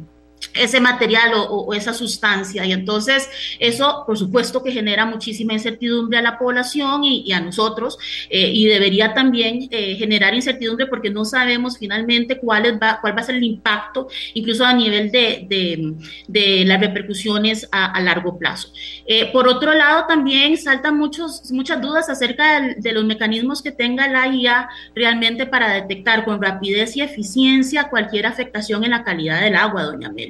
ese 0.54 0.80
material 0.80 1.32
o, 1.36 1.74
esa 1.74 1.94
sustancia. 1.94 2.66
Y 2.66 2.72
entonces 2.72 3.30
eso, 3.60 4.04
por 4.06 4.18
supuesto, 4.18 4.64
que 4.64 4.72
genera 4.72 5.06
muchísima 5.06 5.54
incertidumbre 5.54 6.18
a 6.18 6.22
la 6.22 6.38
población 6.38 7.04
y, 7.04 7.32
a 7.32 7.40
nosotros, 7.40 7.98
eh, 8.30 8.52
y 8.54 8.66
debería 8.66 9.14
también 9.14 9.68
eh, 9.72 9.96
generar 9.96 10.34
incertidumbre 10.34 10.88
porque 10.88 11.10
no 11.10 11.26
sabemos 11.26 11.78
finalmente 11.78 12.38
cuál, 12.38 12.82
va, 12.82 13.00
cuál 13.02 13.16
va 13.16 13.22
a 13.22 13.24
ser 13.24 13.36
el 13.36 13.44
impacto, 13.44 14.08
incluso 14.34 14.66
a 14.66 14.74
nivel 14.74 15.12
de, 15.12 15.46
de, 16.28 16.66
las 16.66 16.80
repercusiones 16.80 17.68
a, 17.72 18.00
largo 18.02 18.38
plazo. 18.38 18.72
Eh, 19.06 19.30
por 19.32 19.48
otro 19.48 19.74
lado, 19.74 20.06
también 20.08 20.58
saltan 20.58 20.98
muchos, 20.98 21.52
muchas 21.52 21.82
dudas 21.82 22.10
acerca 22.10 22.76
de, 22.78 22.90
los 22.92 23.06
mecanismos 23.06 23.62
que 23.62 23.72
tenga 23.72 24.08
la 24.08 24.28
IA 24.28 24.70
realmente 24.96 25.46
para 25.46 25.74
detectar 25.74 26.26
con 26.26 26.42
rapidez 26.42 26.96
y 26.98 27.02
eficiencia 27.02 27.90
cualquier 27.90 28.26
afectación 28.26 28.84
en 28.84 28.92
la 28.92 29.04
calidad 29.04 29.42
del 29.42 29.56
agua, 29.56 29.84
doña 29.84 30.10
Mel. 30.10 30.29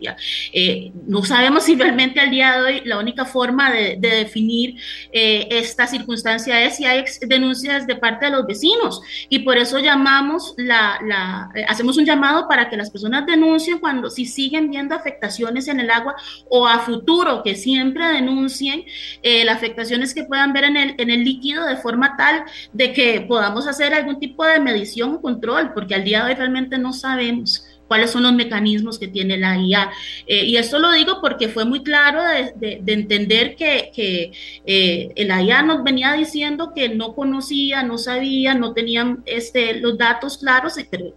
Eh, 0.53 0.91
no 1.07 1.23
sabemos 1.23 1.63
si 1.63 1.75
realmente 1.75 2.19
al 2.19 2.31
día 2.31 2.53
de 2.53 2.61
hoy 2.61 2.81
la 2.85 2.99
única 2.99 3.25
forma 3.25 3.71
de, 3.71 3.97
definir 3.99 4.75
eh, 5.11 5.47
esta 5.51 5.87
circunstancia 5.87 6.63
es 6.63 6.77
si 6.77 6.85
hay 6.85 7.03
denuncias 7.21 7.85
de 7.87 7.95
parte 7.95 8.25
de 8.25 8.31
los 8.31 8.45
vecinos. 8.45 9.01
Y 9.29 9.39
por 9.39 9.57
eso 9.57 9.79
llamamos 9.79 10.53
la, 10.57 11.49
eh, 11.55 11.65
hacemos 11.67 11.97
un 11.97 12.05
llamado 12.05 12.47
para 12.47 12.69
que 12.69 12.77
las 12.77 12.89
personas 12.89 13.25
denuncien 13.25 13.79
cuando 13.79 14.09
si 14.09 14.25
siguen 14.25 14.69
viendo 14.69 14.95
afectaciones 14.95 15.67
en 15.67 15.79
el 15.79 15.89
agua 15.89 16.15
o 16.49 16.67
a 16.67 16.79
futuro 16.79 17.43
que 17.43 17.55
siempre 17.55 18.07
denuncien 18.07 18.85
las 19.23 19.57
afectaciones 19.57 20.13
que 20.13 20.23
puedan 20.23 20.53
ver 20.53 20.63
en 20.65 20.77
el, 20.77 20.95
en 20.97 21.09
el 21.09 21.23
líquido 21.23 21.65
de 21.65 21.77
forma 21.77 22.15
tal 22.17 22.43
de 22.73 22.93
que 22.93 23.21
podamos 23.21 23.67
hacer 23.67 23.93
algún 23.93 24.19
tipo 24.19 24.45
de 24.45 24.59
medición 24.59 25.15
o 25.15 25.21
control, 25.21 25.73
porque 25.73 25.95
al 25.95 26.03
día 26.03 26.23
de 26.23 26.31
hoy 26.31 26.35
realmente 26.35 26.77
no 26.77 26.93
sabemos 26.93 27.68
cuáles 27.89 28.11
son 28.11 28.23
los 28.23 28.33
mecanismos 28.33 28.97
que 28.99 29.09
tiene 29.09 29.37
la 29.37 29.57
IA. 29.57 29.91
Eh, 30.27 30.45
y 30.45 30.55
esto 30.55 30.79
lo 30.79 30.91
digo 30.91 31.19
porque 31.19 31.49
fue 31.49 31.65
muy 31.65 31.83
claro 31.83 32.21
de, 32.55 32.81
entender 32.85 33.55
que, 33.55 33.91
que 33.93 34.31
eh, 34.65 35.25
la 35.25 35.41
IA 35.41 35.63
nos 35.63 35.83
venía 35.83 36.13
diciendo 36.13 36.71
que 36.73 36.87
no 36.87 37.15
conocía, 37.15 37.83
no 37.83 37.97
sabía, 37.97 38.53
no 38.53 38.73
tenían 38.73 39.23
este, 39.25 39.79
los 39.79 39.97
datos 39.97 40.37
claros, 40.37 40.75
pero 40.89 41.15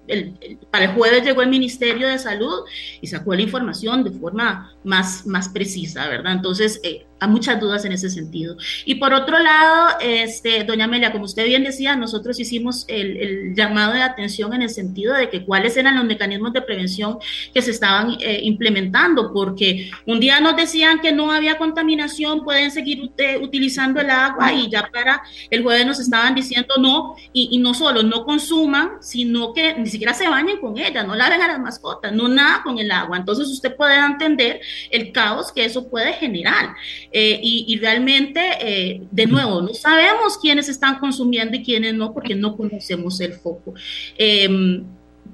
para 0.70 0.86
el 0.86 0.90
jueves 0.92 1.22
llegó 1.22 1.42
el 1.42 1.50
Ministerio 1.50 2.08
de 2.08 2.18
Salud 2.18 2.64
y 3.00 3.06
sacó 3.06 3.34
la 3.34 3.42
información 3.42 4.02
de 4.02 4.10
forma 4.10 4.74
más, 4.82 5.26
más 5.26 5.50
precisa, 5.50 6.08
¿verdad? 6.08 6.32
Entonces, 6.32 6.80
eh, 6.82 7.06
hay 7.22 7.28
muchas 7.28 7.60
dudas 7.60 7.84
en 7.84 7.92
ese 7.92 8.10
sentido. 8.10 8.56
Y 8.84 8.96
por 8.96 9.14
otro 9.14 9.38
lado, 9.38 9.96
este, 10.00 10.64
doña 10.64 10.86
Amelia, 10.86 11.12
como 11.12 11.24
usted 11.24 11.44
bien 11.46 11.62
decía, 11.62 11.94
nosotros 11.94 12.40
hicimos 12.40 12.84
el, 12.88 13.54
llamado 13.54 13.92
de 13.92 14.02
atención 14.02 14.52
en 14.54 14.62
el 14.62 14.70
sentido 14.70 15.14
de 15.14 15.28
que 15.30 15.44
cuáles 15.44 15.76
eran 15.76 15.96
los 15.96 16.04
mecanismos 16.04 16.52
de 16.52 16.62
prevención 16.62 17.18
que 17.54 17.62
se 17.62 17.70
estaban 17.70 18.16
eh, 18.18 18.40
implementando, 18.42 19.32
porque 19.32 19.90
un 20.06 20.18
día 20.18 20.40
nos 20.40 20.56
decían 20.56 21.00
que 21.00 21.12
no 21.12 21.30
había 21.30 21.58
contaminación, 21.58 22.42
pueden 22.42 22.70
seguir 22.70 23.10
utilizando 23.40 24.00
el 24.00 24.10
agua 24.10 24.52
y 24.52 24.68
ya 24.68 24.88
para 24.92 25.22
el 25.50 25.62
jueves 25.62 25.86
nos 25.86 26.00
estaban 26.00 26.34
diciendo 26.34 26.74
no, 26.80 27.14
y, 27.32 27.50
y, 27.52 27.58
no 27.58 27.74
solo 27.74 28.02
no 28.02 28.24
consuman, 28.24 29.00
sino 29.00 29.52
que 29.52 29.74
ni 29.74 29.86
siquiera 29.86 30.12
se 30.12 30.28
bañen 30.28 30.58
con 30.58 30.76
ella, 30.76 31.04
no 31.04 31.14
laven 31.14 31.40
a 31.40 31.48
las 31.48 31.60
mascotas, 31.60 32.12
no 32.12 32.26
nada 32.26 32.62
con 32.64 32.78
el 32.78 32.90
agua. 32.90 33.16
Entonces 33.16 33.48
usted 33.48 33.76
puede 33.76 33.94
entender 33.94 34.60
el 34.90 35.12
caos 35.12 35.52
que 35.52 35.64
eso 35.64 35.88
puede 35.88 36.14
generar. 36.14 36.74
Eh, 37.12 37.38
y, 37.42 37.78
realmente, 37.78 38.40
eh, 38.60 39.02
de 39.10 39.26
nuevo, 39.26 39.60
no 39.60 39.74
sabemos 39.74 40.38
quiénes 40.38 40.68
están 40.68 40.98
consumiendo 40.98 41.56
y 41.56 41.62
quiénes 41.62 41.94
no, 41.94 42.12
porque 42.14 42.34
no 42.34 42.56
conocemos 42.56 43.20
el 43.20 43.34
foco. 43.34 43.74
Em, 44.16 44.84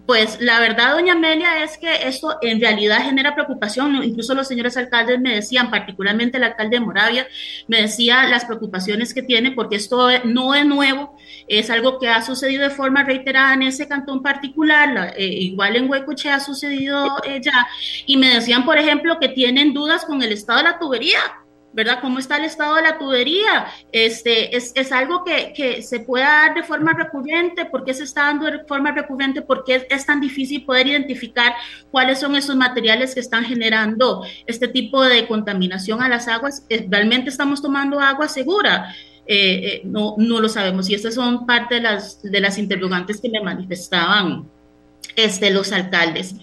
pues 0.07 0.39
la 0.41 0.59
verdad, 0.59 0.95
doña 0.95 1.13
Amelia, 1.13 1.63
es 1.63 1.77
que 1.77 2.09
esto 2.09 2.39
en 2.41 2.61
realidad 2.61 3.03
genera 3.03 3.35
preocupación. 3.35 4.03
Incluso 4.03 4.35
los 4.35 4.49
señores 4.49 4.77
alcaldes 4.79 5.21
me 5.21 5.35
decían, 5.35 5.71
particularmente 5.71 6.39
el 6.39 6.45
alcalde 6.45 6.79
de 6.79 6.85
Moravia, 6.85 7.29
me 7.67 7.83
decía 7.83 8.27
las 8.27 8.47
preocupaciones 8.47 9.13
que 9.13 9.23
tiene, 9.23 9.51
porque 9.53 9.77
esto 9.77 10.09
no 10.25 10.55
es 10.55 10.65
nuevo, 10.65 11.15
es 11.47 11.69
algo 11.69 11.99
que 11.99 12.09
ha 12.09 12.23
sucedido 12.23 12.63
de 12.63 12.71
forma 12.71 13.05
reiterada 13.05 13.53
en 13.53 13.65
ese 13.65 13.87
cantón 13.87 14.23
particular, 14.23 15.15
eh, 15.17 15.27
igual 15.27 15.77
en 15.77 15.91
Huecoche 15.91 16.31
ha 16.31 16.41
sucedido 16.41 17.07
ya. 17.43 17.69
Y 18.07 18.17
me 18.17 18.31
decían, 18.35 18.65
por 18.65 18.79
ejemplo, 18.79 19.19
que 19.21 19.29
tienen 19.29 19.75
dudas 19.75 20.07
con 20.07 20.23
el 20.23 20.33
estado 20.33 20.59
de 20.61 20.65
la 20.65 20.79
tubería 20.79 21.19
¿verdad? 21.79 22.01
¿Cómo 22.01 22.19
está 22.19 22.39
el 22.39 22.45
estado 22.45 22.75
de 22.75 22.83
la 22.83 22.99
tubería? 22.99 23.69
Este, 23.93 24.57
es, 24.57 24.91
algo 24.91 25.23
que, 25.23 25.53
que, 25.55 25.81
se 25.81 26.01
puede 26.01 26.25
dar 26.25 26.53
de 26.53 26.65
forma 26.65 26.93
recurrente, 26.93 27.67
¿por 27.67 27.85
qué 27.85 27.95
se 27.95 28.03
está 28.03 28.23
dando 28.23 28.47
de 28.47 28.65
forma 28.65 28.91
recurrente? 28.91 29.43
¿Por 29.43 29.63
qué 29.63 29.87
es, 29.89 30.05
tan 30.05 30.21
difícil 30.21 30.65
poder 30.65 30.89
identificar 30.89 31.55
cuáles 31.93 32.19
son 32.19 32.35
esos 32.35 32.57
materiales 32.57 33.15
que 33.15 33.21
están 33.21 33.45
generando 33.45 34.25
este 34.49 34.67
tipo 34.67 35.05
de 35.05 35.29
contaminación 35.29 36.03
a 36.03 36.09
las 36.09 36.27
aguas? 36.27 36.67
Eh, 36.69 36.85
¿Realmente 36.91 37.31
estamos 37.31 37.63
tomando 37.63 38.01
agua 38.01 38.27
segura? 38.27 38.93
Eh, 39.29 39.37
eh, 39.37 39.83
no, 39.85 40.17
no 40.19 40.41
lo 40.41 40.49
sabemos 40.49 40.91
y 40.91 40.95
estas 40.95 41.15
son 41.15 41.47
parte 41.47 41.77
de 41.77 41.83
las, 41.83 42.21
de 42.23 42.41
las 42.41 42.59
interrogantes 42.59 43.21
que 43.21 43.29
me 43.29 43.41
manifestaban 43.41 44.49
este, 45.15 45.51
los 45.51 45.71
alcaldes. 45.71 46.35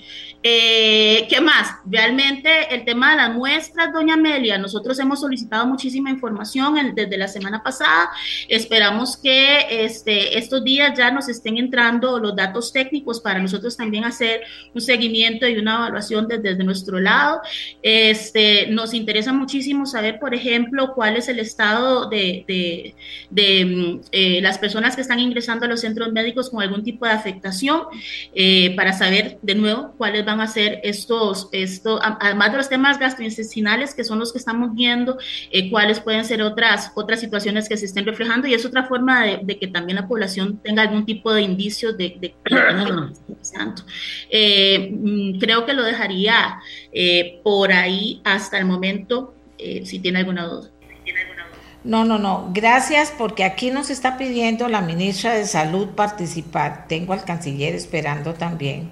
Eh, 0.48 1.26
¿Qué 1.28 1.42
más? 1.42 1.78
Realmente 1.88 2.52
el 2.70 2.86
tema 2.86 3.10
de 3.10 3.18
las 3.18 3.34
muestras, 3.34 3.92
doña 3.92 4.14
Amelia, 4.14 4.60
nosotros 4.60 5.00
hemos 5.00 5.22
solicitado 5.22 5.66
muchísima 5.66 6.12
información 6.12 6.94
desde 6.94 7.18
la 7.18 7.28
semana 7.28 7.64
pasada. 7.64 8.12
Esperamos 8.48 9.18
que 9.18 9.84
este, 9.84 10.38
estos 10.38 10.64
días 10.64 10.96
ya 10.96 11.10
nos 11.10 11.30
estén 11.30 11.58
entrando 11.58 12.20
los 12.20 12.36
datos 12.36 12.72
técnicos 12.72 13.22
para 13.22 13.40
nosotros 13.40 13.76
también 13.76 14.04
hacer 14.04 14.42
un 14.76 14.82
seguimiento 14.82 15.48
y 15.48 15.58
una 15.58 15.78
evaluación 15.78 16.28
desde, 16.28 16.64
nuestro 16.64 17.00
lado. 17.00 17.42
Este, 17.82 18.68
nos 18.68 18.94
interesa 18.94 19.34
muchísimo 19.34 19.88
saber, 19.88 20.20
por 20.20 20.36
ejemplo, 20.36 20.94
cuál 20.94 21.18
es 21.18 21.28
el 21.28 21.40
estado 21.40 22.08
de, 22.08 22.94
mm, 23.32 24.02
eh, 24.12 24.42
las 24.44 24.60
personas 24.60 24.96
que 24.96 25.02
están 25.02 25.20
ingresando 25.20 25.66
a 25.66 25.70
los 25.70 25.82
centros 25.82 26.12
médicos 26.12 26.52
con 26.52 26.62
algún 26.62 26.84
tipo 26.84 27.08
de 27.08 27.14
afectación, 27.14 27.82
eh, 28.36 28.76
para 28.76 28.94
saber 28.94 29.40
de 29.42 29.56
nuevo 29.56 29.96
cuáles 29.98 30.24
van 30.24 30.35
a 30.40 30.48
ser 30.48 30.80
estos, 30.84 31.49
esto, 31.52 31.99
además 32.02 32.52
de 32.52 32.57
los 32.57 32.70
temas 32.70 32.99
gastrointestinales, 32.99 33.94
que 33.94 34.03
son 34.03 34.20
los 34.20 34.32
que 34.32 34.40
estamos 34.40 34.74
viendo, 34.74 35.18
eh, 35.52 35.70
cuáles 35.70 35.99
pueden 35.99 36.26
ser 36.26 36.41
otras, 36.41 36.91
otras 36.95 37.20
situaciones 37.20 37.70
que 37.70 37.78
se 37.78 37.86
estén 37.86 38.06
reflejando, 38.06 38.48
y 38.48 38.53
es 38.53 38.66
otra 38.66 38.86
forma 38.86 39.26
de, 39.26 39.57
que 39.60 39.68
también 39.68 39.98
la 39.98 40.07
población 40.07 40.57
tenga 40.64 40.82
algún 40.84 41.06
tipo 41.06 41.34
de 41.34 41.41
indicios 41.41 41.98
de, 41.98 42.18
de, 42.20 42.36
eh, 44.30 44.90
mm, 44.91 45.40
creo 45.40 45.66
que 45.66 45.74
lo 45.74 45.84
dejaría 45.84 46.60
eh, 46.91 47.40
por 47.44 47.72
ahí 47.72 48.22
hasta 48.24 48.57
el 48.57 48.66
momento, 48.66 49.34
si 49.57 49.99
tiene 49.99 50.20
alguna 50.20 50.45
duda. 50.45 50.70
No, 51.86 52.03
no, 52.03 52.18
no. 52.18 52.49
Gracias 52.52 53.14
porque 53.16 53.44
aquí 53.44 53.70
nos 53.70 53.90
está 53.90 54.18
pidiendo 54.18 54.68
la 54.68 54.82
ministra 54.82 55.34
de 55.34 55.45
Salud 55.45 55.90
participar. 55.90 56.88
Tengo 56.88 57.14
al 57.14 57.24
canciller 57.24 57.76
esperando 57.76 58.34
también 58.34 58.90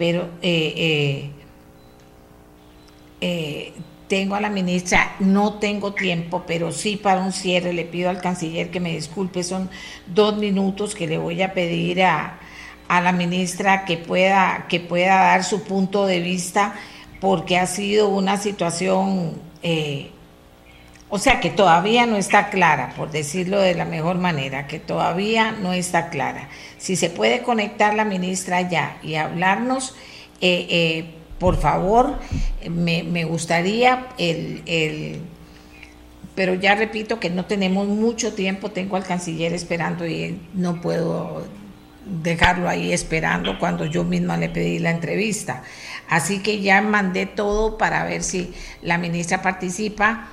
pero 0.00 0.30
eh, 0.40 0.72
eh, 0.76 1.30
eh, 3.20 3.72
tengo 4.08 4.34
a 4.34 4.40
la 4.40 4.48
ministra, 4.48 5.14
no 5.20 5.58
tengo 5.58 5.92
tiempo, 5.92 6.44
pero 6.46 6.72
sí 6.72 6.96
para 6.96 7.20
un 7.20 7.32
cierre 7.32 7.74
le 7.74 7.84
pido 7.84 8.08
al 8.08 8.22
canciller 8.22 8.70
que 8.70 8.80
me 8.80 8.94
disculpe, 8.94 9.44
son 9.44 9.68
dos 10.06 10.38
minutos 10.38 10.94
que 10.94 11.06
le 11.06 11.18
voy 11.18 11.42
a 11.42 11.52
pedir 11.52 12.02
a, 12.02 12.40
la 12.88 13.12
ministra 13.12 13.84
que 13.84 13.98
pueda, 13.98 14.64
que 14.70 14.80
pueda 14.80 15.16
dar 15.16 15.44
su 15.44 15.64
punto 15.64 16.06
de 16.06 16.20
vista, 16.20 16.76
porque 17.20 17.58
ha 17.58 17.66
sido 17.66 18.08
una 18.08 18.38
situación, 18.38 19.34
o 21.10 21.18
sea, 21.18 21.40
que 21.40 21.50
todavía 21.50 22.06
no 22.06 22.16
está 22.16 22.50
clara, 22.50 22.94
por 22.96 23.10
decirlo 23.10 23.60
de 23.60 23.74
la 23.74 23.84
mejor 23.84 24.18
manera, 24.18 24.66
que 24.66 24.78
todavía 24.78 25.52
no 25.52 25.72
está 25.72 26.08
clara 26.08 26.48
si 26.80 26.96
se 26.96 27.10
puede 27.10 27.42
conectar 27.42 27.94
la 27.94 28.06
ministra 28.06 28.62
ya 28.62 28.96
y 29.02 29.14
hablarnos, 29.14 29.94
eh, 30.40 30.66
eh, 30.70 31.04
por 31.38 31.60
favor, 31.60 32.18
me, 32.68 33.02
me 33.02 33.24
gustaría 33.24 34.08
el, 34.16 34.62
el 34.64 35.20
pero 36.34 36.54
ya 36.54 36.74
repito 36.74 37.20
que 37.20 37.28
no 37.28 37.44
tenemos 37.44 37.86
mucho 37.86 38.32
tiempo, 38.32 38.70
tengo 38.70 38.96
al 38.96 39.04
canciller 39.04 39.52
esperando 39.52 40.06
y 40.06 40.40
no 40.54 40.80
puedo 40.80 41.44
dejarlo 42.06 42.66
ahí 42.66 42.94
esperando 42.94 43.58
cuando 43.58 43.84
yo 43.84 44.04
misma 44.04 44.38
le 44.38 44.48
pedí 44.48 44.78
la 44.78 44.90
entrevista. 44.90 45.62
Así 46.08 46.38
que 46.38 46.62
ya 46.62 46.80
mandé 46.80 47.26
todo 47.26 47.76
para 47.76 48.04
ver 48.04 48.22
si 48.22 48.54
la 48.80 48.96
ministra 48.96 49.42
participa 49.42 50.28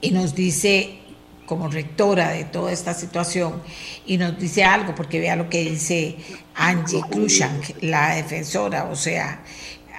y 0.00 0.10
nos 0.10 0.34
dice 0.34 0.98
como 1.46 1.68
rectora 1.68 2.30
de 2.30 2.44
toda 2.44 2.72
esta 2.72 2.92
situación 2.92 3.62
y 4.06 4.18
nos 4.18 4.38
dice 4.38 4.64
algo, 4.64 4.94
porque 4.94 5.18
vea 5.18 5.34
lo 5.34 5.48
que 5.48 5.62
dice 5.62 6.16
Angie 6.54 7.02
Krushank, 7.10 7.82
la 7.82 8.14
defensora, 8.14 8.84
o 8.84 8.96
sea, 8.96 9.42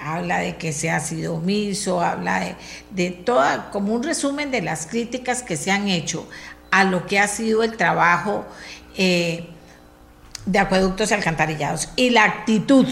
habla 0.01 0.39
de 0.39 0.57
que 0.57 0.71
se 0.71 0.89
ha 0.91 0.99
sido 0.99 1.35
omiso, 1.35 2.01
habla 2.01 2.39
de, 2.39 2.55
de 2.91 3.11
toda, 3.11 3.71
como 3.71 3.93
un 3.93 4.03
resumen 4.03 4.51
de 4.51 4.61
las 4.61 4.85
críticas 4.85 5.41
que 5.41 5.57
se 5.57 5.71
han 5.71 5.89
hecho 5.89 6.27
a 6.71 6.83
lo 6.83 7.05
que 7.05 7.19
ha 7.19 7.27
sido 7.27 7.63
el 7.63 7.75
trabajo 7.75 8.45
eh, 8.97 9.47
de 10.45 10.59
acueductos 10.59 11.11
alcantarillados 11.11 11.89
y 11.95 12.09
la 12.11 12.25
actitud, 12.25 12.87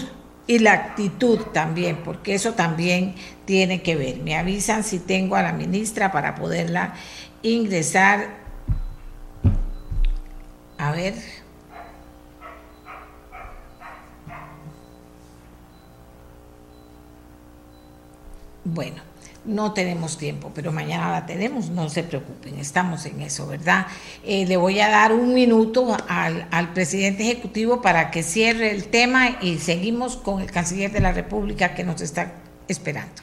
y 0.48 0.58
la 0.60 0.72
actitud 0.72 1.38
también, 1.52 1.98
porque 2.04 2.34
eso 2.34 2.54
también 2.54 3.14
tiene 3.44 3.82
que 3.82 3.94
ver. 3.96 4.16
Me 4.16 4.36
avisan 4.36 4.82
si 4.82 4.98
tengo 4.98 5.36
a 5.36 5.42
la 5.42 5.52
ministra 5.52 6.10
para 6.10 6.34
poderla 6.34 6.94
ingresar. 7.42 8.30
A 10.78 10.90
ver. 10.92 11.14
Bueno, 18.64 19.02
no 19.44 19.72
tenemos 19.72 20.18
tiempo, 20.18 20.52
pero 20.54 20.72
mañana 20.72 21.10
la 21.10 21.26
tenemos, 21.26 21.70
no 21.70 21.88
se 21.88 22.02
preocupen, 22.02 22.58
estamos 22.58 23.06
en 23.06 23.22
eso, 23.22 23.46
¿verdad? 23.46 23.86
Eh, 24.24 24.46
le 24.46 24.56
voy 24.56 24.80
a 24.80 24.88
dar 24.88 25.12
un 25.12 25.32
minuto 25.32 25.96
al, 26.08 26.46
al, 26.50 26.72
presidente 26.72 27.22
ejecutivo 27.22 27.80
para 27.80 28.10
que 28.10 28.22
cierre 28.22 28.70
el 28.70 28.84
tema 28.88 29.38
y 29.40 29.58
seguimos 29.58 30.16
con 30.16 30.40
el 30.40 30.50
canciller 30.50 30.92
de 30.92 31.00
la 31.00 31.12
República 31.12 31.74
que 31.74 31.84
nos 31.84 32.00
está 32.00 32.32
esperando. 32.68 33.22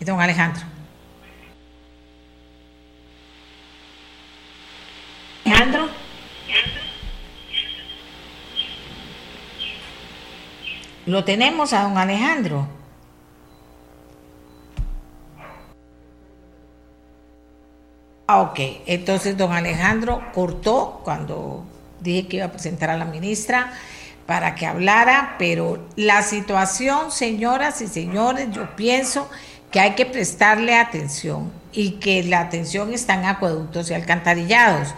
Don 0.00 0.20
Alejandro. 0.20 0.62
Alejandro. 5.44 5.88
Lo 11.06 11.24
tenemos 11.24 11.72
a 11.72 11.84
don 11.84 11.96
Alejandro. 11.96 12.68
Ah, 18.28 18.40
ok, 18.40 18.58
entonces 18.86 19.36
don 19.36 19.52
Alejandro 19.52 20.20
cortó 20.34 21.00
cuando 21.04 21.64
dije 22.00 22.26
que 22.26 22.36
iba 22.38 22.46
a 22.46 22.50
presentar 22.50 22.90
a 22.90 22.96
la 22.96 23.04
ministra 23.04 23.72
para 24.26 24.56
que 24.56 24.66
hablara, 24.66 25.36
pero 25.38 25.86
la 25.94 26.22
situación, 26.22 27.12
señoras 27.12 27.80
y 27.82 27.86
señores, 27.86 28.48
yo 28.50 28.74
pienso 28.74 29.28
que 29.70 29.78
hay 29.78 29.92
que 29.94 30.06
prestarle 30.06 30.74
atención 30.74 31.52
y 31.72 31.92
que 31.92 32.24
la 32.24 32.40
atención 32.40 32.92
está 32.92 33.14
en 33.14 33.26
acueductos 33.26 33.90
y 33.90 33.94
alcantarillados 33.94 34.88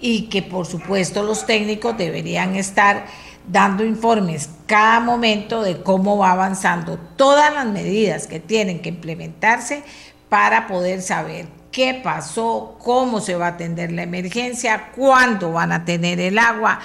y 0.00 0.22
que 0.22 0.42
por 0.42 0.66
supuesto 0.66 1.22
los 1.22 1.46
técnicos 1.46 1.96
deberían 1.96 2.56
estar 2.56 3.06
dando 3.46 3.84
informes 3.84 4.50
cada 4.66 4.98
momento 4.98 5.62
de 5.62 5.80
cómo 5.82 6.18
va 6.18 6.32
avanzando 6.32 6.98
todas 7.16 7.54
las 7.54 7.66
medidas 7.66 8.26
que 8.26 8.40
tienen 8.40 8.82
que 8.82 8.88
implementarse 8.88 9.84
para 10.28 10.66
poder 10.66 11.00
saber 11.00 11.61
qué 11.72 12.00
pasó, 12.04 12.76
cómo 12.78 13.20
se 13.20 13.34
va 13.34 13.46
a 13.46 13.50
atender 13.50 13.90
la 13.90 14.02
emergencia, 14.02 14.92
cuándo 14.94 15.52
van 15.52 15.72
a 15.72 15.84
tener 15.84 16.20
el 16.20 16.38
agua. 16.38 16.78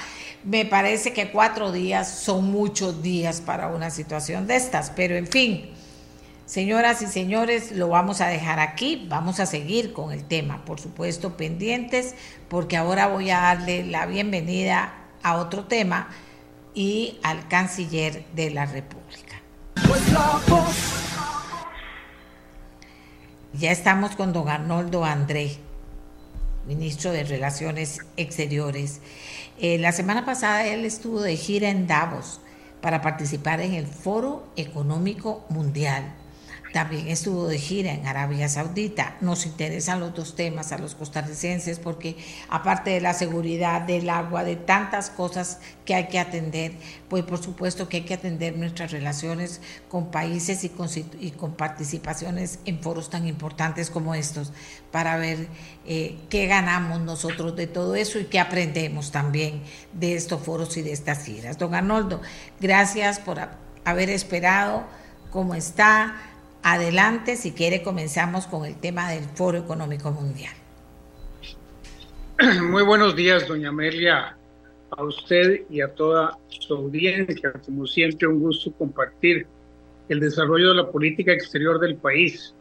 Me 0.43 0.65
parece 0.65 1.13
que 1.13 1.29
cuatro 1.29 1.71
días 1.71 2.09
son 2.09 2.49
muchos 2.49 3.03
días 3.03 3.41
para 3.41 3.67
una 3.67 3.89
situación 3.89 4.47
de 4.47 4.55
estas, 4.55 4.89
pero 4.91 5.15
en 5.17 5.27
fin, 5.27 5.69
señoras 6.45 7.01
y 7.01 7.07
señores, 7.07 7.73
lo 7.73 7.89
vamos 7.89 8.21
a 8.21 8.27
dejar 8.27 8.59
aquí, 8.59 9.05
vamos 9.09 9.41
a 9.41 9.45
seguir 9.45 9.91
con 9.91 10.13
el 10.13 10.23
tema, 10.23 10.63
por 10.63 10.79
supuesto, 10.79 11.35
pendientes, 11.35 12.15
porque 12.47 12.77
ahora 12.77 13.07
voy 13.07 13.29
a 13.29 13.41
darle 13.41 13.85
la 13.85 14.05
bienvenida 14.05 14.93
a 15.21 15.35
otro 15.35 15.65
tema 15.65 16.07
y 16.73 17.19
al 17.23 17.47
canciller 17.49 18.23
de 18.33 18.51
la 18.51 18.65
República. 18.65 19.41
Pues 19.85 20.01
ya 23.53 23.71
estamos 23.71 24.15
con 24.15 24.33
don 24.33 24.49
Arnoldo 24.49 25.05
André, 25.05 25.57
ministro 26.67 27.11
de 27.11 27.23
Relaciones 27.23 27.99
Exteriores. 28.17 29.01
Eh, 29.59 29.77
la 29.77 29.91
semana 29.91 30.25
pasada 30.25 30.65
él 30.67 30.85
estuvo 30.85 31.21
de 31.21 31.35
gira 31.37 31.69
en 31.69 31.87
Davos 31.87 32.41
para 32.81 33.01
participar 33.01 33.61
en 33.61 33.73
el 33.73 33.87
Foro 33.87 34.47
Económico 34.55 35.45
Mundial 35.49 36.13
también 36.77 37.07
estuvo 37.07 37.47
de 37.47 37.57
gira 37.57 37.91
en 37.91 38.05
Arabia 38.05 38.47
Saudita. 38.47 39.17
Nos 39.19 39.47
interesan 39.47 39.99
los 39.99 40.13
dos 40.13 40.35
temas 40.35 40.71
a 40.71 40.77
los 40.77 40.93
costarricenses 40.93 41.79
porque 41.79 42.15
aparte 42.49 42.91
de 42.91 43.01
la 43.01 43.15
seguridad 43.15 43.81
del 43.81 44.07
agua, 44.11 44.43
de 44.43 44.57
tantas 44.57 45.09
cosas 45.09 45.59
que 45.85 45.95
hay 45.95 46.07
que 46.07 46.19
atender, 46.19 46.73
pues 47.09 47.23
por 47.23 47.41
supuesto 47.41 47.89
que 47.89 47.97
hay 47.97 48.03
que 48.03 48.13
atender 48.13 48.55
nuestras 48.59 48.91
relaciones 48.91 49.59
con 49.89 50.11
países 50.11 50.63
y 50.63 50.69
con, 50.69 51.55
participaciones 51.55 52.59
en 52.65 52.79
foros 52.79 53.09
tan 53.09 53.27
importantes 53.27 53.89
como 53.89 54.13
estos 54.13 54.53
para 54.91 55.17
ver 55.17 55.47
eh, 55.87 56.19
qué 56.29 56.45
ganamos 56.45 57.01
nosotros 57.01 57.55
de 57.55 57.65
todo 57.65 57.95
eso 57.95 58.19
y 58.19 58.25
qué 58.25 58.39
aprendemos 58.39 59.09
también 59.09 59.63
de 59.93 60.13
estos 60.13 60.43
foros 60.43 60.77
y 60.77 60.83
de 60.83 60.91
estas 60.91 61.23
giras. 61.23 61.57
Don 61.57 61.73
Arnoldo, 61.73 62.21
gracias 62.59 63.17
por 63.17 63.39
haber 63.83 64.11
esperado. 64.11 64.85
¿Cómo 65.31 65.55
está? 65.55 66.15
Adelante, 66.63 67.35
si 67.35 67.53
quiere, 67.53 67.81
comenzamos 67.81 68.47
con 68.47 68.65
el 68.65 68.75
tema 68.75 69.11
del 69.11 69.23
Foro 69.23 69.57
Económico 69.57 70.11
Mundial. 70.11 70.53
Muy 72.69 72.83
buenos 72.83 73.15
días, 73.15 73.47
doña 73.47 73.69
Amelia, 73.69 74.35
a 74.91 75.03
usted 75.03 75.61
y 75.69 75.81
a 75.81 75.87
toda 75.93 76.37
su 76.49 76.75
audiencia. 76.75 77.53
Como 77.65 77.87
siempre, 77.87 78.27
un 78.27 78.39
gusto 78.39 78.71
compartir 78.73 79.47
el 80.09 80.19
desarrollo 80.19 80.69
de 80.69 80.75
la 80.75 80.91
política 80.91 81.31
exterior 81.31 81.79
del 81.79 81.95
país. 81.95 82.53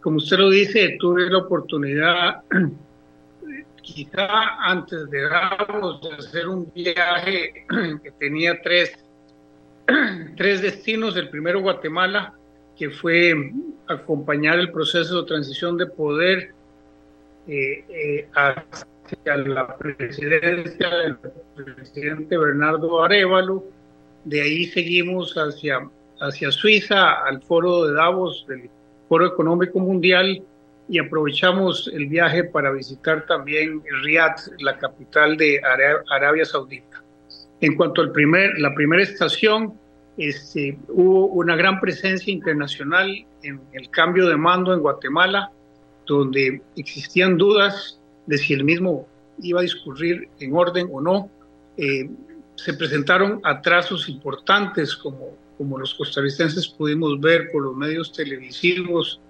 Como 0.00 0.18
usted 0.18 0.38
lo 0.38 0.50
dice, 0.50 0.96
tuve 1.00 1.28
la 1.28 1.38
oportunidad, 1.38 2.42
quizá 3.82 4.56
antes 4.62 5.10
de 5.10 5.28
Davos, 5.28 6.00
de 6.02 6.14
hacer 6.14 6.48
un 6.48 6.70
viaje 6.72 7.66
que 8.02 8.10
tenía 8.18 8.60
tres, 8.62 8.92
tres 10.36 10.62
destinos. 10.62 11.16
El 11.16 11.28
primero, 11.28 11.60
Guatemala, 11.60 12.37
que 12.78 12.90
fue 12.90 13.34
acompañar 13.88 14.58
el 14.58 14.70
proceso 14.70 15.22
de 15.22 15.28
transición 15.28 15.76
de 15.76 15.86
poder 15.86 16.52
eh, 17.48 17.84
eh, 17.88 18.28
hacia 18.34 19.36
la 19.36 19.76
presidencia 19.76 20.88
del 20.88 21.16
presidente 21.56 22.38
Bernardo 22.38 23.02
Arevalo. 23.02 23.64
De 24.24 24.42
ahí 24.42 24.66
seguimos 24.66 25.34
hacia, 25.34 25.88
hacia 26.20 26.52
Suiza, 26.52 27.24
al 27.24 27.42
foro 27.42 27.86
de 27.86 27.94
Davos, 27.94 28.44
del 28.48 28.70
Foro 29.08 29.26
Económico 29.26 29.80
Mundial, 29.80 30.42
y 30.88 30.98
aprovechamos 30.98 31.90
el 31.92 32.06
viaje 32.06 32.44
para 32.44 32.70
visitar 32.70 33.26
también 33.26 33.82
Riyadh, 34.02 34.38
la 34.60 34.78
capital 34.78 35.36
de 35.36 35.60
Arabia 36.10 36.44
Saudita. 36.44 37.02
En 37.60 37.76
cuanto 37.76 38.02
al 38.02 38.12
primer, 38.12 38.58
la 38.58 38.74
primera 38.74 39.02
estación, 39.02 39.74
este, 40.18 40.76
hubo 40.88 41.26
una 41.26 41.54
gran 41.54 41.80
presencia 41.80 42.32
internacional 42.32 43.24
en 43.44 43.60
el 43.72 43.88
cambio 43.90 44.28
de 44.28 44.36
mando 44.36 44.74
en 44.74 44.80
Guatemala, 44.80 45.52
donde 46.06 46.60
existían 46.76 47.38
dudas 47.38 48.00
de 48.26 48.36
si 48.36 48.54
el 48.54 48.64
mismo 48.64 49.06
iba 49.40 49.60
a 49.60 49.62
discurrir 49.62 50.28
en 50.40 50.56
orden 50.56 50.88
o 50.90 51.00
no. 51.00 51.30
Eh, 51.76 52.10
se 52.56 52.74
presentaron 52.74 53.40
atrasos 53.44 54.08
importantes, 54.08 54.96
como, 54.96 55.36
como 55.56 55.78
los 55.78 55.94
costarricenses 55.94 56.66
pudimos 56.66 57.20
ver 57.20 57.52
por 57.52 57.62
los 57.62 57.76
medios 57.76 58.12
televisivos. 58.12 59.20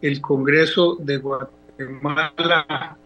El 0.00 0.22
Congreso 0.22 0.96
de 1.00 1.18
Guatemala 1.18 2.96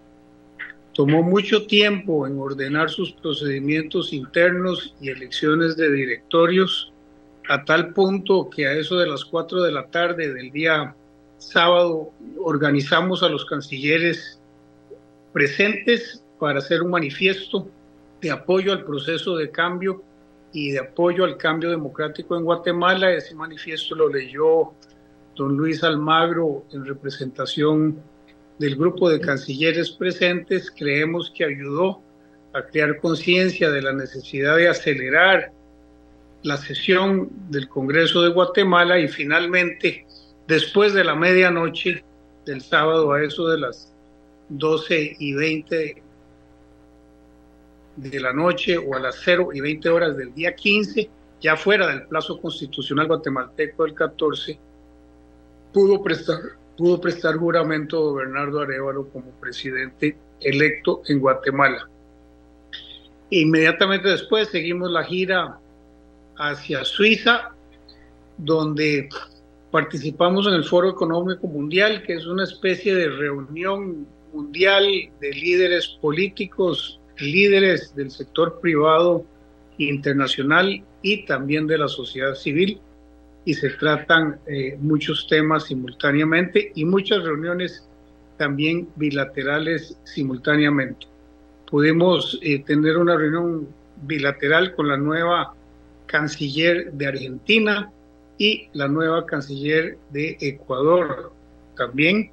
tomó 0.92 1.24
mucho 1.24 1.66
tiempo 1.66 2.28
en 2.28 2.38
ordenar 2.38 2.90
sus 2.90 3.12
procedimientos 3.14 4.12
internos 4.12 4.94
y 5.00 5.08
elecciones 5.08 5.76
de 5.76 5.90
directorios 5.90 6.91
a 7.48 7.64
tal 7.64 7.92
punto 7.92 8.48
que 8.48 8.66
a 8.66 8.72
eso 8.74 8.96
de 8.96 9.06
las 9.06 9.24
4 9.24 9.62
de 9.62 9.72
la 9.72 9.86
tarde 9.86 10.32
del 10.32 10.50
día 10.50 10.94
sábado 11.38 12.12
organizamos 12.38 13.22
a 13.22 13.28
los 13.28 13.44
cancilleres 13.44 14.40
presentes 15.32 16.22
para 16.38 16.58
hacer 16.58 16.82
un 16.82 16.90
manifiesto 16.90 17.68
de 18.20 18.30
apoyo 18.30 18.72
al 18.72 18.84
proceso 18.84 19.36
de 19.36 19.50
cambio 19.50 20.02
y 20.52 20.72
de 20.72 20.80
apoyo 20.80 21.24
al 21.24 21.36
cambio 21.36 21.70
democrático 21.70 22.36
en 22.36 22.44
Guatemala. 22.44 23.12
Ese 23.12 23.34
manifiesto 23.34 23.94
lo 23.94 24.08
leyó 24.08 24.72
don 25.34 25.56
Luis 25.56 25.82
Almagro 25.82 26.64
en 26.72 26.84
representación 26.84 27.98
del 28.58 28.76
grupo 28.76 29.10
de 29.10 29.20
cancilleres 29.20 29.90
presentes. 29.90 30.70
Creemos 30.70 31.32
que 31.34 31.44
ayudó 31.44 32.02
a 32.52 32.62
crear 32.62 33.00
conciencia 33.00 33.70
de 33.70 33.82
la 33.82 33.92
necesidad 33.92 34.56
de 34.56 34.68
acelerar 34.68 35.52
la 36.42 36.56
sesión 36.56 37.28
del 37.50 37.68
Congreso 37.68 38.22
de 38.22 38.30
Guatemala 38.30 38.98
y 38.98 39.08
finalmente, 39.08 40.06
después 40.48 40.92
de 40.92 41.04
la 41.04 41.14
medianoche 41.14 42.04
del 42.44 42.60
sábado 42.60 43.12
a 43.12 43.22
eso 43.22 43.48
de 43.48 43.58
las 43.58 43.92
12 44.48 45.16
y 45.18 45.34
20 45.34 46.02
de 47.96 48.20
la 48.20 48.32
noche 48.32 48.76
o 48.78 48.94
a 48.94 49.00
las 49.00 49.20
0 49.22 49.50
y 49.52 49.60
20 49.60 49.88
horas 49.88 50.16
del 50.16 50.34
día 50.34 50.54
15, 50.54 51.08
ya 51.40 51.56
fuera 51.56 51.86
del 51.86 52.06
plazo 52.06 52.40
constitucional 52.40 53.06
guatemalteco 53.06 53.84
del 53.84 53.94
14, 53.94 54.58
pudo 55.72 56.02
prestar, 56.02 56.38
pudo 56.76 57.00
prestar 57.00 57.36
juramento 57.36 58.14
Bernardo 58.14 58.60
Arevalo 58.60 59.08
como 59.08 59.30
presidente 59.40 60.16
electo 60.40 61.02
en 61.06 61.20
Guatemala. 61.20 61.88
Inmediatamente 63.30 64.08
después 64.08 64.48
seguimos 64.48 64.90
la 64.90 65.04
gira 65.04 65.58
hacia 66.50 66.84
Suiza, 66.84 67.50
donde 68.38 69.08
participamos 69.70 70.46
en 70.46 70.54
el 70.54 70.64
Foro 70.64 70.90
Económico 70.90 71.46
Mundial, 71.46 72.02
que 72.02 72.14
es 72.14 72.26
una 72.26 72.44
especie 72.44 72.94
de 72.94 73.08
reunión 73.08 74.06
mundial 74.32 74.84
de 75.20 75.30
líderes 75.30 75.98
políticos, 76.00 77.00
líderes 77.18 77.94
del 77.94 78.10
sector 78.10 78.60
privado 78.60 79.24
internacional 79.78 80.82
y 81.02 81.24
también 81.26 81.66
de 81.66 81.78
la 81.78 81.88
sociedad 81.88 82.34
civil. 82.34 82.80
Y 83.44 83.54
se 83.54 83.70
tratan 83.70 84.38
eh, 84.46 84.76
muchos 84.80 85.26
temas 85.28 85.64
simultáneamente 85.64 86.72
y 86.74 86.84
muchas 86.84 87.22
reuniones 87.24 87.88
también 88.36 88.88
bilaterales 88.96 89.96
simultáneamente. 90.04 91.06
Pudimos 91.68 92.38
eh, 92.42 92.62
tener 92.64 92.98
una 92.98 93.16
reunión 93.16 93.68
bilateral 94.02 94.74
con 94.74 94.88
la 94.88 94.96
nueva 94.96 95.54
canciller 96.12 96.92
de 96.92 97.06
Argentina 97.06 97.90
y 98.36 98.68
la 98.74 98.86
nueva 98.86 99.24
canciller 99.24 99.96
de 100.10 100.36
Ecuador 100.40 101.32
también, 101.74 102.30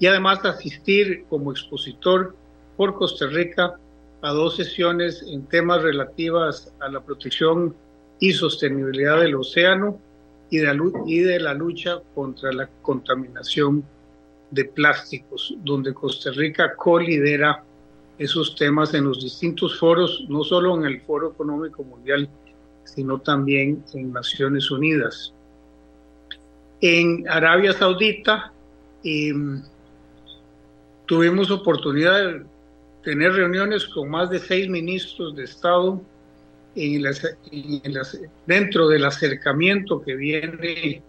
y 0.00 0.06
además 0.06 0.44
asistir 0.44 1.24
como 1.30 1.52
expositor 1.52 2.34
por 2.76 2.96
Costa 2.96 3.26
Rica 3.28 3.78
a 4.22 4.30
dos 4.32 4.56
sesiones 4.56 5.22
en 5.26 5.46
temas 5.46 5.82
relativas 5.82 6.72
a 6.80 6.88
la 6.88 7.00
protección 7.00 7.74
y 8.18 8.32
sostenibilidad 8.32 9.20
del 9.20 9.36
océano 9.36 10.00
y 10.50 10.58
de 10.58 11.40
la, 11.40 11.54
lucha 11.54 12.00
contra 12.14 12.52
la 12.52 12.68
contaminación 12.82 13.84
de 14.50 14.64
plásticos, 14.66 15.54
donde 15.64 15.94
Costa 15.94 16.30
Rica 16.32 16.74
colidera 16.76 17.64
esos 18.18 18.54
temas 18.56 18.92
en 18.94 19.04
los 19.04 19.22
distintos 19.22 19.78
foros, 19.78 20.26
no 20.28 20.44
solo 20.44 20.76
en 20.76 20.84
el 20.84 21.00
Foro 21.00 21.30
Económico 21.30 21.82
Mundial, 21.84 22.28
sino 22.94 23.18
también 23.18 23.82
en 23.94 24.12
Naciones 24.12 24.70
Unidas. 24.70 25.32
En 26.80 27.28
Arabia 27.28 27.72
Saudita 27.72 28.52
em, 29.04 29.62
tuvimos 31.06 31.50
oportunidad 31.50 32.18
de 32.18 32.42
tener 33.02 33.32
reuniones 33.32 33.86
con 33.86 34.10
más 34.10 34.30
de 34.30 34.38
seis 34.38 34.68
ministros 34.68 35.34
de 35.36 35.44
Estado 35.44 36.00
en 36.74 37.02
dentro 38.46 38.88
del 38.88 39.04
acercamiento 39.04 40.02
que 40.02 40.14
viene 40.14 41.02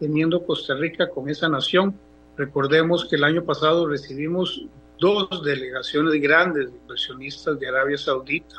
teniendo 0.00 0.44
Costa 0.44 0.74
Rica 0.74 1.08
con 1.08 1.28
esa 1.28 1.48
nación. 1.48 1.94
Recordemos 2.36 3.06
que 3.08 3.16
el 3.16 3.24
año 3.24 3.44
pasado 3.44 3.86
recibimos 3.86 4.66
dos 4.98 5.28
delegaciones 5.44 6.20
grandes 6.20 6.70
de 6.70 6.78
inversionistas 6.78 7.58
de 7.58 7.68
Arabia 7.68 7.98
Saudita 7.98 8.56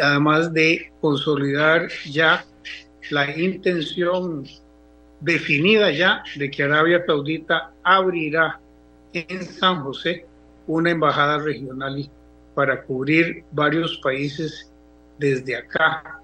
además 0.00 0.52
de 0.52 0.92
consolidar 1.00 1.88
ya 2.10 2.44
la 3.10 3.36
intención 3.36 4.44
definida 5.20 5.90
ya 5.90 6.22
de 6.36 6.50
que 6.50 6.62
Arabia 6.62 7.02
Saudita 7.06 7.72
abrirá 7.82 8.60
en 9.12 9.44
San 9.44 9.82
José 9.82 10.26
una 10.66 10.90
embajada 10.90 11.38
regional 11.38 12.08
para 12.54 12.82
cubrir 12.82 13.44
varios 13.52 13.98
países 13.98 14.70
desde 15.18 15.56
acá. 15.56 16.20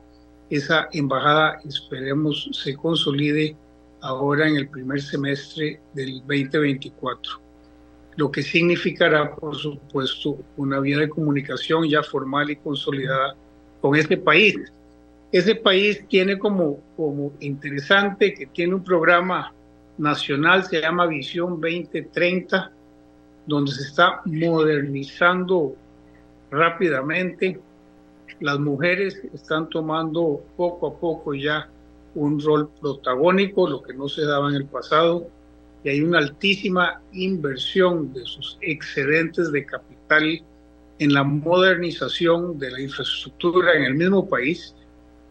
Esa 0.49 0.89
embajada 0.93 1.61
esperemos 1.65 2.49
se 2.53 2.75
consolide 2.77 3.57
ahora 4.01 4.49
en 4.49 4.57
el 4.57 4.69
primer 4.69 5.01
semestre 5.01 5.81
del 5.95 6.21
2024, 6.21 7.41
lo 8.17 8.31
que 8.31 8.43
significará, 8.43 9.35
por 9.35 9.57
supuesto, 9.57 10.39
una 10.57 10.81
vía 10.81 10.99
de 10.99 11.09
comunicación 11.09 11.89
ya 11.89 12.03
formal 12.03 12.51
y 12.51 12.57
consolidada 12.57 13.37
con 13.81 13.97
este 13.97 14.17
país. 14.17 14.57
Ese 15.33 15.55
país 15.55 16.05
tiene 16.09 16.39
como, 16.39 16.81
como 16.97 17.33
interesante 17.41 18.35
que 18.35 18.47
tiene 18.47 18.75
un 18.75 18.85
programa 18.85 19.53
nacional, 19.99 20.65
se 20.65 20.81
llama 20.81 21.07
Visión 21.07 21.61
2030, 21.61 22.73
donde 23.47 23.73
se 23.73 23.83
está 23.83 24.23
modernizando 24.25 25.77
rápidamente. 26.51 27.61
Las 28.41 28.59
mujeres 28.59 29.23
están 29.35 29.69
tomando 29.69 30.43
poco 30.57 30.89
a 30.89 30.95
poco 30.99 31.35
ya 31.35 31.69
un 32.15 32.41
rol 32.41 32.69
protagónico, 32.81 33.69
lo 33.69 33.83
que 33.83 33.95
no 33.95 34.09
se 34.09 34.25
daba 34.25 34.49
en 34.49 34.57
el 34.57 34.67
pasado, 34.67 35.29
y 35.85 35.91
hay 35.91 36.01
una 36.01 36.19
altísima 36.19 37.01
inversión 37.13 38.13
de 38.13 38.25
sus 38.25 38.59
excedentes 38.61 39.53
de 39.53 39.65
capital 39.65 40.43
en 41.01 41.15
la 41.15 41.25
modernización 41.25 42.59
de 42.59 42.71
la 42.71 42.81
infraestructura 42.81 43.73
en 43.73 43.85
el 43.85 43.95
mismo 43.95 44.29
país, 44.29 44.75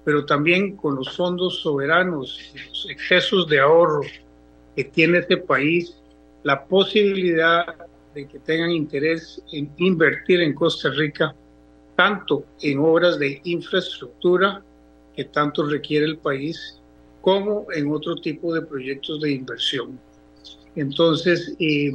pero 0.03 0.25
también 0.25 0.75
con 0.75 0.95
los 0.95 1.15
fondos 1.15 1.61
soberanos 1.61 2.51
los 2.67 2.87
excesos 2.89 3.47
de 3.47 3.59
ahorro 3.59 4.01
que 4.75 4.83
tiene 4.85 5.19
este 5.19 5.37
país, 5.37 5.95
la 6.43 6.65
posibilidad 6.65 7.67
de 8.15 8.27
que 8.27 8.39
tengan 8.39 8.71
interés 8.71 9.43
en 9.51 9.71
invertir 9.77 10.41
en 10.41 10.55
Costa 10.55 10.89
Rica, 10.89 11.35
tanto 11.95 12.45
en 12.61 12.79
obras 12.79 13.19
de 13.19 13.39
infraestructura 13.43 14.63
que 15.15 15.25
tanto 15.25 15.67
requiere 15.67 16.07
el 16.07 16.17
país, 16.17 16.79
como 17.21 17.67
en 17.73 17.91
otro 17.91 18.15
tipo 18.15 18.55
de 18.55 18.63
proyectos 18.63 19.21
de 19.21 19.33
inversión. 19.33 19.99
Entonces, 20.75 21.55
eh, 21.59 21.91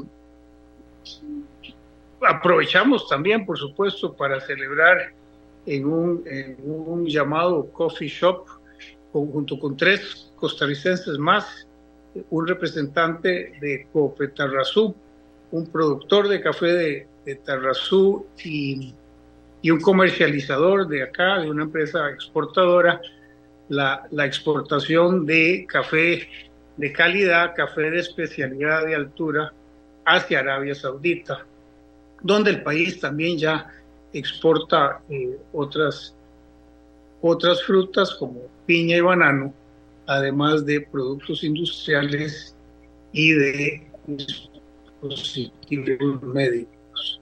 aprovechamos 2.26 3.08
también, 3.08 3.44
por 3.44 3.58
supuesto, 3.58 4.14
para 4.14 4.40
celebrar 4.40 5.12
en 5.66 5.86
un, 5.86 7.06
llamado 7.06 7.70
coffee 7.72 8.08
shop 8.08 8.46
junto 9.12 9.58
con 9.58 9.76
tres 9.76 10.30
costarricenses 10.36 11.18
más, 11.18 11.66
un 12.30 12.46
representante 12.46 13.52
de 13.60 13.86
Cope 13.92 14.28
Tarrazú, 14.28 14.94
un 15.50 15.66
productor 15.66 16.28
de 16.28 16.40
café 16.40 16.66
de, 16.66 17.06
de 17.24 17.34
Tarrazú 17.36 18.26
y, 18.44 18.94
y, 19.62 19.70
un 19.70 19.80
comercializador 19.80 20.88
de 20.88 21.02
acá, 21.02 21.38
de 21.38 21.50
una 21.50 21.64
empresa 21.64 22.10
exportadora, 22.10 23.00
la, 23.68 24.06
la 24.10 24.26
exportación 24.26 25.24
de 25.24 25.64
café 25.68 26.28
de 26.76 26.92
calidad, 26.92 27.54
café 27.56 27.90
de 27.90 28.00
especialidad 28.00 28.84
de 28.84 28.96
altura 28.96 29.52
hacia 30.04 30.40
Arabia 30.40 30.74
Saudita 30.74 31.46
donde 32.24 32.50
el 32.50 32.62
país 32.62 32.98
también 32.98 33.38
ya 33.38 33.70
exporta 34.14 35.00
eh, 35.10 35.36
otras, 35.52 36.16
otras 37.20 37.62
frutas 37.62 38.14
como 38.14 38.48
piña 38.66 38.96
y 38.96 39.02
banano, 39.02 39.54
además 40.06 40.64
de 40.64 40.80
productos 40.80 41.44
industriales 41.44 42.56
y 43.12 43.32
de 43.32 43.86
dispositivos 44.06 46.22
médicos. 46.22 47.20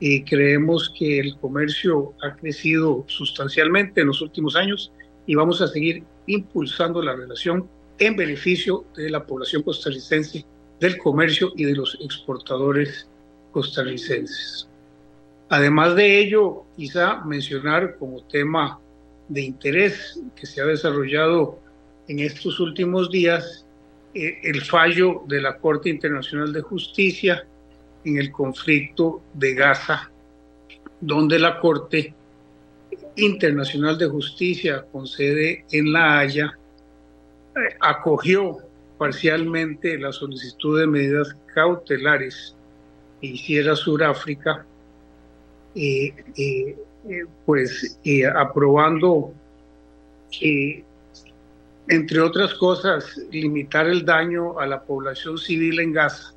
Y 0.00 0.24
creemos 0.24 0.92
que 0.98 1.20
el 1.20 1.38
comercio 1.38 2.12
ha 2.22 2.34
crecido 2.34 3.04
sustancialmente 3.06 4.00
en 4.00 4.08
los 4.08 4.20
últimos 4.20 4.56
años 4.56 4.90
y 5.26 5.36
vamos 5.36 5.62
a 5.62 5.68
seguir 5.68 6.02
impulsando 6.26 7.00
la 7.00 7.14
relación 7.14 7.68
en 7.98 8.16
beneficio 8.16 8.84
de 8.96 9.08
la 9.08 9.24
población 9.24 9.62
costarricense, 9.62 10.44
del 10.80 10.98
comercio 10.98 11.52
y 11.56 11.64
de 11.64 11.76
los 11.76 11.96
exportadores 12.02 13.08
costarricenses. 13.56 14.68
Además 15.48 15.96
de 15.96 16.18
ello, 16.18 16.64
quizá 16.76 17.24
mencionar 17.24 17.96
como 17.96 18.22
tema 18.24 18.78
de 19.30 19.40
interés 19.40 20.20
que 20.38 20.44
se 20.44 20.60
ha 20.60 20.66
desarrollado 20.66 21.58
en 22.06 22.18
estos 22.18 22.60
últimos 22.60 23.10
días 23.10 23.64
eh, 24.12 24.40
el 24.42 24.60
fallo 24.60 25.22
de 25.26 25.40
la 25.40 25.56
Corte 25.56 25.88
Internacional 25.88 26.52
de 26.52 26.60
Justicia 26.60 27.46
en 28.04 28.18
el 28.18 28.30
conflicto 28.30 29.22
de 29.32 29.54
Gaza, 29.54 30.10
donde 31.00 31.38
la 31.38 31.58
Corte 31.58 32.14
Internacional 33.16 33.96
de 33.96 34.08
Justicia 34.08 34.84
con 34.92 35.06
sede 35.06 35.64
en 35.72 35.94
La 35.94 36.18
Haya 36.18 36.58
eh, 37.56 37.74
acogió 37.80 38.58
parcialmente 38.98 39.98
la 39.98 40.12
solicitud 40.12 40.78
de 40.78 40.86
medidas 40.86 41.34
cautelares 41.54 42.55
que 43.26 43.34
hiciera 43.34 43.74
Sudáfrica, 43.74 44.64
eh, 45.74 46.14
eh, 46.36 46.76
pues 47.44 47.98
aprobando 48.34 49.32
entre 51.88 52.20
otras 52.20 52.54
cosas, 52.54 53.16
limitar 53.30 53.86
el 53.86 54.04
daño 54.04 54.58
a 54.58 54.66
la 54.66 54.82
población 54.82 55.38
civil 55.38 55.80
en 55.80 55.92
Gaza, 55.92 56.34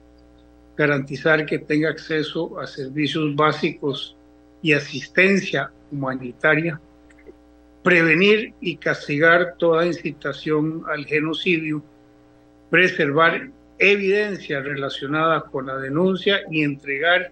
garantizar 0.78 1.46
que 1.46 1.60
tenga 1.60 1.90
acceso 1.90 2.60
a 2.60 2.68
servicios 2.68 3.36
básicos 3.36 4.16
y 4.62 4.74
asistencia 4.74 5.72
humanitaria, 5.92 6.80
prevenir 7.84 8.54
y 8.62 8.78
castigar 8.78 9.56
toda 9.58 9.88
incitación 9.88 10.84
al 10.88 11.06
genocidio, 11.06 11.84
preservar 12.70 13.50
evidencia 13.80 14.60
relacionada 14.60 15.42
con 15.42 15.68
la 15.68 15.78
denuncia 15.78 16.42
y 16.52 16.64
entregar 16.64 17.32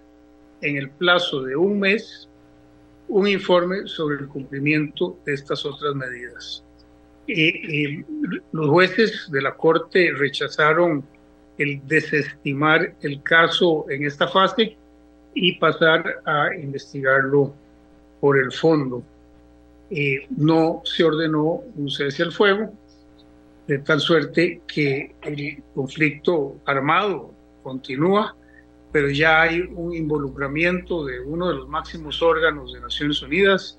en 0.62 0.76
el 0.76 0.90
plazo 0.90 1.42
de 1.42 1.54
un 1.54 1.78
mes 1.78 2.28
un 3.08 3.26
informe 3.26 3.86
sobre 3.86 4.16
el 4.16 4.28
cumplimiento 4.28 5.18
de 5.24 5.34
estas 5.34 5.64
otras 5.64 5.94
medidas. 5.94 6.62
Y, 7.26 8.04
los 8.52 8.68
jueces 8.70 9.28
de 9.30 9.42
la 9.42 9.54
Corte 9.54 10.12
rechazaron 10.16 11.04
el 11.58 11.80
desestimar 11.86 12.94
el 13.02 13.22
caso 13.22 13.86
en 13.90 14.04
esta 14.04 14.28
fase 14.28 14.76
y 15.34 15.58
pasar 15.58 16.22
a 16.24 16.54
investigarlo 16.54 17.52
por 18.20 18.38
el 18.38 18.52
fondo. 18.52 19.02
Eh, 19.90 20.26
no 20.36 20.82
se 20.84 21.04
ordenó 21.04 21.62
un 21.76 21.90
cese 21.90 22.22
al 22.22 22.32
fuego, 22.32 22.72
de 23.68 23.78
tal 23.78 24.00
suerte 24.00 24.62
que 24.66 25.14
el 25.22 25.62
conflicto 25.74 26.56
armado 26.64 27.34
continúa, 27.62 28.34
pero 28.90 29.10
ya 29.10 29.42
hay 29.42 29.60
un 29.60 29.94
involucramiento 29.94 31.04
de 31.04 31.20
uno 31.20 31.48
de 31.48 31.54
los 31.54 31.68
máximos 31.68 32.22
órganos 32.22 32.72
de 32.72 32.80
Naciones 32.80 33.22
Unidas, 33.22 33.78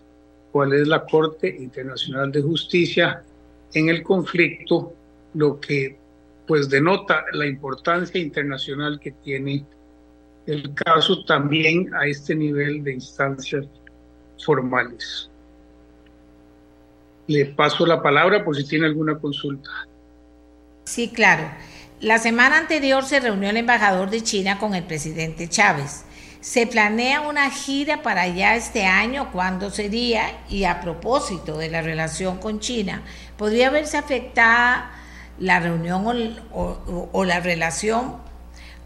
cual 0.52 0.74
es 0.74 0.88
la 0.88 1.04
Corte 1.06 1.50
Internacional 1.50 2.32
de 2.32 2.44
Justicia, 2.44 3.24
en 3.74 3.90
el 3.90 4.04
conflicto, 4.04 4.94
lo 5.34 5.60
que 5.60 5.98
pues 6.48 6.70
denota 6.70 7.26
la 7.34 7.48
importancia 7.48 8.22
internacional 8.22 9.00
que 9.00 9.12
tiene 9.12 9.66
el 10.46 10.74
caso 10.74 11.24
también 11.26 11.94
a 11.96 12.08
este 12.08 12.36
nivel 12.36 12.84
de 12.84 12.94
instancias 12.94 13.68
formales. 14.44 15.29
Le 17.30 17.46
paso 17.46 17.86
la 17.86 18.02
palabra 18.02 18.44
por 18.44 18.56
si 18.56 18.68
tiene 18.68 18.88
alguna 18.88 19.20
consulta. 19.20 19.70
Sí, 20.86 21.10
claro. 21.10 21.44
La 22.00 22.18
semana 22.18 22.58
anterior 22.58 23.06
se 23.06 23.20
reunió 23.20 23.52
el 23.52 23.58
embajador 23.58 24.10
de 24.10 24.24
China 24.24 24.58
con 24.58 24.74
el 24.74 24.84
presidente 24.84 25.48
Chávez. 25.48 26.06
¿Se 26.42 26.66
planea 26.66 27.22
una 27.22 27.52
gira 27.52 28.02
para 28.02 28.24
allá 28.24 28.56
este 28.56 28.88
año? 28.88 29.32
¿Cuándo 29.32 29.70
sería? 29.70 30.40
Y 30.50 30.64
a 30.64 30.82
propósito 30.82 31.56
de 31.60 31.70
la 31.70 31.84
relación 31.84 32.40
con 32.40 32.60
China, 32.60 33.04
¿podría 33.38 33.70
verse 33.70 34.00
afectada 34.00 34.92
la 35.38 35.60
reunión 35.60 36.36
o, 36.52 37.10
o 37.12 37.26
la 37.26 37.42
relación 37.42 38.16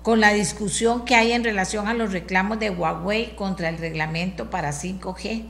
con 0.02 0.20
la 0.20 0.34
discusión 0.34 1.06
que 1.06 1.16
hay 1.16 1.32
en 1.32 1.46
relación 1.46 1.88
a 1.88 1.94
los 1.94 2.12
reclamos 2.12 2.60
de 2.60 2.72
Huawei 2.72 3.38
contra 3.38 3.70
el 3.70 3.78
reglamento 3.78 4.50
para 4.50 4.72
5G? 4.72 5.46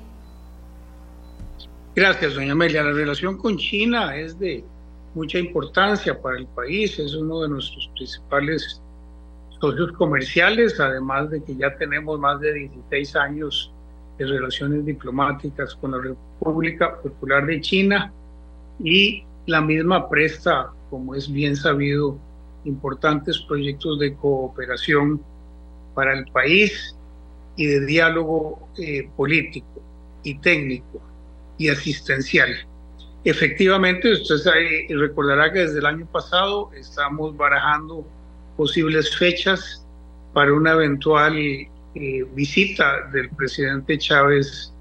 Gracias, 1.96 2.34
doña 2.34 2.54
Amelia. 2.54 2.82
La 2.82 2.92
relación 2.92 3.38
con 3.38 3.56
China 3.56 4.16
es 4.16 4.40
de 4.40 4.64
mucha 5.14 5.38
importancia 5.38 6.20
para 6.20 6.40
el 6.40 6.48
país, 6.48 6.98
es 6.98 7.14
uno 7.14 7.42
de 7.42 7.50
nuestros 7.50 7.88
principales 7.96 8.82
socios 9.62 9.92
comerciales, 9.92 10.80
además 10.80 11.30
de 11.30 11.44
que 11.44 11.56
ya 11.56 11.76
tenemos 11.78 12.20
más 12.20 12.40
de 12.40 12.52
16 12.52 13.16
años 13.16 13.72
de 14.18 14.26
relaciones 14.26 14.84
diplomáticas 14.86 15.76
con 15.76 15.92
la 15.92 16.00
República 16.00 17.00
Popular 17.00 17.46
de 17.46 17.62
China 17.62 18.12
y 18.84 19.24
la 19.46 19.62
misma 19.62 20.10
presta, 20.10 20.72
como 20.90 21.14
es 21.14 21.32
bien 21.32 21.56
sabido, 21.56 22.18
importantes 22.66 23.38
proyectos 23.42 24.00
de 24.00 24.16
cooperación 24.16 25.22
para 25.94 26.18
el 26.18 26.26
país 26.32 26.96
y 27.56 27.68
de 27.68 27.86
diálogo 27.86 28.68
eh, 28.80 29.08
político 29.16 29.80
y 30.24 30.40
técnico 30.40 31.13
y 31.58 31.70
asistencial. 31.70 32.56
Efectivamente, 33.26 34.12
usted 34.12 34.36
recordará 34.90 35.52
que 35.52 35.60
desde 35.60 35.80
el 35.80 35.86
año 35.86 36.06
pasado 36.12 36.72
estamos 36.76 37.36
barajando 37.38 38.06
posibles 38.58 39.16
fechas 39.16 39.86
para 40.34 40.54
una 40.54 40.72
eventual 40.72 41.38
eh, 41.38 41.70
visita 42.34 43.08
del 43.14 43.30
presidente 43.30 43.98
Chávez 43.98 44.74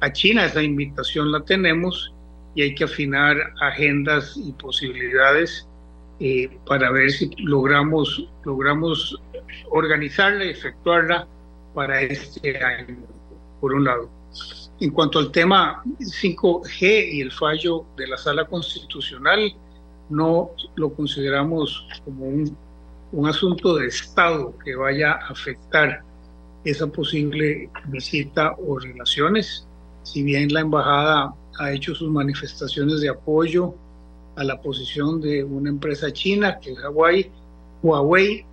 a 0.00 0.12
China. 0.12 0.44
Esa 0.44 0.62
invitación 0.62 1.32
la 1.32 1.40
tenemos 1.42 2.12
y 2.54 2.62
hay 2.62 2.74
que 2.74 2.84
afinar 2.84 3.36
agendas 3.60 4.36
y 4.36 4.52
posibilidades 4.52 5.66
eh, 6.20 6.50
para 6.66 6.90
ver 6.90 7.10
si 7.10 7.30
logramos, 7.38 8.28
logramos 8.44 9.20
organizarla 9.70 10.46
y 10.46 10.50
efectuarla 10.50 11.26
para 11.74 12.00
este 12.00 12.62
año, 12.62 12.96
por 13.60 13.74
un 13.74 13.84
lado. 13.84 14.10
En 14.78 14.90
cuanto 14.90 15.18
al 15.18 15.30
tema 15.30 15.82
5G 15.98 17.14
y 17.14 17.20
el 17.22 17.32
fallo 17.32 17.86
de 17.96 18.08
la 18.08 18.18
sala 18.18 18.44
constitucional, 18.44 19.54
no 20.10 20.50
lo 20.74 20.92
consideramos 20.92 21.88
como 22.04 22.26
un, 22.26 22.56
un 23.12 23.26
asunto 23.26 23.76
de 23.76 23.86
Estado 23.86 24.54
que 24.62 24.76
vaya 24.76 25.12
a 25.12 25.28
afectar 25.28 26.02
esa 26.64 26.86
posible 26.88 27.70
visita 27.86 28.54
o 28.58 28.78
relaciones. 28.78 29.66
Si 30.02 30.22
bien 30.22 30.52
la 30.52 30.60
embajada 30.60 31.34
ha 31.58 31.72
hecho 31.72 31.94
sus 31.94 32.10
manifestaciones 32.10 33.00
de 33.00 33.08
apoyo 33.08 33.74
a 34.36 34.44
la 34.44 34.60
posición 34.60 35.22
de 35.22 35.42
una 35.42 35.70
empresa 35.70 36.12
china, 36.12 36.58
que 36.60 36.72
es 36.72 36.78
Huawei, 36.78 37.30
Huawei, 37.82 38.44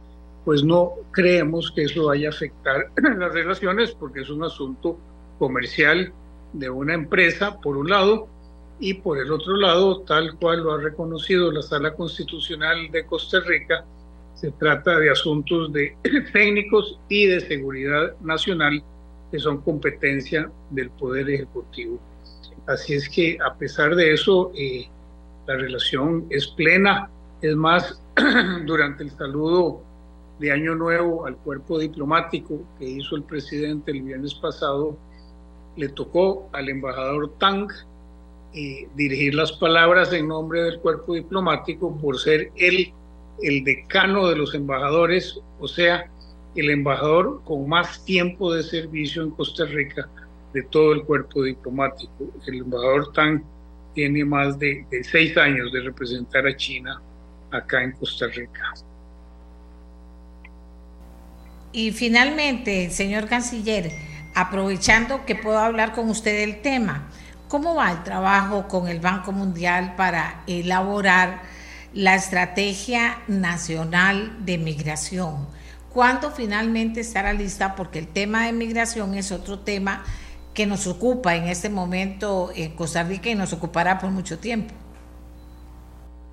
pues 0.45 0.63
no 0.63 0.93
creemos 1.11 1.71
que 1.71 1.83
eso 1.83 2.05
vaya 2.05 2.27
a 2.27 2.31
afectar 2.31 2.91
las 3.17 3.33
relaciones 3.33 3.91
porque 3.91 4.21
es 4.21 4.29
un 4.29 4.43
asunto 4.43 4.97
comercial 5.39 6.13
de 6.53 6.69
una 6.69 6.93
empresa, 6.93 7.59
por 7.61 7.77
un 7.77 7.89
lado, 7.89 8.27
y 8.79 8.95
por 8.95 9.17
el 9.17 9.31
otro 9.31 9.55
lado, 9.55 10.01
tal 10.01 10.35
cual 10.35 10.63
lo 10.63 10.73
ha 10.73 10.81
reconocido 10.81 11.51
la 11.51 11.61
Sala 11.61 11.93
Constitucional 11.93 12.91
de 12.91 13.05
Costa 13.05 13.39
Rica, 13.39 13.85
se 14.35 14.51
trata 14.51 14.99
de 14.99 15.09
asuntos 15.09 15.71
de 15.71 15.95
técnicos 16.33 16.99
y 17.07 17.27
de 17.27 17.39
seguridad 17.39 18.15
nacional 18.21 18.83
que 19.31 19.39
son 19.39 19.61
competencia 19.61 20.51
del 20.69 20.89
Poder 20.89 21.29
Ejecutivo. 21.29 21.99
Así 22.65 22.93
es 22.93 23.09
que 23.09 23.37
a 23.45 23.53
pesar 23.55 23.95
de 23.95 24.13
eso, 24.13 24.51
eh, 24.55 24.87
la 25.47 25.55
relación 25.55 26.25
es 26.29 26.47
plena. 26.47 27.09
Es 27.41 27.55
más, 27.55 28.01
durante 28.65 29.03
el 29.03 29.11
saludo 29.11 29.81
de 30.39 30.51
Año 30.51 30.75
Nuevo 30.75 31.25
al 31.25 31.37
cuerpo 31.37 31.79
diplomático 31.79 32.61
que 32.77 32.85
hizo 32.85 33.15
el 33.15 33.23
presidente 33.23 33.91
el 33.91 34.01
viernes 34.01 34.33
pasado, 34.33 34.97
le 35.75 35.89
tocó 35.89 36.49
al 36.53 36.69
embajador 36.69 37.33
Tang 37.39 37.69
eh, 38.53 38.87
dirigir 38.95 39.33
las 39.33 39.51
palabras 39.53 40.13
en 40.13 40.27
nombre 40.27 40.61
del 40.63 40.79
cuerpo 40.79 41.15
diplomático 41.15 41.97
por 41.97 42.19
ser 42.19 42.51
él 42.55 42.93
el 43.41 43.63
decano 43.63 44.27
de 44.27 44.35
los 44.35 44.53
embajadores, 44.53 45.39
o 45.59 45.67
sea, 45.67 46.09
el 46.55 46.69
embajador 46.69 47.41
con 47.43 47.67
más 47.67 48.05
tiempo 48.05 48.53
de 48.53 48.61
servicio 48.61 49.23
en 49.23 49.31
Costa 49.31 49.65
Rica 49.65 50.07
de 50.53 50.61
todo 50.63 50.93
el 50.93 51.03
cuerpo 51.03 51.43
diplomático. 51.43 52.31
El 52.45 52.59
embajador 52.59 53.11
Tang 53.11 53.41
tiene 53.93 54.23
más 54.23 54.57
de, 54.59 54.85
seis 55.03 55.35
años 55.37 55.71
de 55.71 55.81
representar 55.81 56.45
a 56.45 56.55
China 56.55 57.01
acá 57.51 57.83
en 57.83 57.93
Costa 57.93 58.27
Rica. 58.27 58.73
Y 61.71 61.91
finalmente, 61.91 62.91
señor 62.91 63.27
canciller, 63.27 63.91
aprovechando 64.35 65.25
que 65.25 65.35
puedo 65.35 65.59
hablar 65.59 65.93
con 65.93 66.09
usted 66.09 66.39
del 66.39 66.61
tema, 66.61 67.09
¿cómo 67.47 67.75
va 67.75 67.91
el 67.91 68.03
trabajo 68.03 68.67
con 68.67 68.87
el 68.87 68.99
Banco 68.99 69.31
Mundial 69.31 69.95
para 69.95 70.43
elaborar 70.47 71.41
la 71.93 72.15
estrategia 72.15 73.19
nacional 73.27 74.45
de 74.45 74.57
migración? 74.57 75.47
¿Cuándo 75.93 76.31
finalmente 76.31 77.01
estará 77.01 77.33
lista? 77.33 77.75
Porque 77.75 77.99
el 77.99 78.07
tema 78.07 78.45
de 78.45 78.53
migración 78.53 79.13
es 79.13 79.31
otro 79.31 79.59
tema 79.59 80.03
que 80.53 80.65
nos 80.65 80.87
ocupa 80.87 81.35
en 81.35 81.45
este 81.45 81.69
momento 81.69 82.51
en 82.55 82.75
Costa 82.75 83.03
Rica 83.03 83.29
y 83.29 83.35
nos 83.35 83.53
ocupará 83.53 83.99
por 83.99 84.09
mucho 84.09 84.39
tiempo. 84.39 84.73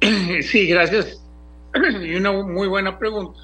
Sí, 0.43 0.67
gracias. 0.67 1.23
Y 2.03 2.17
una 2.17 2.33
muy 2.33 2.69
buena 2.69 2.99
pregunta, 2.99 3.39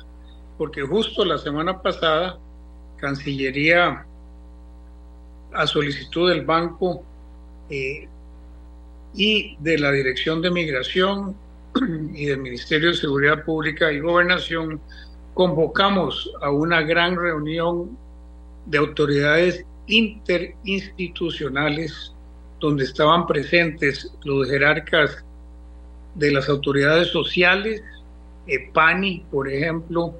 porque 0.56 0.82
justo 0.82 1.24
la 1.24 1.38
semana 1.38 1.82
pasada, 1.82 2.38
Cancillería, 2.96 4.06
a 5.56 5.66
solicitud 5.66 6.30
del 6.30 6.44
banco, 6.44 7.02
eh, 7.70 8.08
y 9.16 9.56
de 9.60 9.78
la 9.78 9.92
Dirección 9.92 10.42
de 10.42 10.50
Migración 10.50 11.34
y 12.14 12.26
del 12.26 12.38
Ministerio 12.38 12.90
de 12.90 12.96
Seguridad 12.96 13.42
Pública 13.44 13.90
y 13.90 14.00
Gobernación, 14.00 14.78
convocamos 15.34 16.30
a 16.42 16.50
una 16.50 16.82
gran 16.82 17.16
reunión 17.16 17.96
de 18.66 18.76
autoridades 18.78 19.64
interinstitucionales 19.86 22.12
donde 22.60 22.84
estaban 22.84 23.26
presentes 23.26 24.12
los 24.24 24.48
jerarcas 24.48 25.24
de 26.14 26.30
las 26.32 26.48
autoridades 26.48 27.08
sociales, 27.08 27.82
PANI, 28.72 29.26
por 29.30 29.50
ejemplo, 29.50 30.14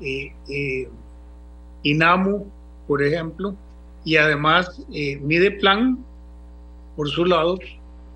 eh, 0.00 0.32
eh, 0.48 0.88
INAMU, 1.82 2.50
por 2.86 3.02
ejemplo, 3.02 3.56
y 4.08 4.16
además 4.16 4.80
eh, 4.90 5.18
Mideplan, 5.18 6.02
por 6.96 7.10
su 7.10 7.26
lado, 7.26 7.58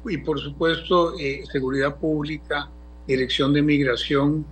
y 0.06 0.16
por 0.16 0.40
supuesto 0.40 1.12
eh, 1.19 1.44
Seguridad 1.52 1.97
Pública, 1.97 2.70
Dirección 3.06 3.52
de 3.52 3.60
Migración 3.60 4.47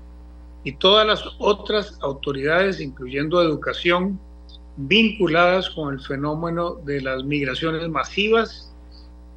y 0.64 0.72
todas 0.72 1.06
las 1.06 1.24
otras 1.38 1.96
autoridades, 2.02 2.78
incluyendo 2.78 3.40
educación, 3.40 4.20
vinculadas 4.76 5.70
con 5.70 5.94
el 5.94 6.00
fenómeno 6.02 6.74
de 6.74 7.00
las 7.00 7.24
migraciones 7.24 7.88
masivas. 7.88 8.70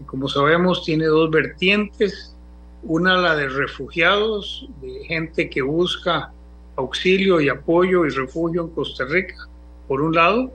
Y 0.02 0.04
como 0.04 0.28
sabemos, 0.28 0.84
tiene 0.84 1.06
dos 1.06 1.32
vertientes. 1.32 2.36
Una, 2.84 3.16
la 3.16 3.34
de 3.38 3.48
refugiados, 3.48 4.68
de 4.82 5.06
gente 5.06 5.50
que 5.50 5.62
busca 5.62 6.34
auxilio 6.76 7.40
y 7.40 7.48
apoyo 7.48 8.06
y 8.06 8.10
refugio 8.10 8.64
en 8.64 8.70
Costa 8.72 9.06
Rica, 9.06 9.48
por 9.88 10.02
un 10.02 10.14
lado, 10.14 10.52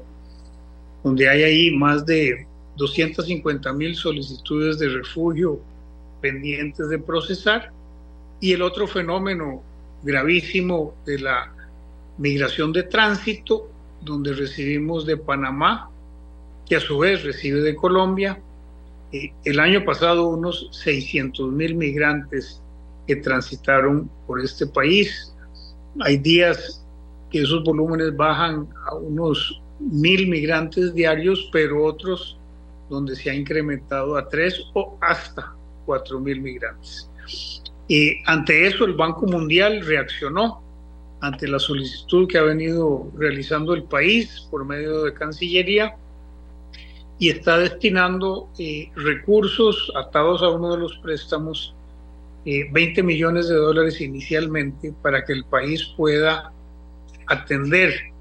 donde 1.03 1.29
hay 1.29 1.43
ahí 1.43 1.71
más 1.71 2.05
de 2.07 2.47
250 2.77 3.73
mil 3.73 3.95
solicitudes 3.95 4.79
de 4.79 4.89
refugio 4.89 5.61
pendientes 6.21 6.89
de 6.89 6.99
procesar, 6.99 7.73
y 8.41 8.53
el 8.53 8.63
otro 8.63 8.87
fenómeno 8.87 9.63
gravísimo 10.03 10.95
de 11.05 11.19
la 11.19 11.53
migración 12.19 12.73
de 12.73 12.85
tránsito, 12.85 13.69
donde 14.01 14.33
recibimos 14.33 15.07
de 15.07 15.17
Panamá, 15.17 15.91
que 16.67 16.77
a 16.77 16.81
su 16.81 16.99
vez 16.99 17.25
recibe 17.25 17.61
de 17.61 17.75
Colombia, 17.75 18.41
eh, 19.13 19.33
el 19.45 19.59
año 19.59 19.85
pasado 19.85 20.29
unos 20.29 20.69
600 20.73 21.51
mil 21.51 21.75
migrantes 21.75 22.61
que 23.07 23.17
transitaron 23.17 24.11
por 24.27 24.41
este 24.41 24.67
país. 24.67 25.35
Hay 26.01 26.19
días 26.19 26.85
que 27.31 27.43
esos 27.43 27.65
volúmenes 27.65 28.15
bajan 28.17 28.69
a 28.87 28.95
unos 28.95 29.61
mil 29.79 30.29
migrantes 30.29 30.95
diarios, 30.95 31.49
pero 31.53 31.85
otros 31.85 32.39
donde 32.89 33.15
se 33.17 33.31
ha 33.31 33.35
incrementado 33.35 34.17
a 34.17 34.29
tres 34.29 34.63
o 34.75 34.97
hasta 35.01 35.55
cuatro 35.85 36.21
mil 36.21 36.41
migrantes. 36.41 37.11
Y 37.87 38.23
ante 38.27 38.67
eso 38.67 38.85
el 38.85 38.95
Banco 38.95 39.27
Mundial 39.27 39.85
reaccionó 39.85 40.63
ante 41.21 41.49
la 41.49 41.59
solicitud 41.59 42.29
que 42.29 42.39
ha 42.39 42.43
venido 42.43 43.11
realizando 43.17 43.75
el 43.75 43.85
país 43.85 44.47
por 44.51 44.65
medio 44.65 45.03
de 45.05 45.15
Cancillería 45.15 45.97
y 47.19 47.31
está 47.31 47.59
destinando 47.59 48.49
eh, 48.59 48.91
recursos 48.95 49.91
atados 49.97 50.43
a 50.43 50.51
uno 50.51 50.73
de 50.73 50.79
los 50.79 50.97
préstamos, 50.99 51.75
20 52.45 53.01
eh, 53.01 53.03
millones 53.03 53.49
de 53.49 53.57
dólares 53.57 54.01
inicialmente, 54.01 54.95
para 55.03 55.25
que 55.25 55.33
el 55.33 55.45
país 55.45 55.85
pueda 55.97 56.53
atender 57.27 58.13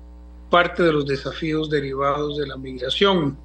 parte 0.49 0.83
de 0.83 0.93
los 0.93 1.05
desafíos 1.05 1.69
derivados 1.69 2.37
de 2.37 2.47
la 2.47 2.57
migración. 2.57 3.37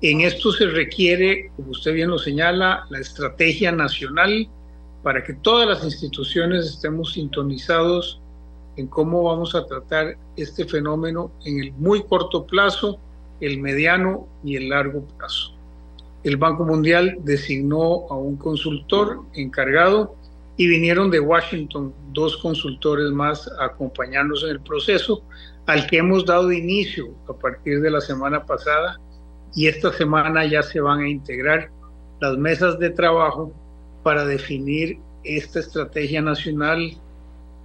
En 0.00 0.20
esto 0.20 0.52
se 0.52 0.66
requiere, 0.66 1.50
como 1.56 1.70
usted 1.70 1.94
bien 1.94 2.10
lo 2.10 2.18
señala, 2.18 2.84
la 2.90 2.98
estrategia 2.98 3.72
nacional 3.72 4.48
para 5.02 5.22
que 5.22 5.34
todas 5.34 5.68
las 5.68 5.84
instituciones 5.84 6.66
estemos 6.66 7.12
sintonizados 7.12 8.20
en 8.76 8.86
cómo 8.88 9.22
vamos 9.22 9.54
a 9.54 9.64
tratar 9.66 10.16
este 10.36 10.64
fenómeno 10.64 11.30
en 11.44 11.60
el 11.60 11.72
muy 11.72 12.02
corto 12.02 12.44
plazo, 12.44 12.98
el 13.40 13.60
mediano 13.60 14.26
y 14.42 14.56
el 14.56 14.70
largo 14.70 15.04
plazo. 15.16 15.52
El 16.24 16.38
Banco 16.38 16.64
Mundial 16.64 17.18
designó 17.22 18.06
a 18.10 18.16
un 18.16 18.36
consultor 18.36 19.20
encargado 19.34 20.16
y 20.56 20.66
vinieron 20.66 21.10
de 21.10 21.20
Washington 21.20 21.92
dos 22.12 22.38
consultores 22.38 23.10
más 23.10 23.48
a 23.58 23.66
acompañarnos 23.66 24.42
en 24.44 24.50
el 24.50 24.60
proceso 24.60 25.22
al 25.66 25.86
que 25.86 25.98
hemos 25.98 26.26
dado 26.26 26.52
inicio 26.52 27.14
a 27.28 27.32
partir 27.32 27.80
de 27.80 27.90
la 27.90 28.00
semana 28.00 28.44
pasada 28.44 28.98
y 29.54 29.66
esta 29.66 29.92
semana 29.92 30.44
ya 30.44 30.62
se 30.62 30.80
van 30.80 31.00
a 31.00 31.08
integrar 31.08 31.70
las 32.20 32.36
mesas 32.36 32.78
de 32.78 32.90
trabajo 32.90 33.52
para 34.02 34.24
definir 34.24 34.98
esta 35.22 35.60
estrategia 35.60 36.20
nacional 36.20 36.96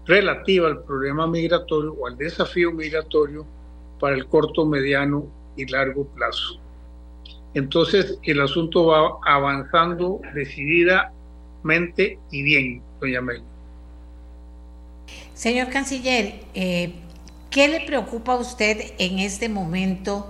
relativa 0.05 0.67
al 0.67 0.83
problema 0.83 1.27
migratorio 1.27 1.93
o 1.93 2.07
al 2.07 2.17
desafío 2.17 2.71
migratorio 2.71 3.45
para 3.99 4.15
el 4.15 4.25
corto, 4.27 4.65
mediano 4.65 5.27
y 5.55 5.65
largo 5.65 6.05
plazo. 6.07 6.59
Entonces 7.53 8.17
el 8.23 8.41
asunto 8.41 8.87
va 8.87 9.17
avanzando 9.25 10.21
decididamente 10.33 12.19
y 12.31 12.43
bien, 12.43 12.81
doña 13.01 13.21
Mel. 13.21 13.41
Señor 15.33 15.69
canciller, 15.69 16.41
eh, 16.53 16.93
¿qué 17.49 17.67
le 17.67 17.81
preocupa 17.81 18.33
a 18.33 18.37
usted 18.37 18.93
en 18.97 19.19
este 19.19 19.49
momento 19.49 20.29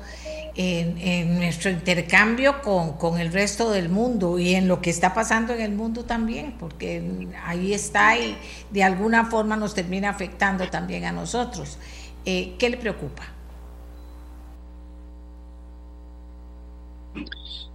en, 0.55 1.37
nuestro 1.37 1.71
intercambio 1.71 2.61
con, 2.61 2.97
con, 2.97 3.19
el 3.19 3.31
resto 3.31 3.71
del 3.71 3.87
mundo 3.87 4.39
y 4.39 4.55
en 4.55 4.67
lo 4.67 4.81
que 4.81 4.89
está 4.89 5.13
pasando 5.13 5.53
en 5.53 5.61
el 5.61 5.71
mundo 5.71 6.03
también, 6.03 6.55
porque 6.59 7.27
ahí 7.45 7.73
está 7.73 8.17
y 8.17 8.35
de 8.69 8.83
alguna 8.83 9.25
forma 9.25 9.55
nos 9.55 9.73
termina 9.73 10.09
afectando 10.09 10.69
también 10.69 11.05
a 11.05 11.13
nosotros. 11.13 11.77
Eh, 12.25 12.55
¿Qué 12.59 12.69
le 12.69 12.77
preocupa? 12.77 13.23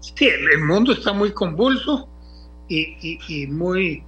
Sí, 0.01 0.27
el 0.27 0.63
mundo 0.63 0.93
está 0.93 1.13
muy 1.13 1.33
convulso 1.33 2.09
y, 2.69 3.47
muy, 3.49 4.03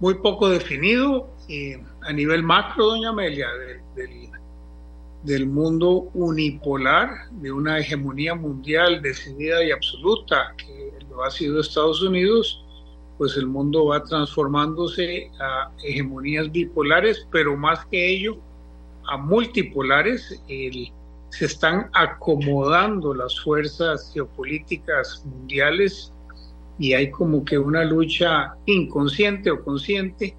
muy 0.00 0.14
poco 0.14 0.48
definido 0.48 1.30
eh, 1.48 1.80
a 2.04 2.12
nivel 2.12 2.42
macro, 2.42 2.86
doña 2.86 3.10
Amelia, 3.10 3.48
del 5.24 5.46
mundo 5.46 6.10
unipolar, 6.14 7.30
de 7.32 7.52
una 7.52 7.78
hegemonía 7.78 8.34
mundial 8.34 9.00
decidida 9.02 9.62
y 9.64 9.70
absoluta, 9.70 10.54
que 10.56 10.92
lo 11.08 11.22
ha 11.22 11.30
sido 11.30 11.60
Estados 11.60 12.02
Unidos, 12.02 12.64
pues 13.18 13.36
el 13.36 13.46
mundo 13.46 13.86
va 13.86 14.02
transformándose 14.02 15.30
a 15.40 15.70
hegemonías 15.84 16.50
bipolares, 16.50 17.26
pero 17.30 17.56
más 17.56 17.84
que 17.86 18.14
ello, 18.14 18.36
a 19.08 19.16
multipolares. 19.16 20.42
se 21.30 21.46
están 21.46 21.88
acomodando 21.94 23.14
las 23.14 23.40
fuerzas 23.40 24.10
geopolíticas 24.12 25.24
mundiales 25.24 26.12
y 26.78 26.92
hay 26.94 27.10
como 27.10 27.44
que 27.44 27.58
una 27.58 27.84
lucha 27.84 28.54
inconsciente 28.66 29.50
o 29.50 29.62
consciente 29.64 30.36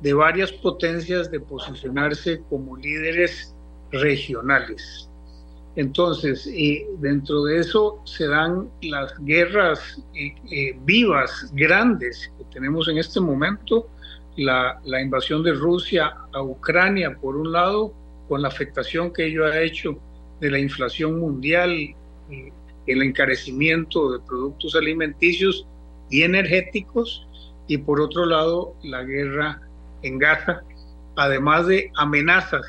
de 0.00 0.12
varias 0.12 0.52
potencias 0.52 1.30
de 1.30 1.40
posicionarse 1.40 2.40
como 2.48 2.76
líderes 2.76 3.54
regionales. 3.90 5.08
Entonces, 5.76 6.46
y 6.46 6.84
dentro 6.98 7.44
de 7.44 7.60
eso 7.60 8.00
se 8.04 8.26
dan 8.26 8.68
las 8.82 9.12
guerras 9.20 10.02
eh, 10.14 10.34
eh, 10.50 10.76
vivas, 10.84 11.52
grandes, 11.54 12.32
que 12.36 12.44
tenemos 12.52 12.88
en 12.88 12.98
este 12.98 13.20
momento, 13.20 13.88
la, 14.36 14.80
la, 14.84 15.00
invasión 15.00 15.42
de 15.42 15.52
Rusia 15.52 16.14
a 16.32 16.42
Ucrania, 16.42 17.16
por 17.20 17.36
un 17.36 17.52
lado, 17.52 17.92
con 18.28 18.42
la 18.42 18.48
afectación 18.48 19.12
que 19.12 19.26
ello 19.26 19.46
ha 19.46 19.60
hecho 19.60 19.98
de 20.40 20.50
la 20.50 20.58
inflación 20.58 21.18
mundial, 21.18 21.94
el 22.86 23.02
encarecimiento 23.02 24.12
de 24.12 24.20
productos 24.20 24.74
alimenticios 24.74 25.66
y 26.10 26.22
energéticos, 26.22 27.26
y 27.66 27.78
por 27.78 28.00
otro 28.00 28.26
lado, 28.26 28.74
la 28.82 29.02
guerra 29.02 29.67
en 30.02 30.18
Gaza, 30.18 30.62
además 31.16 31.66
de 31.66 31.90
amenazas 31.96 32.64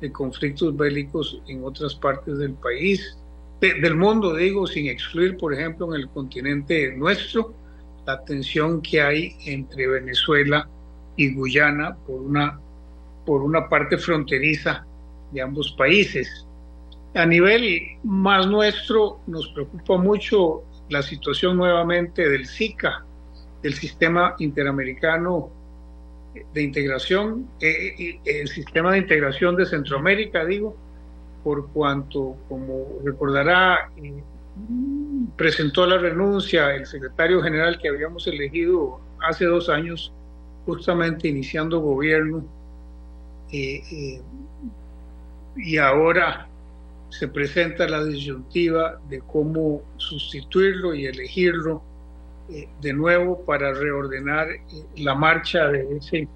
de 0.00 0.12
conflictos 0.12 0.76
bélicos 0.76 1.42
en 1.48 1.64
otras 1.64 1.94
partes 1.94 2.38
del 2.38 2.54
país, 2.54 3.16
del 3.60 3.96
mundo, 3.96 4.36
digo, 4.36 4.66
sin 4.66 4.86
excluir, 4.86 5.36
por 5.36 5.52
ejemplo, 5.52 5.92
en 5.92 6.00
el 6.00 6.08
continente 6.10 6.94
nuestro, 6.96 7.54
la 8.06 8.24
tensión 8.24 8.80
que 8.80 9.02
hay 9.02 9.36
entre 9.46 9.88
Venezuela 9.88 10.68
y 11.16 11.34
Guyana 11.34 11.96
por 12.06 12.22
una, 12.22 12.60
por 13.26 13.42
una 13.42 13.68
parte 13.68 13.98
fronteriza 13.98 14.86
de 15.32 15.42
ambos 15.42 15.72
países. 15.76 16.46
A 17.14 17.26
nivel 17.26 17.80
más 18.04 18.46
nuestro, 18.46 19.20
nos 19.26 19.48
preocupa 19.48 19.96
mucho 19.96 20.62
la 20.88 21.02
situación 21.02 21.56
nuevamente 21.56 22.28
del 22.28 22.46
SICA, 22.46 23.04
del 23.62 23.74
Sistema 23.74 24.36
Interamericano 24.38 25.50
de 26.52 26.62
integración, 26.62 27.48
eh, 27.60 27.94
eh, 27.98 28.20
el 28.24 28.48
sistema 28.48 28.92
de 28.92 28.98
integración 28.98 29.56
de 29.56 29.66
Centroamérica, 29.66 30.44
digo, 30.44 30.76
por 31.42 31.68
cuanto, 31.70 32.36
como 32.48 33.00
recordará, 33.04 33.90
presentó 35.36 35.86
la 35.86 35.98
renuncia 35.98 36.74
el 36.74 36.86
secretario 36.86 37.42
general 37.42 37.78
que 37.78 37.88
habíamos 37.88 38.26
elegido 38.26 39.00
hace 39.20 39.44
dos 39.44 39.68
años, 39.68 40.12
justamente 40.66 41.28
iniciando 41.28 41.80
gobierno, 41.80 42.44
eh, 43.50 43.82
eh, 43.90 44.20
y 45.56 45.78
ahora 45.78 46.46
se 47.08 47.26
presenta 47.28 47.88
la 47.88 48.04
disyuntiva 48.04 49.00
de 49.08 49.20
cómo 49.20 49.82
sustituirlo 49.96 50.94
y 50.94 51.06
elegirlo 51.06 51.82
eh, 52.50 52.68
de 52.80 52.92
nuevo 52.92 53.44
para 53.44 53.72
reordenar 53.72 54.48
la 54.96 55.14
marcha 55.14 55.68
de 55.68 55.96
ese, 55.96 56.28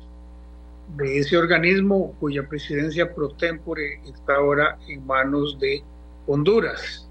de 0.96 1.18
ese 1.18 1.36
organismo 1.36 2.14
cuya 2.20 2.48
presidencia 2.48 3.14
pro 3.14 3.30
tempore 3.30 4.00
está 4.06 4.36
ahora 4.36 4.78
en 4.88 5.06
manos 5.06 5.58
de 5.58 5.82
Honduras. 6.26 7.08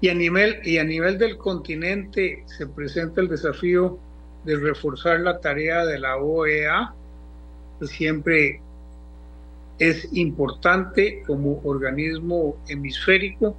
Y 0.00 0.08
a 0.08 0.14
nivel, 0.14 0.58
y 0.64 0.78
a 0.78 0.84
nivel 0.84 1.18
del 1.18 1.36
continente 1.36 2.42
se 2.46 2.66
presenta 2.66 3.20
el 3.20 3.28
desafío 3.28 3.98
de 4.44 4.56
reforzar 4.56 5.20
la 5.20 5.40
tarea 5.40 5.86
de 5.86 5.98
la 5.98 6.16
OEA, 6.16 6.92
que 7.78 7.86
siempre 7.86 8.60
es 9.78 10.08
importante 10.12 11.22
como 11.26 11.60
organismo 11.64 12.56
hemisférico 12.68 13.56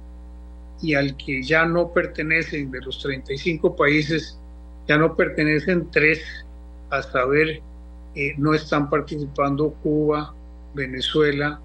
y 0.80 0.94
al 0.94 1.16
que 1.16 1.42
ya 1.42 1.64
no 1.66 1.92
pertenecen 1.92 2.70
de 2.70 2.80
los 2.80 2.98
35 3.02 3.76
países, 3.76 4.38
ya 4.86 4.98
no 4.98 5.16
pertenecen 5.16 5.90
tres, 5.90 6.20
a 6.90 7.02
saber, 7.02 7.60
eh, 8.14 8.34
no 8.36 8.54
están 8.54 8.88
participando 8.88 9.70
Cuba, 9.82 10.34
Venezuela 10.74 11.60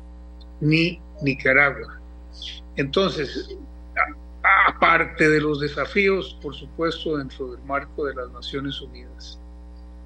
ni 0.62 1.00
Nicaragua. 1.22 2.00
Entonces, 2.76 3.56
aparte 4.68 5.30
de 5.30 5.41
los 5.41 5.60
desafíos, 5.60 6.38
por 6.41 6.56
supuesto, 6.56 7.18
dentro 7.18 7.52
del 7.52 7.62
marco 7.64 8.06
de 8.06 8.16
las 8.16 8.32
Naciones 8.32 8.82
Unidas. 8.82 9.40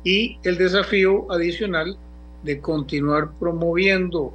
Y 0.03 0.37
el 0.43 0.57
desafío 0.57 1.31
adicional 1.31 1.97
de 2.43 2.59
continuar 2.59 3.31
promoviendo 3.39 4.33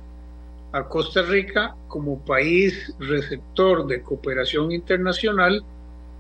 a 0.73 0.85
Costa 0.85 1.23
Rica 1.23 1.75
como 1.89 2.19
país 2.25 2.95
receptor 2.99 3.87
de 3.87 4.03
cooperación 4.03 4.73
internacional, 4.73 5.63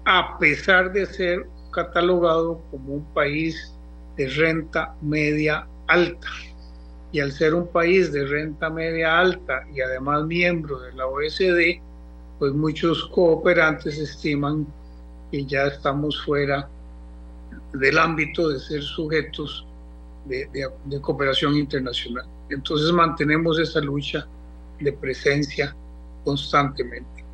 a 0.04 0.38
pesar 0.38 0.92
de 0.92 1.06
ser 1.06 1.46
catalogado 1.78 2.60
como 2.70 2.94
un 2.94 3.04
país 3.14 3.72
de 4.16 4.28
renta 4.28 4.94
media 5.00 5.66
alta. 5.86 6.28
Y 7.12 7.20
al 7.20 7.32
ser 7.32 7.54
un 7.54 7.68
país 7.68 8.12
de 8.12 8.26
renta 8.26 8.68
media 8.68 9.18
alta 9.18 9.62
y 9.72 9.80
además 9.80 10.24
miembro 10.24 10.80
de 10.80 10.92
la 10.92 11.06
OSD, 11.06 11.80
pues 12.38 12.52
muchos 12.52 13.06
cooperantes 13.06 13.96
estiman 13.98 14.66
que 15.30 15.44
ya 15.44 15.66
estamos 15.66 16.20
fuera 16.24 16.68
del 17.72 17.98
ámbito 17.98 18.48
de 18.48 18.58
ser 18.58 18.82
sujetos 18.82 19.66
de, 20.26 21.00
cooperación 21.00 21.56
internacional. 21.56 22.26
Entonces 22.50 22.92
mantenemos 22.92 23.58
esa 23.58 23.80
lucha 23.80 24.26
de 24.80 24.92
presencia 24.92 25.74
constantemente. 26.24 27.24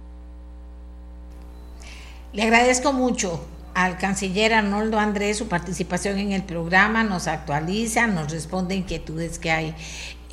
Le 2.33 2.43
agradezco 2.43 2.93
mucho 2.93 3.41
al 3.75 3.99
canciller 3.99 4.55
Arnoldo 4.55 4.99
Andrés 4.99 5.39
su 5.39 5.49
participación 5.49 6.19
en 6.19 6.33
el 6.33 6.45
programa, 6.45 7.05
nos 7.05 7.27
actualiza, 7.27 8.07
nos 8.07 8.31
responde 8.31 8.75
inquietudes 8.75 9.39
que 9.39 9.51
hay 9.51 9.75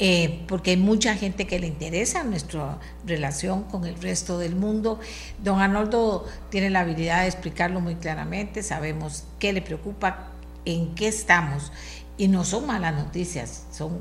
eh, 0.04 0.46
porque 0.48 0.72
hay 0.72 0.78
mucha 0.78 1.16
gente 1.16 1.46
que 1.46 1.60
le 1.60 1.68
interesa 1.68 2.24
nuestra 2.24 2.80
relación 3.06 3.64
con 3.66 3.86
el 3.86 4.02
resto 4.02 4.40
del 4.40 4.56
mundo. 4.56 5.00
Don 5.44 5.62
Arnoldo 5.62 6.26
tiene 6.50 6.72
la 6.72 6.80
habilidad 6.80 7.22
de 7.22 7.28
explicarlo 7.28 7.82
muy 7.82 7.96
claramente, 7.96 8.64
sabemos 8.64 9.26
qué 9.38 9.54
le 9.54 9.62
preocupa, 9.62 10.30
en 10.66 10.96
qué 10.96 11.08
estamos, 11.08 11.72
y 12.18 12.30
no 12.30 12.44
son 12.46 12.66
malas 12.66 12.96
noticias, 12.96 13.66
son 13.72 14.00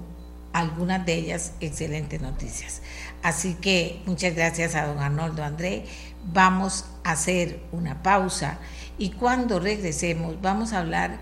algunas 0.55 1.05
de 1.05 1.15
ellas 1.17 1.53
excelentes 1.61 2.21
noticias. 2.23 2.81
Así 3.23 3.55
que 3.55 4.01
muchas 4.07 4.35
gracias 4.35 4.75
a 4.77 4.87
don 4.87 5.01
Arnoldo 5.01 5.45
André. 5.45 5.85
Vamos 6.33 6.87
a 7.05 7.13
hacer 7.13 7.61
una 7.73 8.03
pausa 8.03 8.59
y 9.01 9.09
cuando 9.09 9.59
regresemos 9.59 10.41
vamos 10.41 10.73
a 10.73 10.79
hablar 10.79 11.21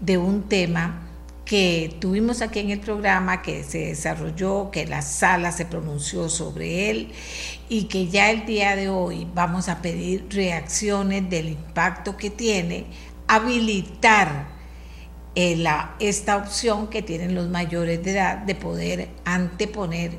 de 0.00 0.18
un 0.18 0.48
tema 0.48 1.06
que 1.44 1.96
tuvimos 2.00 2.42
aquí 2.42 2.58
en 2.58 2.70
el 2.70 2.80
programa, 2.80 3.40
que 3.40 3.64
se 3.64 3.86
desarrolló, 3.86 4.70
que 4.70 4.86
la 4.86 5.00
sala 5.00 5.52
se 5.52 5.64
pronunció 5.64 6.28
sobre 6.28 6.90
él 6.90 7.12
y 7.68 7.84
que 7.84 8.08
ya 8.08 8.30
el 8.30 8.46
día 8.46 8.76
de 8.76 8.88
hoy 8.88 9.26
vamos 9.32 9.68
a 9.68 9.80
pedir 9.80 10.26
reacciones 10.30 11.30
del 11.30 11.48
impacto 11.48 12.16
que 12.16 12.30
tiene 12.30 12.86
habilitar 13.28 14.48
eh, 15.36 15.56
la, 15.56 15.94
esta 16.00 16.36
opción 16.36 16.88
que 16.88 17.02
tienen 17.02 17.36
los 17.36 17.48
mayores 17.48 18.02
de 18.02 18.10
edad 18.10 18.38
de 18.38 18.56
poder 18.56 19.08
anteponer 19.24 20.18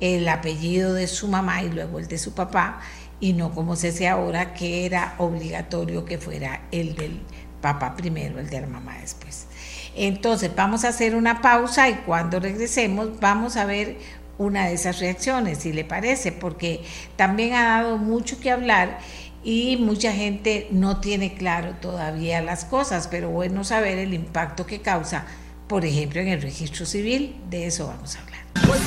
el 0.00 0.28
apellido 0.28 0.92
de 0.92 1.06
su 1.06 1.28
mamá 1.28 1.62
y 1.62 1.70
luego 1.70 1.98
el 1.98 2.06
de 2.06 2.18
su 2.18 2.34
papá 2.34 2.80
y 3.20 3.34
no 3.34 3.52
como 3.52 3.76
se 3.76 3.88
hace 3.88 4.08
ahora 4.08 4.54
que 4.54 4.86
era 4.86 5.14
obligatorio 5.18 6.04
que 6.04 6.18
fuera 6.18 6.62
el 6.72 6.96
del 6.96 7.20
papá 7.60 7.94
primero, 7.94 8.40
el 8.40 8.48
de 8.48 8.60
la 8.60 8.66
mamá 8.66 8.98
después. 9.00 9.46
Entonces 9.94 10.50
vamos 10.56 10.84
a 10.84 10.88
hacer 10.88 11.14
una 11.14 11.42
pausa 11.42 11.88
y 11.88 11.94
cuando 12.06 12.40
regresemos 12.40 13.20
vamos 13.20 13.56
a 13.56 13.66
ver 13.66 13.98
una 14.38 14.66
de 14.66 14.74
esas 14.74 15.00
reacciones, 15.00 15.58
si 15.58 15.72
le 15.72 15.84
parece, 15.84 16.32
porque 16.32 16.82
también 17.16 17.52
ha 17.54 17.82
dado 17.82 17.98
mucho 17.98 18.40
que 18.40 18.50
hablar 18.50 18.98
y 19.44 19.76
mucha 19.76 20.12
gente 20.12 20.68
no 20.70 21.00
tiene 21.00 21.34
claro 21.34 21.74
todavía 21.80 22.40
las 22.40 22.64
cosas, 22.64 23.08
pero 23.08 23.28
bueno 23.28 23.64
saber 23.64 23.98
el 23.98 24.14
impacto 24.14 24.64
que 24.64 24.80
causa, 24.80 25.26
por 25.68 25.84
ejemplo, 25.84 26.20
en 26.20 26.28
el 26.28 26.40
registro 26.40 26.86
civil, 26.86 27.36
de 27.50 27.66
eso 27.66 27.86
vamos 27.86 28.16
a 28.16 28.20
hablar. 28.20 28.40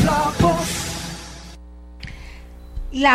La 0.03 0.92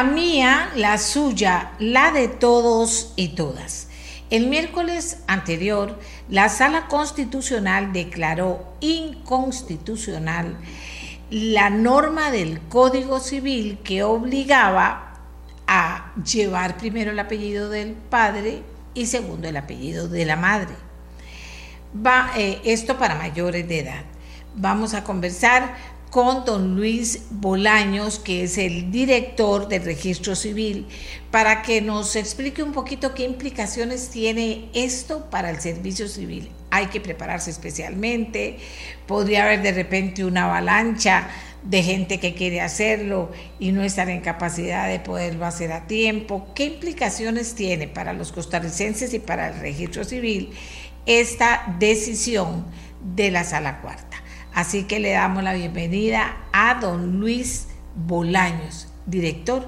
mía, 0.02 0.70
la 0.74 0.98
suya, 0.98 1.72
la 1.78 2.10
de 2.10 2.26
todos 2.26 3.12
y 3.14 3.28
todas. 3.28 3.88
El 4.28 4.48
miércoles 4.48 5.18
anterior, 5.28 5.98
la 6.28 6.48
Sala 6.48 6.88
Constitucional 6.88 7.92
declaró 7.92 8.74
inconstitucional 8.80 10.58
la 11.30 11.70
norma 11.70 12.30
del 12.30 12.60
Código 12.60 13.20
Civil 13.20 13.78
que 13.84 14.02
obligaba 14.02 15.14
a 15.66 16.12
llevar 16.24 16.76
primero 16.76 17.12
el 17.12 17.18
apellido 17.18 17.70
del 17.70 17.92
padre 17.92 18.62
y 18.94 19.06
segundo 19.06 19.48
el 19.48 19.56
apellido 19.56 20.08
de 20.08 20.26
la 20.26 20.36
madre. 20.36 20.74
Eh, 22.36 22.60
esto 22.64 22.98
para 22.98 23.14
mayores 23.14 23.68
de 23.68 23.80
edad. 23.80 24.04
Vamos 24.56 24.94
a 24.94 25.04
conversar 25.04 25.76
con 26.10 26.44
don 26.44 26.76
Luis 26.76 27.24
Bolaños, 27.30 28.18
que 28.18 28.44
es 28.44 28.56
el 28.58 28.90
director 28.90 29.68
del 29.68 29.84
registro 29.84 30.34
civil, 30.34 30.86
para 31.30 31.62
que 31.62 31.82
nos 31.82 32.16
explique 32.16 32.62
un 32.62 32.72
poquito 32.72 33.14
qué 33.14 33.24
implicaciones 33.24 34.08
tiene 34.08 34.70
esto 34.72 35.28
para 35.30 35.50
el 35.50 35.60
servicio 35.60 36.08
civil. 36.08 36.50
Hay 36.70 36.86
que 36.86 37.00
prepararse 37.00 37.50
especialmente, 37.50 38.58
podría 39.06 39.44
haber 39.44 39.62
de 39.62 39.72
repente 39.72 40.24
una 40.24 40.44
avalancha 40.44 41.28
de 41.62 41.82
gente 41.82 42.20
que 42.20 42.34
quiere 42.34 42.60
hacerlo 42.60 43.30
y 43.58 43.72
no 43.72 43.82
estar 43.82 44.08
en 44.08 44.20
capacidad 44.20 44.88
de 44.88 45.00
poderlo 45.00 45.44
hacer 45.44 45.72
a 45.72 45.86
tiempo. 45.86 46.48
¿Qué 46.54 46.64
implicaciones 46.64 47.54
tiene 47.54 47.88
para 47.88 48.12
los 48.12 48.32
costarricenses 48.32 49.12
y 49.12 49.18
para 49.18 49.48
el 49.48 49.60
registro 49.60 50.04
civil 50.04 50.50
esta 51.04 51.76
decisión 51.78 52.64
de 53.14 53.30
la 53.30 53.44
sala 53.44 53.80
cuarta? 53.80 54.07
Así 54.58 54.88
que 54.88 54.98
le 54.98 55.12
damos 55.12 55.44
la 55.44 55.54
bienvenida 55.54 56.36
a 56.52 56.80
don 56.80 57.20
Luis 57.20 57.72
Bolaños, 57.94 58.92
director 59.06 59.62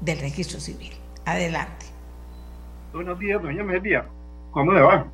del 0.00 0.20
Registro 0.20 0.60
Civil. 0.60 0.92
Adelante. 1.24 1.86
Buenos 2.92 3.18
días, 3.18 3.42
doña 3.42 3.64
Media. 3.64 4.06
¿Cómo 4.52 4.72
le 4.72 4.82
va? 4.82 5.04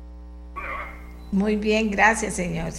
Muy 1.31 1.55
bien, 1.55 1.89
gracias, 1.89 2.35
señor. 2.35 2.73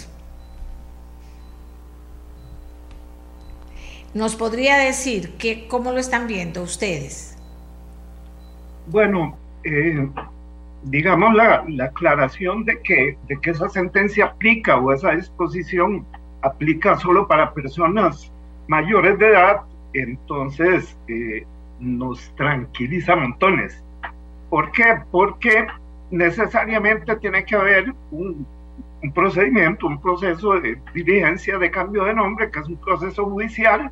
¿Nos 4.15 4.37
podría 4.37 4.79
decir 4.79 5.33
que, 5.33 5.67
cómo 5.67 5.91
lo 5.91 5.99
están 5.99 6.29
viendo 6.29 6.63
ustedes? 6.63 7.37
Bueno, 8.87 9.37
eh, 9.65 10.09
digamos 10.85 11.35
la, 11.35 11.65
la, 11.67 11.87
aclaración 11.87 12.65
de 12.65 12.81
que, 12.81 13.19
de 13.27 13.41
que 13.41 13.51
esa 13.51 13.69
sentencia 13.69 14.27
aplica 14.27 14.77
o 14.77 14.93
esa 14.93 15.17
disposición 15.17 16.07
aplica 16.45 16.97
solo 16.99 17.27
para 17.27 17.53
personas 17.53 18.31
mayores 18.69 19.19
de 19.19 19.29
edad, 19.29 19.63
entonces 19.95 20.97
eh, 21.09 21.47
nos 21.81 22.35
tranquiliza 22.37 23.17
montones. 23.17 23.83
¿Por 24.51 24.71
qué? 24.73 24.99
Porque 25.11 25.67
necesariamente 26.11 27.17
tiene 27.17 27.45
que 27.45 27.57
haber 27.57 27.95
un, 28.11 28.47
procedimiento, 29.15 29.87
un 29.87 30.01
proceso 30.01 30.61
de 30.61 30.79
diligencia 30.95 31.59
de 31.59 31.71
cambio 31.71 32.05
de 32.05 32.15
nombre, 32.15 32.51
que 32.51 32.61
es 32.61 32.69
un 32.69 32.77
proceso 32.77 33.25
judicial, 33.25 33.91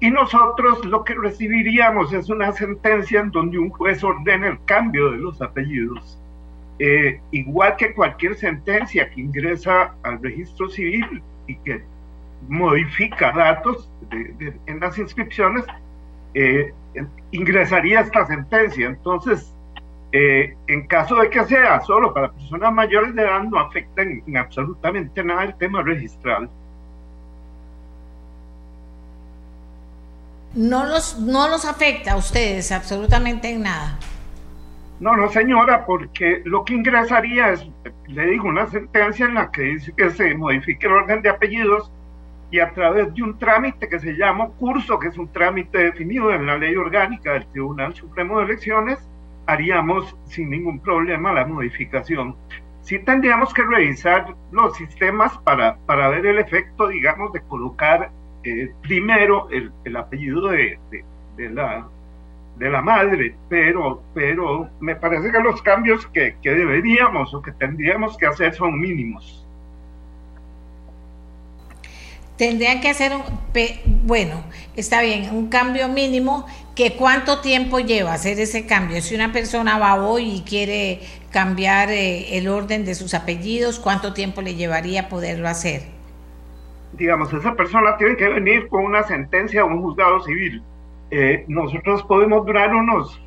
y 0.00 0.10
nosotros 0.10 0.84
lo 0.84 1.02
que 1.02 1.14
recibiríamos 1.14 2.12
es 2.12 2.28
una 2.28 2.52
sentencia 2.52 3.20
en 3.20 3.30
donde 3.30 3.58
un 3.58 3.70
juez 3.70 4.04
ordena 4.04 4.48
el 4.48 4.58
cambio 4.64 5.10
de 5.10 5.18
los 5.18 5.40
apellidos. 5.40 6.18
eh, 6.80 7.20
igual 7.30 7.76
que 7.76 7.94
cualquier 7.94 8.34
sentencia 8.34 9.08
que 9.08 9.20
ingresa 9.20 9.94
al 10.02 10.20
registro 10.20 10.68
civil 10.68 11.22
y 11.46 11.56
que 11.56 11.82
modifica 12.48 13.32
datos 13.32 13.90
en 14.10 14.80
las 14.80 14.98
inscripciones, 14.98 15.64
eh, 16.34 16.72
ingresaría 17.30 18.00
esta 18.00 18.26
sentencia. 18.26 18.86
Entonces, 18.86 19.52
eh, 20.12 20.56
en 20.68 20.86
caso 20.86 21.16
de 21.16 21.30
que 21.30 21.44
sea 21.44 21.80
solo 21.80 22.14
para 22.14 22.30
personas 22.30 22.72
mayores 22.72 23.14
de 23.14 23.22
edad, 23.22 23.42
no 23.42 23.58
afecta 23.58 24.02
en, 24.02 24.36
absolutamente 24.36 25.24
nada 25.24 25.44
el 25.44 25.54
tema 25.56 25.82
registral. 25.82 26.48
No 30.54 30.86
los, 30.86 31.18
no 31.18 31.48
los 31.48 31.64
afecta 31.64 32.12
a 32.12 32.16
ustedes 32.16 32.70
absolutamente 32.70 33.50
en 33.50 33.62
nada. 33.62 33.98
No, 35.04 35.14
no, 35.14 35.28
señora, 35.28 35.84
porque 35.84 36.40
lo 36.46 36.64
que 36.64 36.72
ingresaría 36.72 37.50
es, 37.50 37.70
le 38.06 38.24
digo, 38.24 38.48
una 38.48 38.66
sentencia 38.68 39.26
en 39.26 39.34
la 39.34 39.50
que 39.50 39.60
dice 39.60 39.92
que 39.94 40.08
se 40.08 40.34
modifique 40.34 40.86
el 40.86 40.94
orden 40.94 41.20
de 41.20 41.28
apellidos 41.28 41.92
y 42.50 42.58
a 42.58 42.72
través 42.72 43.12
de 43.12 43.22
un 43.22 43.38
trámite 43.38 43.86
que 43.86 44.00
se 44.00 44.14
llama 44.16 44.48
curso, 44.58 44.98
que 44.98 45.08
es 45.08 45.18
un 45.18 45.30
trámite 45.30 45.76
definido 45.76 46.32
en 46.32 46.46
la 46.46 46.56
ley 46.56 46.74
orgánica 46.74 47.34
del 47.34 47.46
Tribunal 47.48 47.94
Supremo 47.94 48.38
de 48.38 48.46
Elecciones, 48.46 48.98
haríamos 49.44 50.16
sin 50.24 50.48
ningún 50.48 50.80
problema 50.80 51.34
la 51.34 51.44
modificación. 51.44 52.34
Sí 52.80 52.98
tendríamos 52.98 53.52
que 53.52 53.62
revisar 53.62 54.34
los 54.52 54.74
sistemas 54.74 55.36
para, 55.40 55.76
para 55.84 56.08
ver 56.08 56.24
el 56.24 56.38
efecto, 56.38 56.88
digamos, 56.88 57.30
de 57.34 57.42
colocar 57.42 58.10
eh, 58.42 58.72
primero 58.80 59.50
el, 59.50 59.70
el 59.84 59.96
apellido 59.96 60.48
de, 60.48 60.78
de, 61.36 61.50
la, 61.50 61.86
de 62.56 62.70
la 62.70 62.82
madre, 62.82 63.34
pero, 63.48 64.02
pero 64.14 64.68
me 64.80 64.94
parece 64.94 65.32
que 65.32 65.40
los 65.40 65.60
cambios 65.62 66.06
que, 66.08 66.36
que 66.42 66.50
deberíamos 66.50 67.34
o 67.34 67.42
que 67.42 67.52
tendríamos 67.52 68.16
que 68.16 68.26
hacer 68.26 68.54
son 68.54 68.80
mínimos 68.80 69.44
tendrían 72.36 72.80
que 72.80 72.88
hacer 72.88 73.12
un, 73.14 73.22
bueno, 74.04 74.42
está 74.76 75.02
bien, 75.02 75.34
un 75.34 75.48
cambio 75.48 75.88
mínimo, 75.88 76.46
que 76.74 76.96
cuánto 76.96 77.40
tiempo 77.40 77.78
lleva 77.78 78.12
hacer 78.12 78.40
ese 78.40 78.66
cambio. 78.66 79.00
Si 79.00 79.14
una 79.14 79.32
persona 79.32 79.78
va 79.78 79.94
hoy 79.94 80.36
y 80.36 80.42
quiere 80.42 81.00
cambiar 81.30 81.90
eh, 81.90 82.36
el 82.36 82.48
orden 82.48 82.84
de 82.84 82.94
sus 82.94 83.14
apellidos, 83.14 83.78
¿cuánto 83.78 84.12
tiempo 84.12 84.42
le 84.42 84.56
llevaría 84.56 85.08
poderlo 85.08 85.48
hacer? 85.48 85.82
Digamos, 86.94 87.32
esa 87.32 87.54
persona 87.54 87.96
tiene 87.96 88.16
que 88.16 88.28
venir 88.28 88.68
con 88.68 88.84
una 88.84 89.02
sentencia 89.04 89.62
a 89.62 89.64
un 89.64 89.82
juzgado 89.82 90.20
civil. 90.24 90.62
Eh, 91.16 91.44
nosotros 91.46 92.02
podemos 92.02 92.44
durar 92.44 92.74
unos 92.74 93.22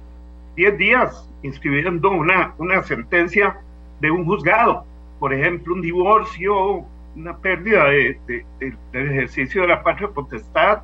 10 0.58 0.78
días 0.78 1.30
inscribiendo 1.42 2.12
una, 2.12 2.54
una 2.58 2.84
sentencia 2.84 3.62
de 4.02 4.12
un 4.12 4.26
juzgado, 4.26 4.86
por 5.20 5.34
ejemplo, 5.34 5.74
un 5.74 5.82
divorcio, 5.82 6.84
una 7.16 7.38
pérdida 7.38 7.86
de, 7.86 8.20
del 8.60 9.12
ejercicio 9.12 9.62
de 9.62 9.70
la 9.70 9.84
patria 9.84 10.10
potestad 10.10 10.82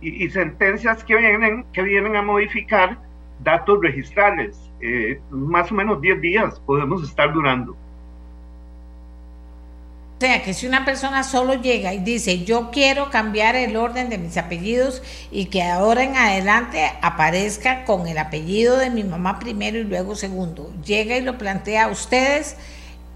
y, 0.00 0.28
sentencias 0.30 1.04
que 1.04 1.14
vienen, 1.14 1.64
que 1.72 1.82
vienen 1.82 2.16
a 2.16 2.22
modificar 2.22 2.98
datos 3.44 3.78
registrales. 3.80 4.68
Eh, 4.80 5.20
más 5.30 5.70
o 5.70 5.76
menos 5.76 6.00
10 6.00 6.20
días 6.20 6.58
podemos 6.66 7.04
estar 7.04 7.32
durando. 7.32 7.76
O 10.22 10.24
sea, 10.24 10.44
que 10.44 10.54
si 10.54 10.68
una 10.68 10.84
persona 10.84 11.24
solo 11.24 11.54
llega 11.54 11.92
y 11.92 11.98
dice, 11.98 12.44
yo 12.44 12.70
quiero 12.70 13.10
cambiar 13.10 13.56
el 13.56 13.74
orden 13.74 14.08
de 14.08 14.18
mis 14.18 14.36
apellidos 14.36 15.02
y 15.32 15.46
que 15.46 15.64
ahora 15.64 16.04
en 16.04 16.14
adelante 16.14 16.92
aparezca 17.02 17.84
con 17.84 18.06
el 18.06 18.16
apellido 18.18 18.78
de 18.78 18.88
mi 18.88 19.02
mamá 19.02 19.40
primero 19.40 19.78
y 19.78 19.82
luego 19.82 20.14
segundo, 20.14 20.72
llega 20.84 21.16
y 21.16 21.22
lo 21.22 21.38
plantea 21.38 21.86
a 21.86 21.88
ustedes, 21.88 22.56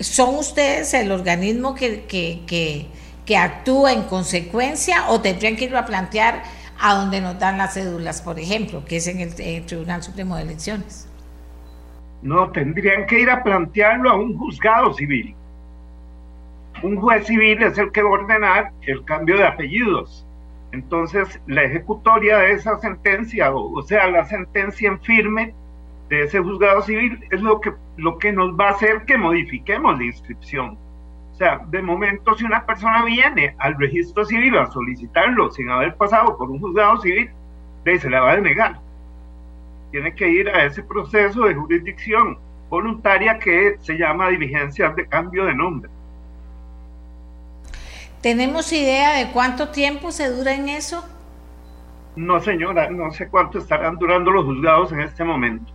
¿son 0.00 0.34
ustedes 0.34 0.94
el 0.94 1.12
organismo 1.12 1.76
que, 1.76 2.06
que, 2.08 3.36
actúa 3.36 3.92
en 3.92 4.02
consecuencia 4.02 5.08
o 5.08 5.20
tendrían 5.20 5.54
que 5.54 5.66
irlo 5.66 5.78
a 5.78 5.86
plantear 5.86 6.42
a 6.80 6.94
donde 6.94 7.20
nos 7.20 7.38
dan 7.38 7.56
las 7.56 7.74
cédulas, 7.74 8.20
por 8.20 8.40
ejemplo, 8.40 8.84
que 8.84 8.96
es 8.96 9.06
en 9.06 9.20
el, 9.20 9.64
Tribunal 9.64 10.02
Supremo 10.02 10.34
de 10.34 10.42
Elecciones? 10.42 11.06
No, 12.22 12.50
tendrían 12.50 13.06
que 13.06 13.20
ir 13.20 13.30
a 13.30 13.44
plantearlo 13.44 14.10
a 14.10 14.16
un 14.16 14.36
juzgado 14.36 14.92
civil. 14.92 15.36
Un 16.82 16.96
juez 16.96 17.26
civil 17.26 17.62
es 17.62 17.78
el 17.78 17.90
que 17.92 18.02
va 18.02 18.10
a 18.10 18.12
ordenar 18.12 18.72
el 18.82 19.04
cambio 19.04 19.36
de 19.36 19.46
apellidos. 19.46 20.26
Entonces, 20.72 21.40
la 21.46 21.62
ejecutoria 21.62 22.38
de 22.38 22.52
esa 22.52 22.78
sentencia, 22.78 23.54
o 23.54 23.82
sea, 23.82 24.08
la 24.08 24.24
sentencia 24.24 24.88
en 24.88 25.00
firme, 25.00 25.54
de 26.08 26.22
ese 26.22 26.38
juzgado 26.40 26.82
civil 26.82 27.18
es 27.30 27.40
lo 27.40 27.60
que, 27.60 27.72
lo 27.96 28.18
que 28.18 28.32
nos 28.32 28.58
va 28.58 28.68
a 28.68 28.72
hacer 28.72 29.04
que 29.06 29.18
modifiquemos 29.18 29.98
la 29.98 30.04
inscripción. 30.04 30.78
O 31.32 31.34
sea, 31.36 31.60
de 31.66 31.82
momento 31.82 32.34
si 32.34 32.44
una 32.44 32.64
persona 32.64 33.04
viene 33.04 33.54
al 33.58 33.76
registro 33.78 34.24
civil 34.24 34.56
a 34.56 34.66
solicitarlo 34.66 35.50
sin 35.50 35.68
haber 35.68 35.96
pasado 35.96 36.36
por 36.36 36.50
un 36.50 36.60
juzgado 36.60 37.00
civil, 37.00 37.30
se 37.84 38.10
le 38.10 38.18
va 38.18 38.32
a 38.32 38.36
denegar. 38.36 38.80
Tiene 39.92 40.14
que 40.14 40.28
ir 40.28 40.48
a 40.48 40.64
ese 40.64 40.82
proceso 40.82 41.44
de 41.44 41.54
jurisdicción 41.54 42.38
voluntaria 42.68 43.38
que 43.38 43.76
se 43.78 43.96
llama 43.96 44.28
diligencias 44.28 44.96
de 44.96 45.06
cambio 45.06 45.44
de 45.44 45.54
nombre. 45.54 45.90
¿Tenemos 48.20 48.72
idea 48.72 49.14
de 49.14 49.30
cuánto 49.32 49.68
tiempo 49.68 50.10
se 50.10 50.30
dura 50.30 50.54
en 50.54 50.68
eso? 50.68 51.04
No, 52.16 52.40
señora, 52.40 52.90
no 52.90 53.10
sé 53.12 53.28
cuánto 53.28 53.58
estarán 53.58 53.96
durando 53.96 54.30
los 54.30 54.44
juzgados 54.46 54.92
en 54.92 55.00
este 55.00 55.22
momento. 55.22 55.72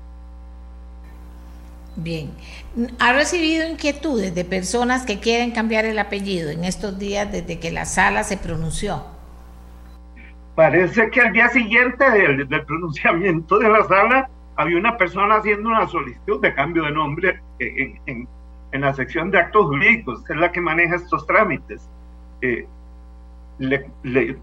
Bien. 1.96 2.32
¿Ha 3.00 3.14
recibido 3.14 3.68
inquietudes 3.68 4.34
de 4.34 4.46
personas 4.46 5.06
que 5.06 5.20
quieren 5.20 5.52
cambiar 5.52 5.86
el 5.86 6.00
apellido 6.00 6.50
en 6.50 6.64
estos 6.64 6.98
días 6.98 7.32
desde 7.32 7.60
que 7.60 7.72
la 7.72 7.86
sala 7.86 8.24
se 8.24 8.38
pronunció? 8.38 9.04
Parece 10.56 11.10
que 11.10 11.22
al 11.22 11.34
día 11.34 11.50
siguiente 11.50 12.10
del, 12.10 12.48
pronunciamiento 12.66 13.60
de 13.60 13.70
la 13.70 13.84
sala 13.86 14.30
había 14.56 14.78
una 14.78 14.98
persona 14.98 15.36
haciendo 15.36 15.70
una 15.70 15.88
solicitud 15.88 16.42
de 16.42 16.54
cambio 16.54 16.84
de 16.84 16.92
nombre 16.92 17.42
en, 17.60 18.28
la 18.74 18.94
sección 18.94 19.32
de 19.32 19.40
actos 19.40 19.66
jurídicos, 19.66 20.24
es 20.30 20.38
la 20.38 20.52
que 20.52 20.62
maneja 20.62 20.96
estos 20.96 21.28
trámites. 21.28 21.90
Eh, 22.42 22.68
le, 23.60 23.86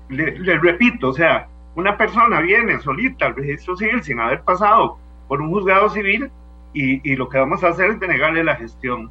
le 0.08 0.58
repito, 0.58 1.08
o 1.08 1.12
sea, 1.12 1.48
una 1.74 1.96
persona 1.96 2.40
viene 2.40 2.80
solita 2.80 3.26
al 3.26 3.36
registro 3.36 3.76
civil 3.76 4.02
sin 4.02 4.18
haber 4.20 4.42
pasado 4.42 4.98
por 5.28 5.40
un 5.40 5.50
juzgado 5.50 5.88
civil 5.90 6.30
y, 6.72 7.16
lo 7.16 7.28
que 7.28 7.38
vamos 7.38 7.64
a 7.64 7.68
hacer 7.68 7.90
es 7.90 8.00
denegarle 8.00 8.44
la 8.44 8.56
gestión. 8.56 9.10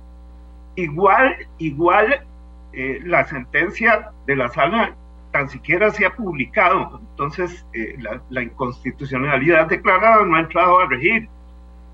Igual, 0.75 1.35
igual 1.57 2.25
eh, 2.73 2.99
la 3.03 3.25
sentencia 3.25 4.11
de 4.25 4.35
la 4.35 4.49
sala 4.49 4.95
tan 5.31 5.49
siquiera 5.49 5.91
se 5.91 6.05
ha 6.05 6.15
publicado, 6.15 6.99
entonces 7.11 7.65
eh, 7.73 7.97
la, 8.29 8.41
inconstitucionalidad 8.41 9.67
declarada 9.67 10.23
no 10.25 10.35
ha 10.35 10.41
entrado 10.41 10.79
a 10.79 10.87
regir. 10.87 11.27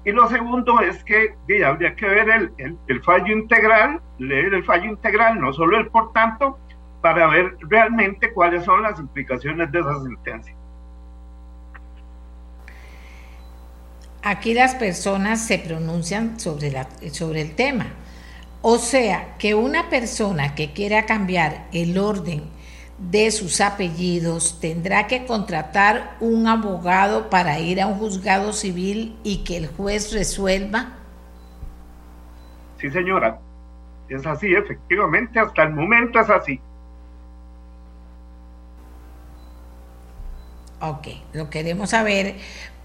Y 0.05 0.11
lo 0.11 0.27
segundo 0.27 0.81
es 0.81 1.03
que 1.03 1.35
habría 1.65 1.95
que 1.95 2.05
ver 2.05 2.29
el, 2.29 2.77
el, 2.87 3.01
fallo 3.03 3.31
integral, 3.31 4.01
leer 4.19 4.53
el 4.53 4.63
fallo 4.63 4.85
integral, 4.85 5.39
no 5.39 5.53
solo 5.53 5.77
el 5.77 5.87
por 5.87 6.11
tanto, 6.11 6.57
para 7.03 7.27
ver 7.27 7.55
realmente 7.59 8.33
cuáles 8.33 8.65
son 8.65 8.81
las 8.81 8.99
implicaciones 8.99 9.71
de 9.71 9.79
esa 9.79 10.01
sentencia. 10.01 10.55
aquí 14.23 14.53
las 14.53 14.73
personas 14.75 15.45
se 15.45 15.59
pronuncian 15.59 16.39
sobre, 16.39 16.71
la, 16.71 16.87
sobre 17.11 17.41
el 17.41 17.55
tema. 17.55 17.87
O 18.61 18.77
sea, 18.77 19.35
que 19.37 19.53
una 19.53 19.89
persona 19.89 20.55
que 20.55 20.71
quiera 20.71 21.05
cambiar 21.05 21.67
el 21.73 21.97
orden 21.97 22.43
de 22.97 23.29
sus 23.31 23.59
apellidos 23.59 24.59
tendrá 24.61 25.07
que 25.07 25.25
contratar 25.25 26.15
un 26.21 26.47
abogado 26.47 27.29
para 27.29 27.59
ir 27.59 27.81
a 27.81 27.87
un 27.87 27.95
juzgado 27.95 28.53
civil 28.53 29.17
y 29.23 29.43
que 29.43 29.57
el 29.57 29.67
juez 29.67 30.13
resuelva. 30.13 30.93
Sí, 32.77 32.89
señora. 32.89 33.39
Es 34.07 34.25
así, 34.25 34.53
efectivamente, 34.53 35.39
hasta 35.39 35.63
el 35.63 35.73
momento 35.73 36.19
es 36.19 36.29
así. 36.29 36.61
Ok, 40.85 41.07
lo 41.31 41.49
queremos 41.49 41.91
saber 41.91 42.35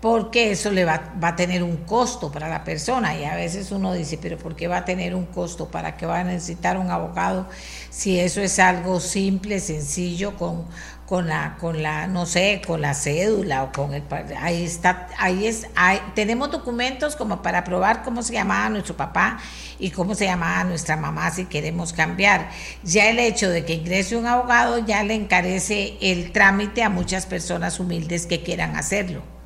porque 0.01 0.53
eso 0.53 0.71
le 0.71 0.85
va, 0.85 1.13
va, 1.23 1.29
a 1.29 1.37
tener 1.37 1.63
un 1.63 1.79
costo 1.79 2.31
para 2.31 2.49
la 2.49 2.63
persona 2.63 3.17
y 3.17 3.25
a 3.25 3.35
veces 3.35 3.73
uno 3.73 3.93
dice, 3.93 4.19
pero 4.21 4.39
¿por 4.39 4.55
qué 4.55 4.69
va 4.69 4.79
a 4.79 4.85
tener 4.85 5.15
un 5.15 5.27
costo? 5.27 5.69
¿Para 5.69 5.97
qué 5.97 6.07
va 6.07 6.21
a 6.21 6.25
necesitar 6.25 6.79
un 6.79 6.91
abogado 6.91 7.49
si 7.91 8.21
eso 8.21 8.41
es 8.41 8.61
algo 8.61 9.01
simple, 9.01 9.59
sencillo, 9.59 10.37
con, 10.37 10.67
con 11.05 11.27
la, 11.27 11.57
con 11.59 11.83
la, 11.83 12.07
no 12.07 12.27
sé, 12.27 12.63
con 12.65 12.81
la 12.81 12.95
cédula 12.95 13.65
o 13.65 13.73
con 13.73 13.93
el 13.93 14.05
ahí 14.39 14.63
está, 14.63 15.09
ahí 15.19 15.47
es, 15.47 15.67
tenemos 16.15 16.53
documentos 16.53 17.17
como 17.17 17.43
para 17.43 17.65
probar 17.65 18.05
cómo 18.05 18.23
se 18.23 18.35
llamaba 18.35 18.69
nuestro 18.69 18.97
papá 18.97 19.39
y 19.81 19.91
cómo 19.91 20.15
se 20.15 20.27
llamaba 20.27 20.63
nuestra 20.65 20.97
mamá 20.97 21.31
si 21.33 21.47
queremos 21.47 21.93
cambiar. 21.93 22.51
Ya 22.85 23.09
el 23.11 23.19
hecho 23.19 23.51
de 23.51 23.65
que 23.65 23.75
ingrese 23.75 24.17
un 24.17 24.27
abogado 24.27 24.79
ya 24.79 25.03
le 25.03 25.15
encarece 25.15 25.97
el 26.01 26.31
trámite 26.31 26.85
a 26.85 26.89
muchas 26.89 27.27
personas 27.27 27.81
humildes 27.81 28.27
que 28.27 28.43
quieran 28.45 28.77
hacerlo. 28.77 29.38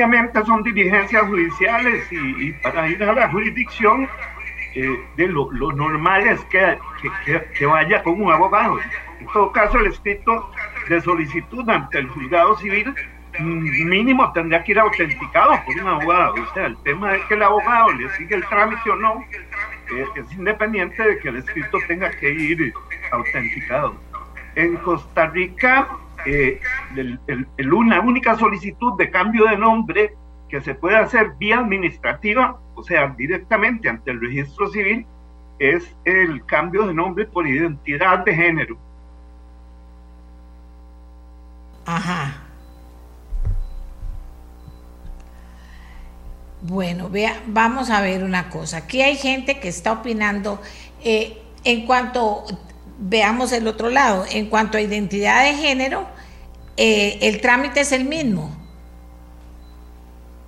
Obviamente 0.00 0.42
son 0.46 0.62
diligencias 0.62 1.22
judiciales 1.24 2.06
y, 2.10 2.52
para 2.52 2.88
ir 2.88 3.02
a 3.04 3.12
la 3.12 3.28
jurisdicción 3.30 4.08
eh, 4.74 4.98
de 5.16 5.28
lo, 5.28 5.50
normal 5.52 6.26
es 6.26 6.40
que, 6.44 6.78
que, 7.58 7.66
vaya 7.66 8.02
con 8.02 8.22
un 8.22 8.32
abogado. 8.32 8.78
En 9.20 9.26
todo 9.26 9.52
caso, 9.52 9.78
el 9.78 9.88
escrito 9.88 10.50
de 10.88 11.00
solicitud 11.02 11.68
ante 11.68 11.98
el 11.98 12.08
juzgado 12.08 12.56
civil 12.56 12.94
mm, 13.38 13.88
mínimo 13.88 14.32
tendría 14.32 14.62
que 14.64 14.72
ir 14.72 14.78
autenticado 14.78 15.52
por 15.66 15.82
un 15.82 15.88
abogado. 15.88 16.34
O 16.34 16.54
sea, 16.54 16.66
el 16.66 16.76
tema 16.82 17.12
de 17.12 17.20
que 17.26 17.34
el 17.34 17.42
abogado 17.42 17.92
le 17.92 18.08
sigue 18.10 18.36
el 18.36 18.46
trámite 18.46 18.90
o 18.90 18.96
no 18.96 19.22
eh, 19.92 20.04
es 20.14 20.32
independiente 20.32 21.02
de 21.02 21.18
que 21.18 21.28
el 21.28 21.36
escrito 21.36 21.78
tenga 21.86 22.10
que 22.10 22.30
ir 22.30 22.72
autenticado. 23.12 23.94
En 24.54 24.76
Costa 24.78 25.26
Rica, 25.26 25.88
eh, 26.26 26.60
una 27.72 28.00
única 28.00 28.36
solicitud 28.36 28.96
de 28.98 29.10
cambio 29.10 29.46
de 29.46 29.56
nombre 29.56 30.14
que 30.48 30.60
se 30.60 30.74
puede 30.74 30.96
hacer 30.96 31.32
vía 31.38 31.58
administrativa, 31.58 32.58
o 32.74 32.82
sea, 32.82 33.14
directamente 33.16 33.88
ante 33.88 34.10
el 34.10 34.20
registro 34.20 34.68
civil, 34.68 35.06
es 35.58 35.94
el 36.04 36.44
cambio 36.46 36.86
de 36.86 36.94
nombre 36.94 37.26
por 37.26 37.46
identidad 37.46 38.24
de 38.24 38.34
género. 38.34 38.76
Ajá. 41.86 42.42
Bueno, 46.62 47.08
vea, 47.08 47.40
vamos 47.46 47.90
a 47.90 48.02
ver 48.02 48.22
una 48.22 48.50
cosa. 48.50 48.78
Aquí 48.78 49.00
hay 49.00 49.16
gente 49.16 49.60
que 49.60 49.68
está 49.68 49.92
opinando 49.92 50.60
eh, 51.02 51.42
en 51.64 51.86
cuanto, 51.86 52.44
veamos 53.00 53.52
el 53.52 53.66
otro 53.66 53.88
lado, 53.88 54.24
en 54.30 54.46
cuanto 54.46 54.78
a 54.78 54.80
identidad 54.80 55.44
de 55.44 55.54
género, 55.54 56.06
eh, 56.76 57.18
el 57.22 57.40
trámite 57.40 57.80
es 57.80 57.92
el 57.92 58.04
mismo. 58.04 58.56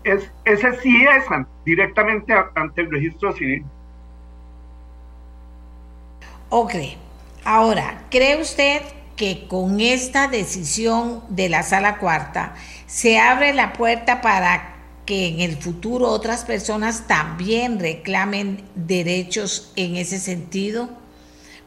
Es, 0.04 0.30
ese 0.44 0.80
sí 0.80 1.04
es 1.04 1.24
directamente 1.64 2.34
ante 2.54 2.82
el 2.82 2.90
registro 2.90 3.32
civil. 3.32 3.64
Ok, 6.50 6.74
ahora, 7.44 8.04
¿cree 8.10 8.40
usted 8.40 8.82
que 9.16 9.46
con 9.48 9.80
esta 9.80 10.28
decisión 10.28 11.22
de 11.28 11.48
la 11.48 11.62
sala 11.62 11.98
cuarta 11.98 12.54
se 12.86 13.18
abre 13.18 13.54
la 13.54 13.72
puerta 13.72 14.20
para 14.20 14.74
que 15.06 15.28
en 15.28 15.40
el 15.40 15.56
futuro 15.56 16.08
otras 16.08 16.44
personas 16.44 17.06
también 17.06 17.80
reclamen 17.80 18.64
derechos 18.74 19.72
en 19.76 19.96
ese 19.96 20.18
sentido? 20.18 21.01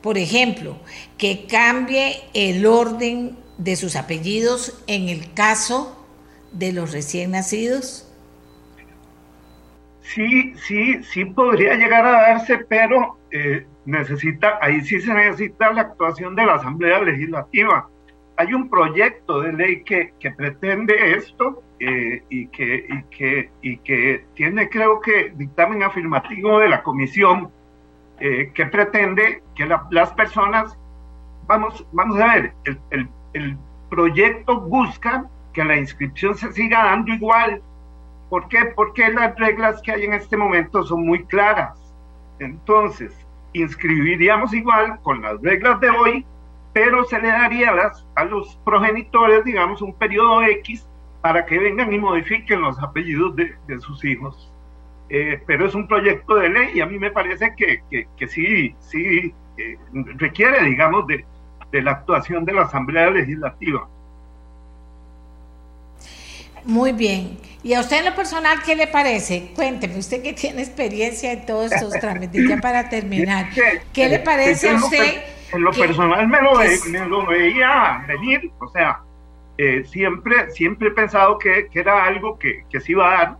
Por 0.05 0.19
ejemplo, 0.19 0.77
que 1.17 1.47
cambie 1.47 2.17
el 2.35 2.67
orden 2.67 3.35
de 3.57 3.75
sus 3.75 3.95
apellidos 3.95 4.83
en 4.85 5.09
el 5.09 5.33
caso 5.33 6.05
de 6.51 6.73
los 6.73 6.93
recién 6.93 7.31
nacidos? 7.31 8.07
Sí, 10.01 10.53
sí, 10.57 11.03
sí 11.05 11.25
podría 11.25 11.73
llegar 11.73 12.05
a 12.05 12.21
darse, 12.21 12.59
pero 12.69 13.17
eh, 13.31 13.65
necesita, 13.85 14.59
ahí 14.61 14.79
sí 14.81 15.01
se 15.01 15.11
necesita 15.11 15.73
la 15.73 15.81
actuación 15.81 16.35
de 16.35 16.45
la 16.45 16.53
Asamblea 16.53 17.01
Legislativa. 17.01 17.89
Hay 18.37 18.53
un 18.53 18.69
proyecto 18.69 19.41
de 19.41 19.53
ley 19.53 19.83
que, 19.83 20.13
que 20.19 20.29
pretende 20.29 21.15
esto 21.15 21.63
eh, 21.79 22.21
y, 22.29 22.45
que, 22.49 22.85
y, 22.87 23.03
que, 23.09 23.49
y 23.63 23.77
que 23.77 24.23
tiene, 24.35 24.69
creo 24.69 25.01
que, 25.01 25.33
dictamen 25.35 25.81
afirmativo 25.81 26.59
de 26.59 26.69
la 26.69 26.83
comisión 26.83 27.49
eh, 28.19 28.51
que 28.53 28.65
pretende 28.67 29.43
que 29.55 29.65
las 29.65 30.11
personas, 30.13 30.77
vamos, 31.47 31.85
vamos 31.91 32.19
a 32.19 32.27
ver, 32.33 32.53
el, 32.91 33.09
el, 33.33 33.57
proyecto 33.89 34.59
busca 34.59 35.25
que 35.53 35.63
la 35.63 35.77
inscripción 35.77 36.35
se 36.35 36.51
siga 36.53 36.85
dando 36.85 37.13
igual. 37.13 37.61
¿Por 38.29 38.47
qué? 38.47 38.73
Porque 38.75 39.09
las 39.09 39.37
reglas 39.37 39.81
que 39.81 39.91
hay 39.91 40.03
en 40.03 40.13
este 40.13 40.35
momento 40.35 40.83
son 40.83 41.05
muy 41.05 41.23
claras. 41.25 41.77
Entonces, 42.39 43.13
inscribiríamos 43.53 44.53
igual 44.53 44.99
con 45.03 45.21
las 45.21 45.41
reglas 45.41 45.79
de 45.79 45.89
hoy, 45.89 46.25
pero 46.73 47.03
se 47.05 47.19
le 47.21 47.29
daría 47.29 47.71
las, 47.71 48.05
a 48.15 48.25
los 48.25 48.57
progenitores, 48.65 49.45
digamos, 49.45 49.81
un 49.81 49.93
periodo 49.93 50.43
X 50.43 50.85
para 51.21 51.45
que 51.45 51.57
vengan 51.57 51.93
y 51.93 51.99
modifiquen 51.99 52.61
los 52.61 52.77
apellidos 52.81 53.35
de, 53.35 53.55
de 53.67 53.79
sus 53.79 54.03
hijos. 54.03 54.51
Eh, 55.09 55.39
pero 55.45 55.67
es 55.67 55.75
un 55.75 55.87
proyecto 55.87 56.35
de 56.35 56.49
ley 56.49 56.69
y 56.75 56.81
a 56.81 56.85
mí 56.85 56.97
me 56.97 57.11
parece 57.11 57.53
que, 57.55 57.83
que, 57.91 58.07
que 58.17 58.27
sí, 58.27 58.75
sí 58.79 59.33
eh, 59.57 59.77
requiere, 60.15 60.63
digamos, 60.63 61.05
de, 61.07 61.23
de 61.71 61.81
la 61.81 61.91
actuación 61.91 62.43
de 62.45 62.53
la 62.53 62.63
Asamblea 62.63 63.11
Legislativa. 63.11 63.87
Muy 66.65 66.91
bien. 66.93 67.37
¿Y 67.63 67.73
a 67.73 67.79
usted 67.79 67.99
en 67.99 68.05
lo 68.05 68.15
personal 68.15 68.59
qué 68.65 68.75
le 68.75 68.87
parece? 68.87 69.51
Cuénteme, 69.55 69.97
usted 69.97 70.21
que 70.21 70.33
tiene 70.33 70.61
experiencia 70.61 71.31
en 71.31 71.45
todos 71.45 71.71
estos 71.71 71.93
trámites, 71.99 72.47
ya 72.47 72.57
para 72.57 72.89
terminar. 72.89 73.49
¿Qué 73.93 74.09
le 74.09 74.19
parece 74.19 74.69
a 74.69 74.75
usted? 74.75 75.23
En 75.53 75.61
lo 75.61 75.71
personal 75.71 76.27
me 76.27 76.41
lo, 76.41 76.53
me 76.89 77.07
lo, 77.07 77.25
veía 77.25 78.03
venir, 78.07 78.51
o 78.59 78.67
sea, 78.67 78.99
eh, 79.57 79.83
siempre, 79.85 80.51
siempre 80.51 80.89
he 80.89 80.91
pensado 80.91 81.37
que, 81.37 81.67
que 81.71 81.79
era 81.79 82.03
algo 82.03 82.37
que, 82.37 82.65
que, 82.69 82.79
se 82.79 82.91
iba 82.91 83.07
a 83.07 83.17
dar. 83.17 83.37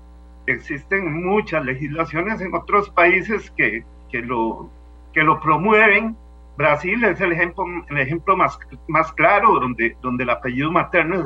Existen 0.47 1.23
muchas 1.25 1.65
legislaciones 1.65 2.41
en 2.41 2.53
otros 2.53 2.89
países 2.91 3.51
que, 3.51 3.83
que, 4.11 4.21
lo, 4.21 4.69
que 5.13 5.23
lo 5.23 5.39
promueven 5.39 6.15
Brasil 6.57 7.03
es 7.03 7.19
el 7.19 7.33
ejemplo, 7.33 7.65
el 7.89 7.97
ejemplo 7.97 8.37
más, 8.37 8.57
más 8.87 9.11
claro, 9.13 9.59
donde, 9.59 9.95
donde 10.01 10.23
el 10.23 10.29
apellido 10.29 10.71
materno 10.71 11.19
es 11.19 11.25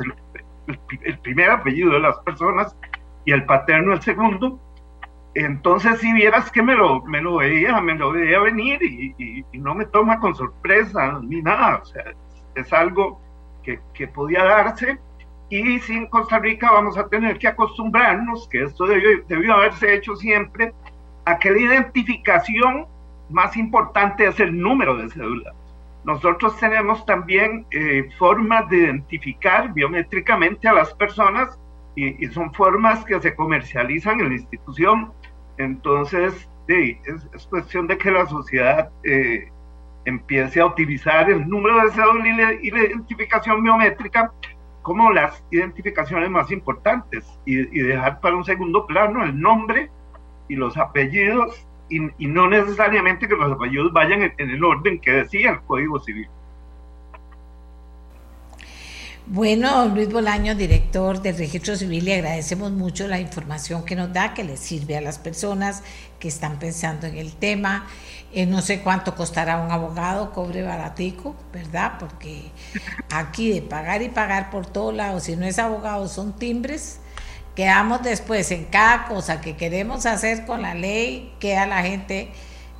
el, 1.03 1.19
primer 1.19 1.49
apellido 1.51 1.93
de 1.93 1.99
las 1.99 2.17
personas 2.19 2.75
y 3.25 3.31
el 3.31 3.45
paterno 3.45 3.93
el 3.93 4.01
segundo. 4.01 4.59
Entonces, 5.35 5.99
si 5.99 6.11
vieras 6.13 6.51
que 6.51 6.63
me 6.63 6.75
lo, 6.75 7.03
me 7.03 7.21
lo 7.21 7.37
veía, 7.37 7.79
me 7.81 7.93
lo 7.95 8.11
veía 8.11 8.39
venir 8.39 8.81
y, 8.81 9.45
no 9.53 9.75
me 9.75 9.85
toma 9.85 10.19
con 10.19 10.33
sorpresa 10.33 11.19
ni 11.21 11.41
nada, 11.41 11.83
sea, 11.85 12.03
es, 12.55 12.73
algo 12.73 13.21
que, 13.63 13.79
que, 13.93 14.07
podía 14.07 14.43
darse. 14.43 14.97
Y 15.49 15.79
si 15.79 15.93
en 15.93 16.07
Costa 16.07 16.39
Rica 16.39 16.71
vamos 16.71 16.97
a 16.97 17.07
tener 17.07 17.39
que 17.39 17.47
acostumbrarnos, 17.47 18.47
que 18.49 18.63
esto 18.63 18.85
debió, 18.85 19.23
debió 19.27 19.55
haberse 19.55 19.95
hecho 19.95 20.15
siempre, 20.15 20.73
a 21.25 21.37
que 21.39 21.51
la 21.51 21.59
identificación 21.59 22.85
más 23.29 23.55
importante 23.57 24.27
es 24.27 24.39
el 24.39 24.59
número 24.59 24.97
de 24.97 25.09
cédula. 25.09 25.53
Nosotros 26.03 26.57
tenemos 26.57 27.05
también 27.05 27.65
eh, 27.71 28.09
formas 28.17 28.69
de 28.69 28.77
identificar 28.77 29.73
biométricamente 29.73 30.67
a 30.67 30.73
las 30.73 30.93
personas 30.93 31.59
y, 31.95 32.25
son 32.27 32.53
formas 32.53 33.03
que 33.03 33.19
se 33.19 33.35
comercializan 33.35 34.19
en 34.21 34.29
la 34.29 34.35
institución. 34.35 35.11
Entonces, 35.57 36.49
es, 36.67 37.47
cuestión 37.47 37.87
de 37.87 37.97
que 37.97 38.11
la 38.11 38.25
sociedad 38.27 38.89
eh, 39.03 39.51
empiece 40.05 40.61
a 40.61 40.67
utilizar 40.67 41.29
el 41.29 41.47
número 41.47 41.83
de 41.83 41.91
cédula 41.91 42.27
y 42.61 42.71
la, 42.71 42.83
identificación 42.85 43.63
biométrica 43.63 44.31
como 44.89 45.11
las 45.11 45.43
identificaciones 45.51 46.31
más 46.31 46.49
importantes 46.49 47.23
y, 47.45 47.57
dejar 47.57 48.19
para 48.21 48.35
un 48.35 48.43
segundo 48.43 48.87
plano 48.87 49.23
el 49.23 49.39
nombre 49.39 49.91
y 50.47 50.55
los 50.55 50.77
apellidos 50.77 51.67
y, 51.89 51.99
no 52.25 52.49
necesariamente 52.49 53.27
que 53.27 53.35
los 53.35 53.51
apellidos 53.51 53.93
vayan 53.93 54.33
en, 54.35 54.49
el 54.49 54.63
orden 54.63 54.99
que 54.99 55.11
decía 55.11 55.51
el 55.51 55.61
Código 55.61 55.99
Civil. 55.99 56.27
Bueno, 59.31 59.85
Luis 59.85 60.11
Bolaño, 60.11 60.55
director 60.55 61.21
del 61.21 61.37
Registro 61.37 61.75
Civil, 61.75 62.03
le 62.03 62.15
agradecemos 62.15 62.71
mucho 62.71 63.07
la 63.07 63.19
información 63.19 63.85
que 63.85 63.95
nos 63.95 64.11
da, 64.11 64.33
que 64.33 64.43
le 64.43 64.57
sirve 64.57 64.97
a 64.97 65.01
las 65.01 65.19
personas 65.19 65.83
que 66.19 66.27
están 66.27 66.57
pensando 66.57 67.05
en 67.05 67.15
el 67.15 67.35
tema. 67.35 67.85
Eh, 68.33 68.47
no 68.47 68.63
sé 68.63 68.81
cuánto 68.81 69.13
costará 69.13 69.61
un 69.61 69.69
abogado, 69.69 70.31
cobre 70.31 70.63
baratico, 70.63 71.35
¿verdad? 71.53 71.99
Porque 71.99 72.45
aquí 73.11 73.53
de 73.53 73.61
pagar 73.61 74.01
y 74.01 74.09
pagar 74.09 74.49
por 74.49 74.65
todos 74.65 74.95
lados, 74.95 75.25
si 75.25 75.35
no 75.35 75.45
es 75.45 75.59
abogado, 75.59 76.07
son 76.07 76.33
timbres 76.33 76.99
quedamos 77.55 78.01
después 78.03 78.51
en 78.51 78.63
cada 78.63 79.05
cosa 79.05 79.41
que 79.41 79.57
queremos 79.57 80.05
hacer 80.05 80.45
con 80.45 80.61
la 80.61 80.75
ley, 80.75 81.33
queda 81.41 81.65
la 81.65 81.83
gente 81.83 82.31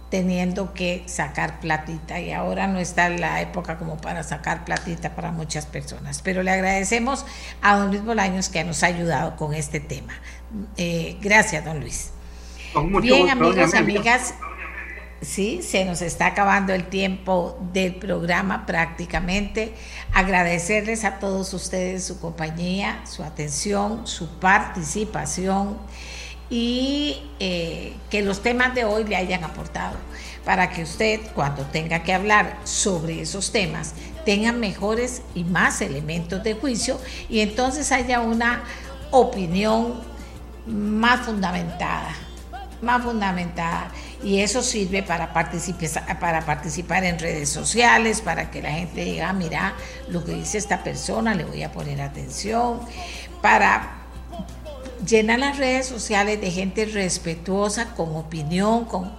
teniendo 0.10 0.74
que 0.74 1.04
sacar 1.06 1.60
platita 1.60 2.20
y 2.20 2.32
ahora 2.32 2.68
no 2.68 2.80
está 2.80 3.10
la 3.10 3.42
época 3.42 3.78
como 3.78 3.98
para 3.98 4.24
sacar 4.24 4.66
platita 4.66 5.16
para 5.16 5.32
muchas 5.32 5.66
personas. 5.66 6.22
Pero 6.24 6.42
le 6.42 6.52
agradecemos 6.52 7.26
a 7.62 7.78
don 7.78 7.90
Luis 7.90 8.04
Bolaños 8.04 8.50
que 8.50 8.64
nos 8.64 8.84
ha 8.84 8.88
ayudado 8.88 9.36
con 9.36 9.54
este 9.54 9.80
tema. 9.80 10.14
Eh, 10.78 11.18
gracias, 11.22 11.64
don 11.64 11.80
Luis. 11.80 12.12
Bien, 13.02 13.30
amigos, 13.30 13.74
amigas. 13.74 14.34
Sí, 15.22 15.62
se 15.62 15.84
nos 15.84 16.02
está 16.02 16.28
acabando 16.28 16.74
el 16.74 16.86
tiempo 16.86 17.58
del 17.74 17.96
programa 17.96 18.66
prácticamente. 18.66 19.74
Agradecerles 20.14 21.04
a 21.04 21.20
todos 21.20 21.54
ustedes 21.54 22.06
su 22.06 22.22
compañía, 22.22 23.02
su 23.06 23.24
atención, 23.24 24.08
su 24.08 24.40
participación 24.40 25.78
y 26.50 27.22
eh, 27.40 27.94
que 28.10 28.22
los 28.22 28.42
temas 28.42 28.74
de 28.74 28.86
hoy 28.86 29.04
le 29.04 29.16
hayan 29.16 29.44
aportado 29.44 29.98
para 30.46 30.70
que 30.70 30.84
usted 30.84 31.20
cuando 31.36 31.64
tenga 31.64 32.02
que 32.02 32.14
hablar 32.14 32.58
sobre 32.64 33.22
esos 33.22 33.52
temas 33.52 33.94
tenga 34.26 34.52
mejores 34.52 35.22
y 35.36 35.44
más 35.44 35.82
elementos 35.82 36.44
de 36.44 36.54
juicio 36.54 37.00
y 37.30 37.42
entonces 37.42 37.92
haya 37.92 38.22
una 38.22 38.64
opinión 39.12 40.02
más 40.66 41.26
fundamentada, 41.26 42.14
más 42.82 43.04
fundamentada. 43.04 43.92
Y 44.24 44.40
eso 44.40 44.62
sirve 44.62 45.02
para 45.02 45.34
participar, 45.34 46.20
para 46.20 46.46
participar 46.46 47.04
en 47.06 47.18
redes 47.18 47.50
sociales, 47.50 48.22
para 48.22 48.52
que 48.52 48.62
la 48.62 48.72
gente 48.72 49.04
diga, 49.04 49.30
ah, 49.30 49.34
mira, 49.34 49.74
lo 50.10 50.24
que 50.24 50.34
dice 50.34 50.58
esta 50.58 50.84
persona, 50.84 51.34
le 51.34 51.46
voy 51.46 51.64
a 51.64 51.72
poner 51.72 52.02
atención, 52.02 52.82
para 53.42 53.99
llenar 55.06 55.40
las 55.40 55.58
redes 55.58 55.88
sociales 55.88 56.40
de 56.42 56.52
gente 56.52 56.86
respetuosa, 56.86 57.94
con 57.96 58.16
opinión, 58.16 58.86
con 58.86 59.12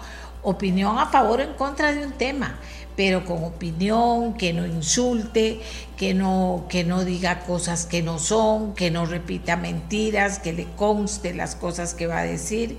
opinión 0.42 0.98
a 0.98 1.06
favor 1.06 1.40
o 1.40 1.42
en 1.42 1.54
contra 1.54 1.92
de 1.92 2.06
un 2.06 2.12
tema 2.12 2.58
pero 3.00 3.24
con 3.24 3.44
opinión, 3.44 4.34
que 4.34 4.52
no 4.52 4.66
insulte, 4.66 5.62
que 5.96 6.12
no, 6.12 6.66
que 6.68 6.84
no 6.84 7.02
diga 7.02 7.40
cosas 7.40 7.86
que 7.86 8.02
no 8.02 8.18
son, 8.18 8.74
que 8.74 8.90
no 8.90 9.06
repita 9.06 9.56
mentiras, 9.56 10.38
que 10.38 10.52
le 10.52 10.66
conste 10.76 11.32
las 11.32 11.54
cosas 11.54 11.94
que 11.94 12.06
va 12.06 12.18
a 12.18 12.24
decir 12.24 12.76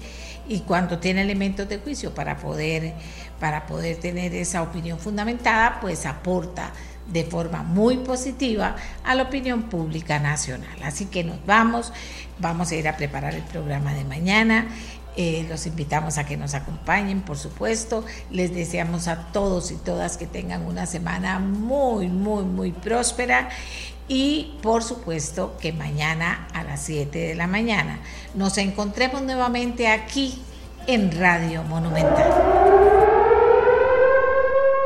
y 0.47 0.59
cuando 0.59 0.99
tiene 0.99 1.21
elementos 1.21 1.67
de 1.67 1.79
juicio 1.79 2.13
para 2.13 2.37
poder, 2.37 2.93
para 3.39 3.65
poder 3.65 3.97
tener 3.97 4.35
esa 4.35 4.61
opinión 4.61 4.99
fundamentada, 4.99 5.79
pues 5.81 6.05
aporta 6.05 6.71
de 7.07 7.23
forma 7.23 7.63
muy 7.63 7.97
positiva 7.97 8.75
a 9.03 9.15
la 9.15 9.23
opinión 9.23 9.63
pública 9.63 10.19
nacional. 10.19 10.77
Así 10.83 11.05
que 11.05 11.23
nos 11.23 11.45
vamos, 11.45 11.91
vamos 12.39 12.71
a 12.71 12.75
ir 12.75 12.87
a 12.87 12.97
preparar 12.97 13.33
el 13.33 13.43
programa 13.43 13.93
de 13.93 14.05
mañana. 14.05 14.67
Eh, 15.17 15.45
los 15.49 15.67
invitamos 15.67 16.17
a 16.17 16.25
que 16.25 16.37
nos 16.37 16.53
acompañen, 16.53 17.21
por 17.21 17.37
supuesto. 17.37 18.05
Les 18.29 18.53
deseamos 18.53 19.07
a 19.07 19.31
todos 19.31 19.71
y 19.71 19.75
todas 19.75 20.17
que 20.17 20.25
tengan 20.25 20.65
una 20.65 20.85
semana 20.85 21.39
muy, 21.39 22.07
muy, 22.07 22.43
muy 22.43 22.71
próspera. 22.71 23.49
Y 24.07 24.57
por 24.61 24.83
supuesto 24.83 25.57
que 25.59 25.73
mañana 25.73 26.47
a 26.53 26.63
las 26.63 26.81
7 26.83 27.17
de 27.17 27.35
la 27.35 27.47
mañana 27.47 27.99
nos 28.33 28.57
encontremos 28.57 29.21
nuevamente 29.21 29.87
aquí 29.87 30.41
en 30.87 31.17
Radio 31.17 31.63
Monumental. 31.63 33.30